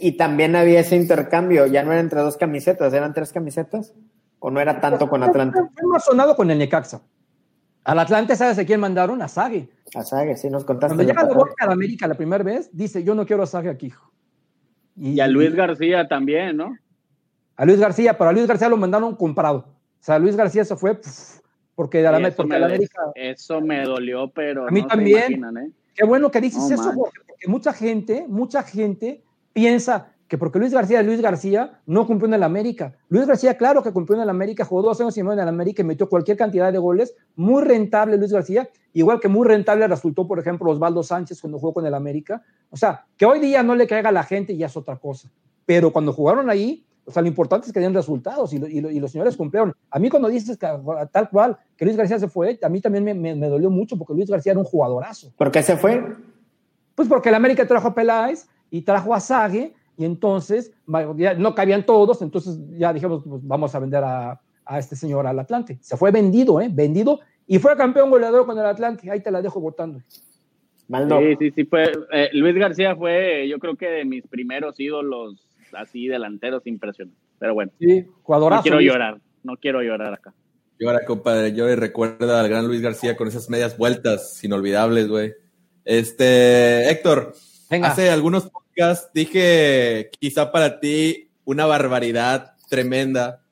Y 0.00 0.12
también 0.12 0.56
había 0.56 0.80
ese 0.80 0.96
intercambio, 0.96 1.66
ya 1.66 1.82
no 1.82 1.92
era 1.92 2.00
entre 2.00 2.20
dos 2.20 2.36
camisetas, 2.36 2.92
eran 2.92 3.12
tres 3.12 3.32
camisetas, 3.32 3.94
o 4.38 4.50
no 4.50 4.60
era 4.60 4.80
tanto 4.80 5.08
con 5.08 5.22
Atlante. 5.22 5.58
Fue 5.74 5.88
más 5.88 6.04
sonado 6.04 6.36
con 6.36 6.50
el 6.50 6.58
Necaxa. 6.58 7.02
Al 7.84 7.98
Atlante, 7.98 8.34
¿sabes 8.34 8.58
a 8.58 8.64
quién 8.64 8.80
mandaron? 8.80 9.20
A 9.20 9.28
Sague. 9.28 9.68
A 9.94 10.02
Sague, 10.02 10.36
sí, 10.36 10.48
nos 10.48 10.64
contaste. 10.64 10.94
Cuando 10.96 11.12
llega 11.12 11.26
de. 11.26 11.34
Boca 11.34 11.52
a 11.66 11.72
América 11.72 12.08
la 12.08 12.14
primera 12.14 12.42
vez, 12.42 12.70
dice, 12.72 13.04
yo 13.04 13.14
no 13.14 13.26
quiero 13.26 13.42
a 13.42 13.46
Sague 13.46 13.68
aquí. 13.68 13.86
hijo". 13.86 14.10
Y 14.96 15.20
a 15.20 15.26
Luis 15.28 15.54
García 15.54 16.08
también, 16.08 16.56
¿no? 16.56 16.76
A 17.56 17.64
Luis 17.64 17.78
García, 17.78 18.16
pero 18.16 18.30
a 18.30 18.32
Luis 18.32 18.46
García 18.46 18.68
lo 18.68 18.76
mandaron 18.76 19.14
comprado. 19.16 19.58
O 19.58 20.04
sea, 20.04 20.18
Luis 20.18 20.34
García 20.36 20.64
se 20.64 20.76
fue 20.76 20.98
porque 21.74 21.98
de 21.98 22.04
la, 22.04 22.30
porque 22.30 22.58
me, 22.58 22.64
América... 22.64 23.00
eso 23.14 23.60
me 23.60 23.84
dolió, 23.84 24.30
pero 24.30 24.68
A 24.68 24.70
mí 24.70 24.82
no 24.82 24.86
también. 24.88 25.18
se 25.26 25.32
imaginan, 25.32 25.56
¿eh? 25.58 25.70
Qué 25.94 26.04
bueno 26.04 26.30
que 26.30 26.40
dices 26.40 26.68
No, 26.68 26.74
eso, 26.74 26.84
man. 26.84 26.96
Porque 26.96 27.48
mucha 27.48 27.72
gente, 27.72 28.26
mucha 28.28 28.62
gente 28.62 29.22
piensa 29.52 30.13
que 30.28 30.38
porque 30.38 30.58
Luis 30.58 30.72
García 30.72 31.02
Luis 31.02 31.20
García, 31.20 31.80
no 31.86 32.06
cumplió 32.06 32.28
en 32.28 32.34
el 32.34 32.42
América. 32.42 32.94
Luis 33.08 33.26
García, 33.26 33.56
claro 33.56 33.82
que 33.82 33.92
cumplió 33.92 34.16
en 34.16 34.22
el 34.22 34.30
América, 34.30 34.64
jugó 34.64 34.82
dos 34.82 35.00
años 35.00 35.16
y 35.18 35.22
medio 35.22 35.34
en 35.34 35.40
el 35.40 35.48
América 35.48 35.82
y 35.82 35.84
metió 35.84 36.08
cualquier 36.08 36.36
cantidad 36.36 36.72
de 36.72 36.78
goles. 36.78 37.14
Muy 37.36 37.62
rentable 37.62 38.16
Luis 38.16 38.32
García, 38.32 38.68
igual 38.94 39.20
que 39.20 39.28
muy 39.28 39.46
rentable 39.46 39.86
resultó, 39.86 40.26
por 40.26 40.38
ejemplo, 40.38 40.70
Osvaldo 40.70 41.02
Sánchez 41.02 41.40
cuando 41.40 41.58
jugó 41.58 41.74
con 41.74 41.86
el 41.86 41.94
América. 41.94 42.42
O 42.70 42.76
sea, 42.76 43.04
que 43.16 43.26
hoy 43.26 43.38
día 43.38 43.62
no 43.62 43.74
le 43.74 43.86
caiga 43.86 44.08
a 44.08 44.12
la 44.12 44.22
gente 44.24 44.56
ya 44.56 44.66
es 44.66 44.76
otra 44.76 44.96
cosa. 44.96 45.30
Pero 45.66 45.92
cuando 45.92 46.12
jugaron 46.12 46.48
ahí, 46.48 46.84
o 47.06 47.10
sea, 47.10 47.20
lo 47.20 47.28
importante 47.28 47.66
es 47.66 47.72
que 47.74 47.80
den 47.80 47.92
resultados 47.92 48.52
y, 48.54 48.58
lo- 48.58 48.66
y 48.66 48.80
lo- 48.80 48.90
y 48.90 48.98
los 48.98 49.10
señores 49.12 49.36
cumplieron. 49.36 49.74
A 49.90 49.98
mí 49.98 50.08
cuando 50.08 50.28
dices 50.28 50.56
que, 50.56 50.66
tal 51.12 51.28
cual 51.28 51.58
que 51.76 51.84
Luis 51.84 51.98
García 51.98 52.18
se 52.18 52.28
fue, 52.28 52.58
a 52.62 52.68
mí 52.70 52.80
también 52.80 53.04
me, 53.04 53.12
me- 53.12 53.34
me 53.34 53.48
dolió 53.48 53.68
mucho 53.68 53.98
porque 53.98 54.14
Luis 54.14 54.30
García 54.30 54.52
era 54.52 54.58
un 54.58 54.64
jugadorazo. 54.64 55.30
¿Por 55.36 55.50
qué 55.50 55.62
se 55.62 55.76
fue? 55.76 56.02
Pues 56.94 57.06
porque 57.08 57.28
el 57.28 57.34
América 57.34 57.66
trajo 57.66 57.88
a 57.88 57.94
Peláez 57.94 58.48
y 58.70 58.82
trajo 58.82 59.12
a 59.14 59.20
Sague, 59.20 59.74
y 59.96 60.04
entonces 60.04 60.72
no 60.86 61.54
cabían 61.54 61.84
todos, 61.86 62.20
entonces 62.22 62.58
ya 62.78 62.92
dijimos, 62.92 63.22
pues 63.28 63.40
vamos 63.44 63.74
a 63.74 63.78
vender 63.78 64.02
a, 64.04 64.40
a 64.64 64.78
este 64.78 64.96
señor 64.96 65.26
al 65.26 65.38
Atlante. 65.38 65.78
Se 65.80 65.96
fue 65.96 66.10
vendido, 66.10 66.60
¿eh? 66.60 66.68
Vendido, 66.72 67.20
y 67.46 67.58
fue 67.58 67.76
campeón 67.76 68.10
goleador 68.10 68.46
con 68.46 68.58
el 68.58 68.64
Atlante. 68.66 69.10
Ahí 69.10 69.20
te 69.20 69.30
la 69.30 69.40
dejo 69.42 69.60
votando. 69.60 70.00
Maldo. 70.88 71.18
Sí, 71.20 71.36
sí, 71.38 71.50
sí, 71.54 71.64
fue. 71.64 71.90
eh, 72.12 72.28
Luis 72.32 72.54
García 72.56 72.94
fue, 72.96 73.48
yo 73.48 73.58
creo 73.58 73.76
que 73.76 73.86
de 73.88 74.04
mis 74.04 74.26
primeros 74.26 74.78
ídolos, 74.78 75.46
así 75.72 76.06
delanteros 76.08 76.66
impresionantes. 76.66 77.22
Pero 77.38 77.54
bueno, 77.54 77.72
Sí, 77.78 78.06
jugadorazo. 78.22 78.58
no 78.58 78.62
quiero 78.62 78.76
Luis. 78.78 78.88
llorar, 78.88 79.20
no 79.42 79.56
quiero 79.56 79.82
llorar 79.82 80.12
acá. 80.14 80.34
Llora, 80.78 81.04
compadre. 81.06 81.54
Yo 81.54 81.74
recuerda 81.76 82.40
al 82.40 82.48
gran 82.48 82.66
Luis 82.66 82.80
García 82.82 83.16
con 83.16 83.28
esas 83.28 83.48
medias 83.48 83.78
vueltas 83.78 84.42
inolvidables, 84.44 85.08
güey. 85.08 85.32
Este, 85.84 86.90
Héctor, 86.90 87.34
Venga. 87.70 87.88
hace 87.88 88.10
algunos 88.10 88.50
dije 89.12 90.10
quizá 90.18 90.52
para 90.52 90.80
ti 90.80 91.30
una 91.44 91.66
barbaridad 91.66 92.54
tremenda. 92.68 93.42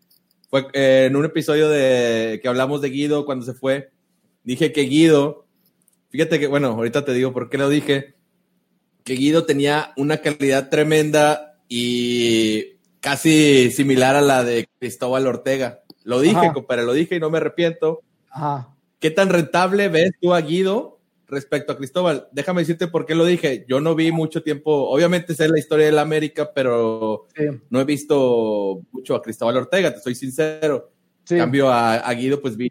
Fue 0.49 0.66
eh, 0.73 1.07
en 1.09 1.16
un 1.16 1.24
episodio 1.24 1.69
de 1.69 2.40
que 2.43 2.49
hablamos 2.49 2.82
de 2.82 2.90
Guido 2.90 3.24
cuando 3.24 3.44
se 3.44 3.55
fue. 3.55 3.90
Dije 4.44 4.73
que 4.73 4.82
Guido, 4.82 5.47
fíjate 6.11 6.39
que, 6.39 6.47
bueno, 6.47 6.69
ahorita 6.69 7.05
te 7.05 7.15
digo 7.15 7.32
por 7.32 7.49
qué 7.49 7.59
lo 7.59 7.69
dije, 7.69 8.15
que 9.05 9.15
Guido 9.15 9.44
tenía 9.44 9.93
una 9.97 10.19
calidad 10.19 10.69
tremenda 10.69 11.59
y 11.69 12.77
casi 13.01 13.70
similar 13.70 14.16
a 14.16 14.20
la 14.20 14.44
de 14.44 14.69
Cristóbal 14.78 15.27
Ortega. 15.27 15.81
Lo 16.05 16.20
dije, 16.20 16.53
compadre, 16.53 16.85
lo 16.85 16.93
dije 16.93 17.16
y 17.16 17.20
no 17.20 17.31
me 17.31 17.39
arrepiento. 17.39 18.03
Ajá. 18.31 18.74
¿Qué 18.99 19.11
tan 19.11 19.28
rentable 19.31 19.89
ves 19.89 20.12
tú 20.20 20.35
a 20.35 20.40
Guido 20.40 21.01
respecto 21.33 21.73
a 21.73 21.77
Cristóbal? 21.77 22.29
Déjame 22.31 22.61
decirte 22.63 22.87
por 22.87 23.05
qué 23.07 23.15
lo 23.17 23.25
dije. 23.25 23.65
Yo 23.69 23.81
no 23.81 23.95
vi 23.97 24.13
mucho 24.13 24.43
tiempo, 24.45 24.71
obviamente 24.89 25.35
sé 25.35 25.49
la 25.49 25.59
historia 25.59 25.87
de 25.87 25.93
la 25.93 26.03
América, 26.03 26.53
pero 26.55 27.27
Sí, 27.37 27.45
no 27.71 27.81
he 27.81 27.85
visto 27.85 28.81
mucho 28.93 29.17
a 29.17 29.23
Cristóbal 29.23 29.57
Ortega, 29.57 29.93
te 29.93 30.01
soy 30.01 30.15
sincero. 30.15 30.91
sí. 31.25 31.35
En 31.35 31.41
cambio 31.41 31.69
a, 31.71 31.95
a 31.95 32.15
Guido, 32.15 32.41
pues 32.41 32.57
vi. 32.57 32.69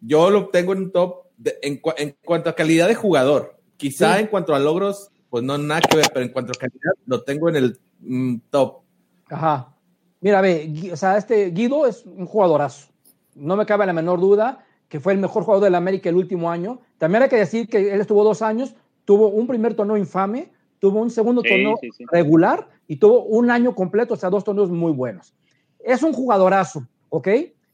Yo 0.00 0.30
lo 0.30 0.48
tengo 0.48 0.72
en 0.72 0.78
un 0.80 0.92
top 0.92 1.24
de- 1.36 1.58
en, 1.62 1.80
cua- 1.80 1.94
en 1.98 2.16
cuanto 2.24 2.50
a 2.50 2.54
calidad 2.54 2.88
de 2.88 2.94
jugador. 2.94 3.56
Quizá 3.76 4.14
Sí. 4.16 4.20
en 4.22 4.26
cuanto 4.28 4.54
a 4.54 4.58
logros, 4.58 5.10
pues 5.30 5.42
no 5.44 5.56
nada 5.58 5.80
que 5.80 5.96
ver, 5.96 6.06
pero 6.12 6.24
en 6.24 6.32
cuanto 6.32 6.52
a 6.52 6.54
calidad, 6.58 6.92
lo 7.06 7.22
tengo 7.22 7.48
en 7.48 7.56
el 7.56 7.78
mm, 8.00 8.36
top. 8.50 8.82
Ajá. 9.28 9.74
Mira, 10.20 10.40
ve, 10.40 10.90
o 10.92 10.96
sea, 10.96 11.16
este 11.18 11.50
Guido 11.50 11.86
es 11.86 12.04
un 12.06 12.26
jugadorazo. 12.26 12.88
No 13.34 13.56
me 13.56 13.66
cabe 13.66 13.84
la 13.86 13.92
menor 13.92 14.20
duda 14.20 14.64
que 14.88 15.00
fue 15.00 15.12
el 15.12 15.18
mejor 15.18 15.44
jugador 15.44 15.64
de 15.64 15.70
la 15.70 15.78
América 15.78 16.08
el 16.08 16.16
último 16.16 16.50
año. 16.50 16.80
También 16.98 17.22
hay 17.22 17.28
que 17.28 17.36
decir 17.36 17.68
que 17.68 17.92
él 17.94 18.00
estuvo 18.00 18.22
dos 18.24 18.42
años, 18.42 18.74
tuvo 19.04 19.28
un 19.28 19.46
primer 19.46 19.74
torneo 19.74 19.96
infame, 19.96 20.52
tuvo 20.78 21.00
un 21.00 21.10
segundo 21.10 21.42
Sí, 21.42 21.48
torneo 21.48 21.76
sí, 21.80 21.88
sí. 21.96 22.04
regular 22.10 22.68
y 22.86 22.96
tuvo 22.96 23.24
un 23.24 23.50
año 23.50 23.74
completo, 23.74 24.14
o 24.14 24.16
sea, 24.16 24.30
dos 24.30 24.44
torneos 24.44 24.70
muy 24.70 24.92
buenos. 24.92 25.34
Es 25.80 26.02
un 26.02 26.12
jugadorazo, 26.12 26.86
¿ok? 27.08 27.28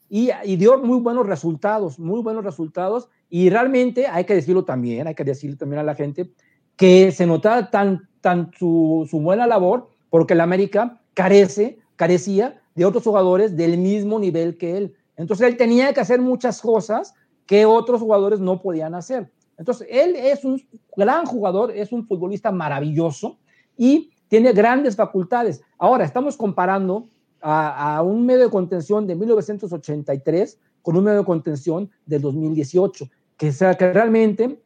Y, 0.08 0.30
y 0.44 0.56
dio 0.56 0.78
muy 0.78 0.98
buenos 1.00 1.26
resultados, 1.26 1.98
muy 1.98 2.20
buenos 2.22 2.44
resultados. 2.44 3.08
Y 3.28 3.48
realmente 3.50 4.06
hay 4.08 4.24
que 4.24 4.34
decirlo 4.34 4.64
también, 4.64 5.06
hay 5.06 5.14
que 5.14 5.24
decirle 5.24 5.56
también 5.56 5.80
a 5.80 5.84
la 5.84 5.94
gente 5.94 6.30
que 6.76 7.12
se 7.12 7.26
notaba 7.26 7.70
tan, 7.70 8.08
tan 8.20 8.50
su, 8.58 9.06
su 9.10 9.20
buena 9.20 9.46
labor 9.46 9.88
porque 10.08 10.34
la 10.34 10.44
América 10.44 11.00
carece, 11.14 11.78
carecía 11.96 12.60
de 12.74 12.84
otros 12.84 13.04
jugadores 13.04 13.56
del 13.56 13.78
mismo 13.78 14.18
nivel 14.18 14.56
que 14.56 14.76
él. 14.76 14.96
Entonces 15.16 15.48
él 15.48 15.56
tenía 15.56 15.92
que 15.92 16.00
hacer 16.00 16.20
muchas 16.20 16.60
cosas 16.60 17.14
que 17.46 17.66
otros 17.66 18.00
jugadores 18.00 18.40
no 18.40 18.60
podían 18.60 18.94
hacer. 18.94 19.30
Entonces 19.58 19.86
él 19.90 20.16
es 20.16 20.44
un 20.44 20.62
gran 20.96 21.26
jugador, 21.26 21.70
es 21.70 21.92
un 21.92 22.06
futbolista 22.06 22.50
maravilloso 22.50 23.38
y 23.76 24.10
tiene 24.28 24.52
grandes 24.52 24.96
facultades. 24.96 25.62
Ahora 25.76 26.04
estamos 26.04 26.36
comparando 26.36 27.08
a, 27.42 28.00
un 28.02 28.24
medio 28.24 28.44
de 28.44 28.50
contención 28.50 29.06
de 29.06 29.16
1983 29.16 30.58
con 30.82 30.96
un 30.96 31.04
medio 31.04 31.18
de 31.18 31.24
contención 31.24 31.90
del 32.06 32.22
2018, 32.22 33.06
que, 33.36 33.52
sea, 33.52 33.74
que 33.74 33.92
realmente 33.92 34.62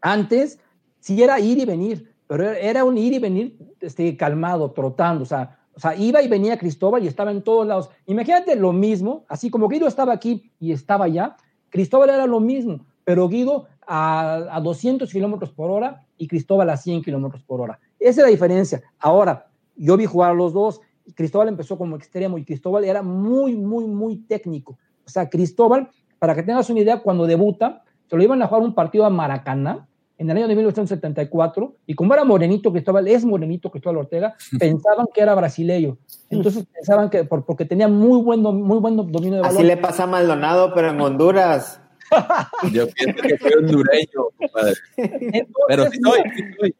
antes 0.00 0.58
sí 0.98 1.22
era 1.22 1.38
ir 1.38 1.58
y 1.58 1.64
venir, 1.64 2.14
pero 2.26 2.50
era 2.50 2.84
un 2.84 2.96
ir 2.96 3.12
y 3.12 3.18
venir 3.18 3.58
este, 3.80 4.16
calmado, 4.16 4.70
trotando, 4.70 5.22
o 5.24 5.26
sea, 5.26 5.58
o 5.74 5.80
sea, 5.80 5.96
iba 5.96 6.22
y 6.22 6.28
venía 6.28 6.58
Cristóbal 6.58 7.04
y 7.04 7.08
estaba 7.08 7.30
en 7.30 7.42
todos 7.42 7.66
lados. 7.66 7.90
Imagínate 8.06 8.56
lo 8.56 8.72
mismo, 8.72 9.24
así 9.28 9.50
como 9.50 9.68
Guido 9.68 9.86
estaba 9.86 10.12
aquí 10.12 10.50
y 10.60 10.72
estaba 10.72 11.06
allá, 11.06 11.36
Cristóbal 11.70 12.10
era 12.10 12.26
lo 12.26 12.40
mismo, 12.40 12.84
pero 13.04 13.28
Guido 13.28 13.66
a, 13.86 14.56
a 14.56 14.60
200 14.60 15.10
kilómetros 15.10 15.50
por 15.50 15.70
hora 15.70 16.06
y 16.18 16.28
Cristóbal 16.28 16.68
a 16.70 16.76
100 16.76 17.02
kilómetros 17.02 17.42
por 17.42 17.60
hora. 17.60 17.78
Esa 17.98 18.20
es 18.20 18.24
la 18.24 18.30
diferencia. 18.30 18.82
Ahora, 18.98 19.46
yo 19.76 19.96
vi 19.96 20.06
jugar 20.06 20.32
a 20.32 20.34
los 20.34 20.52
dos, 20.52 20.80
Cristóbal 21.14 21.48
empezó 21.48 21.78
como 21.78 21.96
extremo 21.96 22.38
y 22.38 22.44
Cristóbal 22.44 22.84
era 22.84 23.02
muy, 23.02 23.56
muy, 23.56 23.86
muy 23.86 24.16
técnico. 24.16 24.78
O 25.04 25.08
sea, 25.08 25.28
Cristóbal, 25.28 25.90
para 26.18 26.34
que 26.34 26.42
tengas 26.42 26.68
una 26.70 26.80
idea, 26.80 27.00
cuando 27.00 27.26
debuta, 27.26 27.82
se 28.08 28.16
lo 28.16 28.22
iban 28.22 28.42
a 28.42 28.46
jugar 28.46 28.62
un 28.62 28.74
partido 28.74 29.04
a 29.04 29.10
Maracaná 29.10 29.88
en 30.22 30.30
el 30.30 30.36
año 30.36 30.48
de 30.48 30.54
1974, 30.54 31.74
y 31.86 31.94
como 31.94 32.14
era 32.14 32.24
morenito 32.24 32.72
Cristóbal, 32.72 33.08
es 33.08 33.24
morenito 33.24 33.70
Cristóbal 33.70 33.98
Ortega, 33.98 34.34
pensaban 34.58 35.06
que 35.12 35.20
era 35.20 35.34
brasileño. 35.34 35.98
Entonces 36.30 36.64
pensaban 36.72 37.10
que 37.10 37.24
por- 37.24 37.44
porque 37.44 37.64
tenía 37.64 37.88
muy 37.88 38.22
buen, 38.22 38.40
muy 38.40 38.78
buen 38.78 38.96
dominio 38.96 39.34
de 39.36 39.40
balón. 39.40 39.56
Así 39.56 39.64
le 39.66 39.76
pasa 39.76 40.04
a 40.04 40.06
Maldonado, 40.06 40.72
pero 40.74 40.90
en 40.90 41.00
Honduras. 41.00 41.80
Yo 42.72 42.86
pienso 42.88 43.22
que 43.22 43.36
soy 43.38 43.52
hondureño, 43.58 44.28
compadre. 44.36 44.74
Entonces, 44.96 45.46
Pero 45.68 45.90
sí 45.90 45.98
soy, 46.02 46.20
sí 46.36 46.42
soy. 46.58 46.74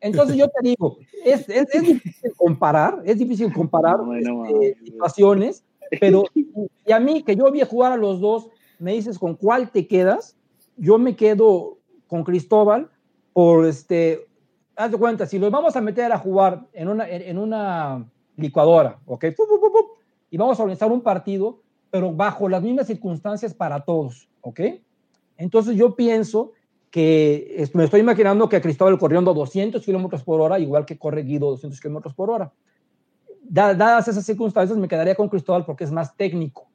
Entonces 0.00 0.36
yo 0.36 0.48
te 0.48 0.68
digo, 0.68 0.98
es, 1.24 1.48
es, 1.48 1.66
es 1.74 1.82
difícil 1.82 2.32
comparar, 2.36 3.00
es 3.06 3.18
difícil 3.18 3.50
comparar 3.50 3.96
Bueno, 4.02 4.44
este, 4.44 4.76
situaciones, 4.84 5.64
pero 5.98 6.24
y 6.84 6.92
a 6.92 7.00
mí 7.00 7.22
que 7.22 7.34
yo 7.34 7.50
vi 7.50 7.62
jugar 7.62 7.92
a 7.92 7.96
los 7.96 8.20
dos, 8.20 8.50
me 8.78 8.92
dices 8.92 9.18
con 9.18 9.34
cuál 9.34 9.70
te 9.70 9.86
quedas, 9.88 10.36
yo 10.76 10.98
me 10.98 11.16
quedo 11.16 11.78
con 12.06 12.24
Cristóbal 12.24 12.90
por 13.32 13.66
este, 13.66 14.26
haz 14.76 14.90
de 14.90 14.96
cuenta, 14.98 15.26
si 15.26 15.38
los 15.38 15.50
vamos 15.50 15.76
a 15.76 15.80
meter 15.80 16.12
a 16.12 16.18
jugar 16.18 16.66
en 16.72 16.88
una, 16.88 17.08
en, 17.08 17.38
una 17.38 18.04
licuadora, 18.36 18.98
¿ok? 19.06 19.26
Y 20.30 20.36
vamos 20.36 20.58
a 20.58 20.62
organizar 20.62 20.90
un 20.90 21.00
partido, 21.00 21.60
pero 21.90 22.12
bajo 22.12 22.48
las 22.48 22.62
mismas 22.62 22.86
circunstancias 22.86 23.54
para 23.54 23.84
todos, 23.84 24.28
¿ok? 24.40 24.60
Entonces 25.36 25.76
yo 25.76 25.94
pienso 25.96 26.52
que 26.90 27.68
me 27.74 27.84
estoy 27.84 28.00
imaginando 28.00 28.48
que 28.48 28.60
Cristóbal 28.60 28.98
corriendo 28.98 29.34
200 29.34 29.84
kilómetros 29.84 30.22
por 30.22 30.40
hora, 30.40 30.58
igual 30.60 30.86
que 30.86 30.96
corre 30.98 31.22
Guido 31.24 31.50
200 31.50 31.80
kilómetros 31.80 32.14
por 32.14 32.30
hora. 32.30 32.52
Da- 33.42 33.74
Dadas 33.74 34.06
esas 34.08 34.24
circunstancias, 34.24 34.78
me 34.78 34.86
quedaría 34.88 35.14
con 35.16 35.28
Cristóbal 35.28 35.64
porque 35.64 35.84
es 35.84 35.90
más 35.92 36.16
técnico. 36.16 36.68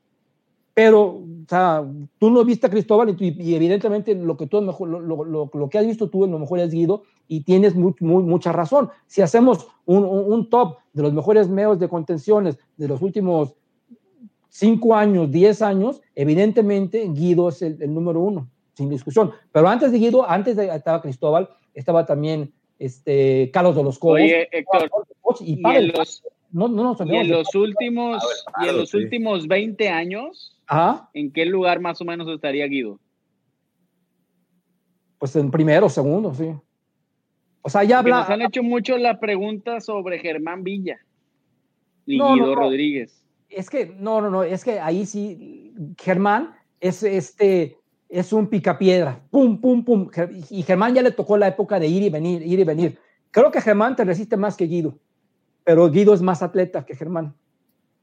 Pero, 0.74 1.02
o 1.08 1.26
sea, 1.50 1.84
tú 2.20 2.30
no 2.30 2.46
viste 2.46 2.68
a 2.68 2.70
Cristóbal 2.70 3.10
y, 3.10 3.14
tú- 3.14 3.24
y 3.24 3.56
evidentemente 3.56 4.16
lo 4.16 4.38
que, 4.38 4.48
tú 4.48 4.62
mejor, 4.62 4.88
lo, 4.88 5.00
lo- 5.00 5.24
lo- 5.26 5.50
lo 5.54 5.70
que 5.70 5.78
has 5.78 5.86
visto 5.86 6.10
tú, 6.10 6.24
a 6.24 6.28
lo 6.28 6.40
mejor 6.40 6.60
es 6.60 6.72
Guido, 6.72 7.04
y 7.28 7.42
tienes 7.42 7.76
mu- 7.76 7.96
mu- 8.00 8.22
mucha 8.22 8.52
razón. 8.52 8.90
Si 9.08 9.22
hacemos 9.22 9.68
un, 9.86 10.06
un- 10.06 10.32
un 10.32 10.50
top 10.50 10.78
de 10.94 11.04
los 11.04 11.14
mejores 11.14 11.50
medios 11.50 11.80
de 11.80 11.90
contenciones 11.90 12.58
de 12.78 12.88
los 12.88 13.02
últimos 13.02 13.56
5 14.50 14.96
años, 14.96 15.32
10 15.32 15.62
años, 15.62 16.02
evidentemente 16.16 17.08
Guido 17.14 17.50
es 17.50 17.62
el, 17.62 17.82
el 17.82 17.94
número 17.94 18.20
uno, 18.22 18.50
sin 18.74 18.90
discusión. 18.90 19.32
Pero 19.52 19.68
antes 19.68 19.92
de 19.92 20.00
Guido, 20.00 20.28
antes 20.30 20.56
de 20.56 20.74
estaba 20.74 21.02
Cristóbal, 21.02 21.50
estaba 21.74 22.06
también 22.06 22.52
este, 22.80 23.50
Carlos 23.52 23.76
de 23.76 23.84
los 23.84 24.00
Cobos. 24.00 24.16
Oye, 24.22 24.48
Héctor, 24.52 24.90
y, 25.42 25.54
y 25.62 25.76
en 25.76 25.88
los, 25.90 26.24
no, 26.52 26.68
no, 26.68 26.96
no, 26.98 27.06
y 27.06 27.16
en 27.18 27.30
los 27.30 27.54
últimos, 27.54 28.24
y 28.64 28.70
en 28.70 28.78
los 28.78 28.90
sí. 28.90 28.98
últimos 28.98 29.48
20 29.48 29.90
años, 29.90 30.59
Ajá, 30.70 31.10
¿en 31.14 31.32
qué 31.34 31.46
lugar 31.46 31.80
más 31.80 32.00
o 32.00 32.06
menos 32.06 32.28
estaría 32.28 32.66
Guido? 32.68 33.00
pues 35.18 35.36
en 35.36 35.52
primero, 35.52 35.90
segundo, 35.90 36.34
sí. 36.34 36.50
O 37.62 37.70
sea, 37.70 37.84
ya 37.84 38.00
habla. 38.00 38.20
nos 38.22 38.30
han 38.30 38.42
hecho 38.42 38.64
mucho 38.64 38.98
la 38.98 39.20
pregunta 39.20 39.82
sobre 39.82 40.20
Germán 40.20 40.64
Villa 40.64 40.98
y 42.06 42.18
No, 42.18 42.36
Guido 42.36 42.48
no. 42.48 42.56
Rodríguez. 42.56 43.22
Es 43.50 43.70
que, 43.70 43.88
no, 44.00 44.22
no, 44.22 44.30
no, 44.30 44.44
es 44.44 44.64
que 44.64 44.80
ahí 44.80 45.06
sí, 45.06 45.74
Germán 45.98 46.56
es 46.80 47.04
este, 47.04 47.78
es 48.08 48.32
un 48.32 48.48
picapiedra, 48.48 49.22
pum, 49.30 49.60
pum, 49.60 49.84
pum, 49.84 50.10
y 50.50 50.64
Germán 50.64 50.94
ya 50.94 51.02
le 51.02 51.12
tocó 51.12 51.36
la 51.36 51.48
época 51.48 51.80
de 51.80 51.88
ir 51.88 52.04
y 52.04 52.10
venir, 52.10 52.42
ir 52.42 52.60
y 52.60 52.64
venir. 52.64 52.98
Creo 53.32 53.52
que 53.52 53.60
Germán 53.60 53.96
te 53.98 54.06
resiste 54.06 54.38
más 54.38 54.56
que 54.56 54.68
Guido, 54.68 54.98
pero 55.66 55.90
Guido 55.92 56.14
es 56.14 56.22
más 56.22 56.42
atleta 56.42 56.86
que 56.86 56.96
Germán, 56.96 57.36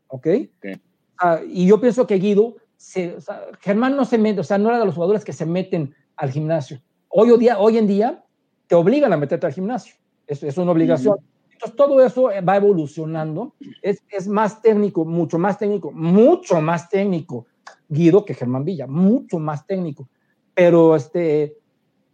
¿ok? 0.09 0.27
Ok. 0.59 0.81
Ah, 1.19 1.41
y 1.49 1.67
yo 1.67 1.81
pienso 1.81 2.07
que 2.07 2.17
Guido, 2.19 2.57
se, 2.77 3.15
o 3.17 3.21
sea, 3.21 3.43
Germán 3.61 3.97
no 3.97 4.05
se 4.05 4.19
mete, 4.19 4.41
o 4.41 4.45
sea, 4.45 4.59
no 4.59 4.69
era 4.69 4.79
de 4.79 4.85
los 4.85 4.95
jugadores 4.95 5.25
que 5.25 5.33
se 5.33 5.47
meten 5.47 5.95
al 6.17 6.31
gimnasio. 6.31 6.81
Hoy, 7.09 7.37
día, 7.39 7.59
hoy 7.59 7.79
en 7.79 7.87
día 7.87 8.25
te 8.67 8.75
obligan 8.75 9.13
a 9.13 9.17
meterte 9.17 9.47
al 9.47 9.53
gimnasio, 9.53 9.95
es, 10.27 10.43
es 10.43 10.59
una 10.59 10.73
obligación. 10.73 11.17
Entonces 11.53 11.77
todo 11.77 12.05
eso 12.05 12.31
eh, 12.31 12.43
va 12.43 12.57
evolucionando, 12.57 13.55
es, 13.81 14.03
es 14.11 14.29
más 14.29 14.61
técnico, 14.61 15.05
mucho 15.07 15.39
más 15.39 15.59
técnico, 15.59 15.91
mucho 15.91 16.61
más 16.61 16.91
técnico 16.91 17.47
Guido 17.89 18.25
que 18.25 18.35
Germán 18.35 18.65
Villa, 18.65 18.87
mucho 18.87 19.39
más 19.39 19.67
técnico. 19.67 20.07
Pero 20.53 20.97
este, 20.97 21.57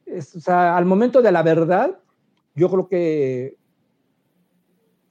es- 0.07 0.37
o 0.37 0.41
sea, 0.41 0.77
al 0.77 0.85
momento 0.85 1.21
de 1.23 1.33
la 1.33 1.43
verdad, 1.43 1.99
yo 2.55 2.71
creo 2.71 2.87
que 2.89 3.57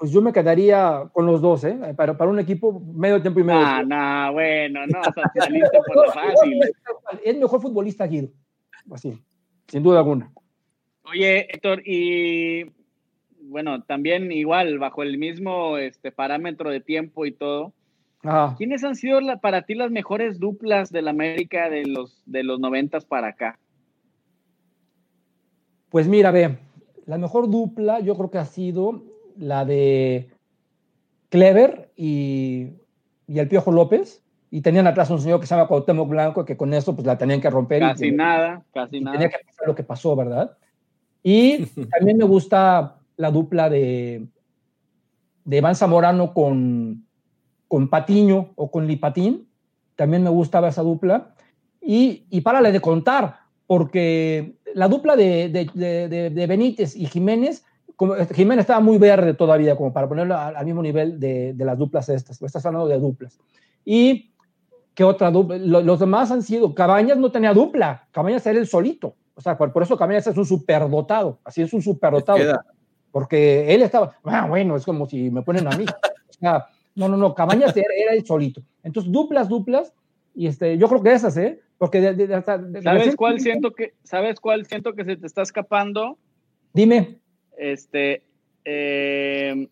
pues 0.02 0.12
yo 0.12 0.20
me 0.20 0.34
quedaría 0.34 1.08
con 1.14 1.28
los 1.28 1.40
dos, 1.42 1.64
¿eh? 1.64 1.78
Para, 1.96 2.18
para 2.18 2.32
un 2.32 2.40
equipo 2.40 2.80
medio 2.92 3.22
tiempo 3.22 3.40
y 3.40 3.44
medio. 3.44 3.62
Ah, 3.64 3.84
no, 3.84 4.34
bueno, 4.34 4.80
no, 4.88 5.00
o 5.00 5.14
sea, 5.14 5.32
saliste 5.36 5.78
por 5.86 5.96
lo 5.96 6.12
fácil. 6.12 6.60
Es 7.24 7.38
mejor 7.38 7.62
futbolista 7.62 8.08
Guido, 8.08 8.30
así, 8.92 9.16
sin 9.68 9.84
duda 9.84 10.00
alguna. 10.00 10.34
Oye, 11.04 11.42
Héctor, 11.54 11.84
y 11.86 12.72
bueno, 13.44 13.84
también 13.84 14.32
igual, 14.32 14.80
bajo 14.80 15.04
el 15.04 15.20
mismo 15.20 15.78
este, 15.78 16.12
parámetro 16.12 16.72
de 16.72 16.82
tiempo 16.82 17.28
y 17.28 17.32
todo, 17.32 17.72
Ajá. 18.24 18.56
¿quiénes 18.58 18.84
han 18.84 18.96
sido 18.96 19.22
la- 19.22 19.40
para 19.40 19.68
ti 19.68 19.76
las 19.76 19.92
mejores 19.92 20.40
duplas 20.40 20.92
del 20.92 21.10
América 21.10 21.70
de 21.70 21.86
los, 21.86 22.24
de 22.26 22.42
los 22.42 22.60
noventas 22.60 23.06
para 23.06 23.28
acá? 23.28 23.60
Pues 25.92 26.08
mira, 26.08 26.32
ve, 26.32 26.58
la 27.06 27.20
mejor 27.20 27.52
dupla 27.52 28.00
yo 28.00 28.16
creo 28.16 28.32
que 28.32 28.40
ha 28.40 28.46
sido 28.46 29.11
la 29.38 29.66
de 29.66 30.30
Clever 31.30 31.92
y, 31.96 32.70
y 33.28 33.40
el 33.40 33.48
Piojo 33.48 33.72
López. 33.72 34.24
Y 34.54 34.62
tenían 34.62 34.86
atrás 34.86 35.10
un 35.10 35.22
señor 35.22 35.40
que 35.40 35.48
se 35.48 35.56
llama 35.56 35.68
Cuauhtémoc 35.68 36.10
Blanco, 36.10 36.44
que 36.44 36.58
con 36.58 36.74
eso 36.74 36.94
pues 36.94 37.08
la 37.08 37.18
tenían 37.18 37.40
que 37.40 37.50
romper. 37.50 37.82
y 37.84 37.86
Casi 37.86 38.04
que- 38.06 38.12
nada, 38.12 38.64
casi 38.74 38.98
y 38.98 39.02
nada. 39.02 39.18
tenía 39.18 39.30
que 39.30 39.46
pasar 39.46 39.68
lo 39.68 39.76
que 39.76 39.84
pasó, 39.84 40.16
¿verdad? 40.16 40.58
Y 41.24 41.66
también 41.92 42.18
me 42.18 42.26
gusta 42.26 42.98
la 43.16 43.32
dupla 43.32 43.70
de, 43.70 44.28
de 45.46 45.58
Iván 45.58 45.76
Zamorano 45.76 46.34
con, 46.34 47.06
con 47.70 47.88
Patiño 47.90 48.52
o 48.56 48.70
con 48.70 48.88
Lipatín. 48.88 49.48
También 49.96 50.24
me 50.24 50.30
gustaba 50.30 50.68
esa 50.68 50.82
dupla. 50.82 51.34
Y, 51.80 52.26
y 52.30 52.42
párale 52.42 52.72
de 52.74 52.82
contar, 52.82 53.38
porque 53.68 54.56
la 54.74 54.90
dupla 54.90 55.16
de- 55.16 55.48
de- 55.48 56.30
de 56.30 56.48
Benítez 56.48 56.94
y 56.96 57.06
Jiménez, 57.06 57.64
como, 58.02 58.16
este, 58.16 58.34
Jiménez 58.34 58.64
estaba 58.64 58.80
muy 58.80 58.98
verde 58.98 59.36
todavía, 59.36 59.76
como 59.76 59.94
para 59.94 60.10
ponerlo 60.10 60.36
al, 60.36 60.56
al 60.56 60.66
mismo 60.66 60.82
nivel 60.82 61.20
de, 61.20 61.54
de 61.54 61.66
las 61.66 61.78
duplas 61.78 62.10
estas. 62.10 62.42
Estás 62.42 62.66
hablando 62.66 62.88
de 62.88 62.98
duplas. 62.98 63.38
Y 63.86 64.32
¿Qué 64.96 65.04
otra 65.04 65.30
dupla? 65.30 65.58
Lo- 65.60 65.82
Los 65.82 66.00
demás 66.00 66.32
han 66.32 66.42
sido. 66.42 66.74
Cabañas 66.74 67.18
no 67.20 67.32
tenía 67.32 67.54
dupla. 67.54 68.08
Cabañas 68.10 68.44
era 68.48 68.58
el 68.58 68.66
solito. 68.66 69.14
O 69.36 69.42
sea, 69.42 69.56
por, 69.56 69.72
por 69.72 69.84
eso 69.84 69.96
Cabañas 69.96 70.26
es 70.26 70.36
un 70.36 70.46
superdotado. 70.48 71.38
Así 71.44 71.62
es 71.62 71.72
un 71.74 71.82
superdotado. 71.84 72.40
Porque 73.12 73.74
él 73.74 73.84
estaba. 73.84 74.16
Ah, 74.24 74.48
bueno, 74.48 74.76
es 74.76 74.84
como 74.84 75.06
si 75.08 75.30
me 75.30 75.44
ponen 75.44 75.68
a 75.68 75.78
mí. 75.78 75.86
O 75.86 76.34
sea, 76.34 76.66
no, 76.96 77.08
no, 77.08 77.18
no. 77.18 77.36
Cabañas 77.36 77.78
era, 77.78 77.88
era 77.96 78.14
el 78.14 78.26
solito. 78.26 78.62
Entonces, 78.84 79.12
duplas, 79.12 79.48
duplas. 79.48 79.94
Y 80.34 80.48
este, 80.48 80.76
yo 80.80 80.88
creo 80.90 81.04
que 81.04 81.14
esas, 81.14 81.38
¿eh? 81.38 81.62
Porque 81.78 82.02
de, 82.02 82.16
de- 82.16 82.26
de- 82.28 82.36
hasta- 82.36 82.58
de- 82.58 82.82
¿Sabes 82.82 83.16
cuál 83.16 83.40
siento 83.40 83.72
que, 83.72 83.94
sabes 84.04 84.40
cuál 84.40 84.66
siento 84.66 84.94
que 84.94 85.06
se 85.06 85.18
te 85.18 85.28
está 85.28 85.44
escapando? 85.44 86.18
Dime. 86.74 87.21
Este, 87.58 88.24
eh, 88.66 89.68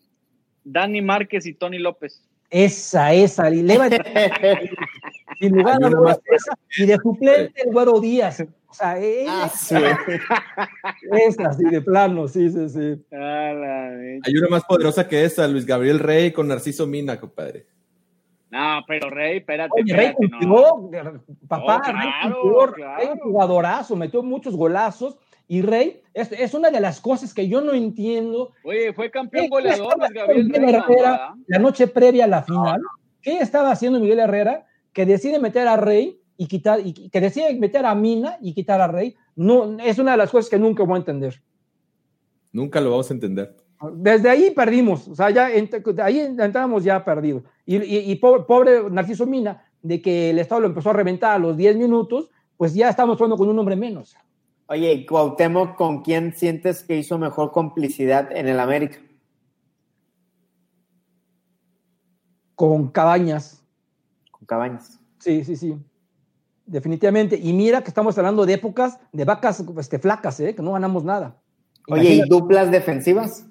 Dani 0.64 1.02
Márquez 1.02 1.46
y 1.46 1.54
Tony 1.54 1.78
López. 1.78 2.22
Esa, 2.50 3.12
esa. 3.12 3.50
Y 3.50 3.62
le 3.62 3.74
iba 3.74 3.86
a- 3.86 3.88
sin 5.40 5.56
lugar 5.56 5.82
a 5.84 5.88
dudas. 5.88 6.20
Y 6.78 6.86
de 6.86 6.96
suplente 6.96 7.62
el 7.64 7.72
Güero 7.72 8.00
Díaz. 8.00 8.44
O 8.68 8.74
sea, 8.74 9.00
eh, 9.00 9.24
Ah, 9.28 9.48
sí. 9.48 9.74
esa, 11.12 11.48
así 11.48 11.64
de 11.64 11.80
plano, 11.82 12.28
sí, 12.28 12.48
sí, 12.50 12.68
sí. 12.68 13.04
Hay 13.12 14.34
una 14.38 14.48
más 14.48 14.64
poderosa 14.64 15.08
que 15.08 15.24
esa, 15.24 15.46
Luis 15.48 15.66
Gabriel 15.66 15.98
Rey 15.98 16.32
con 16.32 16.46
Narciso 16.48 16.86
Mina, 16.86 17.18
compadre. 17.18 17.66
No, 18.50 18.80
pero 18.86 19.10
Rey, 19.10 19.38
espérate, 19.38 19.70
Oye, 19.80 19.94
Rey 19.94 20.06
espérate, 20.06 20.30
cumplió, 20.40 20.90
no. 21.04 21.24
papá, 21.48 21.78
No, 21.78 21.92
Rey 22.00 22.10
claro, 22.10 22.66
Rey 22.66 22.74
claro. 22.74 23.12
un 23.12 23.18
jugadorazo, 23.20 23.96
metió 23.96 24.22
muchos 24.24 24.56
golazos 24.56 25.16
y 25.52 25.62
Rey 25.62 26.00
es, 26.14 26.30
es 26.30 26.54
una 26.54 26.70
de 26.70 26.78
las 26.80 27.00
cosas 27.00 27.34
que 27.34 27.48
yo 27.48 27.60
no 27.60 27.72
entiendo. 27.74 28.52
Oye, 28.62 28.92
fue 28.92 29.10
campeón 29.10 29.46
¿Qué 29.46 29.48
goleador 29.48 29.98
Luis 29.98 30.48
Gabriel 30.48 30.82
la 31.48 31.58
noche 31.58 31.88
previa 31.88 32.24
a 32.26 32.28
la 32.28 32.42
final? 32.44 32.80
¿Qué 33.20 33.38
estaba 33.38 33.72
haciendo 33.72 33.98
Miguel 33.98 34.20
Herrera 34.20 34.64
que 34.92 35.04
decide 35.04 35.40
meter 35.40 35.66
a 35.66 35.76
Rey 35.76 36.20
y 36.36 36.46
quitar, 36.46 36.78
y 36.86 36.92
que 37.10 37.20
decide 37.20 37.52
meter 37.58 37.84
a 37.84 37.96
Mina 37.96 38.38
y 38.40 38.54
quitar 38.54 38.80
a 38.80 38.86
Rey? 38.86 39.16
No, 39.34 39.76
es 39.80 39.98
una 39.98 40.12
de 40.12 40.18
las 40.18 40.30
cosas 40.30 40.48
que 40.48 40.56
nunca 40.58 40.84
voy 40.84 40.94
a 40.94 40.98
entender. 40.98 41.42
Nunca 42.52 42.80
lo 42.80 42.90
vamos 42.92 43.10
a 43.10 43.14
entender. 43.14 43.56
Desde 43.94 44.28
ahí 44.30 44.52
perdimos, 44.52 45.08
o 45.08 45.14
sea, 45.16 45.30
ya 45.30 45.50
ent- 45.50 45.82
de 45.82 46.02
ahí 46.02 46.20
entramos 46.20 46.84
ya 46.84 47.04
perdidos. 47.04 47.42
Y, 47.66 47.76
y- 47.76 48.12
y 48.12 48.14
pobre, 48.16 48.44
pobre 48.44 48.88
Narciso 48.88 49.26
Mina, 49.26 49.64
de 49.82 50.00
que 50.00 50.30
el 50.30 50.38
Estado 50.38 50.60
lo 50.60 50.66
empezó 50.68 50.90
a 50.90 50.92
reventar 50.92 51.34
a 51.34 51.38
los 51.40 51.56
10 51.56 51.76
minutos, 51.76 52.30
pues 52.56 52.72
ya 52.74 52.88
estamos 52.90 53.16
jugando 53.16 53.36
con 53.36 53.48
un 53.48 53.58
hombre 53.58 53.74
menos. 53.76 54.14
Oye, 54.70 55.04
Cuauhtémoc, 55.04 55.74
¿con 55.76 56.02
quién 56.02 56.32
sientes 56.32 56.84
que 56.84 56.96
hizo 56.96 57.18
mejor 57.18 57.50
complicidad 57.50 58.30
en 58.30 58.46
el 58.46 58.60
América? 58.60 58.98
Con 62.54 62.88
Cabañas, 62.88 63.64
Con 64.30 64.46
Cabañas. 64.46 65.00
sí, 65.18 65.44
sí, 65.44 65.56
sí. 65.56 65.76
Definitivamente. 66.66 67.36
Y 67.36 67.52
mira 67.52 67.82
que 67.82 67.88
estamos 67.88 68.16
hablando 68.16 68.46
de 68.46 68.52
épocas 68.54 69.00
de 69.12 69.24
vacas 69.24 69.58
este, 69.78 69.98
flacas, 69.98 70.38
¿eh? 70.38 70.54
que 70.54 70.62
no 70.62 70.72
ganamos 70.72 71.02
nada. 71.02 71.36
Oye, 71.88 72.10
¿y 72.14 72.28
duplas 72.28 72.70
defensivas? 72.70 73.46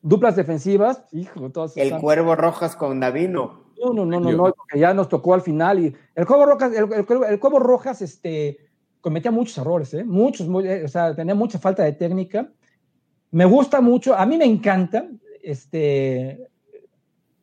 duplas 0.00 0.34
defensivas, 0.36 1.04
hijo, 1.12 1.50
todas 1.50 1.76
El 1.76 1.84
están- 1.88 2.00
Cuervo 2.00 2.34
Rojas 2.34 2.74
con 2.74 2.98
Davino. 2.98 3.68
No, 3.80 3.92
no, 3.92 4.04
no, 4.06 4.18
no, 4.18 4.32
no, 4.32 4.52
porque 4.54 4.78
ya 4.80 4.92
nos 4.94 5.08
tocó 5.08 5.34
al 5.34 5.42
final. 5.42 5.78
Y 5.78 5.94
el 6.16 6.26
Cuervo 6.26 6.46
Rojas, 6.46 6.72
el, 6.72 6.84
el- 6.92 7.24
el 7.24 7.38
Cuervo 7.40 7.58
Rojas 7.60 8.00
este, 8.02 8.67
cometía 9.00 9.30
muchos 9.30 9.56
errores, 9.58 9.92
¿eh? 9.94 10.04
muchos, 10.04 10.48
muy- 10.48 10.66
eh, 10.68 10.84
o 10.84 10.88
sea, 10.88 11.14
tenía 11.14 11.34
mucha 11.34 11.58
falta 11.58 11.82
de 11.84 11.92
técnica. 11.92 12.50
Me 13.30 13.44
gusta 13.44 13.80
mucho, 13.80 14.14
a 14.14 14.24
mí 14.26 14.36
me 14.38 14.44
encanta 14.44 15.06
este, 15.42 16.48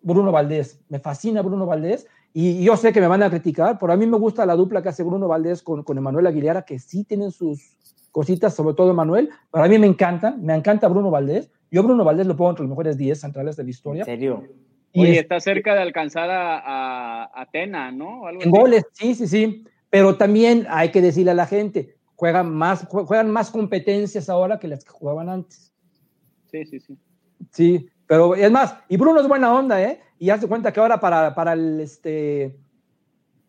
Bruno 0.01 0.31
Valdés, 0.31 0.79
me 0.89 0.99
fascina 0.99 1.41
Bruno 1.41 1.65
Valdés. 1.65 2.07
Y 2.33 2.63
yo 2.63 2.75
sé 2.75 2.91
que 2.91 2.99
me 2.99 3.07
van 3.07 3.23
a 3.23 3.29
criticar, 3.29 3.79
pero 3.79 3.93
a 3.93 3.97
mí 3.97 4.05
me 4.05 4.17
gusta 4.17 4.45
la 4.45 4.55
dupla 4.55 4.81
que 4.83 4.89
hace 4.89 5.03
Bruno 5.03 5.27
Valdés 5.27 5.63
con, 5.63 5.83
con 5.83 5.97
Emanuel 5.97 6.27
Aguilera, 6.27 6.63
que 6.63 6.79
sí 6.79 7.05
tienen 7.05 7.31
sus 7.31 7.77
cositas, 8.11 8.53
sobre 8.53 8.75
todo 8.75 8.91
Emanuel. 8.91 9.29
Pero 9.51 9.63
a 9.63 9.67
mí 9.69 9.79
me 9.79 9.87
encanta, 9.87 10.35
me 10.37 10.53
encanta 10.53 10.89
Bruno 10.89 11.09
Valdés. 11.09 11.49
Yo 11.71 11.81
Bruno 11.83 12.03
Valdés 12.03 12.27
lo 12.27 12.35
pongo 12.35 12.49
entre 12.51 12.63
los 12.63 12.69
mejores 12.71 12.97
10 12.97 13.21
centrales 13.21 13.55
de 13.55 13.63
la 13.63 13.67
¿En 13.67 13.69
historia. 13.69 14.03
serio? 14.05 14.43
Y 14.91 15.01
Oye, 15.01 15.11
es- 15.13 15.17
está 15.19 15.39
cerca 15.39 15.75
de 15.75 15.81
alcanzar 15.81 16.29
a, 16.29 16.57
a, 16.59 17.41
a 17.41 17.45
Tena, 17.51 17.91
¿no? 17.91 18.27
Algo 18.27 18.41
En 18.41 18.49
así. 18.49 18.59
goles, 18.59 18.85
sí, 18.91 19.15
sí, 19.15 19.27
sí. 19.27 19.63
Pero 19.95 20.17
también 20.17 20.67
hay 20.69 20.91
que 20.91 21.01
decirle 21.01 21.31
a 21.31 21.35
la 21.35 21.45
gente, 21.45 21.95
juegan 22.15 22.53
más, 22.53 22.85
jue- 22.89 23.05
juegan 23.05 23.31
más 23.31 23.49
competencias 23.49 24.27
ahora 24.27 24.59
que 24.59 24.67
las 24.67 24.83
que 24.83 24.91
jugaban 24.91 25.29
antes. 25.29 25.71
Sí, 26.51 26.65
sí, 26.65 26.81
sí. 26.81 26.97
Sí, 27.51 27.87
pero 28.05 28.35
es 28.35 28.51
más, 28.51 28.75
y 28.89 28.97
Bruno 28.97 29.21
es 29.21 29.27
buena 29.29 29.53
onda, 29.53 29.81
¿eh? 29.81 30.01
Y 30.19 30.31
hace 30.31 30.49
cuenta 30.49 30.73
que 30.73 30.81
ahora 30.81 30.99
para, 30.99 31.33
para 31.33 31.53
el 31.53 31.79
este 31.79 32.57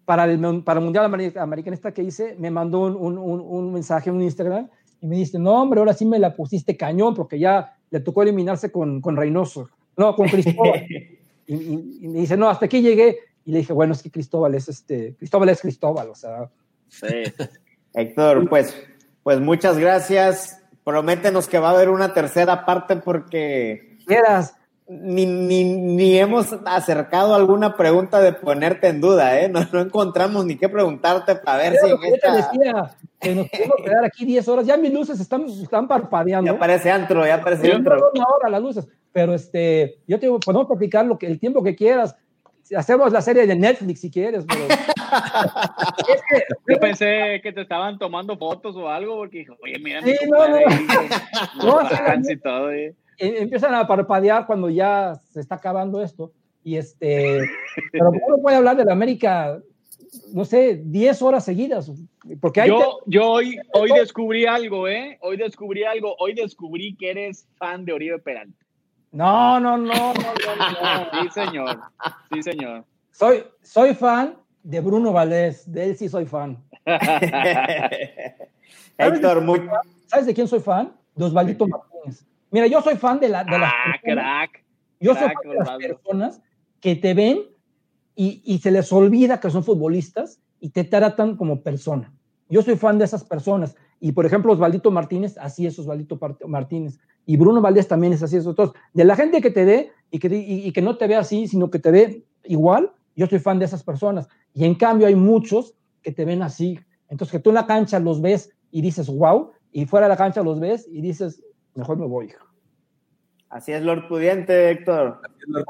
para 0.05 0.25
el, 0.27 0.63
para 0.63 0.79
el 0.79 0.85
Mundial 0.85 1.11
Ameri- 1.13 1.37
Americanista 1.37 1.93
que 1.93 2.05
hice, 2.05 2.37
me 2.39 2.49
mandó 2.53 2.83
un, 2.83 2.95
un, 2.95 3.19
un- 3.19 3.41
un 3.41 3.73
mensaje 3.73 4.09
en 4.11 4.15
un 4.17 4.23
Instagram 4.23 4.69
y 5.01 5.07
me 5.09 5.17
dice, 5.17 5.41
no, 5.41 5.61
hombre, 5.61 5.81
ahora 5.81 5.95
sí 5.95 6.05
me 6.07 6.21
la 6.21 6.33
pusiste 6.37 6.77
cañón 6.77 7.13
porque 7.13 7.41
ya 7.41 7.77
le 7.91 7.99
tocó 7.99 8.23
eliminarse 8.23 8.71
con, 8.71 9.01
con 9.01 9.17
Reynoso, 9.17 9.69
no, 9.97 10.15
con 10.15 10.29
Cristóbal. 10.29 10.87
y, 11.49 11.55
y- 11.57 11.99
y 12.03 12.07
me 12.09 12.21
dice, 12.21 12.37
no, 12.37 12.49
hasta 12.49 12.67
aquí 12.67 12.81
llegué. 12.83 13.19
Y 13.47 13.53
le 13.53 13.59
dije, 13.59 13.73
bueno, 13.73 13.95
es 13.95 14.03
que 14.03 14.11
Cristóbal 14.11 14.55
es 14.55 14.69
este, 14.69 15.15
Cristóbal 15.17 15.49
es 15.49 15.63
Cristóbal, 15.63 16.11
o 16.11 16.15
sea, 16.15 16.51
Sí. 16.89 17.07
Héctor, 17.95 18.49
pues, 18.49 18.77
pues 19.23 19.41
muchas 19.41 19.79
gracias 19.79 20.63
prométenos 20.87 21.49
que 21.49 21.59
va 21.59 21.71
a 21.71 21.73
haber 21.73 21.89
una 21.89 22.15
tercera 22.15 22.65
parte 22.65 22.95
porque 22.95 23.99
Quieras. 24.07 24.55
ni, 24.87 25.27
ni, 25.27 25.65
ni 25.65 26.17
hemos 26.17 26.53
acercado 26.65 27.35
alguna 27.35 27.77
pregunta 27.77 28.21
de 28.21 28.33
ponerte 28.33 28.87
en 28.87 29.01
duda, 29.01 29.41
¿eh? 29.41 29.49
No, 29.49 29.67
no 29.73 29.81
encontramos 29.81 30.47
ni 30.47 30.57
qué 30.57 30.69
preguntarte 30.69 31.35
para 31.35 31.59
ver 31.59 31.73
si 31.75 31.87
que 31.87 31.91
yo 31.91 31.99
te 31.99 32.15
esta... 32.15 32.37
decía, 32.37 32.97
que 33.19 33.35
nos 33.35 33.49
podemos 33.49 33.77
quedar 33.85 34.05
aquí 34.05 34.25
10 34.25 34.47
horas. 34.47 34.67
Ya 34.67 34.77
mis 34.77 34.93
luces 34.93 35.19
están, 35.19 35.47
están 35.47 35.89
parpadeando. 35.89 36.53
Ya 36.53 36.59
parece 36.59 36.91
antro, 36.91 37.27
ya 37.27 37.41
parece 37.43 37.73
antro. 37.73 38.11
una 38.15 38.25
hora 38.25 38.49
las 38.49 38.63
luces. 38.63 38.87
Pero 39.11 39.35
este, 39.35 39.99
yo 40.07 40.21
te 40.21 40.27
digo, 40.27 40.39
podemos 40.39 40.69
platicar 40.69 41.05
lo 41.05 41.19
que, 41.19 41.27
el 41.27 41.41
tiempo 41.41 41.65
que 41.65 41.75
quieras. 41.75 42.15
Hacemos 42.75 43.13
la 43.13 43.21
serie 43.21 43.47
de 43.47 43.55
Netflix 43.55 44.01
si 44.01 44.11
quieres, 44.11 44.45
pero. 44.49 44.63
es 46.09 46.23
que, 46.29 46.73
Yo 46.73 46.81
pensé 46.81 47.41
que 47.43 47.53
te 47.53 47.63
estaban 47.63 47.99
tomando 47.99 48.37
fotos 48.37 48.75
o 48.77 48.89
algo, 48.89 49.17
porque 49.17 49.39
dijo, 49.39 49.57
oye, 49.63 49.79
mira, 49.79 50.01
mi 50.01 50.13
Sí, 50.13 50.27
no, 50.29 50.49
no. 50.49 50.59
No, 51.83 52.31
y 52.31 52.37
todo, 52.39 52.73
eh. 52.73 52.95
em- 53.19 53.43
empiezan 53.43 53.75
a 53.75 53.87
parpadear 53.87 54.47
cuando 54.47 54.69
ya 54.71 55.15
se 55.31 55.41
está 55.41 55.57
acabando 55.57 56.03
esto. 56.03 56.33
Y 56.65 56.77
este, 56.77 57.39
pero 57.93 58.11
uno 58.11 58.39
puede 58.43 58.57
hablar 58.57 58.77
de 58.77 58.85
la 58.85 58.93
América, 58.93 59.61
no 60.33 60.45
sé, 60.45 60.81
10 60.85 61.23
horas 61.23 61.45
seguidas. 61.45 61.93
Porque 62.41 62.63
hay 62.63 62.69
Yo, 62.71 62.99
yo 63.07 63.31
hoy, 63.31 63.61
hoy 63.73 63.93
descubrí 63.93 64.47
algo, 64.47 64.89
¿eh? 64.89 65.17
Hoy 65.21 65.37
descubrí 65.37 65.85
algo. 65.85 66.17
Hoy 66.19 66.35
descubrí 66.35 66.97
que 66.97 67.11
eres 67.11 67.47
fan 67.57 67.85
de 67.85 67.93
Oribe 67.93 68.19
Peralta. 68.19 68.66
No, 69.13 69.59
no, 69.61 69.77
no, 69.79 69.85
no, 69.85 70.13
no, 70.15 70.15
no. 70.15 71.23
Sí, 71.23 71.29
señor. 71.33 71.81
Sí, 72.33 72.43
señor. 72.43 72.85
Soy, 73.11 73.45
soy 73.63 73.95
fan 73.95 74.37
de 74.63 74.81
Bruno 74.81 75.13
Valdés, 75.13 75.71
de 75.71 75.85
él 75.91 75.97
sí 75.97 76.09
soy 76.09 76.27
fan. 76.27 76.63
Héctor, 78.99 79.41
muy... 79.43 79.63
¿Sabes 80.07 80.27
de 80.27 80.35
quién 80.35 80.49
soy 80.49 80.61
fan? 80.61 80.93
De 81.15 81.25
Osvaldito 81.25 81.67
Martínez. 81.67 82.27
Mira, 82.51 82.67
yo 82.67 82.81
soy 82.83 82.97
fan 82.97 83.19
de, 83.21 83.29
la, 83.29 83.45
de 83.45 83.59
las 83.59 83.73
Ah, 83.73 83.93
personas- 84.03 84.25
crack. 84.49 84.65
yo 85.01 85.15
soy 85.15 85.23
fan 85.29 85.35
de 85.51 85.55
las 85.55 85.69
Osvaldo. 85.69 85.89
personas 85.89 86.43
que 86.81 86.97
te 86.97 87.15
ven 87.15 87.41
y, 88.15 88.43
y 88.45 88.59
se 88.59 88.71
les 88.71 88.93
olvida 88.93 89.41
que 89.41 89.51
son 89.51 89.65
futbolistas 89.65 90.41
y 90.61 90.71
te 90.71 90.85
tratan 90.85 91.37
como 91.37 91.63
persona. 91.63 92.13
Yo 92.49 92.63
soy 92.63 92.77
fan 92.77 92.99
de 92.99 93.05
esas 93.05 93.25
personas. 93.25 93.77
Y 94.01 94.13
por 94.13 94.27
ejemplo, 94.27 94.53
Osvaldito 94.53 94.91
Martínez, 94.91 95.37
así 95.39 95.67
es 95.67 95.79
Osvaldito 95.79 96.19
Martínez. 96.47 96.99
Y 97.27 97.37
Bruno 97.37 97.61
Valdés 97.61 97.89
también 97.89 98.13
es 98.13 98.23
así. 98.23 98.37
Es 98.37 98.47
Entonces, 98.47 98.75
de 98.95 99.05
la 99.05 99.17
gente 99.17 99.43
que 99.43 99.51
te 99.51 99.65
ve 99.65 99.93
y 100.11 100.19
que, 100.19 100.29
y, 100.29 100.67
y 100.69 100.73
que 100.73 100.81
no 100.81 100.97
te 100.97 101.07
ve 101.07 101.17
así, 101.17 101.49
sino 101.49 101.71
que 101.71 101.79
te 101.79 101.91
ve 101.91 102.25
igual, 102.45 102.93
yo 103.17 103.27
soy 103.27 103.41
fan 103.41 103.59
de 103.59 103.65
esas 103.65 103.83
personas. 103.83 104.29
Y 104.55 104.65
en 104.65 104.75
cambio, 104.77 105.07
hay 105.07 105.17
muchos 105.17 105.75
que 106.03 106.13
te 106.13 106.25
ven 106.25 106.43
así. 106.43 106.79
Entonces, 107.09 107.33
que 107.33 107.41
tú 107.41 107.51
en 107.51 107.55
la 107.57 107.67
cancha 107.67 107.99
los 107.99 108.21
ves 108.23 108.51
y 108.71 108.81
dices, 108.81 109.09
wow, 109.09 109.53
y 109.73 109.87
fuera 109.87 110.07
de 110.07 110.11
la 110.11 110.17
cancha 110.17 110.43
los 110.43 110.61
ves 110.61 110.87
y 110.91 111.01
dices, 111.01 111.43
mejor 111.75 111.99
me 111.99 112.07
voy. 112.07 112.33
Así 113.49 113.73
es, 113.73 113.83
Lord 113.83 114.09
Pudiente, 114.09 114.71
Héctor. 114.71 115.21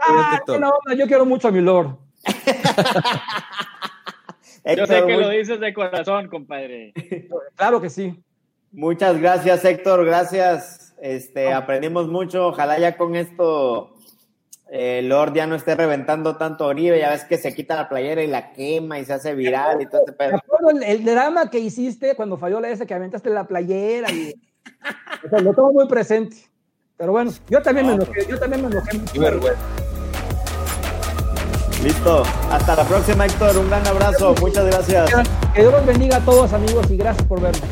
Ah, 0.02 0.40
onda, 0.48 0.94
yo 0.96 1.06
quiero 1.06 1.24
mucho 1.26 1.48
a 1.48 1.52
mi 1.52 1.60
Lord. 1.60 1.96
Yo 4.76 4.86
sé 4.86 4.96
que 5.06 5.14
muy- 5.14 5.22
lo 5.22 5.28
dices 5.28 5.60
de 5.60 5.72
corazón, 5.72 6.28
compadre. 6.28 6.92
Claro 7.54 7.80
que 7.80 7.88
sí. 7.88 8.20
Muchas 8.72 9.20
gracias, 9.20 9.64
Héctor, 9.64 10.04
gracias. 10.04 10.85
Este, 10.98 11.52
aprendimos 11.52 12.09
mucho. 12.09 12.48
Ojalá 12.48 12.78
ya 12.78 12.97
con 12.97 13.16
esto 13.16 13.93
eh, 14.68 15.01
Lord 15.05 15.35
ya 15.35 15.47
no 15.47 15.55
esté 15.55 15.74
reventando 15.74 16.36
tanto 16.36 16.64
a 16.64 16.68
Oribe. 16.68 16.98
Ya 16.98 17.10
ves 17.10 17.24
que 17.24 17.39
se 17.39 17.55
quita 17.55 17.77
la 17.77 17.89
playera 17.89 18.23
y 18.23 18.27
la 18.27 18.52
quema 18.52 18.98
y 18.98 19.05
se 19.05 19.12
hace 19.12 19.35
viral 19.35 19.82
y 19.82 19.86
todo 19.86 20.02
ese 20.02 20.12
Me 20.12 20.16
pedo. 20.16 20.36
acuerdo 20.36 20.70
el, 20.70 20.82
el 20.82 21.05
drama 21.05 21.51
que 21.51 21.59
hiciste 21.59 22.14
cuando 22.16 22.36
falló 22.36 22.60
la 22.60 22.70
S, 22.70 22.86
que 22.86 22.94
aventaste 22.94 23.31
la 23.31 23.47
playera. 23.47 24.10
Y, 24.10 24.35
o 25.24 25.28
sea, 25.28 25.40
lo 25.40 25.55
tengo 25.55 25.73
muy 25.73 25.86
presente. 25.86 26.36
Pero 26.97 27.12
bueno, 27.12 27.31
yo 27.48 27.60
también 27.62 27.86
me 27.86 27.93
enojé, 27.94 28.27
yo 28.28 28.39
también 28.39 28.62
me 28.62 28.68
enojé. 28.68 29.01
Qué 29.12 29.18
vergüenza. 29.18 29.60
Listo. 31.82 32.23
Hasta 32.51 32.74
la 32.74 32.85
próxima, 32.85 33.27
Héctor. 33.27 33.59
Un 33.59 33.68
gran 33.68 33.86
abrazo. 33.86 34.35
Muchas 34.40 34.64
gracias. 34.64 35.10
Que 35.55 35.60
Dios 35.60 35.73
los 35.73 35.86
bendiga 35.86 36.16
a 36.16 36.20
todos, 36.24 36.52
amigos, 36.52 36.90
y 36.90 36.97
gracias 36.97 37.27
por 37.28 37.40
vernos. 37.40 37.62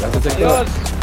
Gracias, 0.00 0.26
Héctor. 0.26 0.50
Adiós. 0.50 0.91